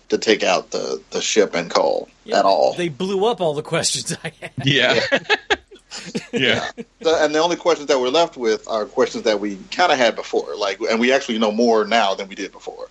to 0.09 0.17
take 0.17 0.43
out 0.43 0.71
the, 0.71 1.01
the 1.09 1.21
ship 1.21 1.55
and 1.55 1.69
Kol 1.71 2.07
Yeah, 2.23 2.39
at 2.39 2.45
all. 2.45 2.73
They 2.75 2.89
blew 2.89 3.25
up 3.25 3.41
all 3.41 3.53
the 3.55 3.63
questions 3.63 4.15
I 4.23 4.31
had. 4.39 4.51
Yeah. 4.63 4.99
yeah. 5.11 5.19
The- 6.31 6.73
and 7.23 7.33
the 7.33 7.39
only 7.39 7.55
questions 7.55 7.87
that 7.87 7.99
we're 7.99 8.09
left 8.09 8.37
with 8.37 8.67
are 8.67 8.85
questions 8.85 9.23
that 9.23 9.39
we 9.39 9.57
kind 9.71 9.91
of 9.91 9.97
had 9.97 10.15
before. 10.15 10.55
Like, 10.55 10.79
and 10.81 10.99
we 10.99 11.11
actually 11.11 11.39
know 11.39 11.51
more 11.51 11.85
now 11.85 12.13
than 12.15 12.27
we 12.27 12.35
did 12.35 12.51
before, 12.51 12.87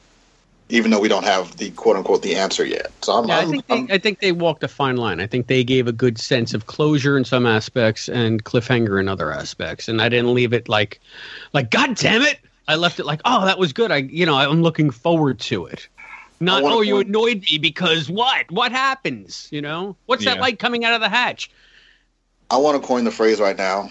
even 0.69 0.91
though 0.91 1.01
we 1.01 1.09
don't 1.09 1.25
have 1.25 1.57
the 1.57 1.71
quote 1.73 1.97
unquote 1.97 2.23
the 2.23 2.37
answer 2.37 2.65
yet. 2.65 2.91
So 3.03 3.13
I'm, 3.13 3.29
Yeah, 3.29 3.37
I 3.39 3.43
I'm, 3.43 3.51
think 3.51 3.65
I'm- 3.69 3.87
they, 3.87 3.95
I 3.95 3.99
think 3.99 4.21
they 4.21 4.33
walked 4.33 4.63
a 4.65 4.69
fine 4.69 4.97
line. 4.97 5.21
I 5.21 5.27
think 5.27 5.47
they 5.47 5.65
gave 5.65 5.87
a 5.87 5.93
good 5.93 6.19
sense 6.19 6.55
of 6.55 6.67
closure 6.67 7.17
in 7.17 7.25
some 7.25 7.47
aspects 7.47 8.09
and 8.09 8.43
cliffhanger 8.45 9.01
in 9.01 9.09
other 9.09 9.33
aspects. 9.33 9.89
And 9.89 10.01
I 10.01 10.09
didn't 10.09 10.33
leave 10.35 10.53
it 10.53 10.69
like, 10.69 11.01
like 11.53 11.71
God 11.71 11.97
damn 11.97 12.23
it! 12.23 12.39
I 12.67 12.77
left 12.77 12.99
it 12.99 13.05
like, 13.05 13.21
oh, 13.25 13.45
that 13.45 13.59
was 13.59 13.73
good. 13.75 13.91
I, 13.93 13.97
you 13.99 14.25
know, 14.25 14.37
I'm 14.37 14.63
looking 14.63 14.91
forward 14.91 15.39
to 15.41 15.67
it. 15.67 15.87
Not, 16.41 16.63
wanna 16.63 16.77
oh, 16.77 16.81
you 16.81 16.99
annoyed 16.99 17.43
me 17.51 17.59
because 17.59 18.11
what? 18.11 18.51
What 18.51 18.73
happens? 18.73 19.49
You 19.53 19.63
know, 19.63 19.97
what's 20.07 20.25
that 20.25 20.37
Yeah. 20.37 20.43
light 20.43 20.59
coming 20.59 20.85
out 20.85 20.93
of 20.95 21.01
the 21.01 21.09
hatch? 21.09 21.51
I 22.51 22.57
want 22.57 22.81
to 22.81 22.87
coin 22.87 23.05
the 23.05 23.11
phrase 23.11 23.41
right 23.41 23.57
now. 23.57 23.91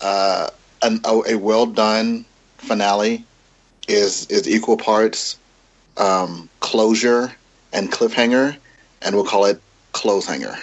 Uh, 0.00 0.48
an, 0.82 1.00
a, 1.04 1.32
a 1.32 1.34
well 1.36 1.66
done 1.66 2.24
finale 2.58 3.24
is 3.88 4.26
is 4.26 4.48
equal 4.48 4.76
parts 4.76 5.38
um, 5.96 6.48
closure 6.60 7.34
and 7.72 7.90
cliffhanger, 7.90 8.56
and 9.02 9.14
we'll 9.14 9.24
call 9.24 9.44
it 9.46 9.60
close 9.92 10.26
hanger. 10.26 10.56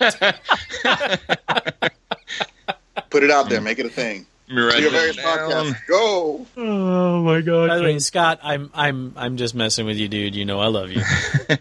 Put 3.10 3.22
it 3.22 3.30
out 3.30 3.48
there, 3.48 3.60
make 3.60 3.78
it 3.78 3.86
a 3.86 3.90
thing. 3.90 4.26
Let 4.48 4.56
me 4.56 4.62
write 4.62 4.74
To 4.76 4.80
your 4.82 4.90
that 4.90 4.98
various 4.98 5.16
down. 5.16 5.38
podcasts, 5.38 5.86
go. 5.86 6.46
Oh 6.56 7.22
my 7.22 7.40
god! 7.40 7.68
By 7.68 7.78
the 7.78 7.82
way, 7.84 7.98
Scott, 7.98 8.40
I'm 8.42 8.70
I'm 8.74 9.14
I'm 9.16 9.36
just 9.38 9.54
messing 9.54 9.86
with 9.86 9.96
you, 9.96 10.06
dude. 10.08 10.34
You 10.34 10.44
know 10.44 10.60
I 10.60 10.66
love 10.66 10.90
you. 10.90 11.02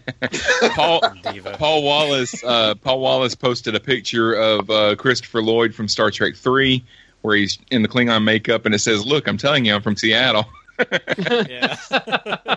Paul 0.76 1.02
Paul 1.54 1.84
Wallace 1.84 2.44
uh, 2.44 2.76
Paul 2.76 3.00
Wallace 3.00 3.36
posted 3.36 3.76
a 3.76 3.80
picture 3.80 4.34
of 4.34 4.70
uh, 4.70 4.96
Christopher 4.98 5.42
Lloyd 5.42 5.74
from 5.74 5.88
Star 5.88 6.12
Trek 6.12 6.36
Three, 6.36 6.84
where 7.22 7.36
he's 7.38 7.58
in 7.72 7.84
the 7.84 7.88
Klingon 7.88 8.24
makeup, 8.26 8.66
and 8.66 8.76
it 8.76 8.80
says, 8.80 9.06
"Look, 9.06 9.28
I'm 9.28 9.38
telling 9.38 9.64
you, 9.66 9.74
I'm 9.76 9.82
from 9.82 9.96
Seattle." 9.96 10.46
yeah. 11.50 11.76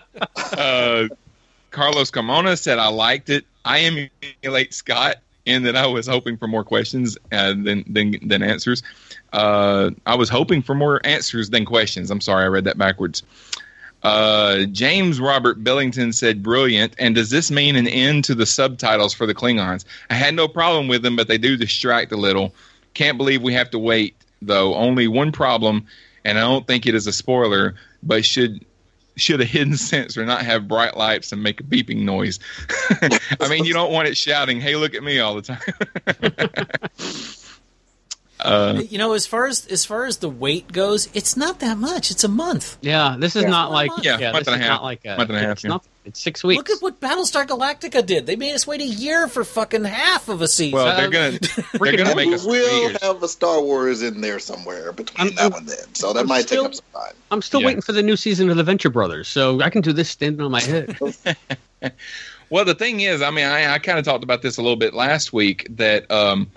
Uh, 0.56 1.08
Carlos 1.70 2.10
Carmona 2.10 2.58
said, 2.58 2.78
"I 2.78 2.88
liked 2.88 3.28
it. 3.30 3.44
I 3.64 3.80
emulate 4.42 4.72
Scott 4.72 5.16
And 5.46 5.66
that 5.66 5.76
I 5.76 5.86
was 5.86 6.06
hoping 6.06 6.36
for 6.38 6.46
more 6.48 6.64
questions 6.64 7.18
uh, 7.32 7.48
than 7.48 7.84
than 7.86 8.16
than 8.26 8.42
answers. 8.42 8.82
Uh, 9.36 9.90
I 10.06 10.14
was 10.14 10.28
hoping 10.28 10.62
for 10.62 10.74
more 10.74 11.00
answers 11.04 11.50
than 11.50 11.64
questions. 11.64 12.10
I'm 12.10 12.20
sorry, 12.20 12.44
I 12.44 12.48
read 12.48 12.64
that 12.64 12.78
backwards." 12.78 13.22
Uh, 14.02 14.64
James 14.66 15.20
Robert 15.20 15.62
Billington 15.62 16.12
said, 16.12 16.42
"Brilliant." 16.42 16.94
And 16.98 17.14
does 17.14 17.30
this 17.30 17.50
mean 17.50 17.76
an 17.76 17.86
end 17.86 18.24
to 18.24 18.34
the 18.34 18.46
subtitles 18.46 19.12
for 19.12 19.26
the 19.26 19.34
Klingons? 19.34 19.84
I 20.10 20.14
had 20.14 20.34
no 20.34 20.48
problem 20.48 20.88
with 20.88 21.02
them, 21.02 21.16
but 21.16 21.28
they 21.28 21.38
do 21.38 21.56
distract 21.56 22.12
a 22.12 22.16
little. 22.16 22.54
Can't 22.94 23.18
believe 23.18 23.42
we 23.42 23.52
have 23.52 23.70
to 23.70 23.78
wait 23.78 24.16
though. 24.40 24.74
Only 24.74 25.08
one 25.08 25.32
problem, 25.32 25.86
and 26.24 26.38
I 26.38 26.42
don't 26.42 26.66
think 26.66 26.86
it 26.86 26.94
is 26.94 27.06
a 27.06 27.12
spoiler, 27.12 27.74
but 28.02 28.24
should 28.24 28.64
should 29.16 29.40
a 29.40 29.44
hidden 29.44 29.76
sensor 29.78 30.24
not 30.24 30.42
have 30.42 30.68
bright 30.68 30.96
lights 30.96 31.32
and 31.32 31.42
make 31.42 31.60
a 31.60 31.64
beeping 31.64 32.02
noise? 32.02 32.38
I 33.40 33.48
mean, 33.48 33.64
you 33.64 33.72
don't 33.72 33.92
want 33.92 34.08
it 34.08 34.16
shouting, 34.16 34.60
"Hey, 34.60 34.76
look 34.76 34.94
at 34.94 35.02
me!" 35.02 35.18
all 35.18 35.34
the 35.34 35.42
time. 35.42 35.60
uh, 38.40 38.82
You 38.88 38.98
know, 38.98 39.12
as 39.14 39.26
far 39.26 39.46
as 39.46 39.66
as 39.66 39.84
far 39.84 40.04
as 40.04 40.18
the 40.18 40.28
wait 40.28 40.70
goes, 40.72 41.08
it's 41.14 41.36
not 41.36 41.60
that 41.60 41.78
much. 41.78 42.10
It's 42.10 42.24
a 42.24 42.28
month. 42.28 42.76
Yeah, 42.80 43.16
this 43.18 43.36
is 43.36 43.44
not 43.44 43.70
like 43.70 43.90
Yeah, 44.02 44.18
yeah, 44.18 44.32
this 44.32 44.46
is 44.48 44.54
half. 44.54 44.60
not 44.68 44.82
like 44.82 45.00
a, 45.04 45.16
Month 45.16 45.30
and 45.30 45.38
a 45.38 45.40
half, 45.40 45.50
It's, 45.52 45.64
yeah. 45.64 45.70
nothing. 45.70 45.90
it's 46.04 46.20
six 46.20 46.44
weeks. 46.44 46.58
Look 46.58 46.70
at 46.70 46.82
what 46.82 47.00
Battlestar 47.00 47.46
Galactica 47.46 48.04
did. 48.04 48.26
They 48.26 48.36
made 48.36 48.54
us 48.54 48.66
wait 48.66 48.80
a 48.80 48.86
year 48.86 49.26
for 49.28 49.42
fucking 49.44 49.84
half 49.84 50.28
of 50.28 50.42
a 50.42 50.48
season. 50.48 50.72
well, 50.78 50.96
they're 50.96 51.10
gonna 51.10 51.38
they're 51.80 51.96
gonna 51.96 52.14
make 52.16 52.32
us. 52.32 52.44
We'll 52.44 52.90
have 53.00 53.22
a 53.22 53.28
Star 53.28 53.60
Wars 53.62 54.02
in 54.02 54.20
there 54.20 54.38
somewhere 54.38 54.92
between 54.92 55.28
I'm- 55.38 55.50
now 55.50 55.56
and 55.56 55.66
then, 55.68 55.94
so 55.94 56.12
that 56.12 56.20
I'm 56.20 56.26
might 56.26 56.42
still- 56.46 56.64
take 56.64 56.72
up 56.72 56.74
some 56.74 57.02
time. 57.02 57.14
I'm 57.30 57.42
still 57.42 57.60
Yeah. 57.60 57.66
waiting 57.66 57.82
for 57.82 57.92
the 57.92 58.02
new 58.02 58.16
season 58.16 58.50
of 58.50 58.56
the 58.56 58.62
Venture 58.64 58.90
Brothers, 58.90 59.28
so 59.28 59.60
I 59.60 59.70
can 59.70 59.80
do 59.82 59.92
this 59.92 60.08
standing 60.10 60.40
on 60.42 60.50
my 60.50 60.60
head. 60.60 60.98
Well, 62.48 62.64
the 62.64 62.76
thing 62.76 63.00
is, 63.00 63.22
I 63.22 63.30
mean, 63.32 63.44
I, 63.44 63.72
I 63.74 63.78
kind 63.80 63.98
of 63.98 64.04
talked 64.04 64.22
about 64.22 64.40
this 64.40 64.56
a 64.56 64.62
little 64.62 64.76
bit 64.76 64.94
last 64.94 65.32
week 65.32 65.66
that 65.70 66.08
um, 66.12 66.48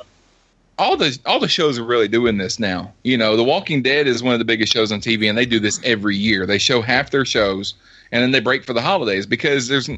all 0.80 0.95
the 0.97 1.19
all 1.26 1.39
the 1.39 1.47
shows 1.47 1.77
are 1.77 1.84
really 1.84 2.07
doing 2.07 2.38
this 2.38 2.57
now. 2.57 2.91
You 3.03 3.18
know, 3.18 3.35
The 3.35 3.43
Walking 3.43 3.81
Dead 3.84 4.07
is 4.07 4.23
one 4.23 4.34
of 4.34 4.39
the 4.39 4.45
biggest 4.45 4.73
shows 4.73 4.91
on 4.91 5.01
TV, 5.01 5.27
and 5.30 5.38
they 5.38 5.45
do 5.45 5.60
this 5.60 5.80
every 5.84 6.15
year. 6.15 6.45
They 6.45 6.57
show 6.57 6.81
half 6.81 7.11
their 7.11 7.26
shows, 7.26 7.73
and 8.11 8.23
then 8.23 8.31
they 8.31 8.39
break 8.39 8.64
for 8.64 8.73
the 8.73 8.81
holidays 8.81 9.26
because 9.26 9.68
there's 9.68 9.89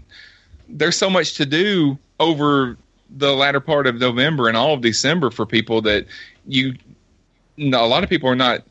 there's 0.67 0.97
so 0.97 1.09
much 1.09 1.35
to 1.35 1.45
do 1.45 1.97
over 2.19 2.77
the 3.09 3.33
latter 3.33 3.59
part 3.59 3.87
of 3.87 3.95
November 3.99 4.47
and 4.47 4.57
all 4.57 4.73
of 4.73 4.81
December 4.81 5.29
for 5.29 5.45
people 5.45 5.81
that 5.81 6.05
you, 6.47 6.75
no, 7.57 7.85
a 7.85 7.87
lot 7.87 8.03
of 8.03 8.09
people 8.09 8.29
are 8.29 8.35
not, 8.35 8.63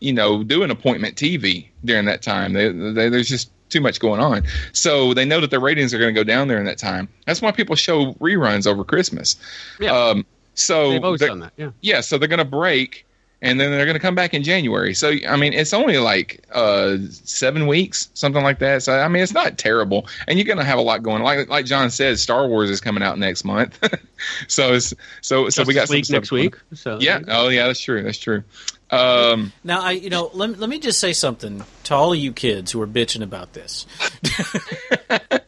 you 0.00 0.12
know, 0.12 0.42
doing 0.42 0.70
appointment 0.70 1.14
TV 1.16 1.68
during 1.84 2.06
that 2.06 2.22
time. 2.22 2.54
They, 2.54 2.70
they, 2.70 3.08
there's 3.10 3.28
just 3.28 3.50
too 3.68 3.80
much 3.80 4.00
going 4.00 4.20
on. 4.20 4.44
So 4.72 5.12
they 5.14 5.24
know 5.24 5.40
that 5.40 5.50
their 5.50 5.60
ratings 5.60 5.92
are 5.92 5.98
going 5.98 6.14
to 6.14 6.18
go 6.18 6.24
down 6.24 6.48
there 6.48 6.58
in 6.58 6.64
that 6.64 6.78
time. 6.78 7.08
That's 7.26 7.42
why 7.42 7.52
people 7.52 7.76
show 7.76 8.14
reruns 8.14 8.66
over 8.66 8.82
Christmas. 8.82 9.36
Yeah. 9.78 9.94
Um, 9.94 10.24
So 10.54 10.90
They've 10.90 11.04
always 11.04 11.20
done 11.20 11.40
that. 11.40 11.52
Yeah. 11.56 11.70
yeah, 11.80 12.00
so 12.00 12.18
they're 12.18 12.28
going 12.28 12.38
to 12.38 12.44
break, 12.44 13.06
and 13.40 13.58
then 13.58 13.70
they're 13.70 13.86
going 13.86 13.96
to 13.96 14.00
come 14.00 14.14
back 14.14 14.34
in 14.34 14.42
January. 14.42 14.94
So 14.94 15.12
I 15.28 15.36
mean, 15.36 15.52
it's 15.52 15.72
only 15.72 15.98
like 15.98 16.44
uh, 16.52 16.98
seven 17.10 17.66
weeks, 17.66 18.10
something 18.14 18.42
like 18.42 18.58
that. 18.60 18.82
So 18.82 18.96
I 18.96 19.08
mean, 19.08 19.22
it's 19.22 19.32
not 19.32 19.58
terrible, 19.58 20.06
and 20.26 20.38
you're 20.38 20.46
going 20.46 20.58
to 20.58 20.64
have 20.64 20.78
a 20.78 20.82
lot 20.82 21.02
going. 21.02 21.22
Like 21.22 21.48
like 21.48 21.64
John 21.64 21.90
says, 21.90 22.22
Star 22.22 22.46
Wars 22.46 22.70
is 22.70 22.80
coming 22.80 23.02
out 23.02 23.18
next 23.18 23.44
month, 23.44 23.78
so 24.48 24.74
it's 24.74 24.94
so 25.20 25.48
so 25.48 25.64
we 25.64 25.74
got 25.74 25.88
Justice 25.88 26.08
some 26.08 26.14
next 26.14 26.30
week. 26.30 26.54
So 26.74 26.98
Yeah. 27.00 27.20
Oh 27.28 27.48
yeah, 27.48 27.66
that's 27.66 27.80
true. 27.80 28.02
That's 28.02 28.18
true. 28.18 28.44
Um, 28.90 29.52
Now, 29.64 29.80
I 29.80 29.92
you 29.92 30.10
know 30.10 30.30
let, 30.34 30.58
let 30.58 30.68
me 30.68 30.78
just 30.78 31.00
say 31.00 31.14
something 31.14 31.64
to 31.84 31.94
all 31.94 32.12
of 32.12 32.18
you 32.18 32.32
kids 32.32 32.72
who 32.72 32.82
are 32.82 32.86
bitching 32.86 33.22
about 33.22 33.54
this. 33.54 33.86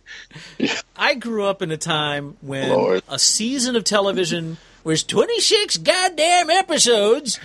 I 0.97 1.15
grew 1.15 1.45
up 1.45 1.61
in 1.61 1.71
a 1.71 1.77
time 1.77 2.37
when 2.41 2.71
Lord. 2.71 3.03
a 3.09 3.19
season 3.19 3.77
of 3.77 3.85
television 3.85 4.57
was 4.85 5.03
26 5.03 5.79
goddamn 5.79 6.51
episodes, 6.51 7.41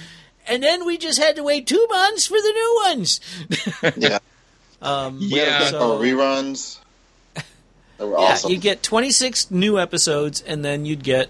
and 0.47 0.61
then 0.61 0.85
we 0.85 0.97
just 0.97 1.19
had 1.19 1.35
to 1.37 1.43
wait 1.43 1.65
two 1.67 1.85
months 1.89 2.27
for 2.27 2.37
the 2.37 2.51
new 2.53 2.81
ones. 2.85 3.19
Yeah. 3.97 4.19
Um, 4.81 5.17
Yeah. 5.21 5.69
So- 5.71 5.99
reruns. 5.99 6.77
They 7.97 8.05
were 8.05 8.11
Yeah, 8.11 8.17
awesome. 8.33 8.51
you 8.51 8.57
get 8.57 8.81
26 8.83 9.51
new 9.51 9.77
episodes, 9.79 10.41
and 10.41 10.63
then 10.63 10.85
you'd 10.85 11.03
get 11.03 11.29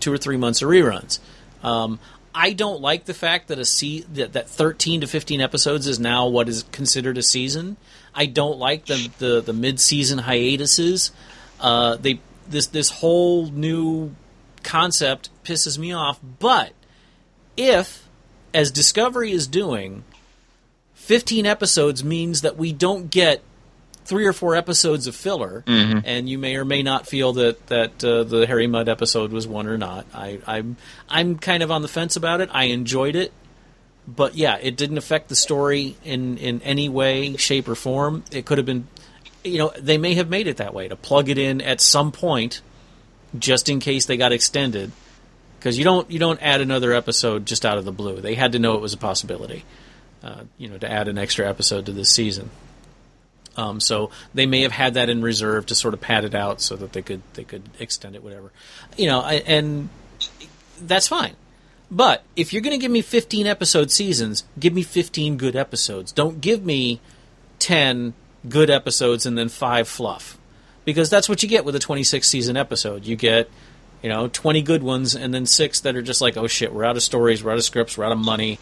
two 0.00 0.12
or 0.12 0.18
three 0.18 0.36
months 0.36 0.60
of 0.60 0.68
reruns. 0.68 1.18
Um, 1.62 1.98
I 2.34 2.52
don't 2.52 2.80
like 2.80 3.06
the 3.06 3.14
fact 3.14 3.48
that 3.48 3.58
a 3.58 3.64
se- 3.64 4.04
that, 4.14 4.34
that 4.34 4.48
13 4.48 5.00
to 5.00 5.06
15 5.06 5.40
episodes 5.40 5.86
is 5.86 5.98
now 5.98 6.26
what 6.28 6.48
is 6.48 6.64
considered 6.72 7.16
a 7.18 7.22
season. 7.22 7.76
I 8.14 8.26
don't 8.26 8.58
like 8.58 8.86
the 8.86 9.10
the, 9.18 9.40
the 9.40 9.52
mid 9.52 9.80
season 9.80 10.18
hiatuses. 10.18 11.10
Uh, 11.58 11.96
they 11.96 12.20
this 12.48 12.66
this 12.68 12.90
whole 12.90 13.46
new 13.46 14.14
concept 14.62 15.30
pisses 15.44 15.78
me 15.78 15.92
off. 15.92 16.20
But 16.38 16.72
if, 17.56 18.08
as 18.54 18.70
Discovery 18.70 19.32
is 19.32 19.46
doing, 19.46 20.04
15 20.94 21.46
episodes 21.46 22.04
means 22.04 22.42
that 22.42 22.56
we 22.56 22.72
don't 22.72 23.10
get 23.10 23.42
three 24.04 24.26
or 24.26 24.32
four 24.32 24.56
episodes 24.56 25.06
of 25.06 25.14
filler, 25.14 25.62
and 26.04 26.28
you 26.28 26.38
may 26.38 26.56
or 26.56 26.64
may 26.64 26.82
not 26.82 27.06
feel 27.06 27.32
that 27.34 27.66
that 27.68 28.02
uh, 28.04 28.24
the 28.24 28.46
Harry 28.46 28.66
Mudd 28.66 28.88
episode 28.88 29.32
was 29.32 29.46
one 29.46 29.66
or 29.66 29.78
not. 29.78 30.06
I, 30.14 30.40
I'm 30.46 30.76
I'm 31.08 31.38
kind 31.38 31.62
of 31.62 31.70
on 31.70 31.82
the 31.82 31.88
fence 31.88 32.16
about 32.16 32.40
it. 32.40 32.48
I 32.52 32.64
enjoyed 32.64 33.14
it, 33.14 33.32
but 34.08 34.34
yeah, 34.34 34.56
it 34.56 34.76
didn't 34.76 34.98
affect 34.98 35.28
the 35.28 35.36
story 35.36 35.96
in 36.04 36.38
in 36.38 36.60
any 36.62 36.88
way, 36.88 37.36
shape, 37.36 37.68
or 37.68 37.74
form. 37.74 38.24
It 38.32 38.46
could 38.46 38.58
have 38.58 38.66
been, 38.66 38.88
you 39.44 39.58
know, 39.58 39.72
they 39.78 39.98
may 39.98 40.14
have 40.14 40.28
made 40.28 40.46
it 40.46 40.56
that 40.56 40.74
way 40.74 40.88
to 40.88 40.96
plug 40.96 41.28
it 41.28 41.38
in 41.38 41.60
at 41.60 41.80
some 41.80 42.10
point, 42.10 42.62
just 43.38 43.68
in 43.68 43.80
case 43.80 44.06
they 44.06 44.16
got 44.16 44.32
extended. 44.32 44.92
Because 45.58 45.76
you 45.76 45.84
don't 45.84 46.10
you 46.10 46.18
don't 46.18 46.40
add 46.42 46.60
another 46.60 46.92
episode 46.92 47.46
just 47.46 47.66
out 47.66 47.76
of 47.76 47.84
the 47.84 47.92
blue. 47.92 48.20
They 48.20 48.34
had 48.34 48.52
to 48.52 48.58
know 48.58 48.74
it 48.74 48.80
was 48.80 48.94
a 48.94 48.98
possibility, 48.98 49.64
uh, 50.22 50.44
you 50.56 50.68
know, 50.68 50.78
to 50.78 50.90
add 50.90 51.06
an 51.08 51.18
extra 51.18 51.48
episode 51.48 51.86
to 51.86 51.92
this 51.92 52.08
season. 52.08 52.50
Um, 53.56 53.80
so 53.80 54.10
they 54.32 54.46
may 54.46 54.62
have 54.62 54.72
had 54.72 54.94
that 54.94 55.10
in 55.10 55.20
reserve 55.20 55.66
to 55.66 55.74
sort 55.74 55.92
of 55.92 56.00
pad 56.00 56.24
it 56.24 56.34
out 56.34 56.60
so 56.60 56.76
that 56.76 56.92
they 56.92 57.02
could 57.02 57.22
they 57.34 57.44
could 57.44 57.68
extend 57.78 58.14
it, 58.14 58.22
whatever. 58.22 58.52
You 58.96 59.06
know, 59.06 59.20
I, 59.20 59.34
and 59.34 59.90
that's 60.80 61.08
fine. 61.08 61.36
But 61.90 62.22
if 62.36 62.52
you're 62.52 62.62
going 62.62 62.78
to 62.78 62.82
give 62.82 62.92
me 62.92 63.02
15 63.02 63.46
episode 63.46 63.90
seasons, 63.90 64.44
give 64.58 64.72
me 64.72 64.82
15 64.82 65.36
good 65.36 65.56
episodes. 65.56 66.12
Don't 66.12 66.40
give 66.40 66.64
me 66.64 67.00
10 67.58 68.14
good 68.48 68.70
episodes 68.70 69.26
and 69.26 69.36
then 69.36 69.48
five 69.48 69.88
fluff, 69.88 70.38
because 70.84 71.10
that's 71.10 71.28
what 71.28 71.42
you 71.42 71.48
get 71.48 71.64
with 71.64 71.74
a 71.74 71.80
26 71.80 72.26
season 72.26 72.56
episode. 72.56 73.04
You 73.04 73.16
get 73.16 73.50
you 74.02 74.08
know 74.08 74.28
20 74.28 74.62
good 74.62 74.82
ones 74.82 75.14
and 75.14 75.32
then 75.34 75.44
six 75.44 75.80
that 75.80 75.94
are 75.94 76.00
just 76.00 76.22
like 76.22 76.36
oh 76.38 76.46
shit 76.46 76.72
we're 76.72 76.84
out 76.84 76.96
of 76.96 77.02
stories 77.02 77.44
we're 77.44 77.50
out 77.50 77.58
of 77.58 77.64
scripts 77.64 77.98
we're 77.98 78.04
out 78.06 78.12
of 78.12 78.18
money 78.18 78.58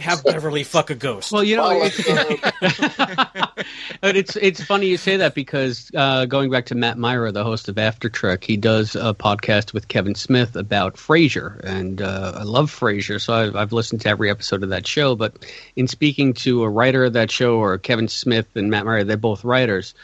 have 0.00 0.22
beverly 0.24 0.64
fuck 0.64 0.90
a 0.90 0.94
ghost 0.94 1.32
Well, 1.32 1.44
you 1.44 1.56
know, 1.56 1.70
it's, 1.72 2.02
but 4.00 4.16
it's 4.16 4.36
it's 4.36 4.62
funny 4.64 4.86
you 4.86 4.96
say 4.96 5.18
that 5.18 5.34
because 5.34 5.90
uh, 5.94 6.26
going 6.26 6.50
back 6.50 6.66
to 6.66 6.74
Matt 6.74 6.98
Mira, 6.98 7.32
the 7.32 7.44
host 7.44 7.68
of 7.68 7.78
After 7.78 8.08
Trek, 8.08 8.44
he 8.44 8.56
does 8.56 8.94
a 8.96 9.14
podcast 9.14 9.72
with 9.72 9.88
Kevin 9.88 10.14
Smith 10.14 10.56
about 10.56 10.94
Frasier, 10.94 11.60
and 11.60 12.00
uh, 12.00 12.32
I 12.36 12.42
love 12.42 12.70
Frasier, 12.70 13.20
so 13.20 13.34
I've, 13.34 13.56
I've 13.56 13.72
listened 13.72 14.00
to 14.02 14.08
every 14.08 14.30
episode 14.30 14.62
of 14.62 14.70
that 14.70 14.86
show. 14.86 15.14
But 15.14 15.44
in 15.76 15.86
speaking 15.86 16.32
to 16.34 16.62
a 16.62 16.68
writer 16.68 17.04
of 17.04 17.12
that 17.12 17.30
show, 17.30 17.56
or 17.56 17.76
Kevin 17.78 18.08
Smith 18.08 18.46
and 18.54 18.70
Matt 18.70 18.86
Mira, 18.86 19.04
they're 19.04 19.16
both 19.16 19.44
writers. 19.44 19.94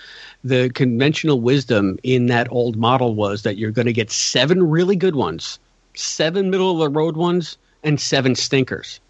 The 0.47 0.70
conventional 0.70 1.40
wisdom 1.40 1.98
in 2.02 2.27
that 2.27 2.51
old 2.51 2.77
model 2.77 3.14
was 3.14 3.43
that 3.43 3.56
you're 3.56 3.70
going 3.70 3.86
to 3.86 3.93
get 3.93 4.10
seven 4.10 4.68
really 4.68 4.97
good 4.97 5.14
ones, 5.16 5.59
seven 5.94 6.51
middle 6.51 6.70
of 6.70 6.78
the 6.78 6.89
road 6.89 7.16
ones, 7.16 7.56
and 7.82 8.01
seven 8.01 8.35
stinkers. 8.35 9.01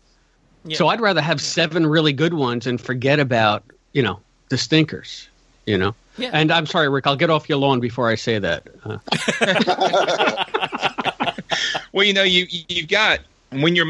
Yeah. 0.64 0.76
So 0.76 0.88
I'd 0.88 1.00
rather 1.00 1.20
have 1.20 1.40
seven 1.40 1.86
really 1.86 2.12
good 2.12 2.34
ones 2.34 2.66
and 2.66 2.80
forget 2.80 3.20
about, 3.20 3.64
you 3.92 4.02
know, 4.02 4.20
the 4.48 4.58
stinkers, 4.58 5.28
you 5.66 5.78
know? 5.78 5.94
Yeah. 6.18 6.30
And 6.32 6.50
I'm 6.50 6.66
sorry, 6.66 6.88
Rick, 6.88 7.06
I'll 7.06 7.16
get 7.16 7.30
off 7.30 7.48
your 7.48 7.58
lawn 7.58 7.80
before 7.80 8.08
I 8.08 8.14
say 8.14 8.38
that. 8.38 8.66
Uh, 8.84 8.98
Well, 11.96 12.04
you 12.04 12.12
know, 12.12 12.24
you 12.24 12.46
you've 12.68 12.88
got 12.88 13.20
when 13.50 13.74
you're 13.74 13.88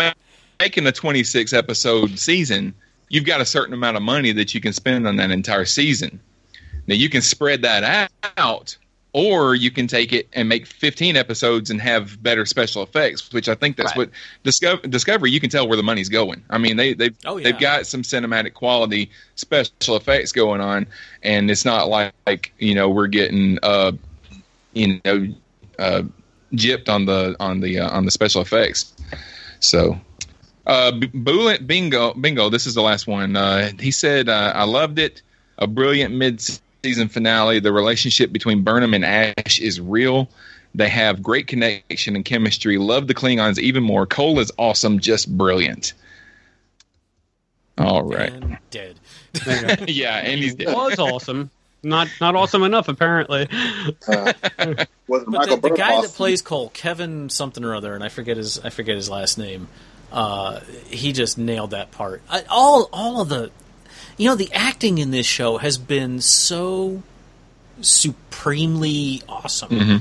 making 0.60 0.86
a 0.86 0.93
26 0.93 1.52
episode 1.52 2.16
season, 2.20 2.73
you've 3.09 3.24
got 3.24 3.40
a 3.40 3.44
certain 3.44 3.74
amount 3.74 3.97
of 3.97 4.02
money 4.05 4.31
that 4.31 4.55
you 4.55 4.60
can 4.60 4.73
spend 4.73 5.09
on 5.09 5.16
that 5.16 5.32
entire 5.32 5.64
season. 5.64 6.20
Now 6.87 6.95
you 6.95 7.09
can 7.09 7.23
spread 7.23 7.63
that 7.63 8.11
out, 8.37 8.77
or 9.13 9.55
you 9.55 9.71
can 9.71 9.87
take 9.87 10.13
it 10.13 10.29
and 10.35 10.49
make 10.49 10.67
15 10.67 11.17
episodes 11.17 11.71
and 11.71 11.81
have 11.81 12.23
better 12.23 12.45
special 12.47 12.83
effects, 12.83 13.33
which 13.33 13.49
I 13.49 13.55
think 13.55 13.77
that's 13.77 13.91
Right. 13.93 14.09
what 14.09 14.11
Discover, 14.45 14.87
Discovery. 14.89 15.31
You 15.31 15.41
can 15.41 15.51
tell 15.51 15.67
where 15.67 15.77
the 15.77 15.83
money's 15.83 16.09
going. 16.09 16.45
I 16.51 16.59
mean, 16.59 16.77
they 16.77 16.93
they've 16.95 17.15
Oh, 17.25 17.37
yeah. 17.39 17.45
they've 17.45 17.59
got 17.59 17.87
some 17.87 18.03
cinematic 18.03 18.55
quality 18.55 19.11
special 19.37 19.97
effects 19.97 20.33
going 20.33 20.61
on, 20.61 20.87
and 21.23 21.51
it's 21.51 21.65
not 21.65 21.89
like, 21.89 22.13
like 22.27 22.53
you 22.59 22.75
know 22.75 22.89
we're 22.89 23.07
getting 23.07 23.59
uh 23.63 23.93
you 24.75 25.01
know 25.05 25.29
uh 25.79 26.03
gypped 26.55 26.89
on 26.89 27.07
the 27.07 27.35
on 27.41 27.61
the 27.61 27.81
uh, 27.81 27.91
on 27.91 28.05
the 28.05 28.11
special 28.11 28.41
effects. 28.43 28.93
So, 29.61 29.99
uh, 30.67 30.93
Bullet 31.15 31.67
Bingo 31.67 32.13
Bingo. 32.15 32.51
This 32.51 32.67
is 32.67 32.75
the 32.75 32.83
last 32.83 33.07
one. 33.07 33.35
Uh, 33.35 33.71
he 33.81 33.91
said, 33.91 34.29
uh, 34.29 34.53
"I 34.55 34.65
loved 34.65 34.99
it. 34.99 35.23
A 35.59 35.67
brilliant 35.67 36.15
mid-season 36.87 37.09
finale. 37.09 37.61
The 37.61 37.73
relationship 37.73 38.33
between 38.33 38.63
Burnham 38.63 38.95
and 38.95 39.05
Ash 39.05 39.59
is 39.61 39.81
real." 39.81 40.29
They 40.75 40.91
have 40.91 41.23
great 41.23 41.47
connection 41.47 42.17
and 42.17 42.25
chemistry. 42.25 42.77
Love 42.77 43.07
the 43.07 43.15
Klingons 43.15 43.59
even 43.59 43.83
more. 43.83 44.05
Kol 44.07 44.39
is 44.41 44.53
awesome, 44.59 44.99
just 45.01 45.35
brilliant. 45.35 45.95
All 47.79 48.03
right. 48.03 48.33
and 48.33 48.59
dead 48.71 48.97
yeah, 49.89 50.17
and 50.17 50.39
he's 50.41 50.55
dead. 50.55 50.75
was 50.75 50.99
awesome. 50.99 51.51
Not 51.83 52.09
not 52.21 52.35
awesome 52.35 52.63
enough, 52.63 52.89
apparently. 52.89 53.49
Uh, 54.07 54.33
was 55.07 55.25
But 55.29 55.49
the, 55.49 55.57
the 55.63 55.71
guy 55.71 55.93
Burkoff- 55.93 56.03
that 56.03 56.13
plays 56.15 56.43
Kol, 56.43 56.69
Kevin 56.71 57.31
something 57.31 57.65
or 57.65 57.75
other, 57.75 57.95
and 57.95 58.05
I 58.05 58.09
forget 58.09 58.37
his 58.37 58.59
I 58.59 58.71
forget 58.71 58.97
his 58.97 59.09
last 59.09 59.39
name. 59.39 59.69
Uh, 60.13 60.61
he 60.89 61.13
just 61.13 61.39
nailed 61.39 61.71
that 61.71 61.91
part. 61.91 62.23
I, 62.29 62.45
all 62.49 62.89
all 62.93 63.21
of 63.23 63.29
the, 63.29 63.51
you 64.16 64.28
know, 64.28 64.34
the 64.34 64.52
acting 64.52 64.98
in 64.98 65.10
this 65.10 65.26
show 65.26 65.59
has 65.59 65.78
been 65.78 66.20
so 66.20 67.02
supremely 67.80 69.22
awesome. 69.28 69.68
Mm-hmm. 69.68 69.97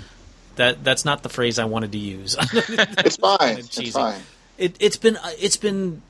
That 0.55 0.83
that's 0.83 1.03
not 1.03 1.23
the 1.23 1.29
phrase 1.29 1.59
I 1.59 1.65
wanted 1.65 1.91
to 1.91 1.97
use. 1.97 2.37
It's 2.53 3.17
fine. 3.17 3.57
It's 3.57 3.91
fine. 3.91 4.21
it, 4.57 4.77
it's 4.79 4.97
been 4.97 5.17
it's 5.39 5.57
been 5.57 6.01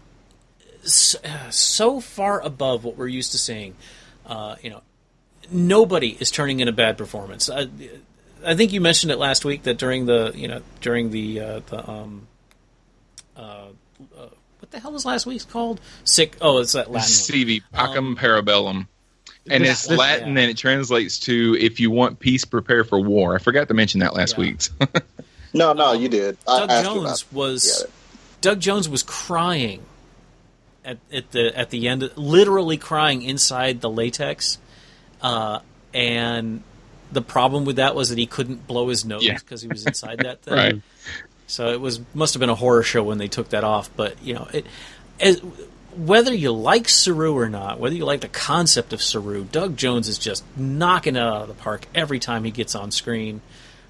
so, 0.84 1.18
so 1.50 2.00
far 2.00 2.40
above 2.42 2.84
what 2.84 2.96
we're 2.96 3.08
used 3.08 3.32
to 3.32 3.40
seeing. 3.40 3.76
Uh, 4.26 4.56
you 4.62 4.70
know, 4.70 4.82
nobody 5.52 6.16
is 6.20 6.30
turning 6.32 6.60
in 6.60 6.68
a 6.68 6.72
bad 6.72 6.98
performance. 6.98 7.50
I, 7.50 7.68
I 8.46 8.56
think 8.56 8.74
you 8.74 8.82
mentioned 8.82 9.12
it 9.12 9.18
last 9.18 9.46
week 9.46 9.64
that 9.64 9.78
during 9.78 10.06
the 10.06 10.32
you 10.36 10.48
know 10.48 10.62
during 10.82 11.10
the 11.10 11.40
uh, 11.40 11.60
the 11.68 11.90
um, 11.90 12.28
uh, 13.36 13.66
uh, 14.18 14.28
what 14.66 14.72
the 14.72 14.80
hell 14.80 14.92
was 14.92 15.06
last 15.06 15.26
week's 15.26 15.46
called? 15.46 15.80
Sick. 16.04 16.36
Oh, 16.42 16.58
it's 16.58 16.74
that 16.74 16.92
Latin. 16.92 16.94
one. 16.94 17.02
CV 17.04 17.62
Pacum 17.74 18.16
Parabellum. 18.18 18.88
And 19.48 19.64
This- 19.64 19.72
it's 19.82 19.88
this- 19.90 20.00
Latin 20.00 20.36
yeah. 20.36 20.42
and 20.42 20.52
it 20.52 20.58
translates 20.58 21.20
to 21.22 21.56
if 21.60 21.80
you 21.80 21.92
want 21.92 22.20
peace, 22.20 22.46
prepare 22.46 22.84
for 22.84 23.00
war. 23.00 23.36
I 23.36 23.38
forgot 23.38 23.68
to 23.68 23.74
mention 23.76 24.00
that 24.00 24.16
last 24.16 24.34
Yeah. 24.38 24.40
week. 24.42 24.62
No, 25.54 25.72
no, 25.72 25.94
you 25.94 26.10
did. 26.10 26.38
I 26.46 26.60
Doug 26.60 26.70
asked 26.70 26.84
you 26.90 26.94
Jones 26.96 27.22
about 27.22 27.34
was 27.34 27.86
Doug 28.42 28.60
Jones 28.60 28.90
was 28.90 29.04
crying 29.04 29.84
at, 30.84 30.98
at 31.14 31.32
the 31.32 31.58
at 31.58 31.70
the 31.70 31.88
end, 31.88 32.12
literally 32.18 32.76
crying 32.76 33.22
inside 33.22 33.80
the 33.80 33.90
latex, 33.90 34.58
uh, 35.22 35.60
and 35.94 36.62
the 37.10 37.22
problem 37.22 37.64
with 37.64 37.78
that 37.78 37.96
was 37.96 38.10
that 38.10 38.18
he 38.18 38.26
couldn't 38.26 38.68
blow 38.68 38.90
his 38.90 39.06
nose 39.06 39.24
Yeah. 39.24 39.36
because 39.36 39.62
he 39.62 39.70
was 39.70 39.86
inside 39.86 40.18
that 40.24 40.42
thing. 40.44 40.54
Right. 40.54 40.82
So 41.48 41.70
it 41.70 41.80
was 41.80 42.00
must 42.14 42.34
have 42.34 42.40
been 42.40 42.50
a 42.50 42.56
horror 42.56 42.84
show 42.84 43.04
when 43.04 43.18
they 43.18 43.28
took 43.28 43.50
that 43.50 43.64
off. 43.64 43.90
But 43.96 44.22
you 44.22 44.34
know, 44.34 44.48
it, 44.52 44.66
as, 45.20 45.42
whether 45.96 46.34
you 46.34 46.52
like 46.52 46.90
Saru 46.90 47.38
or 47.38 47.50
not, 47.50 47.80
whether 47.80 47.96
you 47.96 48.06
like 48.06 48.22
the 48.22 48.28
concept 48.28 48.94
of 48.94 49.02
Saru, 49.02 49.44
Doug 49.44 49.78
Jones 49.78 50.08
is 50.08 50.18
just 50.18 50.44
knocking 50.58 51.16
it 51.16 51.20
out 51.20 51.44
of 51.44 51.48
the 51.48 51.54
park 51.54 51.86
every 51.94 52.20
time 52.20 52.44
he 52.44 52.52
gets 52.52 52.76
on 52.76 52.92
screen. 52.92 53.42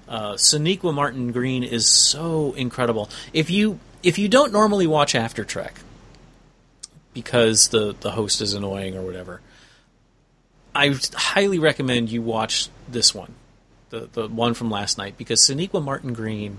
Uh, 0.08 0.34
Sonequa 0.34 0.94
Martin 0.94 1.32
Green 1.32 1.64
is 1.64 1.86
so 1.86 2.52
incredible. 2.52 3.10
If 3.32 3.50
you 3.50 3.80
if 4.02 4.18
you 4.18 4.28
don't 4.28 4.52
normally 4.52 4.86
watch 4.86 5.14
After 5.14 5.44
Trek 5.44 5.74
because 7.12 7.68
the 7.68 7.96
the 7.98 8.12
host 8.12 8.40
is 8.40 8.54
annoying 8.54 8.96
or 8.96 9.02
whatever, 9.02 9.40
I 10.74 10.94
highly 11.14 11.58
recommend 11.58 12.10
you 12.10 12.22
watch 12.22 12.68
this 12.88 13.14
one, 13.14 13.34
the 13.90 14.08
the 14.12 14.28
one 14.28 14.54
from 14.54 14.70
last 14.70 14.96
night, 14.98 15.16
because 15.16 15.40
Sonequa 15.40 15.82
Martin 15.82 16.12
Green 16.12 16.58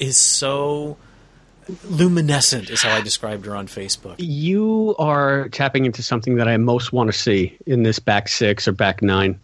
is 0.00 0.16
so 0.16 0.96
luminescent, 1.84 2.70
is 2.70 2.82
how 2.82 2.96
I 2.96 3.00
described 3.00 3.46
her 3.46 3.54
on 3.54 3.68
Facebook. 3.68 4.16
You 4.18 4.96
are 4.98 5.48
tapping 5.50 5.84
into 5.86 6.02
something 6.02 6.36
that 6.36 6.48
I 6.48 6.56
most 6.56 6.92
want 6.92 7.12
to 7.12 7.16
see 7.16 7.56
in 7.66 7.82
this 7.82 7.98
back 7.98 8.28
six 8.28 8.66
or 8.66 8.72
back 8.72 9.02
nine. 9.02 9.38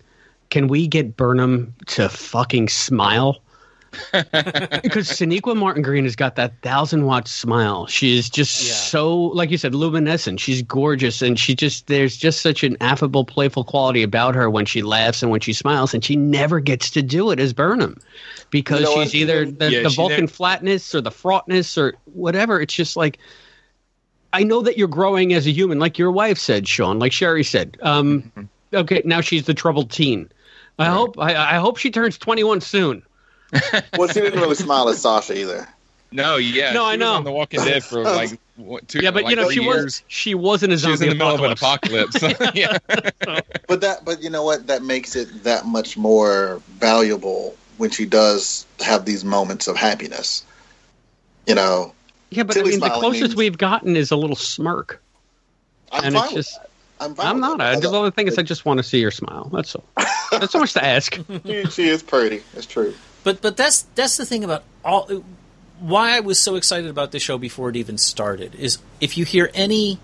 Can 0.50 0.68
we 0.68 0.86
get 0.86 1.16
Burnham 1.16 1.74
to 1.86 2.08
fucking 2.08 2.68
smile? 2.68 3.40
because 4.12 5.08
Sonequa 5.08 5.56
Martin 5.56 5.82
Green 5.82 6.04
has 6.04 6.16
got 6.16 6.36
that 6.36 6.52
thousand 6.60 7.04
watt 7.04 7.26
smile. 7.26 7.86
She 7.86 8.18
is 8.18 8.28
just 8.28 8.66
Yeah. 8.66 8.74
so, 8.74 9.16
like 9.16 9.50
you 9.50 9.56
said, 9.56 9.74
luminescent. 9.74 10.38
She's 10.38 10.60
gorgeous, 10.60 11.22
and 11.22 11.38
she 11.38 11.54
just 11.54 11.86
there's 11.86 12.16
just 12.16 12.42
such 12.42 12.62
an 12.62 12.76
affable, 12.80 13.24
playful 13.24 13.64
quality 13.64 14.02
about 14.02 14.34
her 14.34 14.50
when 14.50 14.66
she 14.66 14.82
laughs 14.82 15.22
and 15.22 15.30
when 15.30 15.40
she 15.40 15.54
smiles, 15.54 15.94
and 15.94 16.04
she 16.04 16.14
never 16.14 16.60
gets 16.60 16.90
to 16.90 17.02
do 17.02 17.30
it 17.30 17.40
as 17.40 17.52
Burnham 17.54 17.96
because 18.51 18.81
You 18.81 18.85
know 18.86 19.02
she's 19.05 19.09
what? 19.10 19.14
either 19.14 19.44
the, 19.51 19.70
Yeah, 19.70 19.82
the 19.82 19.90
she 19.90 19.97
Vulcan 19.97 20.20
never- 20.20 20.32
flatness 20.32 20.94
or 20.94 21.01
the 21.01 21.10
fraughtness 21.10 21.77
or 21.78 21.94
whatever. 22.12 22.60
It's 22.60 22.74
just 22.74 22.97
like. 22.97 23.18
I 24.32 24.43
know 24.43 24.60
that 24.62 24.77
you're 24.77 24.89
growing 24.89 25.32
as 25.32 25.47
a 25.47 25.51
human, 25.51 25.78
like 25.78 25.98
your 25.98 26.10
wife 26.10 26.36
said, 26.36 26.68
Shawn, 26.68 26.98
like 26.98 27.12
Sherry 27.12 27.44
said. 27.44 27.78
Um, 27.81 28.23
Mm-hmm. 28.36 28.77
okay, 28.77 29.01
now 29.05 29.23
she's 29.23 29.47
the 29.47 29.55
troubled 29.55 29.90
teen. 29.90 30.28
I 30.78 30.86
hope 30.86 31.18
I, 31.18 31.35
I 31.35 31.55
hope 31.55 31.78
she 31.78 31.90
turns 31.90 32.18
21 32.18 32.60
soon. 32.60 33.02
Well, 33.97 34.09
she 34.09 34.20
didn't 34.20 34.40
really 34.40 34.56
smile 34.56 34.90
at 34.90 34.97
Sasha 34.97 35.39
either. 35.39 35.66
No, 36.12 36.36
yeah, 36.36 36.73
No, 36.73 36.81
she 36.81 36.86
I 36.86 36.90
was 36.93 36.98
know. 36.98 37.12
on 37.14 37.24
The 37.24 37.32
Walking 37.32 37.60
Dead 37.64 37.82
for 37.82 38.02
like 38.02 38.39
what, 38.56 38.86
two, 38.89 38.98
Yeah, 39.01 39.10
but 39.10 39.23
like 39.24 39.31
you 39.31 39.36
know 39.36 39.48
she 39.51 39.62
years. 39.62 39.85
was 39.85 40.02
she 40.09 40.35
was 40.35 40.62
in 40.62 40.70
a 40.70 40.74
She 40.74 40.81
zombie 40.81 40.93
was 40.93 41.01
in 41.02 41.09
the 41.10 41.14
middle 41.14 41.35
of 41.35 41.40
an 41.43 41.52
apocalypse. 41.52 42.20
yeah, 42.55 42.77
But 43.68 43.81
that, 43.81 44.05
but 44.05 44.23
you 44.23 44.28
know 44.28 44.43
what? 44.44 44.66
That 44.66 44.82
makes 44.82 45.16
it 45.16 45.44
that 45.44 45.64
much 45.64 45.97
more 45.97 46.60
valuable 46.78 47.56
when 47.78 47.90
she 47.90 48.07
does 48.07 48.66
have 48.81 49.05
these 49.05 49.24
moments 49.24 49.66
of 49.69 49.77
happiness. 49.77 50.44
You 51.47 51.55
know, 51.55 51.93
Yeah, 52.31 52.43
but 52.43 52.57
I 52.59 52.62
mean, 52.62 52.81
the 52.81 52.90
closest 52.90 53.23
means- 53.23 53.36
we've 53.36 53.59
gotten 53.59 53.97
is 53.97 54.11
a 54.11 54.16
little 54.16 54.36
smirk, 54.36 55.01
I'm 55.93 56.05
and 56.05 56.15
fine 56.15 56.24
it's 56.24 56.32
with 56.35 56.44
just 56.47 56.61
that. 56.61 56.70
I'm, 56.98 57.15
fine 57.15 57.27
I'm 57.27 57.35
with 57.36 57.40
not. 57.43 57.59
that. 57.59 57.66
I, 57.66 57.70
I 57.73 57.74
the 57.77 57.81
don't- 57.82 57.94
only 57.94 58.11
thing 58.11 58.27
is, 58.28 58.39
I 58.39 58.43
just 58.43 58.65
want 58.65 58.78
to 58.78 58.82
see 58.82 59.03
her 59.03 59.11
smile. 59.11 59.48
That's 59.53 59.74
all. 59.74 59.85
That's 60.31 60.51
so 60.53 60.59
much 60.59 60.73
to 60.73 60.85
ask. 60.85 61.19
she, 61.47 61.65
she 61.66 61.89
is 61.89 62.03
pretty. 62.03 62.43
It's 62.55 62.66
true. 62.66 62.94
But 63.23 63.40
but 63.43 63.57
that's 63.57 63.82
that's 63.94 64.16
the 64.16 64.24
thing 64.27 64.44
about 64.44 64.62
all. 64.85 65.09
Why 65.78 66.16
I 66.16 66.20
was 66.20 66.39
so 66.40 66.55
excited 66.57 66.89
about 66.90 67.11
this 67.12 67.23
show 67.23 67.39
before 67.39 67.69
it 67.70 67.77
even 67.77 67.98
started 67.98 68.55
is 68.55 68.78
if 69.01 69.19
you 69.19 69.24
hear 69.24 69.51
any 69.53 69.98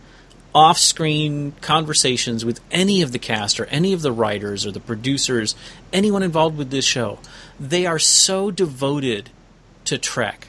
off-screen 0.55 1.53
conversations 1.61 2.45
with 2.45 2.61
any 2.71 3.01
of 3.03 3.13
the 3.13 3.19
cast 3.19 3.59
or 3.59 3.65
any 3.67 3.93
of 3.93 4.03
the 4.03 4.13
writers 4.13 4.67
or 4.67 4.71
the 4.71 4.81
producers, 4.81 5.55
anyone 5.93 6.23
involved 6.23 6.59
with 6.59 6.71
this 6.71 6.85
show, 6.85 7.19
they 7.59 7.87
are 7.87 7.99
so 7.99 8.51
devoted 8.51 9.31
to 9.85 9.99
Trek. 9.99 10.49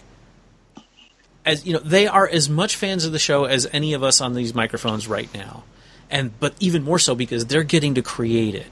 As 1.46 1.66
you 1.66 1.74
know, 1.74 1.80
they 1.80 2.08
are 2.08 2.28
as 2.28 2.50
much 2.50 2.76
fans 2.76 3.06
of 3.06 3.12
the 3.12 3.20
show 3.20 3.46
as 3.46 3.68
any 3.74 3.94
of 3.94 4.04
us 4.04 4.22
on 4.22 4.34
these 4.34 4.54
microphones 4.54 5.08
right 5.08 5.34
now, 5.34 5.64
and 6.10 6.38
but 6.40 6.54
even 6.60 6.84
more 6.84 7.00
so 7.00 7.16
because 7.16 7.46
they're 7.46 7.64
getting 7.64 7.96
to 7.96 8.02
create 8.02 8.56
it, 8.56 8.68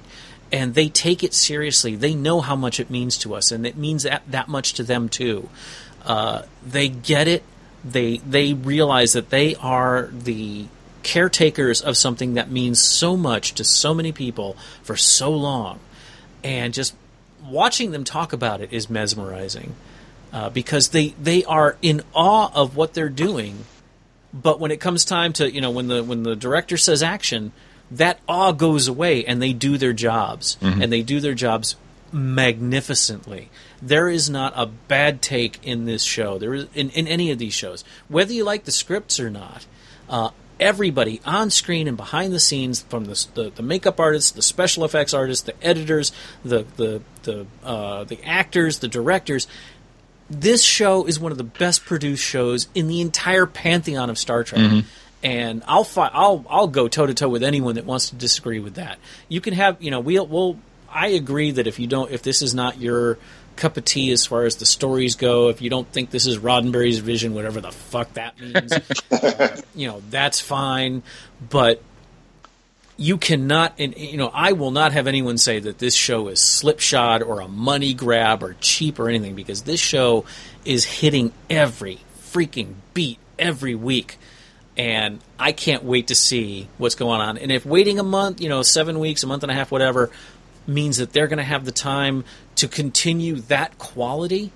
and 0.52 0.74
they 0.74 0.88
take 0.88 1.22
it 1.24 1.34
seriously. 1.34 1.96
They 1.96 2.14
know 2.14 2.40
how 2.40 2.56
much 2.56 2.80
it 2.80 2.90
means 2.90 3.18
to 3.20 3.36
us, 3.36 3.52
and 3.52 3.66
it 3.66 3.76
means 3.76 4.04
that, 4.04 4.24
that 4.30 4.48
much 4.48 4.74
to 4.74 4.84
them 4.84 5.10
too. 5.10 5.50
Uh, 6.06 6.44
they 6.66 6.88
get 6.88 7.28
it. 7.28 7.44
They 7.84 8.18
they 8.18 8.54
realize 8.54 9.14
that 9.14 9.32
they 9.32 9.56
are 9.56 10.10
the 10.12 10.68
caretakers 11.04 11.82
of 11.82 11.98
something 11.98 12.36
that 12.36 12.50
means 12.50 12.80
so 12.80 13.18
much 13.18 13.54
to 13.56 13.64
so 13.64 13.94
many 13.94 14.12
people 14.12 14.56
for 14.84 14.96
so 14.96 15.32
long, 15.32 15.80
and 16.44 16.74
just 16.74 16.96
watching 17.44 17.92
them 17.92 18.04
talk 18.04 18.34
about 18.34 18.62
it 18.62 18.72
is 18.72 18.90
mesmerizing 18.90 19.76
uh, 20.34 20.50
because 20.50 20.90
they 20.90 21.10
they 21.22 21.44
are 21.46 21.78
in 21.82 22.02
awe 22.14 22.52
of 22.54 22.76
what 22.76 22.94
they're 22.94 23.10
doing. 23.10 23.66
But 24.34 24.60
when 24.60 24.72
it 24.72 24.80
comes 24.80 25.04
time 25.04 25.34
to 25.34 25.52
you 25.52 25.62
know 25.62 25.72
when 25.72 25.88
the 25.88 26.04
when 26.04 26.24
the 26.24 26.36
director 26.36 26.78
says 26.78 27.04
action, 27.04 27.52
that 27.92 28.20
awe 28.28 28.52
goes 28.52 28.88
away 28.88 29.26
and 29.26 29.42
they 29.42 29.54
do 29.54 29.78
their 29.78 29.94
jobs 29.94 30.58
and 30.82 30.92
they 30.92 31.02
do 31.02 31.20
their 31.20 31.34
jobs 31.34 31.76
magnificently. 32.14 33.50
There 33.82 34.10
is 34.10 34.30
not 34.30 34.54
a 34.56 34.66
bad 34.66 35.22
take 35.22 35.66
in 35.66 35.86
this 35.86 36.04
show. 36.04 36.38
There 36.38 36.54
is 36.54 36.68
in, 36.74 36.90
in 36.92 37.08
any 37.08 37.32
of 37.32 37.40
these 37.40 37.54
shows, 37.54 37.84
whether 38.08 38.32
you 38.32 38.44
like 38.44 38.64
the 38.66 38.72
scripts 38.72 39.20
or 39.20 39.30
not. 39.30 39.66
Uh, 40.10 40.32
everybody 40.62 41.20
on 41.26 41.50
screen 41.50 41.88
and 41.88 41.98
behind 41.98 42.32
the 42.32 42.40
scenes, 42.40 42.82
from 42.84 43.06
the, 43.06 43.28
the 43.34 43.50
the 43.50 43.64
makeup 43.64 44.00
artists, 44.00 44.32
the 44.32 44.42
special 44.42 44.86
effects 44.86 45.14
artists, 45.14 45.46
the 45.46 45.62
editors, 45.66 46.14
the 46.46 46.66
the 46.78 47.02
the 47.24 47.46
uh, 47.64 48.04
the 48.06 48.24
actors, 48.24 48.80
the 48.80 48.88
directors, 48.88 49.48
this 50.30 50.64
show 50.64 51.06
is 51.06 51.20
one 51.20 51.32
of 51.34 51.38
the 51.38 51.44
best 51.44 51.84
produced 51.84 52.24
shows 52.24 52.68
in 52.74 52.88
the 52.88 53.02
entire 53.02 53.46
pantheon 53.46 54.10
of 54.10 54.18
Star 54.18 54.44
Trek. 54.46 54.62
And 55.24 55.62
I'll 55.68 55.84
fi- 55.84 56.12
I'll 56.14 56.46
I'll 56.50 56.68
go 56.68 56.88
toe 56.88 57.06
to 57.06 57.14
toe 57.14 57.30
with 57.30 57.44
anyone 57.44 57.76
that 57.76 57.86
wants 57.86 58.10
to 58.10 58.16
disagree 58.16 58.60
with 58.60 58.76
that. 58.76 58.98
You 59.28 59.42
can 59.42 59.54
have 59.54 59.82
you 59.82 59.92
know 59.92 60.00
we'll 60.00 60.26
we'll 60.26 60.58
I 60.90 61.08
agree 61.08 61.52
that 61.52 61.68
if 61.68 61.80
you 61.80 61.88
don't 61.88 62.12
if 62.12 62.24
this 62.24 62.42
is 62.42 62.56
not 62.56 62.80
your 62.80 63.18
cup 63.56 63.78
of 63.78 63.86
tea 63.86 64.12
as 64.12 64.26
far 64.26 64.44
as 64.44 64.58
the 64.58 64.66
stories 64.66 65.16
go, 65.16 65.50
if 65.50 65.62
you 65.62 65.70
don't 65.70 65.88
think 65.88 66.10
this 66.10 66.26
is 66.26 66.38
Roddenberry's 66.38 67.00
vision, 67.00 67.34
whatever 67.34 67.62
the 67.62 67.72
fuck 67.72 68.14
that 68.14 68.40
means, 68.40 68.72
uh, 69.12 69.62
you 69.76 69.88
know 69.88 70.02
that's 70.10 70.40
fine. 70.40 71.04
But 71.50 71.82
you 72.98 73.18
cannot 73.18 73.74
and 73.80 73.98
you 73.98 74.16
know 74.18 74.30
i 74.32 74.52
will 74.52 74.70
not 74.70 74.92
have 74.92 75.08
anyone 75.08 75.36
say 75.36 75.58
that 75.58 75.80
this 75.80 75.96
show 75.96 76.28
is 76.28 76.40
slipshod 76.40 77.24
or 77.24 77.40
a 77.40 77.48
money 77.48 77.96
grab 77.96 78.44
or 78.44 78.56
cheap 78.60 79.00
or 79.00 79.10
anything 79.10 79.34
because 79.34 79.64
this 79.64 79.80
show 79.80 80.24
is 80.66 80.86
hitting 80.86 81.34
every 81.50 82.00
freaking 82.32 82.76
beat 82.94 83.18
every 83.38 83.76
week. 83.76 84.18
And 84.78 85.20
i 85.38 85.52
can't 85.52 85.84
wait 85.84 86.08
to 86.08 86.16
see 86.16 86.70
what's 86.78 86.96
going 86.96 87.20
on. 87.22 87.38
And 87.38 87.52
if 87.52 87.66
waiting 87.66 88.00
a 88.00 88.04
month 88.04 88.40
you 88.40 88.50
know 88.50 88.62
seven 88.62 89.00
weeks 89.00 89.24
a 89.24 89.28
month 89.28 89.44
and 89.44 89.52
a 89.52 89.56
half 89.56 89.72
whatever 89.72 90.12
means 90.68 90.98
that 90.98 91.14
they're 91.14 91.28
going 91.28 91.38
to 91.38 91.44
have 91.44 91.66
the 91.66 91.72
time 91.72 92.24
to 92.56 92.68
continue 92.68 93.36
that 93.36 93.78
quality 93.78 94.52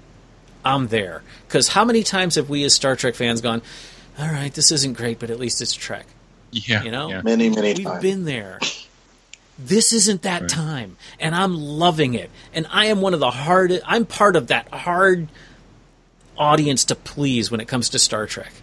i'm 0.63 0.87
there 0.87 1.23
because 1.47 1.69
how 1.69 1.83
many 1.85 2.03
times 2.03 2.35
have 2.35 2.49
we 2.49 2.63
as 2.63 2.73
star 2.73 2.95
trek 2.95 3.15
fans 3.15 3.41
gone 3.41 3.61
all 4.19 4.27
right 4.27 4.53
this 4.53 4.71
isn't 4.71 4.93
great 4.93 5.19
but 5.19 5.29
at 5.29 5.39
least 5.39 5.61
it's 5.61 5.73
trek 5.73 6.05
yeah, 6.51 6.83
You 6.83 6.91
know? 6.91 7.09
yeah. 7.09 7.21
Many, 7.21 7.49
many 7.49 7.73
We've 7.73 7.83
times. 7.85 8.01
been 8.01 8.23
there. 8.23 8.59
This 9.59 9.91
isn't 9.91 10.21
that 10.21 10.47
time, 10.47 10.95
and 11.19 11.35
I'm 11.35 11.53
loving 11.55 12.13
it. 12.13 12.29
And 12.53 12.65
I 12.71 12.85
am 12.85 13.01
one 13.01 13.13
of 13.13 13.19
the 13.19 13.29
hard. 13.31 13.81
I'm 13.85 14.05
part 14.05 14.37
of 14.37 14.47
that 14.47 14.69
hard 14.69 15.27
audience 16.37 16.85
to 16.85 16.95
please 16.95 17.51
when 17.51 17.59
it 17.59 17.67
comes 17.67 17.89
to 17.89 17.99
Star 17.99 18.25
Trek. 18.25 18.53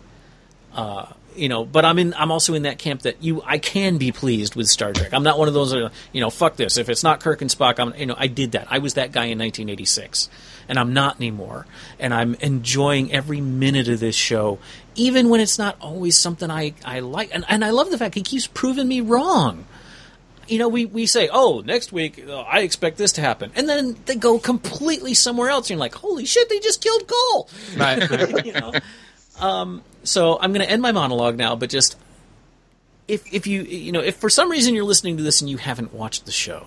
Uh, 0.74 1.06
you 1.36 1.48
know, 1.48 1.64
but 1.64 1.84
I'm 1.84 1.98
in. 1.98 2.14
I'm 2.14 2.30
also 2.30 2.54
in 2.54 2.62
that 2.62 2.78
camp 2.78 3.02
that 3.02 3.22
you. 3.22 3.42
I 3.44 3.58
can 3.58 3.98
be 3.98 4.12
pleased 4.12 4.54
with 4.54 4.68
Star 4.68 4.92
Trek. 4.92 5.12
I'm 5.12 5.22
not 5.22 5.38
one 5.38 5.48
of 5.48 5.54
those. 5.54 5.74
Uh, 5.74 5.90
you 6.12 6.20
know, 6.20 6.30
fuck 6.30 6.56
this. 6.56 6.76
If 6.76 6.88
it's 6.88 7.02
not 7.02 7.20
Kirk 7.20 7.42
and 7.42 7.50
Spock, 7.50 7.78
I'm. 7.78 7.94
You 7.98 8.06
know, 8.06 8.16
I 8.16 8.26
did 8.26 8.52
that. 8.52 8.68
I 8.70 8.78
was 8.78 8.94
that 8.94 9.12
guy 9.12 9.26
in 9.26 9.38
1986, 9.38 10.28
and 10.68 10.78
I'm 10.78 10.92
not 10.92 11.16
anymore. 11.16 11.66
And 11.98 12.14
I'm 12.14 12.34
enjoying 12.36 13.12
every 13.12 13.40
minute 13.40 13.88
of 13.88 14.00
this 14.00 14.16
show, 14.16 14.58
even 14.94 15.28
when 15.28 15.40
it's 15.40 15.58
not 15.58 15.76
always 15.80 16.16
something 16.16 16.50
I 16.50 16.74
I 16.84 17.00
like. 17.00 17.30
And 17.34 17.44
and 17.48 17.64
I 17.64 17.70
love 17.70 17.90
the 17.90 17.98
fact 17.98 18.14
he 18.14 18.22
keeps 18.22 18.46
proving 18.46 18.88
me 18.88 19.00
wrong 19.00 19.66
you 20.48 20.58
know, 20.58 20.68
we, 20.68 20.84
we 20.84 21.06
say, 21.06 21.28
oh, 21.32 21.62
next 21.64 21.92
week 21.92 22.22
uh, 22.28 22.40
I 22.40 22.60
expect 22.60 22.98
this 22.98 23.12
to 23.12 23.20
happen, 23.20 23.52
and 23.54 23.68
then 23.68 23.96
they 24.06 24.16
go 24.16 24.38
completely 24.38 25.14
somewhere 25.14 25.48
else. 25.48 25.66
And 25.66 25.70
you're 25.70 25.78
like, 25.78 25.94
holy 25.94 26.24
shit, 26.24 26.48
they 26.48 26.58
just 26.58 26.82
killed 26.82 27.08
Kol. 27.08 27.48
Right. 27.76 28.44
you 28.44 28.52
know, 28.52 28.72
um, 29.40 29.82
so 30.04 30.38
I'm 30.40 30.52
going 30.52 30.64
to 30.64 30.70
end 30.70 30.82
my 30.82 30.92
monologue 30.92 31.36
now, 31.36 31.56
but 31.56 31.70
just 31.70 31.96
if 33.08 33.32
if 33.32 33.46
you 33.46 33.62
you 33.62 33.92
know 33.92 34.00
if 34.00 34.16
for 34.16 34.30
some 34.30 34.50
reason 34.50 34.74
you're 34.74 34.84
listening 34.84 35.16
to 35.16 35.22
this 35.22 35.40
and 35.40 35.50
you 35.50 35.56
haven't 35.56 35.92
watched 35.92 36.24
the 36.26 36.32
show, 36.32 36.66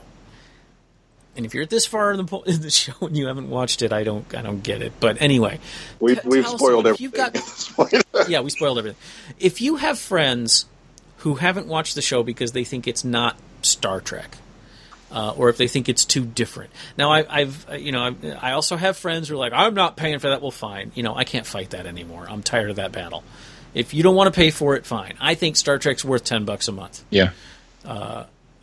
and 1.36 1.46
if 1.46 1.54
you're 1.54 1.64
at 1.64 1.70
this 1.70 1.86
far 1.86 2.12
in 2.12 2.18
the, 2.18 2.24
po- 2.26 2.42
in 2.48 2.62
the 2.62 2.70
show 2.70 2.94
and 3.02 3.18
you 3.18 3.28
haven't 3.28 3.50
watched 3.50 3.82
it, 3.82 3.92
I 3.94 4.04
don't 4.04 4.34
I 4.36 4.42
don't 4.42 4.62
get 4.64 4.82
it. 4.82 4.94
But 5.00 5.22
anyway, 5.22 5.60
We've, 6.00 6.22
T- 6.22 6.28
we've 6.28 6.48
spoiled 6.48 6.88
everything 6.88 7.04
you've 7.04 7.14
got- 7.14 7.28
at 7.30 7.34
this 7.36 7.70
point. 7.72 7.94
yeah, 8.28 8.42
we 8.42 8.50
spoiled 8.50 8.78
everything. 8.78 9.00
If 9.40 9.62
you 9.62 9.78
have 9.78 9.98
friends 10.00 10.66
who 11.20 11.36
haven't 11.36 11.68
watched 11.68 11.96
the 11.96 12.02
show 12.02 12.22
because 12.24 12.52
they 12.52 12.64
think 12.64 12.88
it's 12.88 13.04
not 13.04 13.38
Star 13.62 14.00
Trek, 14.02 14.38
uh, 15.12 15.34
or 15.38 15.50
if 15.50 15.58
they 15.58 15.68
think 15.68 15.90
it's 15.90 16.06
too 16.06 16.26
different. 16.26 16.72
Now, 16.98 17.12
I, 17.12 17.42
I've 17.42 17.70
uh, 17.70 17.76
you 17.76 17.92
know 17.92 18.04
I've, 18.04 18.26
I 18.42 18.52
also 18.54 18.76
have 18.76 18.98
friends 18.98 19.30
who 19.30 19.36
are 19.36 19.38
like, 19.38 19.54
I'm 19.54 19.74
not 19.74 19.98
paying 19.98 20.20
for 20.20 20.30
that. 20.30 20.42
Well, 20.42 20.52
fine. 20.52 20.92
You 20.96 21.04
know, 21.04 21.16
I 21.16 21.24
can't 21.24 21.46
fight 21.46 21.72
that 21.72 21.86
anymore. 21.86 22.28
I'm 22.30 22.44
tired 22.44 22.70
of 22.70 22.76
that 22.78 22.92
battle. 22.92 23.24
If 23.74 23.94
you 23.94 24.04
don't 24.04 24.16
want 24.16 24.34
to 24.34 24.38
pay 24.38 24.52
for 24.52 24.76
it, 24.76 24.86
fine. 24.86 25.16
I 25.20 25.36
think 25.36 25.58
Star 25.58 25.78
Trek's 25.78 26.06
worth 26.06 26.24
ten 26.24 26.46
bucks 26.46 26.68
a 26.68 26.72
month. 26.72 27.04
yeah. 27.10 27.32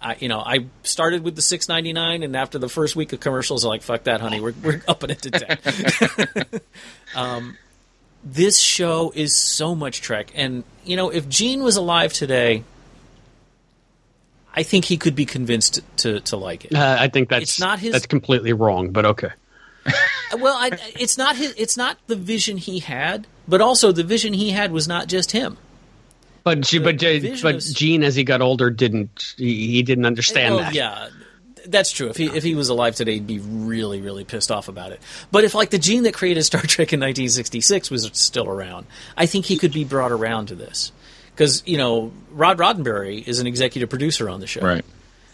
I, 0.02 0.16
you 0.18 0.28
know, 0.28 0.40
I 0.40 0.66
started 0.82 1.22
with 1.22 1.36
the 1.36 1.42
six 1.42 1.68
ninety 1.68 1.92
nine, 1.92 2.22
and 2.22 2.36
after 2.36 2.58
the 2.58 2.68
first 2.68 2.96
week 2.96 3.12
of 3.12 3.20
commercials, 3.20 3.64
I'm 3.64 3.68
like, 3.68 3.82
"Fuck 3.82 4.04
that, 4.04 4.20
honey, 4.20 4.40
we're 4.40 4.54
we're 4.62 4.82
upping 4.88 5.10
it 5.10 5.22
to 5.22 5.30
10. 5.30 6.60
um, 7.14 7.56
this 8.24 8.58
show 8.58 9.12
is 9.14 9.34
so 9.34 9.74
much 9.74 10.00
Trek, 10.00 10.32
and 10.34 10.64
you 10.84 10.96
know, 10.96 11.10
if 11.10 11.28
Gene 11.28 11.62
was 11.62 11.76
alive 11.76 12.12
today, 12.12 12.64
I 14.54 14.62
think 14.62 14.84
he 14.84 14.96
could 14.96 15.14
be 15.14 15.24
convinced 15.24 15.80
to 15.98 16.20
to 16.20 16.36
like 16.36 16.66
it. 16.66 16.74
Uh, 16.74 16.96
I 16.98 17.08
think 17.08 17.28
that's 17.28 17.42
It's 17.44 17.60
not 17.60 17.78
his- 17.78 17.92
That's 17.92 18.06
completely 18.06 18.52
wrong, 18.52 18.90
but 18.90 19.04
okay. 19.06 19.30
well, 20.38 20.54
I, 20.56 20.70
it's 20.98 21.18
not 21.18 21.36
his. 21.36 21.54
It's 21.56 21.76
not 21.76 21.98
the 22.06 22.14
vision 22.16 22.56
he 22.56 22.78
had, 22.78 23.26
but 23.48 23.60
also 23.60 23.90
the 23.92 24.04
vision 24.04 24.32
he 24.32 24.50
had 24.50 24.70
was 24.70 24.86
not 24.86 25.08
just 25.08 25.32
him. 25.32 25.56
But 26.44 26.60
G- 26.60 26.78
but 26.78 26.98
J- 26.98 27.40
but 27.42 27.56
is- 27.56 27.72
Gene, 27.72 28.02
as 28.04 28.14
he 28.14 28.24
got 28.24 28.40
older, 28.42 28.70
didn't 28.70 29.34
he, 29.36 29.72
he 29.72 29.82
didn't 29.82 30.06
understand 30.06 30.54
Oh, 30.54 30.58
that. 30.58 30.74
yeah, 30.74 31.08
that's 31.66 31.90
true. 31.90 32.08
If 32.10 32.16
he 32.16 32.26
if 32.26 32.44
he 32.44 32.54
was 32.54 32.68
alive 32.68 32.94
today, 32.94 33.14
he'd 33.14 33.26
be 33.26 33.38
really 33.40 34.00
really 34.00 34.24
pissed 34.24 34.52
off 34.52 34.68
about 34.68 34.92
it. 34.92 35.00
But 35.32 35.42
if 35.44 35.54
like 35.54 35.70
the 35.70 35.78
gene 35.78 36.02
that 36.04 36.14
created 36.14 36.42
Star 36.44 36.60
Trek 36.62 36.92
in 36.92 37.00
1966 37.00 37.90
was 37.90 38.08
still 38.12 38.48
around, 38.48 38.86
I 39.16 39.26
think 39.26 39.46
he 39.46 39.56
could 39.56 39.72
be 39.72 39.84
brought 39.84 40.12
around 40.12 40.46
to 40.46 40.54
this 40.54 40.92
because 41.42 41.62
you 41.66 41.76
know 41.76 42.12
Rod 42.30 42.58
Roddenberry 42.58 43.26
is 43.26 43.40
an 43.40 43.48
executive 43.48 43.90
producer 43.90 44.28
on 44.28 44.38
the 44.38 44.46
show, 44.46 44.60
Right. 44.60 44.84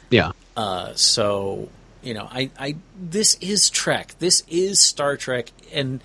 Yeah. 0.08 0.32
Uh, 0.56 0.94
so 0.94 1.68
you 2.02 2.14
know, 2.14 2.26
I, 2.30 2.50
I 2.58 2.76
this 2.98 3.34
is 3.42 3.68
Trek. 3.68 4.14
This 4.18 4.42
is 4.48 4.80
Star 4.80 5.18
Trek, 5.18 5.52
and 5.70 6.00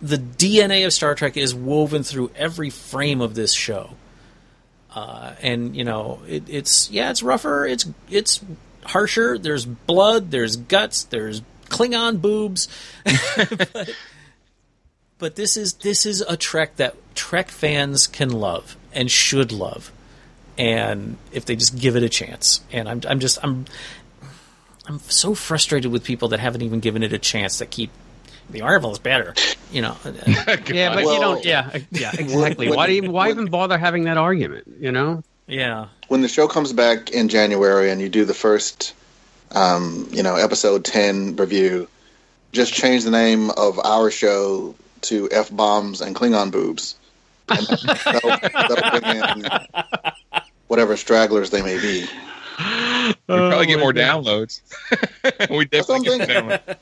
the 0.00 0.18
DNA 0.18 0.86
of 0.86 0.92
Star 0.92 1.16
Trek 1.16 1.36
is 1.36 1.52
woven 1.52 2.04
through 2.04 2.30
every 2.36 2.70
frame 2.70 3.20
of 3.20 3.34
this 3.34 3.52
show. 3.52 3.90
Uh, 4.94 5.32
and 5.42 5.76
you 5.76 5.82
know, 5.82 6.20
it, 6.28 6.44
it's 6.48 6.88
yeah, 6.90 7.10
it's 7.10 7.24
rougher. 7.24 7.66
It's 7.66 7.88
it's 8.08 8.40
harsher. 8.84 9.36
There's 9.36 9.64
blood. 9.64 10.30
There's 10.30 10.54
guts. 10.54 11.02
There's 11.02 11.42
Klingon 11.66 12.20
boobs. 12.20 12.68
but, 13.36 13.96
but 15.18 15.34
this 15.34 15.56
is 15.56 15.72
this 15.74 16.06
is 16.06 16.20
a 16.20 16.36
Trek 16.36 16.76
that 16.76 16.94
Trek 17.16 17.48
fans 17.48 18.06
can 18.06 18.30
love 18.30 18.76
and 18.92 19.10
should 19.10 19.52
love, 19.52 19.92
and 20.58 21.16
if 21.32 21.44
they 21.44 21.56
just 21.56 21.78
give 21.78 21.96
it 21.96 22.02
a 22.02 22.08
chance. 22.08 22.60
And 22.72 22.88
I'm 22.88 23.00
I'm 23.08 23.20
just 23.20 23.38
I'm 23.42 23.66
I'm 24.86 24.98
so 25.00 25.34
frustrated 25.34 25.90
with 25.92 26.04
people 26.04 26.28
that 26.28 26.40
haven't 26.40 26.62
even 26.62 26.80
given 26.80 27.02
it 27.02 27.12
a 27.12 27.18
chance. 27.18 27.58
That 27.58 27.70
keep 27.70 27.90
the 28.48 28.60
Marvel 28.62 28.90
is 28.92 28.98
better, 28.98 29.34
you 29.70 29.80
know. 29.82 29.96
Yeah, 30.04 30.94
but 30.94 31.04
you 31.04 31.20
don't. 31.20 31.44
Yeah, 31.44 31.78
yeah, 31.92 32.10
exactly. 32.18 32.68
When- 32.68 32.76
why 32.76 32.86
do 32.88 32.94
you, 32.94 33.10
why 33.10 33.28
when- 33.28 33.36
even 33.38 33.50
bother 33.50 33.78
having 33.78 34.04
that 34.04 34.16
argument? 34.16 34.66
You 34.80 34.90
know. 34.92 35.22
yeah, 35.46 35.86
when 36.08 36.20
the 36.22 36.28
show 36.28 36.48
comes 36.48 36.72
back 36.72 37.10
in 37.10 37.28
January 37.28 37.90
and 37.90 38.00
you 38.00 38.08
do 38.08 38.24
the 38.24 38.34
first, 38.34 38.94
um, 39.52 40.08
you 40.10 40.22
know, 40.22 40.34
episode 40.36 40.84
ten 40.84 41.36
review, 41.36 41.88
just 42.52 42.72
change 42.72 43.04
the 43.04 43.10
name 43.12 43.50
of 43.50 43.78
our 43.78 44.10
show 44.10 44.74
to 45.02 45.28
F 45.30 45.54
bombs 45.54 46.00
and 46.00 46.14
Klingon 46.16 46.50
boobs, 46.50 46.96
and 47.50 47.66
that'll, 48.04 48.30
that'll 48.30 49.00
bring 49.00 49.16
in 49.16 49.44
whatever 50.68 50.96
stragglers 50.96 51.50
they 51.50 51.62
may 51.62 51.80
be. 51.80 52.06
We 52.58 53.14
probably 53.36 53.66
get 53.66 53.80
more 53.80 53.92
downloads. 53.92 54.60
we 55.50 55.64
definitely 55.64 56.04
get 56.04 56.18
something. 56.18 56.28
downloads. 56.28 56.76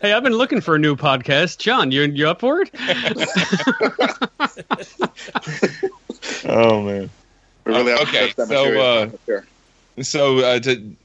Hey, 0.00 0.12
I've 0.12 0.22
been 0.22 0.34
looking 0.34 0.60
for 0.60 0.74
a 0.74 0.78
new 0.78 0.94
podcast. 0.96 1.58
John, 1.58 1.90
you 1.90 2.02
you 2.02 2.28
up 2.28 2.40
for 2.40 2.60
it? 2.60 2.70
Oh 6.44 6.82
man. 6.82 7.10
Really 7.64 7.92
Uh, 7.92 8.02
okay, 8.02 8.32
so, 8.36 8.80
uh, 8.80 9.10
Sure. 9.26 9.44
So 10.00 10.38
uh, 10.38 10.58
to, 10.60 10.96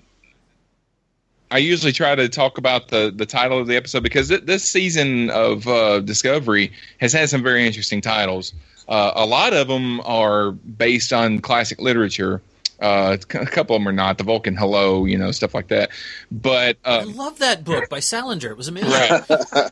I 1.52 1.58
usually 1.60 1.92
try 1.92 2.16
to 2.16 2.28
talk 2.30 2.58
about 2.58 2.90
the 2.90 3.12
the 3.16 3.26
title 3.26 3.60
of 3.60 3.68
the 3.68 3.76
episode 3.76 4.04
because 4.04 4.30
th- 4.30 4.44
this 4.44 4.64
season 4.64 5.30
of 5.30 5.68
uh, 5.68 6.00
Discovery 6.02 6.72
has 7.00 7.14
had 7.14 7.30
some 7.30 7.44
very 7.44 7.66
interesting 7.66 8.02
titles. 8.02 8.54
Uh, 8.88 9.12
a 9.16 9.26
lot 9.26 9.54
of 9.54 9.68
them 9.68 10.02
are 10.02 10.52
based 10.52 11.12
on 11.14 11.40
classic 11.40 11.82
literature. 11.82 12.42
Uh, 12.80 13.18
a 13.20 13.46
couple 13.46 13.76
of 13.76 13.82
them 13.82 13.88
are 13.88 13.94
not. 13.94 14.18
The 14.18 14.24
Vulcan 14.24 14.56
Hello, 14.56 15.06
you 15.06 15.18
know, 15.18 15.32
stuff 15.32 15.54
like 15.54 15.68
that. 15.70 15.90
But 16.32 16.78
I 16.86 17.00
uh, 17.00 17.06
love 17.08 17.40
that 17.40 17.64
book 17.64 17.90
by 17.90 18.00
Salinger. 18.00 18.52
It 18.52 18.58
was 18.58 18.68
amazing. 18.68 18.92
right. 18.92 19.72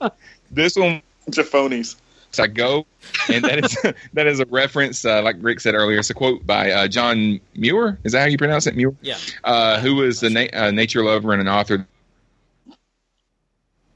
this 0.50 0.76
one 0.76 1.02
Bunch 1.26 1.38
of. 1.38 2.00
I 2.38 2.46
go, 2.46 2.86
and 3.28 3.44
that 3.44 3.64
is 3.64 3.78
that 4.12 4.26
is 4.26 4.40
a 4.40 4.46
reference, 4.46 5.04
uh, 5.04 5.22
like 5.22 5.36
Rick 5.40 5.60
said 5.60 5.74
earlier. 5.74 5.98
It's 5.98 6.10
a 6.10 6.14
quote 6.14 6.46
by 6.46 6.70
uh, 6.70 6.88
John 6.88 7.40
Muir. 7.54 7.98
Is 8.04 8.12
that 8.12 8.20
how 8.20 8.26
you 8.26 8.38
pronounce 8.38 8.66
it, 8.66 8.76
Muir? 8.76 8.94
Yeah. 9.00 9.16
Uh, 9.42 9.80
who 9.80 9.96
was 9.96 10.22
a 10.22 10.30
na- 10.30 10.48
uh, 10.52 10.70
nature 10.70 11.02
lover 11.04 11.32
and 11.32 11.40
an 11.40 11.48
author. 11.48 11.86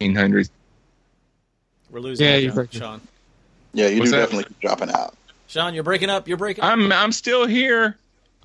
1800s. 0.00 0.48
We're 1.90 2.00
losing 2.00 2.26
Yeah, 2.26 2.36
you, 2.36 2.52
you're 2.54 2.64
John. 2.66 2.80
Sean. 2.80 3.00
Yeah, 3.72 3.88
you 3.88 4.01
What's 4.01 4.10
do 4.10 4.16
that? 4.16 4.22
definitely 4.24 4.44
keep 4.44 4.60
dropping 4.60 4.90
out. 4.90 5.14
Sean, 5.48 5.74
you're 5.74 5.82
breaking 5.84 6.10
up. 6.10 6.28
You're 6.28 6.36
breaking 6.36 6.62
up. 6.64 6.70
I'm 6.72 6.92
I'm 6.92 7.12
still 7.12 7.47
here. 7.47 7.97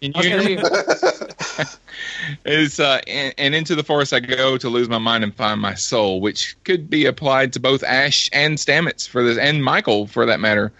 Can 0.02 0.11
you 0.15 0.22
hear 0.23 0.43
me? 0.43 0.57
Is 2.45 2.80
uh, 2.80 2.99
and, 3.07 3.34
and 3.38 3.56
into 3.56 3.76
the 3.76 3.84
forest 3.84 4.14
I 4.14 4.19
go 4.19 4.57
to 4.57 4.69
lose 4.69 4.89
my 4.89 4.97
mind 4.97 5.23
and 5.23 5.34
find 5.34 5.61
my 5.61 5.73
soul, 5.73 6.19
which 6.22 6.56
could 6.64 6.89
be 6.89 7.06
applied 7.06 7.53
to 7.53 7.60
both 7.60 7.84
Ash 7.84 8.30
and 8.34 8.57
Stamets 8.57 9.07
for 9.07 9.23
this, 9.23 9.38
and 9.38 9.64
Michael 9.64 10.07
for 10.07 10.26
that 10.26 10.39
matter. 10.39 10.72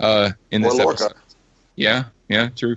Uh, 0.00 0.32
in 0.50 0.64
Or 0.64 0.70
this 0.70 0.78
Lorca. 0.78 1.04
episode. 1.04 1.20
Yeah, 1.76 2.04
yeah, 2.28 2.48
true. 2.56 2.76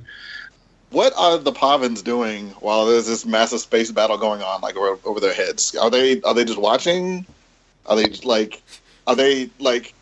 What 0.91 1.13
are 1.17 1.37
the 1.37 1.51
Pahvans 1.51 2.03
doing 2.03 2.49
while 2.59 2.85
there's 2.85 3.07
this 3.07 3.25
massive 3.25 3.59
space 3.59 3.91
battle 3.91 4.17
going 4.17 4.41
on, 4.41 4.61
like 4.61 4.75
over, 4.77 4.99
over 5.03 5.19
their 5.19 5.33
heads? 5.33 5.75
Are 5.75 5.89
they 5.89 6.21
are 6.21 6.33
they 6.33 6.45
just 6.45 6.59
watching? 6.59 7.25
Are 7.85 7.95
they 7.95 8.05
like 8.23 8.61
are 9.07 9.15
they 9.15 9.49
like 9.59 9.93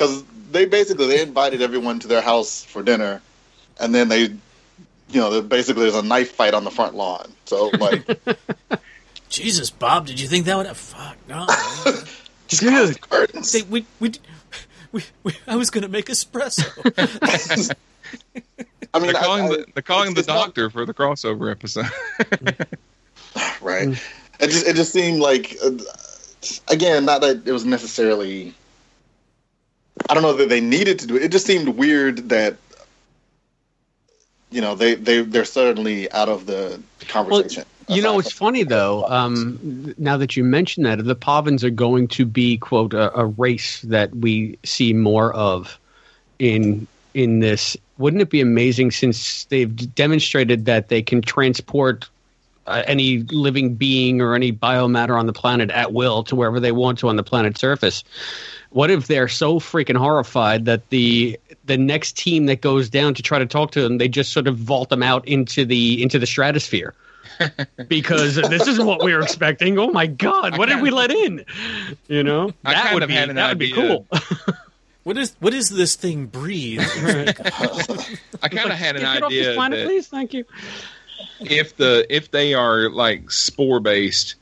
because 0.00 0.24
they 0.50 0.64
basically 0.64 1.06
they 1.08 1.20
invited 1.20 1.60
everyone 1.60 1.98
to 2.00 2.08
their 2.08 2.22
house 2.22 2.64
for 2.64 2.82
dinner, 2.82 3.20
and 3.78 3.94
then 3.94 4.08
they 4.08 4.22
you 4.22 5.20
know 5.20 5.42
basically 5.42 5.82
there's 5.82 5.94
a 5.94 6.02
knife 6.02 6.32
fight 6.32 6.54
on 6.54 6.64
the 6.64 6.70
front 6.70 6.94
lawn. 6.94 7.30
So 7.44 7.70
like 7.78 8.08
Jesus, 9.28 9.68
Bob, 9.70 10.06
did 10.06 10.18
you 10.18 10.26
think 10.26 10.46
that 10.46 10.56
would 10.56 10.66
have? 10.66 10.78
Fuck, 10.78 11.16
no. 11.28 11.46
just 12.48 12.62
close 12.62 12.92
the 12.94 12.98
curtains. 12.98 13.52
They- 13.52 13.62
we, 13.62 13.84
we, 14.00 14.12
we, 14.90 15.04
we, 15.22 15.32
I 15.46 15.54
was 15.56 15.68
going 15.70 15.82
to 15.82 15.88
make 15.88 16.06
espresso. 16.06 16.64
I 18.92 18.98
mean, 18.98 19.12
They're 19.12 19.22
calling 19.22 19.44
I- 19.44 19.48
the, 19.48 19.66
they're 19.74 19.82
calling 19.82 20.14
the 20.14 20.20
it's 20.20 20.28
not- 20.28 20.46
doctor 20.46 20.68
for 20.70 20.84
the 20.86 20.94
crossover 20.94 21.48
episode. 21.50 21.86
right? 23.60 23.88
It 24.40 24.48
just 24.50 24.66
it 24.66 24.74
just 24.74 24.92
seemed 24.92 25.20
like 25.20 25.56
uh, 25.62 25.70
again, 26.68 27.04
not 27.04 27.20
that 27.20 27.46
it 27.46 27.52
was 27.52 27.64
necessarily. 27.66 28.54
I 30.08 30.14
don't 30.14 30.22
know 30.22 30.32
that 30.32 30.48
they 30.48 30.60
needed 30.60 30.98
to 31.00 31.06
do 31.06 31.16
it. 31.16 31.22
It 31.22 31.32
just 31.32 31.46
seemed 31.46 31.68
weird 31.68 32.28
that 32.30 32.56
you 34.50 34.60
know 34.60 34.74
they 34.74 34.94
they 34.94 35.22
they're 35.22 35.44
certainly 35.44 36.10
out 36.12 36.28
of 36.28 36.46
the 36.46 36.80
conversation. 37.08 37.64
You 37.88 38.02
know, 38.02 38.20
it's 38.20 38.30
funny 38.30 38.62
though. 38.62 39.04
Um, 39.08 39.94
now 39.98 40.16
that 40.16 40.36
you 40.36 40.44
mention 40.44 40.84
that, 40.84 41.04
the 41.04 41.16
Pahvans 41.16 41.64
are 41.64 41.70
going 41.70 42.06
to 42.08 42.24
be 42.24 42.56
quote 42.56 42.94
a, 42.94 43.16
a 43.18 43.26
race 43.26 43.82
that 43.82 44.14
we 44.14 44.58
see 44.62 44.92
more 44.92 45.32
of 45.34 45.78
in 46.38 46.86
in 47.14 47.40
this. 47.40 47.76
Wouldn't 47.98 48.22
it 48.22 48.30
be 48.30 48.40
amazing 48.40 48.92
since 48.92 49.44
they've 49.46 49.94
demonstrated 49.94 50.64
that 50.66 50.88
they 50.88 51.02
can 51.02 51.20
transport 51.20 52.08
uh, 52.66 52.82
any 52.86 53.18
living 53.24 53.74
being 53.74 54.20
or 54.20 54.34
any 54.34 54.52
biomatter 54.52 55.18
on 55.18 55.26
the 55.26 55.32
planet 55.32 55.70
at 55.70 55.92
will 55.92 56.22
to 56.24 56.36
wherever 56.36 56.60
they 56.60 56.72
want 56.72 56.98
to 57.00 57.08
on 57.08 57.16
the 57.16 57.24
planet's 57.24 57.60
surface? 57.60 58.04
What 58.70 58.90
if 58.90 59.08
they're 59.08 59.28
so 59.28 59.58
freaking 59.58 59.96
horrified 59.96 60.64
that 60.64 60.88
the 60.90 61.38
the 61.64 61.76
next 61.76 62.16
team 62.16 62.46
that 62.46 62.60
goes 62.60 62.88
down 62.88 63.14
to 63.14 63.22
try 63.22 63.38
to 63.38 63.46
talk 63.46 63.72
to 63.72 63.82
them, 63.82 63.98
they 63.98 64.08
just 64.08 64.32
sort 64.32 64.46
of 64.46 64.56
vault 64.56 64.88
them 64.88 65.02
out 65.02 65.26
into 65.26 65.64
the 65.64 66.02
into 66.02 66.18
the 66.18 66.26
stratosphere? 66.26 66.94
because 67.88 68.36
this 68.36 68.66
isn't 68.66 68.86
what 68.86 69.02
we 69.02 69.14
were 69.14 69.20
expecting. 69.20 69.78
Oh 69.78 69.90
my 69.90 70.06
god, 70.06 70.58
what 70.58 70.68
did 70.68 70.80
we 70.80 70.90
let 70.90 71.10
in? 71.10 71.44
You 72.08 72.22
know, 72.22 72.52
I 72.64 72.74
that 72.74 72.94
would 72.94 73.06
be 73.06 73.14
had 73.14 73.30
an 73.30 73.36
that 73.36 73.48
would 73.48 73.58
be 73.58 73.72
cool. 73.72 74.06
what 75.04 75.16
is 75.16 75.34
what 75.40 75.54
is 75.54 75.70
this 75.70 75.96
thing 75.96 76.26
breathe? 76.26 76.80
I 78.42 78.48
kind 78.48 78.70
of 78.70 78.78
had 78.78 78.96
an 78.96 79.02
Get 79.02 79.22
off 79.22 79.30
this 79.30 79.46
idea 79.46 79.54
planet, 79.54 79.78
that 79.80 79.86
please. 79.86 80.08
Thank 80.08 80.34
you. 80.34 80.44
if 81.40 81.76
the 81.76 82.06
if 82.08 82.30
they 82.30 82.54
are 82.54 82.90
like 82.90 83.30
spore 83.30 83.80
based, 83.80 84.36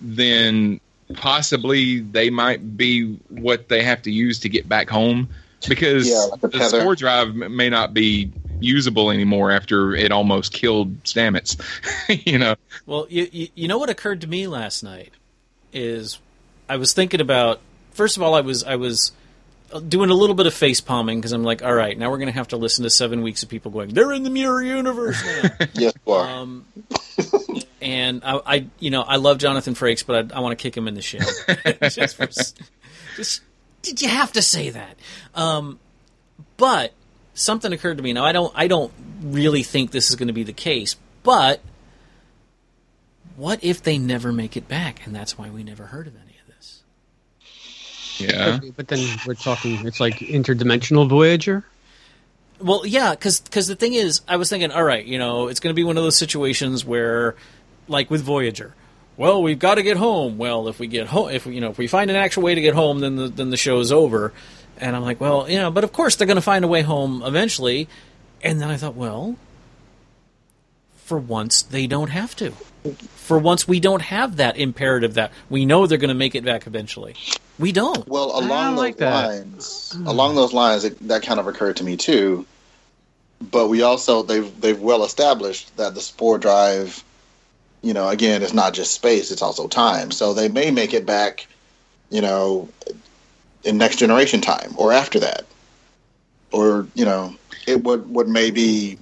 then 0.00 0.80
possibly 1.14 2.00
they 2.00 2.30
might 2.30 2.76
be 2.76 3.14
what 3.28 3.68
they 3.68 3.82
have 3.82 4.02
to 4.02 4.10
use 4.10 4.40
to 4.40 4.48
get 4.48 4.68
back 4.68 4.88
home 4.88 5.28
because 5.68 6.08
Yeah, 6.08 6.16
like 6.30 6.42
a 6.42 6.48
the 6.48 6.58
tether. 6.58 6.80
spore 6.80 6.94
drive 6.96 7.34
may 7.34 7.68
not 7.70 7.92
be 7.94 8.32
usable 8.60 9.10
anymore 9.10 9.50
after 9.50 9.94
it 9.94 10.10
almost 10.12 10.52
killed 10.52 11.02
Stamets. 11.04 11.60
you 12.26 12.38
know, 12.38 12.54
Well, 12.86 13.06
you, 13.10 13.28
you 13.32 13.48
you 13.54 13.68
know 13.68 13.78
what 13.78 13.90
occurred 13.90 14.20
to 14.22 14.26
me 14.26 14.46
last 14.46 14.82
night 14.82 15.12
is 15.72 16.18
I 16.68 16.76
was 16.76 16.92
thinking 16.92 17.20
about 17.20 17.60
first 17.92 18.16
of 18.16 18.22
all 18.22 18.34
I 18.34 18.40
was 18.40 18.64
I 18.64 18.76
was 18.76 19.12
doing 19.88 20.08
a 20.10 20.14
little 20.14 20.36
bit 20.36 20.46
of 20.46 20.54
face 20.54 20.80
palming 20.80 21.18
because 21.18 21.32
I'm 21.32 21.42
like, 21.42 21.62
all 21.62 21.74
right, 21.74 21.98
now 21.98 22.08
we're 22.10 22.18
going 22.18 22.28
to 22.28 22.34
have 22.38 22.48
to 22.48 22.56
listen 22.56 22.84
to 22.84 22.90
seven 22.90 23.22
weeks 23.22 23.42
of 23.42 23.48
people 23.48 23.70
going, 23.72 23.92
they're 23.92 24.12
in 24.12 24.22
the 24.22 24.30
mirror 24.30 24.62
universe 24.62 25.20
now. 25.24 25.50
Yes, 25.74 25.92
you 26.06 26.12
are. 26.12 26.28
um, 26.28 26.64
and 27.84 28.22
I, 28.24 28.40
I, 28.46 28.66
you 28.80 28.90
know, 28.90 29.02
I 29.02 29.16
love 29.16 29.36
Jonathan 29.36 29.74
Frakes, 29.74 30.04
but 30.04 30.32
I, 30.32 30.38
I 30.38 30.40
want 30.40 30.58
to 30.58 30.62
kick 30.62 30.74
him 30.74 30.88
in 30.88 30.94
the 30.94 31.02
shin. 31.02 31.20
just, 31.90 32.16
for, 32.16 32.26
just, 32.26 33.42
did 33.82 34.00
you 34.00 34.08
have 34.08 34.32
to 34.32 34.42
say 34.42 34.70
that? 34.70 34.98
Um, 35.34 35.78
but 36.56 36.94
something 37.34 37.72
occurred 37.74 37.98
to 37.98 38.02
me. 38.02 38.14
Now 38.14 38.24
I 38.24 38.32
don't, 38.32 38.50
I 38.56 38.68
don't 38.68 38.90
really 39.20 39.62
think 39.62 39.90
this 39.90 40.08
is 40.08 40.16
going 40.16 40.28
to 40.28 40.32
be 40.32 40.44
the 40.44 40.54
case, 40.54 40.96
but 41.22 41.60
what 43.36 43.62
if 43.62 43.82
they 43.82 43.98
never 43.98 44.32
make 44.32 44.56
it 44.56 44.66
back, 44.66 45.06
and 45.06 45.14
that's 45.14 45.36
why 45.36 45.50
we 45.50 45.62
never 45.62 45.84
heard 45.84 46.06
of 46.06 46.14
any 46.14 46.38
of 46.40 46.56
this? 46.56 46.82
Yeah. 48.18 48.60
But 48.74 48.88
then 48.88 49.04
we're 49.26 49.34
talking, 49.34 49.86
it's 49.86 50.00
like 50.00 50.20
interdimensional 50.20 51.06
Voyager. 51.06 51.66
Well, 52.60 52.86
yeah, 52.86 53.10
because 53.10 53.40
the 53.40 53.76
thing 53.76 53.92
is, 53.92 54.22
I 54.26 54.36
was 54.36 54.48
thinking, 54.48 54.70
all 54.70 54.84
right, 54.84 55.04
you 55.04 55.18
know, 55.18 55.48
it's 55.48 55.60
going 55.60 55.72
to 55.72 55.76
be 55.76 55.84
one 55.84 55.98
of 55.98 56.02
those 56.02 56.16
situations 56.16 56.82
where, 56.82 57.34
like 57.88 58.10
with 58.10 58.22
Voyager, 58.22 58.74
well, 59.16 59.42
we've 59.42 59.58
got 59.58 59.76
to 59.76 59.82
get 59.82 59.96
home. 59.96 60.38
Well, 60.38 60.68
if 60.68 60.78
we 60.78 60.86
get 60.86 61.06
home, 61.06 61.30
if 61.30 61.46
we, 61.46 61.54
you 61.54 61.60
know, 61.60 61.70
if 61.70 61.78
we 61.78 61.86
find 61.86 62.10
an 62.10 62.16
actual 62.16 62.42
way 62.42 62.54
to 62.54 62.60
get 62.60 62.74
home, 62.74 63.00
then 63.00 63.16
the 63.16 63.28
then 63.28 63.50
the 63.50 63.56
show's 63.56 63.92
over. 63.92 64.32
And 64.78 64.96
I'm 64.96 65.02
like, 65.02 65.20
well, 65.20 65.48
you 65.48 65.58
know, 65.58 65.70
but 65.70 65.84
of 65.84 65.92
course 65.92 66.16
they're 66.16 66.26
going 66.26 66.36
to 66.36 66.42
find 66.42 66.64
a 66.64 66.68
way 66.68 66.82
home 66.82 67.22
eventually. 67.22 67.88
And 68.42 68.60
then 68.60 68.70
I 68.70 68.76
thought, 68.76 68.94
well, 68.94 69.36
for 71.04 71.18
once 71.18 71.62
they 71.62 71.86
don't 71.86 72.10
have 72.10 72.34
to. 72.36 72.52
For 73.16 73.38
once 73.38 73.66
we 73.66 73.80
don't 73.80 74.02
have 74.02 74.36
that 74.36 74.58
imperative 74.58 75.14
that 75.14 75.32
we 75.48 75.64
know 75.64 75.86
they're 75.86 75.96
going 75.96 76.08
to 76.08 76.14
make 76.14 76.34
it 76.34 76.44
back 76.44 76.66
eventually. 76.66 77.14
We 77.58 77.72
don't. 77.72 78.06
Well, 78.08 78.38
along 78.38 78.48
don't 78.48 78.70
those 78.70 78.78
like 78.78 78.96
that. 78.98 79.26
lines, 79.28 79.96
along 80.04 80.34
those 80.34 80.52
lines, 80.52 80.84
it, 80.84 81.08
that 81.08 81.22
kind 81.22 81.38
of 81.38 81.46
occurred 81.46 81.76
to 81.76 81.84
me 81.84 81.96
too. 81.96 82.46
But 83.40 83.68
we 83.68 83.82
also 83.82 84.22
they've 84.22 84.60
they've 84.60 84.80
well 84.80 85.04
established 85.04 85.76
that 85.76 85.94
the 85.94 86.00
spore 86.00 86.38
drive, 86.38 87.04
you 87.84 87.92
know, 87.92 88.08
again, 88.08 88.42
it's 88.42 88.54
not 88.54 88.72
just 88.72 88.94
space; 88.94 89.30
it's 89.30 89.42
also 89.42 89.68
time. 89.68 90.10
So 90.10 90.32
they 90.32 90.48
may 90.48 90.70
make 90.70 90.94
it 90.94 91.04
back, 91.04 91.46
you 92.10 92.22
know, 92.22 92.70
in 93.62 93.76
next 93.76 93.96
generation 93.96 94.40
time 94.40 94.74
or 94.76 94.92
after 94.92 95.20
that, 95.20 95.44
or 96.50 96.88
you 96.94 97.04
know, 97.04 97.36
it 97.66 97.84
would 97.84 98.08
would 98.08 98.28
maybe, 98.28 98.98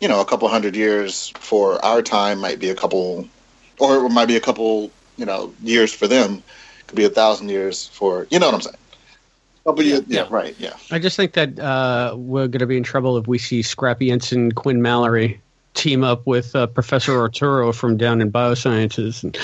you 0.00 0.08
know, 0.08 0.20
a 0.20 0.26
couple 0.26 0.48
hundred 0.48 0.76
years 0.76 1.30
for 1.36 1.82
our 1.82 2.02
time 2.02 2.40
might 2.40 2.58
be 2.58 2.68
a 2.68 2.74
couple, 2.74 3.26
or 3.78 4.04
it 4.04 4.10
might 4.10 4.28
be 4.28 4.36
a 4.36 4.40
couple, 4.40 4.90
you 5.16 5.24
know, 5.24 5.54
years 5.62 5.92
for 5.92 6.06
them 6.06 6.42
could 6.86 6.96
be 6.96 7.04
a 7.04 7.10
thousand 7.10 7.48
years 7.48 7.86
for 7.88 8.26
you 8.30 8.38
know 8.38 8.46
what 8.46 8.54
I'm 8.54 8.60
saying. 8.60 8.76
Couple 9.64 9.82
years, 9.82 10.02
yeah, 10.08 10.24
yeah. 10.24 10.26
right, 10.28 10.54
yeah. 10.58 10.74
I 10.90 10.98
just 10.98 11.16
think 11.16 11.32
that 11.32 11.58
uh, 11.58 12.14
we're 12.18 12.48
going 12.48 12.60
to 12.60 12.66
be 12.66 12.76
in 12.76 12.82
trouble 12.82 13.16
if 13.16 13.26
we 13.26 13.38
see 13.38 13.62
Scrappy 13.62 14.10
Ensign 14.10 14.52
Quinn 14.52 14.82
Mallory 14.82 15.40
team 15.74 16.04
up 16.04 16.26
with 16.26 16.54
uh, 16.56 16.66
Professor 16.68 17.18
Arturo 17.18 17.72
from 17.72 17.96
down 17.96 18.20
in 18.20 18.32
biosciences. 18.32 19.22
And, 19.22 19.36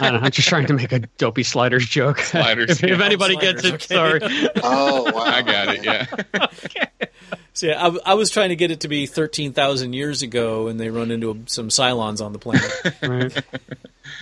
I 0.00 0.10
don't 0.10 0.20
know, 0.20 0.26
I'm 0.26 0.30
just 0.30 0.48
trying 0.48 0.66
to 0.66 0.74
make 0.74 0.92
a 0.92 1.00
dopey 1.18 1.42
sliders 1.42 1.86
joke. 1.86 2.18
Sliders, 2.18 2.70
if, 2.70 2.84
if 2.84 3.00
anybody 3.00 3.34
Sliders, 3.34 3.62
gets 3.62 3.64
it, 3.64 3.74
okay. 3.74 3.94
sorry. 3.94 4.50
Oh, 4.62 5.10
wow. 5.12 5.22
I 5.22 5.42
got 5.42 5.74
it. 5.74 5.84
Yeah. 5.84 6.06
So 7.52 7.66
yeah, 7.66 7.86
I, 7.86 8.12
I 8.12 8.14
was 8.14 8.30
trying 8.30 8.50
to 8.50 8.56
get 8.56 8.70
it 8.70 8.80
to 8.80 8.88
be 8.88 9.06
thirteen 9.06 9.52
thousand 9.52 9.92
years 9.92 10.22
ago, 10.22 10.68
and 10.68 10.78
they 10.80 10.88
run 10.90 11.10
into 11.10 11.42
some 11.46 11.68
Cylons 11.68 12.24
on 12.24 12.32
the 12.32 12.38
planet. 12.38 12.70
Right. 13.02 13.44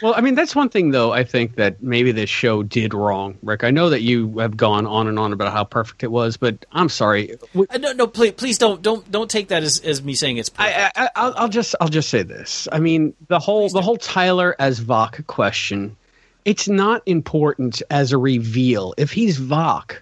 Well, 0.03 0.13
I 0.15 0.21
mean, 0.21 0.35
that's 0.35 0.55
one 0.55 0.69
thing, 0.69 0.91
though, 0.91 1.13
I 1.13 1.25
think 1.25 1.55
that 1.57 1.83
maybe 1.83 2.13
this 2.13 2.29
show 2.29 2.63
did 2.63 2.93
wrong, 2.95 3.39
Rick. 3.43 3.65
I 3.65 3.71
know 3.71 3.91
that 3.91 4.03
you 4.03 4.39
have 4.39 4.57
gone 4.57 4.87
on 4.87 5.09
and 5.09 5.19
on 5.19 5.33
about 5.33 5.53
how 5.53 5.65
perfect 5.65 6.03
it 6.03 6.11
was, 6.11 6.37
but 6.37 6.67
I'm 6.73 6.89
sorry. 6.91 7.37
We- 7.55 7.67
Uh, 7.71 7.79
no, 7.79 7.93
no, 7.93 8.07
please, 8.07 8.33
please 8.33 8.59
don't, 8.59 8.83
don't, 8.83 9.11
don't 9.11 9.31
take 9.31 9.49
that 9.49 9.63
as, 9.63 9.81
as 9.81 10.03
me 10.03 10.15
saying 10.15 10.37
it's 10.37 10.51
perfect. 10.51 10.77
I, 10.77 11.05
I, 11.05 11.11
I'll, 11.17 11.35
I'll 11.37 11.49
just 11.49 11.75
I'll 11.81 11.89
just 11.89 12.11
say 12.11 12.23
this. 12.23 12.69
I 12.71 12.81
mean, 12.81 13.15
the 13.29 13.39
whole 13.39 13.69
the 13.71 13.81
whole 13.83 13.97
Tyler 13.97 14.55
as 14.59 14.79
Voq 14.81 15.27
question. 15.27 15.97
It's 16.45 16.69
not 16.69 17.03
important 17.07 17.83
as 17.91 18.13
a 18.13 18.19
reveal. 18.19 18.95
If 18.99 19.11
he's 19.13 19.39
Voq, 19.41 19.97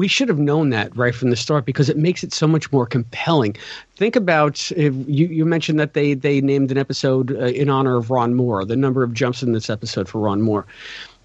we 0.00 0.08
should 0.08 0.30
have 0.30 0.38
known 0.38 0.70
that 0.70 0.96
right 0.96 1.14
from 1.14 1.28
the 1.28 1.36
start 1.36 1.66
because 1.66 1.90
it 1.90 1.98
makes 1.98 2.24
it 2.24 2.32
so 2.32 2.46
much 2.46 2.72
more 2.72 2.86
compelling. 2.86 3.54
Think 3.96 4.16
about 4.16 4.72
if 4.72 4.94
you 5.06 5.26
you 5.26 5.44
mentioned 5.44 5.78
that 5.78 5.92
they 5.92 6.14
they 6.14 6.40
named 6.40 6.70
an 6.72 6.78
episode 6.78 7.32
uh, 7.32 7.48
in 7.48 7.68
honor 7.68 7.96
of 7.96 8.10
Ron 8.10 8.34
Moore. 8.34 8.64
The 8.64 8.76
number 8.76 9.02
of 9.02 9.12
jumps 9.12 9.42
in 9.42 9.52
this 9.52 9.68
episode 9.68 10.08
for 10.08 10.18
Ron 10.18 10.40
Moore. 10.40 10.64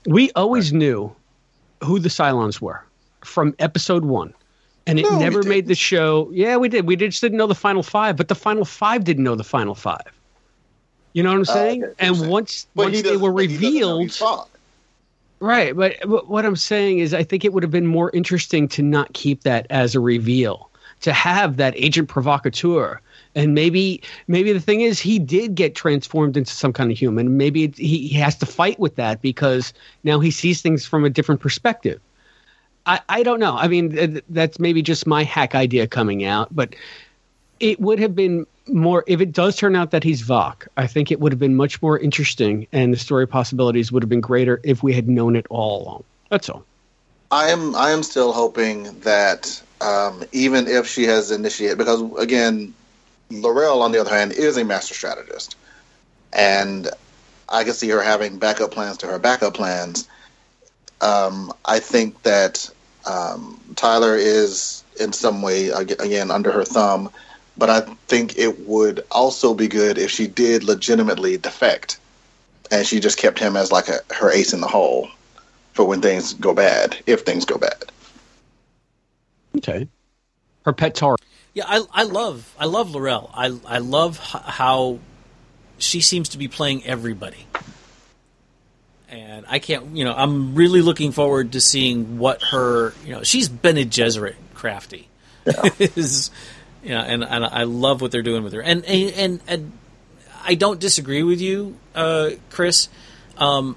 We 0.06 0.30
always 0.34 0.74
knew 0.74 1.16
who 1.86 2.00
the 2.00 2.10
Cylons 2.10 2.60
were 2.60 2.84
from 3.24 3.56
episode 3.60 4.04
one. 4.04 4.34
And 4.88 5.00
it 5.00 5.04
No, 5.04 5.20
never 5.20 5.42
made 5.42 5.68
the 5.68 5.76
show. 5.76 6.30
Yeah, 6.34 6.58
we 6.58 6.68
did. 6.68 6.86
We 6.86 6.98
did, 6.98 7.12
just 7.12 7.22
didn't 7.22 7.38
know 7.38 7.48
the 7.48 7.56
final 7.56 7.82
five, 7.82 8.18
but 8.18 8.28
the 8.28 8.36
final 8.36 8.66
five 8.66 9.06
didn't 9.06 9.24
know 9.24 9.36
the 9.36 9.44
final 9.58 9.74
five. 9.74 10.12
You 11.14 11.24
know 11.24 11.30
what 11.30 11.38
I'm 11.38 11.42
Oh, 11.50 11.54
saying? 11.60 11.84
okay, 11.86 11.94
and 12.08 12.30
once 12.30 12.68
once 12.76 13.02
they 13.02 13.16
were 13.16 13.32
revealed. 13.32 14.12
Right? 15.40 15.76
But, 15.76 15.95
but 16.06 16.28
what 16.28 16.45
I'm 16.45 16.56
saying 16.56 16.99
is, 16.99 17.14
I 17.14 17.24
think 17.24 17.45
it 17.45 17.53
would 17.53 17.64
have 17.64 17.72
been 17.72 17.88
more 17.88 18.12
interesting 18.14 18.68
to 18.70 18.82
not 18.82 19.14
keep 19.14 19.44
that 19.44 19.68
as 19.70 19.95
a 19.95 19.99
reveal, 19.99 20.70
to 21.02 21.14
have 21.14 21.57
that 21.57 21.74
agent 21.76 22.10
provocateur. 22.10 22.99
And 23.36 23.53
maybe, 23.53 24.02
maybe 24.28 24.53
the 24.53 24.62
thing 24.62 24.82
is, 24.82 24.99
he 24.99 25.20
did 25.20 25.56
get 25.56 25.76
transformed 25.76 26.38
into 26.38 26.52
some 26.52 26.72
kind 26.72 26.91
of 26.91 26.98
human. 26.98 27.38
Maybe 27.38 27.66
it, 27.66 27.78
he, 27.78 28.07
he 28.07 28.18
has 28.20 28.36
to 28.38 28.45
fight 28.45 28.80
with 28.80 28.95
that 28.95 29.22
because 29.22 29.74
now 30.03 30.20
he 30.20 30.32
sees 30.32 30.62
things 30.62 30.86
from 30.86 31.03
a 31.03 31.10
different 31.10 31.41
perspective. 31.41 31.99
I, 32.86 33.02
I 33.10 33.24
don't 33.24 33.40
know. 33.40 33.57
I 33.57 33.68
mean, 33.68 33.91
th- 33.91 34.24
that's 34.30 34.60
maybe 34.60 34.82
just 34.82 35.06
my 35.06 35.24
hack 35.24 35.56
idea 35.56 35.88
coming 35.88 36.24
out, 36.24 36.56
but 36.56 36.76
it 37.60 37.80
would 37.80 37.99
have 37.99 38.16
been 38.16 38.45
more 38.68 39.04
if 39.08 39.22
it 39.22 39.32
does 39.32 39.56
turn 39.56 39.76
out 39.76 39.92
that 39.92 40.04
he's 40.04 40.22
Voq. 40.22 40.68
I 40.78 40.88
think 40.88 41.12
it 41.12 41.20
would 41.20 41.32
have 41.32 41.40
been 41.40 41.56
much 41.56 41.82
more 41.82 42.00
interesting, 42.00 42.68
and 42.72 42.94
the 42.94 42.98
story 42.98 43.28
possibilities 43.28 43.92
would 43.92 44.04
have 44.04 44.10
been 44.10 44.22
greater 44.22 44.60
if 44.64 44.84
we 44.84 44.94
had 44.94 45.08
known 45.08 45.36
it 45.36 45.46
all 45.50 45.84
along. 45.84 46.04
That's 46.30 46.50
all. 46.50 46.66
I 47.32 47.50
am 47.50 47.76
I 47.76 47.92
am 47.92 48.04
still 48.04 48.32
hoping 48.32 49.00
that 49.02 49.62
um, 49.82 50.24
even 50.32 50.68
if 50.68 50.88
she 50.88 51.04
has 51.04 51.32
initiated, 51.32 51.78
because 51.78 52.02
again, 52.18 52.74
L'Rell 53.30 53.82
on 53.82 53.92
the 53.92 54.00
other 54.00 54.16
hand 54.16 54.32
is 54.32 54.58
a 54.58 54.64
master 54.64 54.94
strategist, 54.94 55.56
and 56.34 56.90
I 57.50 57.64
can 57.64 57.74
see 57.74 57.90
her 57.90 58.02
having 58.02 58.38
backup 58.38 58.72
plans 58.72 58.98
to 58.98 59.08
her 59.08 59.20
backup 59.20 59.54
plans. 59.54 60.08
Um, 61.02 61.54
I 61.66 61.80
think 61.80 62.22
that 62.24 62.70
um, 63.06 63.60
Tyler 63.76 64.16
is 64.16 64.84
in 65.00 65.12
some 65.14 65.42
way 65.42 65.70
again 65.70 66.32
under 66.32 66.52
her 66.52 66.64
thumb, 66.64 67.10
but 67.57 67.69
I 67.69 67.82
think 68.07 68.38
it 68.38 68.68
would 68.68 69.06
also 69.11 69.53
be 69.53 69.68
good 69.68 69.98
if 69.98 70.11
she 70.11 70.27
did 70.27 70.64
legitimately 70.64 71.38
defect, 71.38 71.98
and 72.72 72.86
she 72.86 72.99
just 72.99 73.18
kept 73.18 73.40
him 73.40 73.56
as 73.56 73.72
like 73.72 73.88
a 73.88 73.99
her 74.14 74.32
ace 74.32 74.53
in 74.53 74.61
the 74.61 74.68
hole 74.68 75.10
for 75.73 75.86
when 75.86 76.02
things 76.02 76.34
go 76.34 76.53
bad, 76.53 76.98
if 77.06 77.22
things 77.22 77.45
go 77.45 77.57
bad. 77.57 77.86
Okay. 79.57 79.88
Her 80.65 80.73
pet 80.73 80.95
tar. 80.95 81.15
Yeah, 81.53 81.65
I, 81.68 81.84
I 81.94 82.03
love 82.03 82.53
I 82.60 82.65
love 82.65 82.94
L'Rell. 82.94 83.32
I 83.34 83.45
I 83.65 83.77
love 83.77 84.19
h- 84.19 84.41
how 84.44 84.99
she 85.77 86.02
seems 86.02 86.30
to 86.30 86.38
be 86.38 86.48
playing 86.48 86.86
everybody, 86.86 87.45
and 89.10 89.45
I 89.48 89.60
can't. 89.60 89.95
You 89.95 90.03
know, 90.03 90.14
I'm 90.14 90.56
really 90.56 90.82
looking 90.82 91.11
forward 91.14 91.53
to 91.53 91.61
seeing 91.61 92.18
what 92.18 92.41
her. 92.52 92.94
You 93.06 93.14
know, 93.14 93.23
she's 93.23 93.48
Bene 93.48 93.86
Gesserit 93.86 94.36
crafty. 94.53 95.07
Is 95.80 96.32
you 96.86 96.91
know, 96.91 97.02
and 97.02 97.24
and 97.24 97.44
I 97.44 97.64
love 97.64 97.99
what 98.02 98.12
they're 98.12 98.22
doing 98.22 98.44
with 98.44 98.53
her. 98.53 98.62
And 98.62 98.86
and 98.86 99.41
and, 99.48 99.72
I 100.48 100.53
don't 100.53 100.80
disagree 100.80 101.24
with 101.24 101.41
you, 101.41 101.76
uh, 101.95 102.30
Chris. 102.52 102.88
Um, 103.38 103.76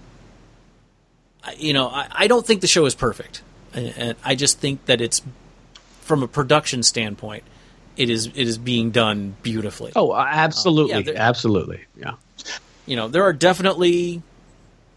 I- 1.43 1.55
you 1.55 1.73
know, 1.73 1.89
I, 1.89 2.09
I 2.11 2.27
don't 2.27 2.47
think 2.47 2.61
the 2.61 2.67
show 2.67 2.85
is 2.85 2.95
perfect, 2.95 3.41
and, 3.73 3.95
and 3.97 4.17
I 4.23 4.35
just 4.35 4.59
think 4.59 4.85
that 4.85 5.01
it's 5.01 5.23
from 6.03 6.23
a 6.23 6.29
production 6.29 6.83
standpoint, 6.83 7.45
it 7.97 8.11
is 8.11 8.27
it 8.27 8.37
is 8.37 8.59
being 8.59 8.91
done 8.91 9.35
beautifully. 9.43 9.93
Oh, 9.97 10.15
absolutely, 10.15 11.15
yeah, 11.15 11.19
absolutely. 11.19 11.85
Yeah. 11.97 12.13
You 12.85 12.97
know, 12.97 13.09
there 13.09 13.23
are 13.23 13.33
definitely, 13.33 14.23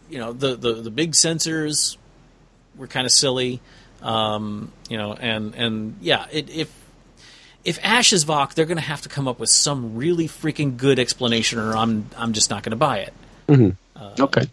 you 0.09 0.17
know, 0.17 0.33
the 0.33 0.57
the, 0.57 0.73
the 0.73 0.91
big 0.91 1.13
sensors 1.13 1.95
were 2.75 2.87
kind 2.87 3.05
of 3.05 3.13
silly. 3.13 3.61
Um, 4.01 4.71
you 4.89 4.97
know, 4.97 5.13
and 5.13 5.55
and 5.55 5.97
yeah, 6.01 6.25
it, 6.31 6.49
if 6.49 6.73
if 7.63 7.79
Ash 7.83 8.11
is 8.13 8.25
Voq, 8.25 8.53
they're 8.53 8.65
going 8.65 8.77
to 8.77 8.83
have 8.83 9.01
to 9.01 9.09
come 9.09 9.27
up 9.27 9.39
with 9.39 9.49
some 9.49 9.95
really 9.95 10.27
freaking 10.27 10.77
good 10.77 10.99
explanation, 10.99 11.59
or 11.59 11.75
I'm 11.75 12.07
I'm 12.17 12.33
just 12.33 12.49
not 12.49 12.63
going 12.63 12.71
to 12.71 12.75
buy 12.77 12.99
it. 12.99 13.13
Okay. 14.19 14.47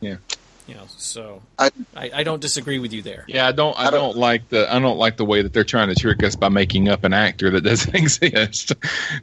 You 0.00 0.74
know, 0.74 0.84
so 0.98 1.40
I- 1.58 1.70
I, 1.96 2.10
I 2.16 2.22
don't 2.24 2.42
disagree 2.42 2.78
with 2.78 2.92
you 2.92 3.00
there. 3.00 3.24
Yeah, 3.26 3.46
I 3.48 3.52
don't. 3.52 3.74
I, 3.78 3.86
I 3.86 3.90
don't, 3.90 4.12
don't- 4.12 4.16
like 4.18 4.50
the. 4.50 4.70
I 4.72 4.78
don't 4.78 4.98
like 4.98 5.16
the 5.16 5.24
way 5.24 5.40
that 5.40 5.54
they're 5.54 5.64
trying 5.64 5.88
to 5.88 5.94
trick 5.94 6.22
us 6.22 6.36
by 6.36 6.50
making 6.50 6.90
up 6.90 7.04
an 7.04 7.14
actor 7.14 7.48
that 7.50 7.62
doesn't 7.62 7.94
exist. 7.94 8.74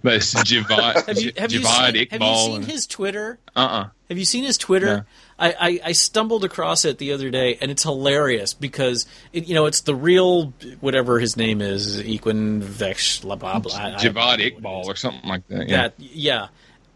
That's 0.01 0.33
Javad. 0.43 1.05
Have 1.05 1.19
you 1.19 1.31
have 1.37 1.51
you 1.51 1.59
Javad 1.59 1.93
seen, 1.93 2.07
have 2.09 2.21
you 2.21 2.27
Iqbal. 2.27 2.45
seen 2.47 2.61
his 2.63 2.87
Twitter? 2.87 3.37
uh 3.55 3.59
uh 3.59 3.89
Have 4.09 4.17
you 4.17 4.25
seen 4.25 4.43
his 4.43 4.57
Twitter? 4.57 5.05
I, 5.37 5.51
I, 5.59 5.79
I 5.85 5.91
stumbled 5.91 6.45
across 6.45 6.85
it 6.85 6.97
the 6.97 7.11
other 7.11 7.29
day, 7.29 7.57
and 7.61 7.69
it's 7.69 7.83
hilarious 7.83 8.53
because 8.53 9.05
it, 9.33 9.47
you 9.47 9.53
know 9.55 9.65
it's 9.65 9.81
the 9.81 9.93
real 9.95 10.53
whatever 10.79 11.19
his 11.19 11.35
name 11.35 11.61
is, 11.61 12.01
Equin 12.01 12.61
Vex, 12.61 13.19
blah 13.19 13.35
blah 13.35 13.59
blah. 13.59 13.75
I- 13.75 13.77
I 13.77 13.89
don't 13.91 14.03
know 14.15 14.21
Javad 14.21 14.37
Iqbal 14.59 14.85
or 14.85 14.95
something 14.95 15.27
like 15.29 15.47
that. 15.49 15.67
Yeah. 15.67 15.81
That 15.89 15.93
yeah, 15.99 16.47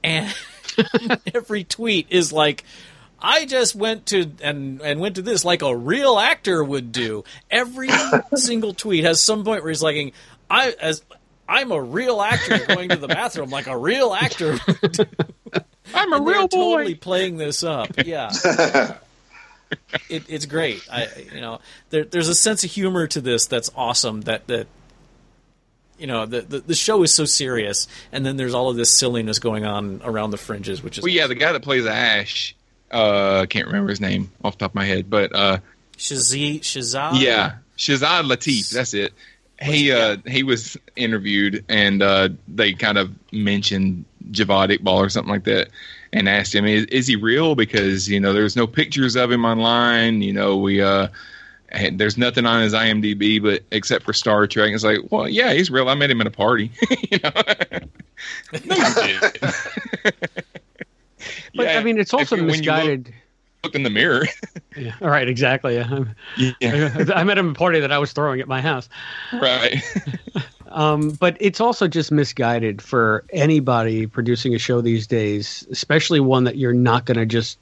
and 0.04 0.34
every 1.36 1.64
tweet 1.64 2.08
is 2.10 2.32
like. 2.34 2.64
I 3.22 3.46
just 3.46 3.76
went 3.76 4.06
to 4.06 4.32
and 4.42 4.82
and 4.82 5.02
went 5.02 5.16
to 5.16 5.22
this 5.22 5.44
like 5.44 5.62
a 5.62 5.76
real 5.76 6.18
actor 6.18 6.64
would 6.64 6.94
do. 6.94 7.26
Every 7.52 7.90
single 8.36 8.74
tweet 8.74 9.04
has 9.04 9.22
some 9.22 9.44
point 9.44 9.62
where 9.62 9.72
he's 9.72 9.84
like, 9.84 10.14
"I 10.50 10.74
as 10.80 11.04
I'm 11.46 11.74
a 11.74 11.82
real 11.82 12.22
actor 12.22 12.66
going 12.66 12.88
to 12.88 12.96
the 12.96 13.10
bathroom 13.10 13.50
like 13.50 13.68
a 13.68 13.76
real 13.78 14.14
actor." 14.14 14.58
would 15.94 16.00
do." 16.00 16.00
I'm 16.00 16.14
a 16.14 16.18
And 16.18 16.28
they're 16.28 16.34
real 16.36 16.48
boy. 16.48 16.76
Totally 16.78 16.96
playing 16.96 17.38
this 17.38 17.64
up. 17.64 17.90
Yeah. 18.06 18.32
it, 20.10 20.24
it's 20.28 20.46
great. 20.46 20.82
I 20.92 21.08
you 21.34 21.42
know 21.42 21.60
there, 21.90 22.04
there's 22.04 22.28
a 22.28 22.36
sense 22.36 22.64
of 22.64 22.72
humor 22.72 23.08
to 23.08 23.22
this 23.22 23.46
that's 23.48 23.70
awesome. 23.76 24.22
That 24.22 24.48
that 24.48 24.68
you 25.98 26.08
know 26.08 26.26
the, 26.26 26.42
the 26.42 26.60
the 26.60 26.76
show 26.76 27.04
is 27.04 27.14
so 27.14 27.26
serious, 27.26 27.88
and 28.12 28.26
then 28.26 28.38
there's 28.38 28.54
all 28.54 28.70
of 28.70 28.78
this 28.78 28.90
silliness 28.92 29.40
going 29.40 29.66
on 29.66 30.02
around 30.04 30.32
the 30.32 30.38
fringes, 30.38 30.82
which 30.82 30.98
is 30.98 31.04
Well, 31.04 31.12
yeah, 31.14 31.28
the 31.28 31.36
guy 31.36 31.52
that 31.52 31.62
plays 31.62 31.86
Ash. 31.86 32.56
Uh, 32.92 33.42
I 33.42 33.46
can't 33.46 33.68
remember 33.68 33.90
his 33.90 34.02
name 34.02 34.32
off 34.44 34.58
the 34.58 34.60
top 34.66 34.72
of 34.72 34.76
my 34.76 34.86
head, 34.86 35.10
but 35.10 35.36
uh, 35.36 35.60
Shazzy 35.98 36.62
Shazad. 36.62 37.20
yeah, 37.22 37.58
Shazad 37.78 38.24
Latif. 38.24 38.72
That's 38.72 38.94
it. 38.96 39.14
He 39.62 39.92
uh, 39.92 40.18
he 40.26 40.44
was 40.44 40.78
interviewed, 40.96 41.66
and 41.68 42.02
uh, 42.02 42.30
they 42.48 42.74
kind 42.74 42.98
of 42.98 43.12
mentioned 43.34 44.06
Javad 44.32 44.78
Iqbal 44.78 44.96
or 44.98 45.10
something 45.10 45.32
like 45.32 45.44
that, 45.44 45.70
and 46.14 46.30
asked 46.30 46.56
him, 46.56 46.66
"Is, 46.66 46.86
is 46.86 47.08
he 47.08 47.16
real?" 47.18 47.56
Because 47.56 48.08
you 48.08 48.20
know, 48.22 48.32
there's 48.32 48.56
no 48.56 48.66
pictures 48.68 49.16
of 49.18 49.30
him 49.32 49.44
online. 49.44 50.22
You 50.22 50.32
know, 50.32 50.56
we 50.58 50.82
uh, 50.82 51.10
and 51.70 52.00
there's 52.00 52.18
nothing 52.18 52.46
on 52.46 52.62
his 52.62 52.74
IMDb, 52.74 53.42
but 53.44 53.64
except 53.72 54.06
for 54.06 54.14
Star 54.14 54.48
Trek, 54.48 54.72
it's 54.74 54.84
like, 54.86 55.00
well, 55.12 55.28
yeah, 55.28 55.52
he's 55.54 55.70
real. 55.70 55.90
I 55.90 55.94
met 55.96 56.10
him 56.10 56.22
at 56.22 56.28
a 56.28 56.32
party. 56.32 56.72
you 57.12 57.20
know, 57.24 57.32
no, 58.66 58.76
you 58.76 58.94
didn't. 58.96 59.38
But 61.56 61.66
Yeah, 61.66 61.80
I 61.80 61.84
mean, 61.84 61.98
it's 62.00 62.14
also 62.14 62.36
you- 62.36 62.44
you 62.44 62.48
look- 62.48 62.58
misguided. 62.58 63.14
Look 63.64 63.76
in 63.76 63.84
the 63.84 63.90
mirror. 63.90 64.26
Yeah, 64.78 64.94
all 65.02 65.10
right, 65.10 65.28
exactly. 65.28 65.76
Yeah. 65.76 66.06
yeah, 66.62 67.06
I 67.14 67.24
met 67.24 67.38
him 67.38 67.50
at 67.50 67.56
a 67.56 67.58
party 67.58 67.80
that 67.82 67.92
I 67.92 67.98
was 67.98 68.14
throwing 68.14 68.40
at 68.40 68.48
my 68.48 68.62
house. 68.62 68.88
right. 69.34 69.84
Um, 70.72 71.10
but 71.20 71.36
it's 71.40 71.60
also 71.60 71.88
just 71.88 72.12
misguided 72.12 72.80
for 72.82 73.26
anybody 73.32 74.06
producing 74.06 74.54
a 74.54 74.60
show 74.60 74.82
these 74.82 75.08
days, 75.08 75.66
especially 75.72 76.20
one 76.20 76.44
that 76.44 76.58
you're 76.58 76.74
not 76.74 77.06
going 77.06 77.18
to 77.18 77.26
just 77.26 77.58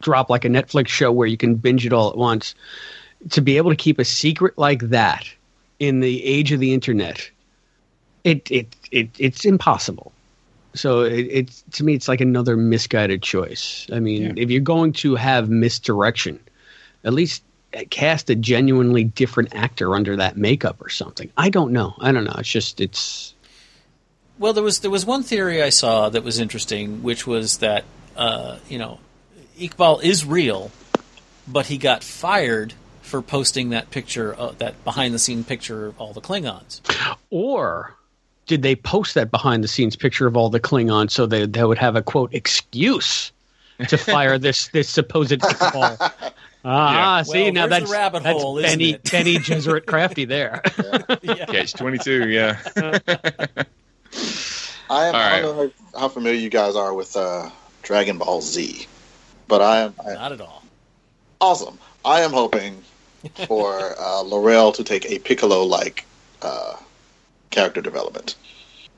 drop 0.00 0.30
like 0.30 0.46
a 0.46 0.48
Netflix 0.48 0.88
show 0.88 1.12
where 1.12 1.26
you 1.26 1.36
can 1.36 1.56
binge 1.56 1.84
it 1.84 1.92
all 1.92 2.08
at 2.08 2.16
once. 2.16 2.54
To 3.30 3.42
be 3.42 3.58
able 3.58 3.70
to 3.70 3.76
keep 3.76 3.98
a 3.98 4.04
secret 4.04 4.56
like 4.56 4.80
that 4.88 5.28
in 5.78 6.00
the 6.00 6.24
age 6.24 6.50
of 6.52 6.60
the 6.60 6.72
internet, 6.72 7.30
it 8.24 8.50
it, 8.50 8.74
it 8.90 9.10
it's 9.18 9.44
impossible. 9.44 10.12
So 10.78 11.00
it, 11.02 11.20
it's 11.30 11.62
to 11.72 11.84
me, 11.84 11.94
it's 11.94 12.08
like 12.08 12.20
another 12.20 12.56
misguided 12.56 13.22
choice. 13.22 13.86
I 13.92 14.00
mean, 14.00 14.22
Yeah. 14.22 14.32
if 14.42 14.50
you're 14.50 14.60
going 14.60 14.92
to 14.94 15.14
have 15.16 15.48
misdirection, 15.48 16.38
at 17.04 17.12
least 17.12 17.42
cast 17.90 18.30
a 18.30 18.34
genuinely 18.34 19.04
different 19.04 19.54
actor 19.54 19.94
under 19.94 20.16
that 20.16 20.36
makeup 20.36 20.76
or 20.80 20.88
something. 20.88 21.30
I 21.36 21.50
don't 21.50 21.72
know. 21.72 21.94
I 22.00 22.12
don't 22.12 22.24
know. 22.24 22.36
It's 22.38 22.48
just 22.48 22.80
it's 22.80 23.34
Well, 24.38 24.52
there 24.52 24.64
was 24.64 24.80
there 24.80 24.90
was 24.90 25.04
one 25.04 25.22
theory 25.22 25.62
I 25.62 25.70
saw 25.70 26.08
that 26.08 26.24
was 26.24 26.38
interesting, 26.38 27.02
which 27.02 27.26
was 27.26 27.58
that 27.58 27.84
uh, 28.16 28.58
you 28.68 28.78
know 28.78 29.00
Iqbal 29.58 30.02
is 30.02 30.24
real, 30.24 30.70
but 31.46 31.66
he 31.66 31.76
got 31.76 32.02
fired 32.04 32.72
for 33.02 33.20
posting 33.22 33.70
that 33.70 33.90
picture, 33.90 34.34
uh, 34.38 34.52
that 34.58 34.84
behind 34.84 35.12
the 35.14 35.18
scene 35.18 35.42
picture 35.42 35.86
of 35.86 36.00
all 36.00 36.12
the 36.12 36.20
Klingons. 36.20 36.80
or 37.30 37.94
did 38.48 38.62
they 38.62 38.74
post 38.74 39.14
that 39.14 39.30
behind 39.30 39.62
the 39.62 39.68
scenes 39.68 39.94
picture 39.94 40.26
of 40.26 40.36
all 40.36 40.50
the 40.50 40.58
Klingons 40.58 41.12
so 41.12 41.26
they 41.26 41.46
they 41.46 41.62
would 41.62 41.78
have 41.78 41.94
a 41.94 42.02
quote 42.02 42.34
excuse 42.34 43.30
to 43.86 43.96
fire 43.96 44.36
this 44.46 44.68
this 44.68 44.88
supposed 44.88 45.30
Iqbal? 45.40 46.12
Ah, 46.64 47.22
see 47.22 47.44
Well, 47.44 47.52
now 47.52 47.66
there's 47.68 47.82
that's 47.82 47.90
the 47.90 47.96
rabbit 47.96 48.22
that's 48.24 48.42
hole, 48.42 48.58
isn't 48.58 48.70
Benny 48.78 48.90
it? 48.94 49.04
Bene 49.10 49.38
Gesserit 49.38 49.86
crafty 49.86 50.24
there. 50.24 50.60
yeah. 51.22 51.46
Catch 51.46 51.74
twenty 51.74 51.98
two. 51.98 52.28
Yeah. 52.28 52.58
I, 54.90 55.06
am, 55.06 55.14
All 55.14 55.20
I 55.20 55.40
don't 55.40 55.56
know 55.56 55.70
how 55.98 56.08
familiar 56.08 56.38
you 56.40 56.48
guys 56.48 56.74
are 56.74 56.94
with 56.94 57.14
uh, 57.16 57.50
Dragon 57.82 58.18
Ball 58.18 58.40
Z, 58.40 58.86
but 59.46 59.60
I 59.60 59.80
am 59.80 59.94
I, 60.04 60.14
Not 60.14 60.32
at 60.32 60.40
all. 60.40 60.62
awesome. 61.40 61.78
I 62.04 62.22
am 62.22 62.30
hoping 62.32 62.82
for 63.46 63.94
uh, 64.00 64.22
L'Rell 64.22 64.72
to 64.72 64.82
take 64.84 65.04
a 65.06 65.18
Piccolo-like 65.18 66.06
uh, 66.40 66.76
character 67.50 67.80
development. 67.80 68.34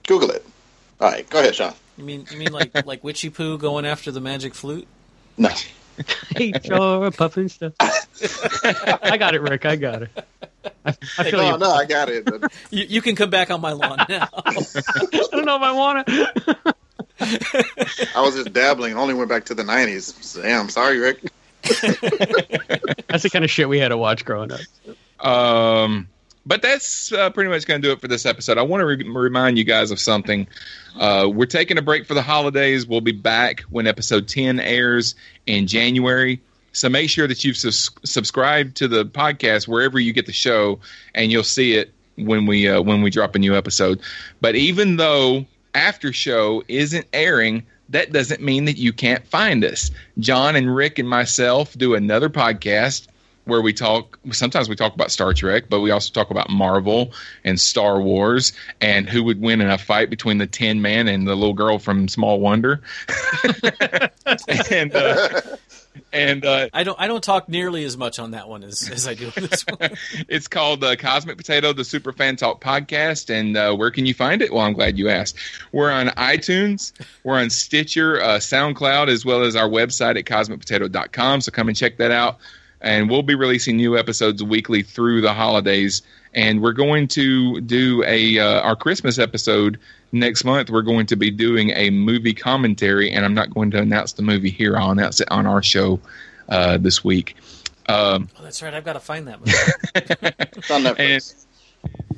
Google 0.06 0.30
it. 0.30 0.44
All 1.00 1.10
right, 1.10 1.28
go 1.28 1.40
ahead, 1.40 1.54
Sean. 1.54 1.72
You 1.96 2.04
mean 2.04 2.26
you 2.30 2.38
mean 2.38 2.52
like 2.52 2.86
like 2.86 3.04
Witchy 3.04 3.30
Poo 3.30 3.58
going 3.58 3.84
after 3.86 4.10
the 4.10 4.20
magic 4.20 4.54
flute? 4.54 4.86
No, 5.36 5.50
hey, 6.36 6.52
sure, 6.64 7.10
Pufnstuf. 7.10 7.74
I 9.02 9.16
got 9.16 9.34
it, 9.34 9.42
Rick. 9.42 9.66
I 9.66 9.76
got 9.76 10.02
it. 10.02 10.10
I, 10.84 10.96
I 11.18 11.30
feel 11.30 11.40
no, 11.40 11.52
you. 11.52 11.58
no, 11.58 11.70
I 11.70 11.84
got 11.84 12.08
it. 12.08 12.24
But 12.24 12.52
You, 12.70 12.84
you 12.88 13.02
can 13.02 13.16
come 13.16 13.30
back 13.30 13.50
on 13.50 13.60
my 13.60 13.72
lawn 13.72 13.98
now. 14.08 14.28
I 14.32 14.52
don't 14.52 15.44
know 15.44 15.56
if 15.56 15.62
I 15.62 15.72
want 15.72 16.06
to. 16.06 16.74
I 18.14 18.22
was 18.22 18.34
just 18.34 18.52
dabbling. 18.52 18.96
Only 18.96 19.14
went 19.14 19.28
back 19.28 19.44
to 19.46 19.54
the 19.54 19.62
'90s. 19.62 20.40
Damn, 20.42 20.68
sorry, 20.68 20.98
Rick. 20.98 21.22
That's 23.08 23.22
the 23.22 23.30
kind 23.30 23.44
of 23.44 23.50
shit 23.50 23.68
we 23.68 23.78
had 23.78 23.88
to 23.88 23.98
watch 23.98 24.24
growing 24.24 24.50
up. 24.52 24.60
Um, 25.24 26.08
but 26.46 26.62
that's 26.62 27.12
uh, 27.12 27.30
pretty 27.30 27.50
much 27.50 27.66
going 27.66 27.80
to 27.80 27.86
do 27.86 27.92
it 27.92 28.00
for 28.00 28.08
this 28.08 28.26
episode. 28.26 28.58
I 28.58 28.62
want 28.62 28.80
to 28.80 28.86
re- 28.86 29.08
remind 29.08 29.58
you 29.58 29.64
guys 29.64 29.90
of 29.90 30.00
something. 30.00 30.46
Uh, 30.98 31.28
we're 31.32 31.46
taking 31.46 31.78
a 31.78 31.82
break 31.82 32.06
for 32.06 32.14
the 32.14 32.22
holidays. 32.22 32.86
We'll 32.86 33.00
be 33.00 33.12
back 33.12 33.60
when 33.70 33.86
episode 33.86 34.28
10 34.28 34.60
airs 34.60 35.14
in 35.46 35.66
January. 35.66 36.40
So 36.72 36.88
make 36.88 37.10
sure 37.10 37.26
that 37.26 37.44
you've 37.44 37.56
sus- 37.56 37.90
subscribed 38.04 38.76
to 38.76 38.88
the 38.88 39.04
podcast 39.04 39.68
wherever 39.68 39.98
you 39.98 40.12
get 40.12 40.26
the 40.26 40.32
show, 40.32 40.78
and 41.14 41.30
you'll 41.30 41.42
see 41.42 41.74
it 41.74 41.92
when 42.16 42.46
we 42.46 42.68
uh, 42.68 42.80
when 42.80 43.02
we 43.02 43.10
drop 43.10 43.34
a 43.34 43.38
new 43.38 43.56
episode. 43.56 44.00
But 44.40 44.54
even 44.54 44.96
though 44.96 45.46
after 45.74 46.12
show 46.12 46.62
isn't 46.68 47.06
airing, 47.12 47.66
that 47.88 48.12
doesn't 48.12 48.40
mean 48.40 48.66
that 48.66 48.76
you 48.76 48.92
can't 48.92 49.26
find 49.26 49.64
us. 49.64 49.90
John 50.18 50.54
and 50.54 50.74
Rick 50.74 50.98
and 50.98 51.08
myself 51.08 51.76
do 51.76 51.94
another 51.94 52.28
podcast 52.28 53.08
where 53.44 53.60
we 53.60 53.72
talk 53.72 54.18
sometimes 54.32 54.68
we 54.68 54.76
talk 54.76 54.94
about 54.94 55.10
Star 55.10 55.32
Trek, 55.32 55.64
but 55.68 55.80
we 55.80 55.90
also 55.90 56.12
talk 56.12 56.30
about 56.30 56.50
Marvel 56.50 57.12
and 57.44 57.60
Star 57.60 58.00
Wars 58.00 58.52
and 58.80 59.08
who 59.08 59.24
would 59.24 59.40
win 59.40 59.60
in 59.60 59.70
a 59.70 59.78
fight 59.78 60.10
between 60.10 60.38
the 60.38 60.46
Tin 60.46 60.82
Man 60.82 61.08
and 61.08 61.26
the 61.26 61.34
little 61.34 61.54
girl 61.54 61.78
from 61.78 62.08
Small 62.08 62.40
Wonder. 62.40 62.80
and 64.70 64.94
uh, 64.94 65.40
and 66.12 66.44
uh, 66.44 66.68
I 66.72 66.84
don't 66.84 67.00
I 67.00 67.06
don't 67.06 67.22
talk 67.22 67.48
nearly 67.48 67.84
as 67.84 67.96
much 67.96 68.18
on 68.18 68.32
that 68.32 68.48
one 68.48 68.62
as, 68.62 68.88
as 68.90 69.06
I 69.06 69.14
do 69.14 69.26
on 69.26 69.44
this 69.44 69.64
one. 69.66 69.90
it's 70.28 70.48
called 70.48 70.82
uh, 70.84 70.96
Cosmic 70.96 71.36
Potato, 71.36 71.72
the 71.72 71.84
Super 71.84 72.12
Fan 72.12 72.36
Talk 72.36 72.60
podcast. 72.60 73.30
And 73.30 73.56
uh, 73.56 73.74
where 73.74 73.90
can 73.90 74.06
you 74.06 74.14
find 74.14 74.42
it? 74.42 74.52
Well, 74.52 74.62
I'm 74.62 74.72
glad 74.72 74.98
you 74.98 75.08
asked. 75.08 75.36
We're 75.72 75.90
on 75.90 76.08
iTunes, 76.08 76.92
we're 77.24 77.38
on 77.38 77.50
Stitcher, 77.50 78.20
uh, 78.20 78.38
SoundCloud, 78.38 79.08
as 79.08 79.24
well 79.24 79.42
as 79.42 79.56
our 79.56 79.68
website 79.68 80.18
at 80.18 80.24
cosmicpotato.com. 80.24 81.40
So 81.40 81.52
come 81.52 81.68
and 81.68 81.76
check 81.76 81.96
that 81.98 82.10
out. 82.10 82.38
And 82.80 83.10
we'll 83.10 83.22
be 83.22 83.34
releasing 83.34 83.76
new 83.76 83.98
episodes 83.98 84.42
weekly 84.42 84.82
through 84.82 85.20
the 85.20 85.34
holidays. 85.34 86.02
And 86.32 86.62
we're 86.62 86.72
going 86.72 87.08
to 87.08 87.60
do 87.60 88.02
a 88.06 88.38
uh, 88.38 88.60
our 88.60 88.76
Christmas 88.76 89.18
episode 89.18 89.78
next 90.12 90.44
month. 90.44 90.70
We're 90.70 90.82
going 90.82 91.06
to 91.06 91.16
be 91.16 91.30
doing 91.30 91.70
a 91.70 91.90
movie 91.90 92.32
commentary, 92.34 93.10
and 93.10 93.24
I'm 93.24 93.34
not 93.34 93.52
going 93.52 93.70
to 93.72 93.78
announce 93.78 94.12
the 94.12 94.22
movie 94.22 94.50
here. 94.50 94.76
I'll 94.76 94.92
announce 94.92 95.20
it 95.20 95.30
on 95.30 95.46
our 95.46 95.62
show 95.62 96.00
uh, 96.48 96.78
this 96.78 97.04
week. 97.04 97.36
Um, 97.88 98.28
Oh, 98.38 98.42
that's 98.44 98.62
right. 98.62 98.72
I've 98.72 98.84
got 98.84 98.92
to 98.92 99.00
find 99.00 99.26
that 99.26 99.40
movie. 99.40 99.52
It's 100.56 100.70
on 100.70 100.82
Netflix. 100.84 101.46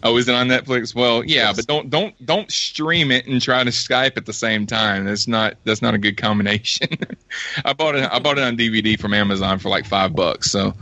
Oh, 0.05 0.17
is 0.17 0.29
it 0.29 0.35
on 0.35 0.49
Netflix? 0.49 0.95
Well, 0.95 1.25
yeah, 1.25 1.53
but 1.55 1.67
don't 1.67 1.89
don't 1.89 2.27
don't 2.27 2.51
stream 2.51 3.13
it 3.13 3.27
and 3.27 3.41
try 3.41 3.63
to 3.63 3.71
Skype 3.71 4.17
at 4.17 4.27
the 4.27 4.33
same 4.33 4.67
time. 4.67 5.05
That's 5.05 5.29
not 5.29 5.57
that's 5.65 5.81
not 5.81 5.95
a 5.95 5.99
good 5.99 6.17
combination. 6.17 6.89
I 7.65 7.73
bought 7.73 7.95
it 7.95 8.11
I 8.11 8.19
bought 8.19 8.39
it 8.39 8.45
on 8.45 8.57
DVD 8.57 8.99
from 8.99 9.15
Amazon 9.15 9.59
for 9.59 9.69
like 9.69 9.87
five 9.87 10.15
bucks. 10.15 10.51
So, 10.51 10.75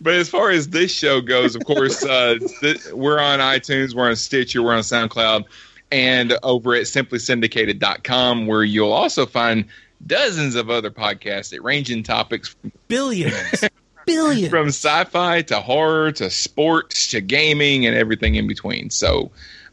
but 0.00 0.14
as 0.14 0.28
far 0.28 0.50
as 0.50 0.70
this 0.70 0.92
show 0.92 1.20
goes, 1.20 1.54
of 1.54 1.64
course, 1.64 2.04
uh, 2.06 2.38
th- 2.60 2.92
we're 2.92 3.20
on 3.20 3.38
iTunes, 3.38 3.94
we're 3.94 4.08
on 4.08 4.16
Stitcher, 4.16 4.62
we're 4.62 4.74
on 4.74 4.82
SoundCloud, 4.82 5.44
and 5.92 6.36
over 6.42 6.74
at 6.74 6.82
simplysyndicated.com, 6.82 8.46
where 8.48 8.64
you'll 8.64 8.92
also 8.92 9.26
find 9.26 9.64
dozens 10.06 10.56
of 10.56 10.70
other 10.70 10.90
podcasts 10.90 11.50
that 11.50 11.62
range 11.62 11.90
in 11.90 12.02
topics 12.02 12.56
Billions. 12.88 13.64
Billions. 14.14 14.48
from 14.48 14.68
sci-fi 14.68 15.42
to 15.42 15.60
horror 15.60 16.12
to 16.12 16.30
sports 16.30 17.08
to 17.08 17.20
gaming 17.20 17.86
and 17.86 17.96
everything 17.96 18.34
in 18.34 18.46
between. 18.46 18.90
So, 18.90 19.30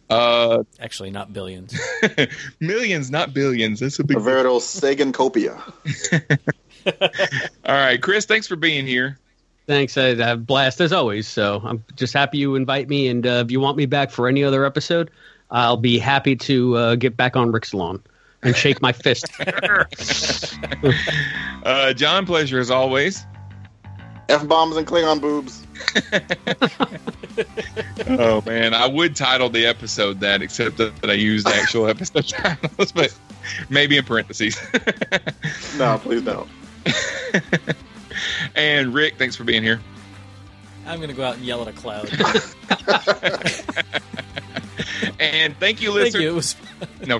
uh, 0.09 0.63
Actually, 0.79 1.11
not 1.11 1.33
billions. 1.33 1.77
millions, 2.59 3.11
not 3.11 3.33
billions. 3.33 3.79
That's 3.81 3.99
a 3.99 4.03
big. 4.03 4.17
A 4.17 4.19
veritable 4.19 4.59
Sagan 4.59 5.11
copia. 5.11 5.55
All 7.65 7.75
right, 7.75 8.01
Chris, 8.01 8.25
thanks 8.25 8.47
for 8.47 8.55
being 8.55 8.87
here. 8.87 9.17
Thanks. 9.67 9.97
I, 9.97 10.11
I 10.11 10.15
have 10.15 10.37
a 10.37 10.41
blast 10.41 10.79
as 10.79 10.93
always. 10.93 11.27
So 11.27 11.61
I'm 11.63 11.83
just 11.97 12.13
happy 12.13 12.37
you 12.37 12.55
invite 12.55 12.87
me. 12.87 13.09
And 13.09 13.27
uh, 13.27 13.43
if 13.45 13.51
you 13.51 13.59
want 13.59 13.75
me 13.75 13.85
back 13.85 14.11
for 14.11 14.29
any 14.29 14.45
other 14.45 14.63
episode, 14.65 15.11
I'll 15.51 15.75
be 15.75 15.99
happy 15.99 16.37
to 16.37 16.75
uh, 16.77 16.95
get 16.95 17.17
back 17.17 17.35
on 17.35 17.51
Rick's 17.51 17.73
lawn 17.73 18.01
and 18.43 18.55
shake 18.55 18.81
my 18.81 18.93
fist. 18.93 19.25
Uh, 21.63 21.91
John, 21.91 22.25
pleasure 22.25 22.59
as 22.59 22.71
always. 22.71 23.25
F 24.29 24.47
bombs 24.47 24.75
and 24.77 24.85
Klingon 24.87 25.21
boobs. 25.21 25.63
Oh 28.07 28.41
man, 28.47 28.73
I 28.73 28.87
would 28.87 29.15
title 29.15 29.49
the 29.49 29.67
episode 29.67 30.21
that, 30.21 30.41
except 30.41 30.77
that, 30.77 30.95
that 31.01 31.11
I 31.11 31.13
used 31.13 31.47
actual 31.47 31.87
episode 31.89 32.27
titles, 32.27 32.91
but 32.91 33.15
maybe 33.69 33.97
in 33.97 34.03
parentheses. 34.05 34.57
No, 35.77 35.99
please 35.99 36.23
don't. 36.23 36.49
and 38.55 38.93
Rick, 38.93 39.17
thanks 39.17 39.35
for 39.35 39.43
being 39.43 39.61
here. 39.61 39.79
I'm 40.87 40.97
going 40.97 41.09
to 41.09 41.15
go 41.15 41.23
out 41.23 41.35
and 41.35 41.45
yell 41.45 41.61
at 41.61 41.67
a 41.67 41.73
cloud. 41.73 42.09
And 45.19 45.55
thank 45.57 45.81
you, 45.81 45.91
Thank 45.93 46.15
listeners. 46.15 46.23
you. 46.23 46.35
Was 46.35 46.55
No. 47.05 47.19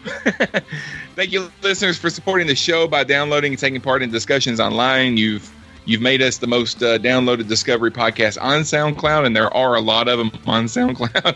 Thank 1.16 1.32
you, 1.32 1.52
listeners, 1.62 1.98
for 1.98 2.10
supporting 2.10 2.48
the 2.48 2.56
show 2.56 2.88
by 2.88 3.04
downloading 3.04 3.54
and 3.54 3.60
taking 3.60 3.82
part 3.82 4.02
in 4.04 4.12
discussions 4.12 4.60
online. 4.60 5.18
You've 5.18 5.52
you've 5.88 6.02
made 6.02 6.22
us 6.22 6.38
the 6.38 6.48
most 6.48 6.84
uh, 6.84 7.00
downloaded 7.00 7.48
Discovery 7.48 7.90
podcast 7.90 8.40
on 8.40 8.62
SoundCloud, 8.62 9.26
and 9.26 9.36
there 9.36 9.52
are 9.56 9.76
a 9.76 9.82
lot 9.82 10.08
of 10.08 10.20
them 10.20 10.32
on 10.46 10.66
SoundCloud, 10.66 11.36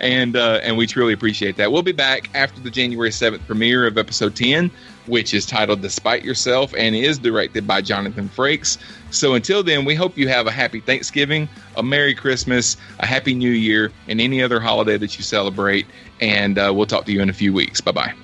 and 0.00 0.36
uh, 0.36 0.58
and 0.64 0.76
we 0.76 0.88
truly 0.88 1.12
appreciate 1.12 1.56
that. 1.58 1.70
We'll 1.70 1.82
be 1.82 1.92
back 1.92 2.28
after 2.34 2.60
the 2.60 2.70
January 2.70 3.12
seventh 3.12 3.46
premiere 3.46 3.86
of 3.86 3.96
episode 3.96 4.34
ten, 4.34 4.70
which 5.06 5.32
is 5.32 5.46
titled 5.46 5.82
"Despite 5.82 6.24
Yourself" 6.24 6.74
and 6.76 6.96
is 6.96 7.18
directed 7.18 7.66
by 7.66 7.82
Jonathan 7.82 8.28
Frakes. 8.28 8.78
So 9.10 9.34
until 9.34 9.62
then, 9.62 9.84
we 9.84 9.94
hope 9.94 10.16
you 10.16 10.28
have 10.28 10.46
a 10.46 10.52
happy 10.52 10.80
Thanksgiving, 10.80 11.48
a 11.76 11.82
Merry 11.82 12.14
Christmas, 12.14 12.76
a 12.98 13.06
Happy 13.06 13.34
New 13.34 13.50
Year, 13.50 13.92
and 14.08 14.20
any 14.20 14.42
other 14.42 14.60
holiday 14.60 14.96
that 14.98 15.16
you 15.18 15.22
celebrate. 15.22 15.86
And 16.20 16.58
uh, 16.58 16.72
we'll 16.74 16.86
talk 16.86 17.04
to 17.06 17.12
you 17.12 17.20
in 17.20 17.28
a 17.28 17.34
few 17.34 17.52
weeks. 17.52 17.80
Bye 17.80 17.92
bye. 17.92 18.14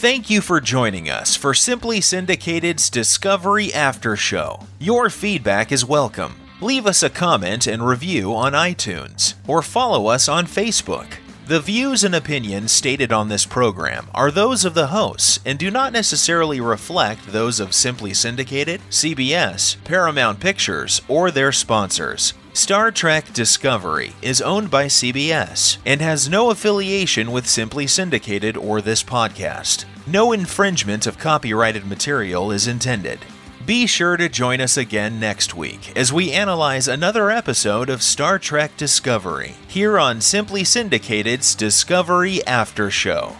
Thank 0.00 0.30
you 0.30 0.40
for 0.40 0.62
joining 0.62 1.10
us 1.10 1.36
for 1.36 1.52
Simply 1.52 2.00
Syndicated's 2.00 2.88
Discovery 2.88 3.70
After 3.74 4.16
Show. 4.16 4.60
Your 4.78 5.10
feedback 5.10 5.70
is 5.70 5.84
welcome. 5.84 6.40
Leave 6.62 6.86
us 6.86 7.02
a 7.02 7.10
comment 7.10 7.66
and 7.66 7.86
review 7.86 8.34
on 8.34 8.54
iTunes 8.54 9.34
or 9.46 9.60
follow 9.60 10.06
us 10.06 10.26
on 10.26 10.46
Facebook. 10.46 11.16
The 11.48 11.60
views 11.60 12.02
and 12.02 12.14
opinions 12.14 12.72
stated 12.72 13.12
on 13.12 13.28
this 13.28 13.44
program 13.44 14.06
are 14.14 14.30
those 14.30 14.64
of 14.64 14.72
the 14.72 14.86
hosts 14.86 15.38
and 15.44 15.58
do 15.58 15.70
not 15.70 15.92
necessarily 15.92 16.62
reflect 16.62 17.26
those 17.26 17.60
of 17.60 17.74
Simply 17.74 18.14
Syndicated, 18.14 18.80
CBS, 18.88 19.76
Paramount 19.84 20.40
Pictures, 20.40 21.02
or 21.08 21.30
their 21.30 21.52
sponsors. 21.52 22.32
Star 22.52 22.90
Trek 22.90 23.32
Discovery 23.32 24.12
is 24.22 24.42
owned 24.42 24.72
by 24.72 24.86
CBS 24.86 25.78
and 25.86 26.00
has 26.00 26.28
no 26.28 26.50
affiliation 26.50 27.30
with 27.30 27.46
Simply 27.46 27.86
Syndicated 27.86 28.56
or 28.56 28.80
this 28.80 29.04
podcast. 29.04 29.84
No 30.06 30.32
infringement 30.32 31.06
of 31.06 31.16
copyrighted 31.16 31.86
material 31.86 32.50
is 32.50 32.66
intended. 32.66 33.20
Be 33.64 33.86
sure 33.86 34.16
to 34.16 34.28
join 34.28 34.60
us 34.60 34.76
again 34.76 35.20
next 35.20 35.54
week 35.54 35.96
as 35.96 36.12
we 36.12 36.32
analyze 36.32 36.88
another 36.88 37.30
episode 37.30 37.88
of 37.88 38.02
Star 38.02 38.36
Trek 38.36 38.76
Discovery 38.76 39.54
here 39.68 39.96
on 39.96 40.20
Simply 40.20 40.64
Syndicated's 40.64 41.54
Discovery 41.54 42.44
After 42.46 42.90
Show. 42.90 43.36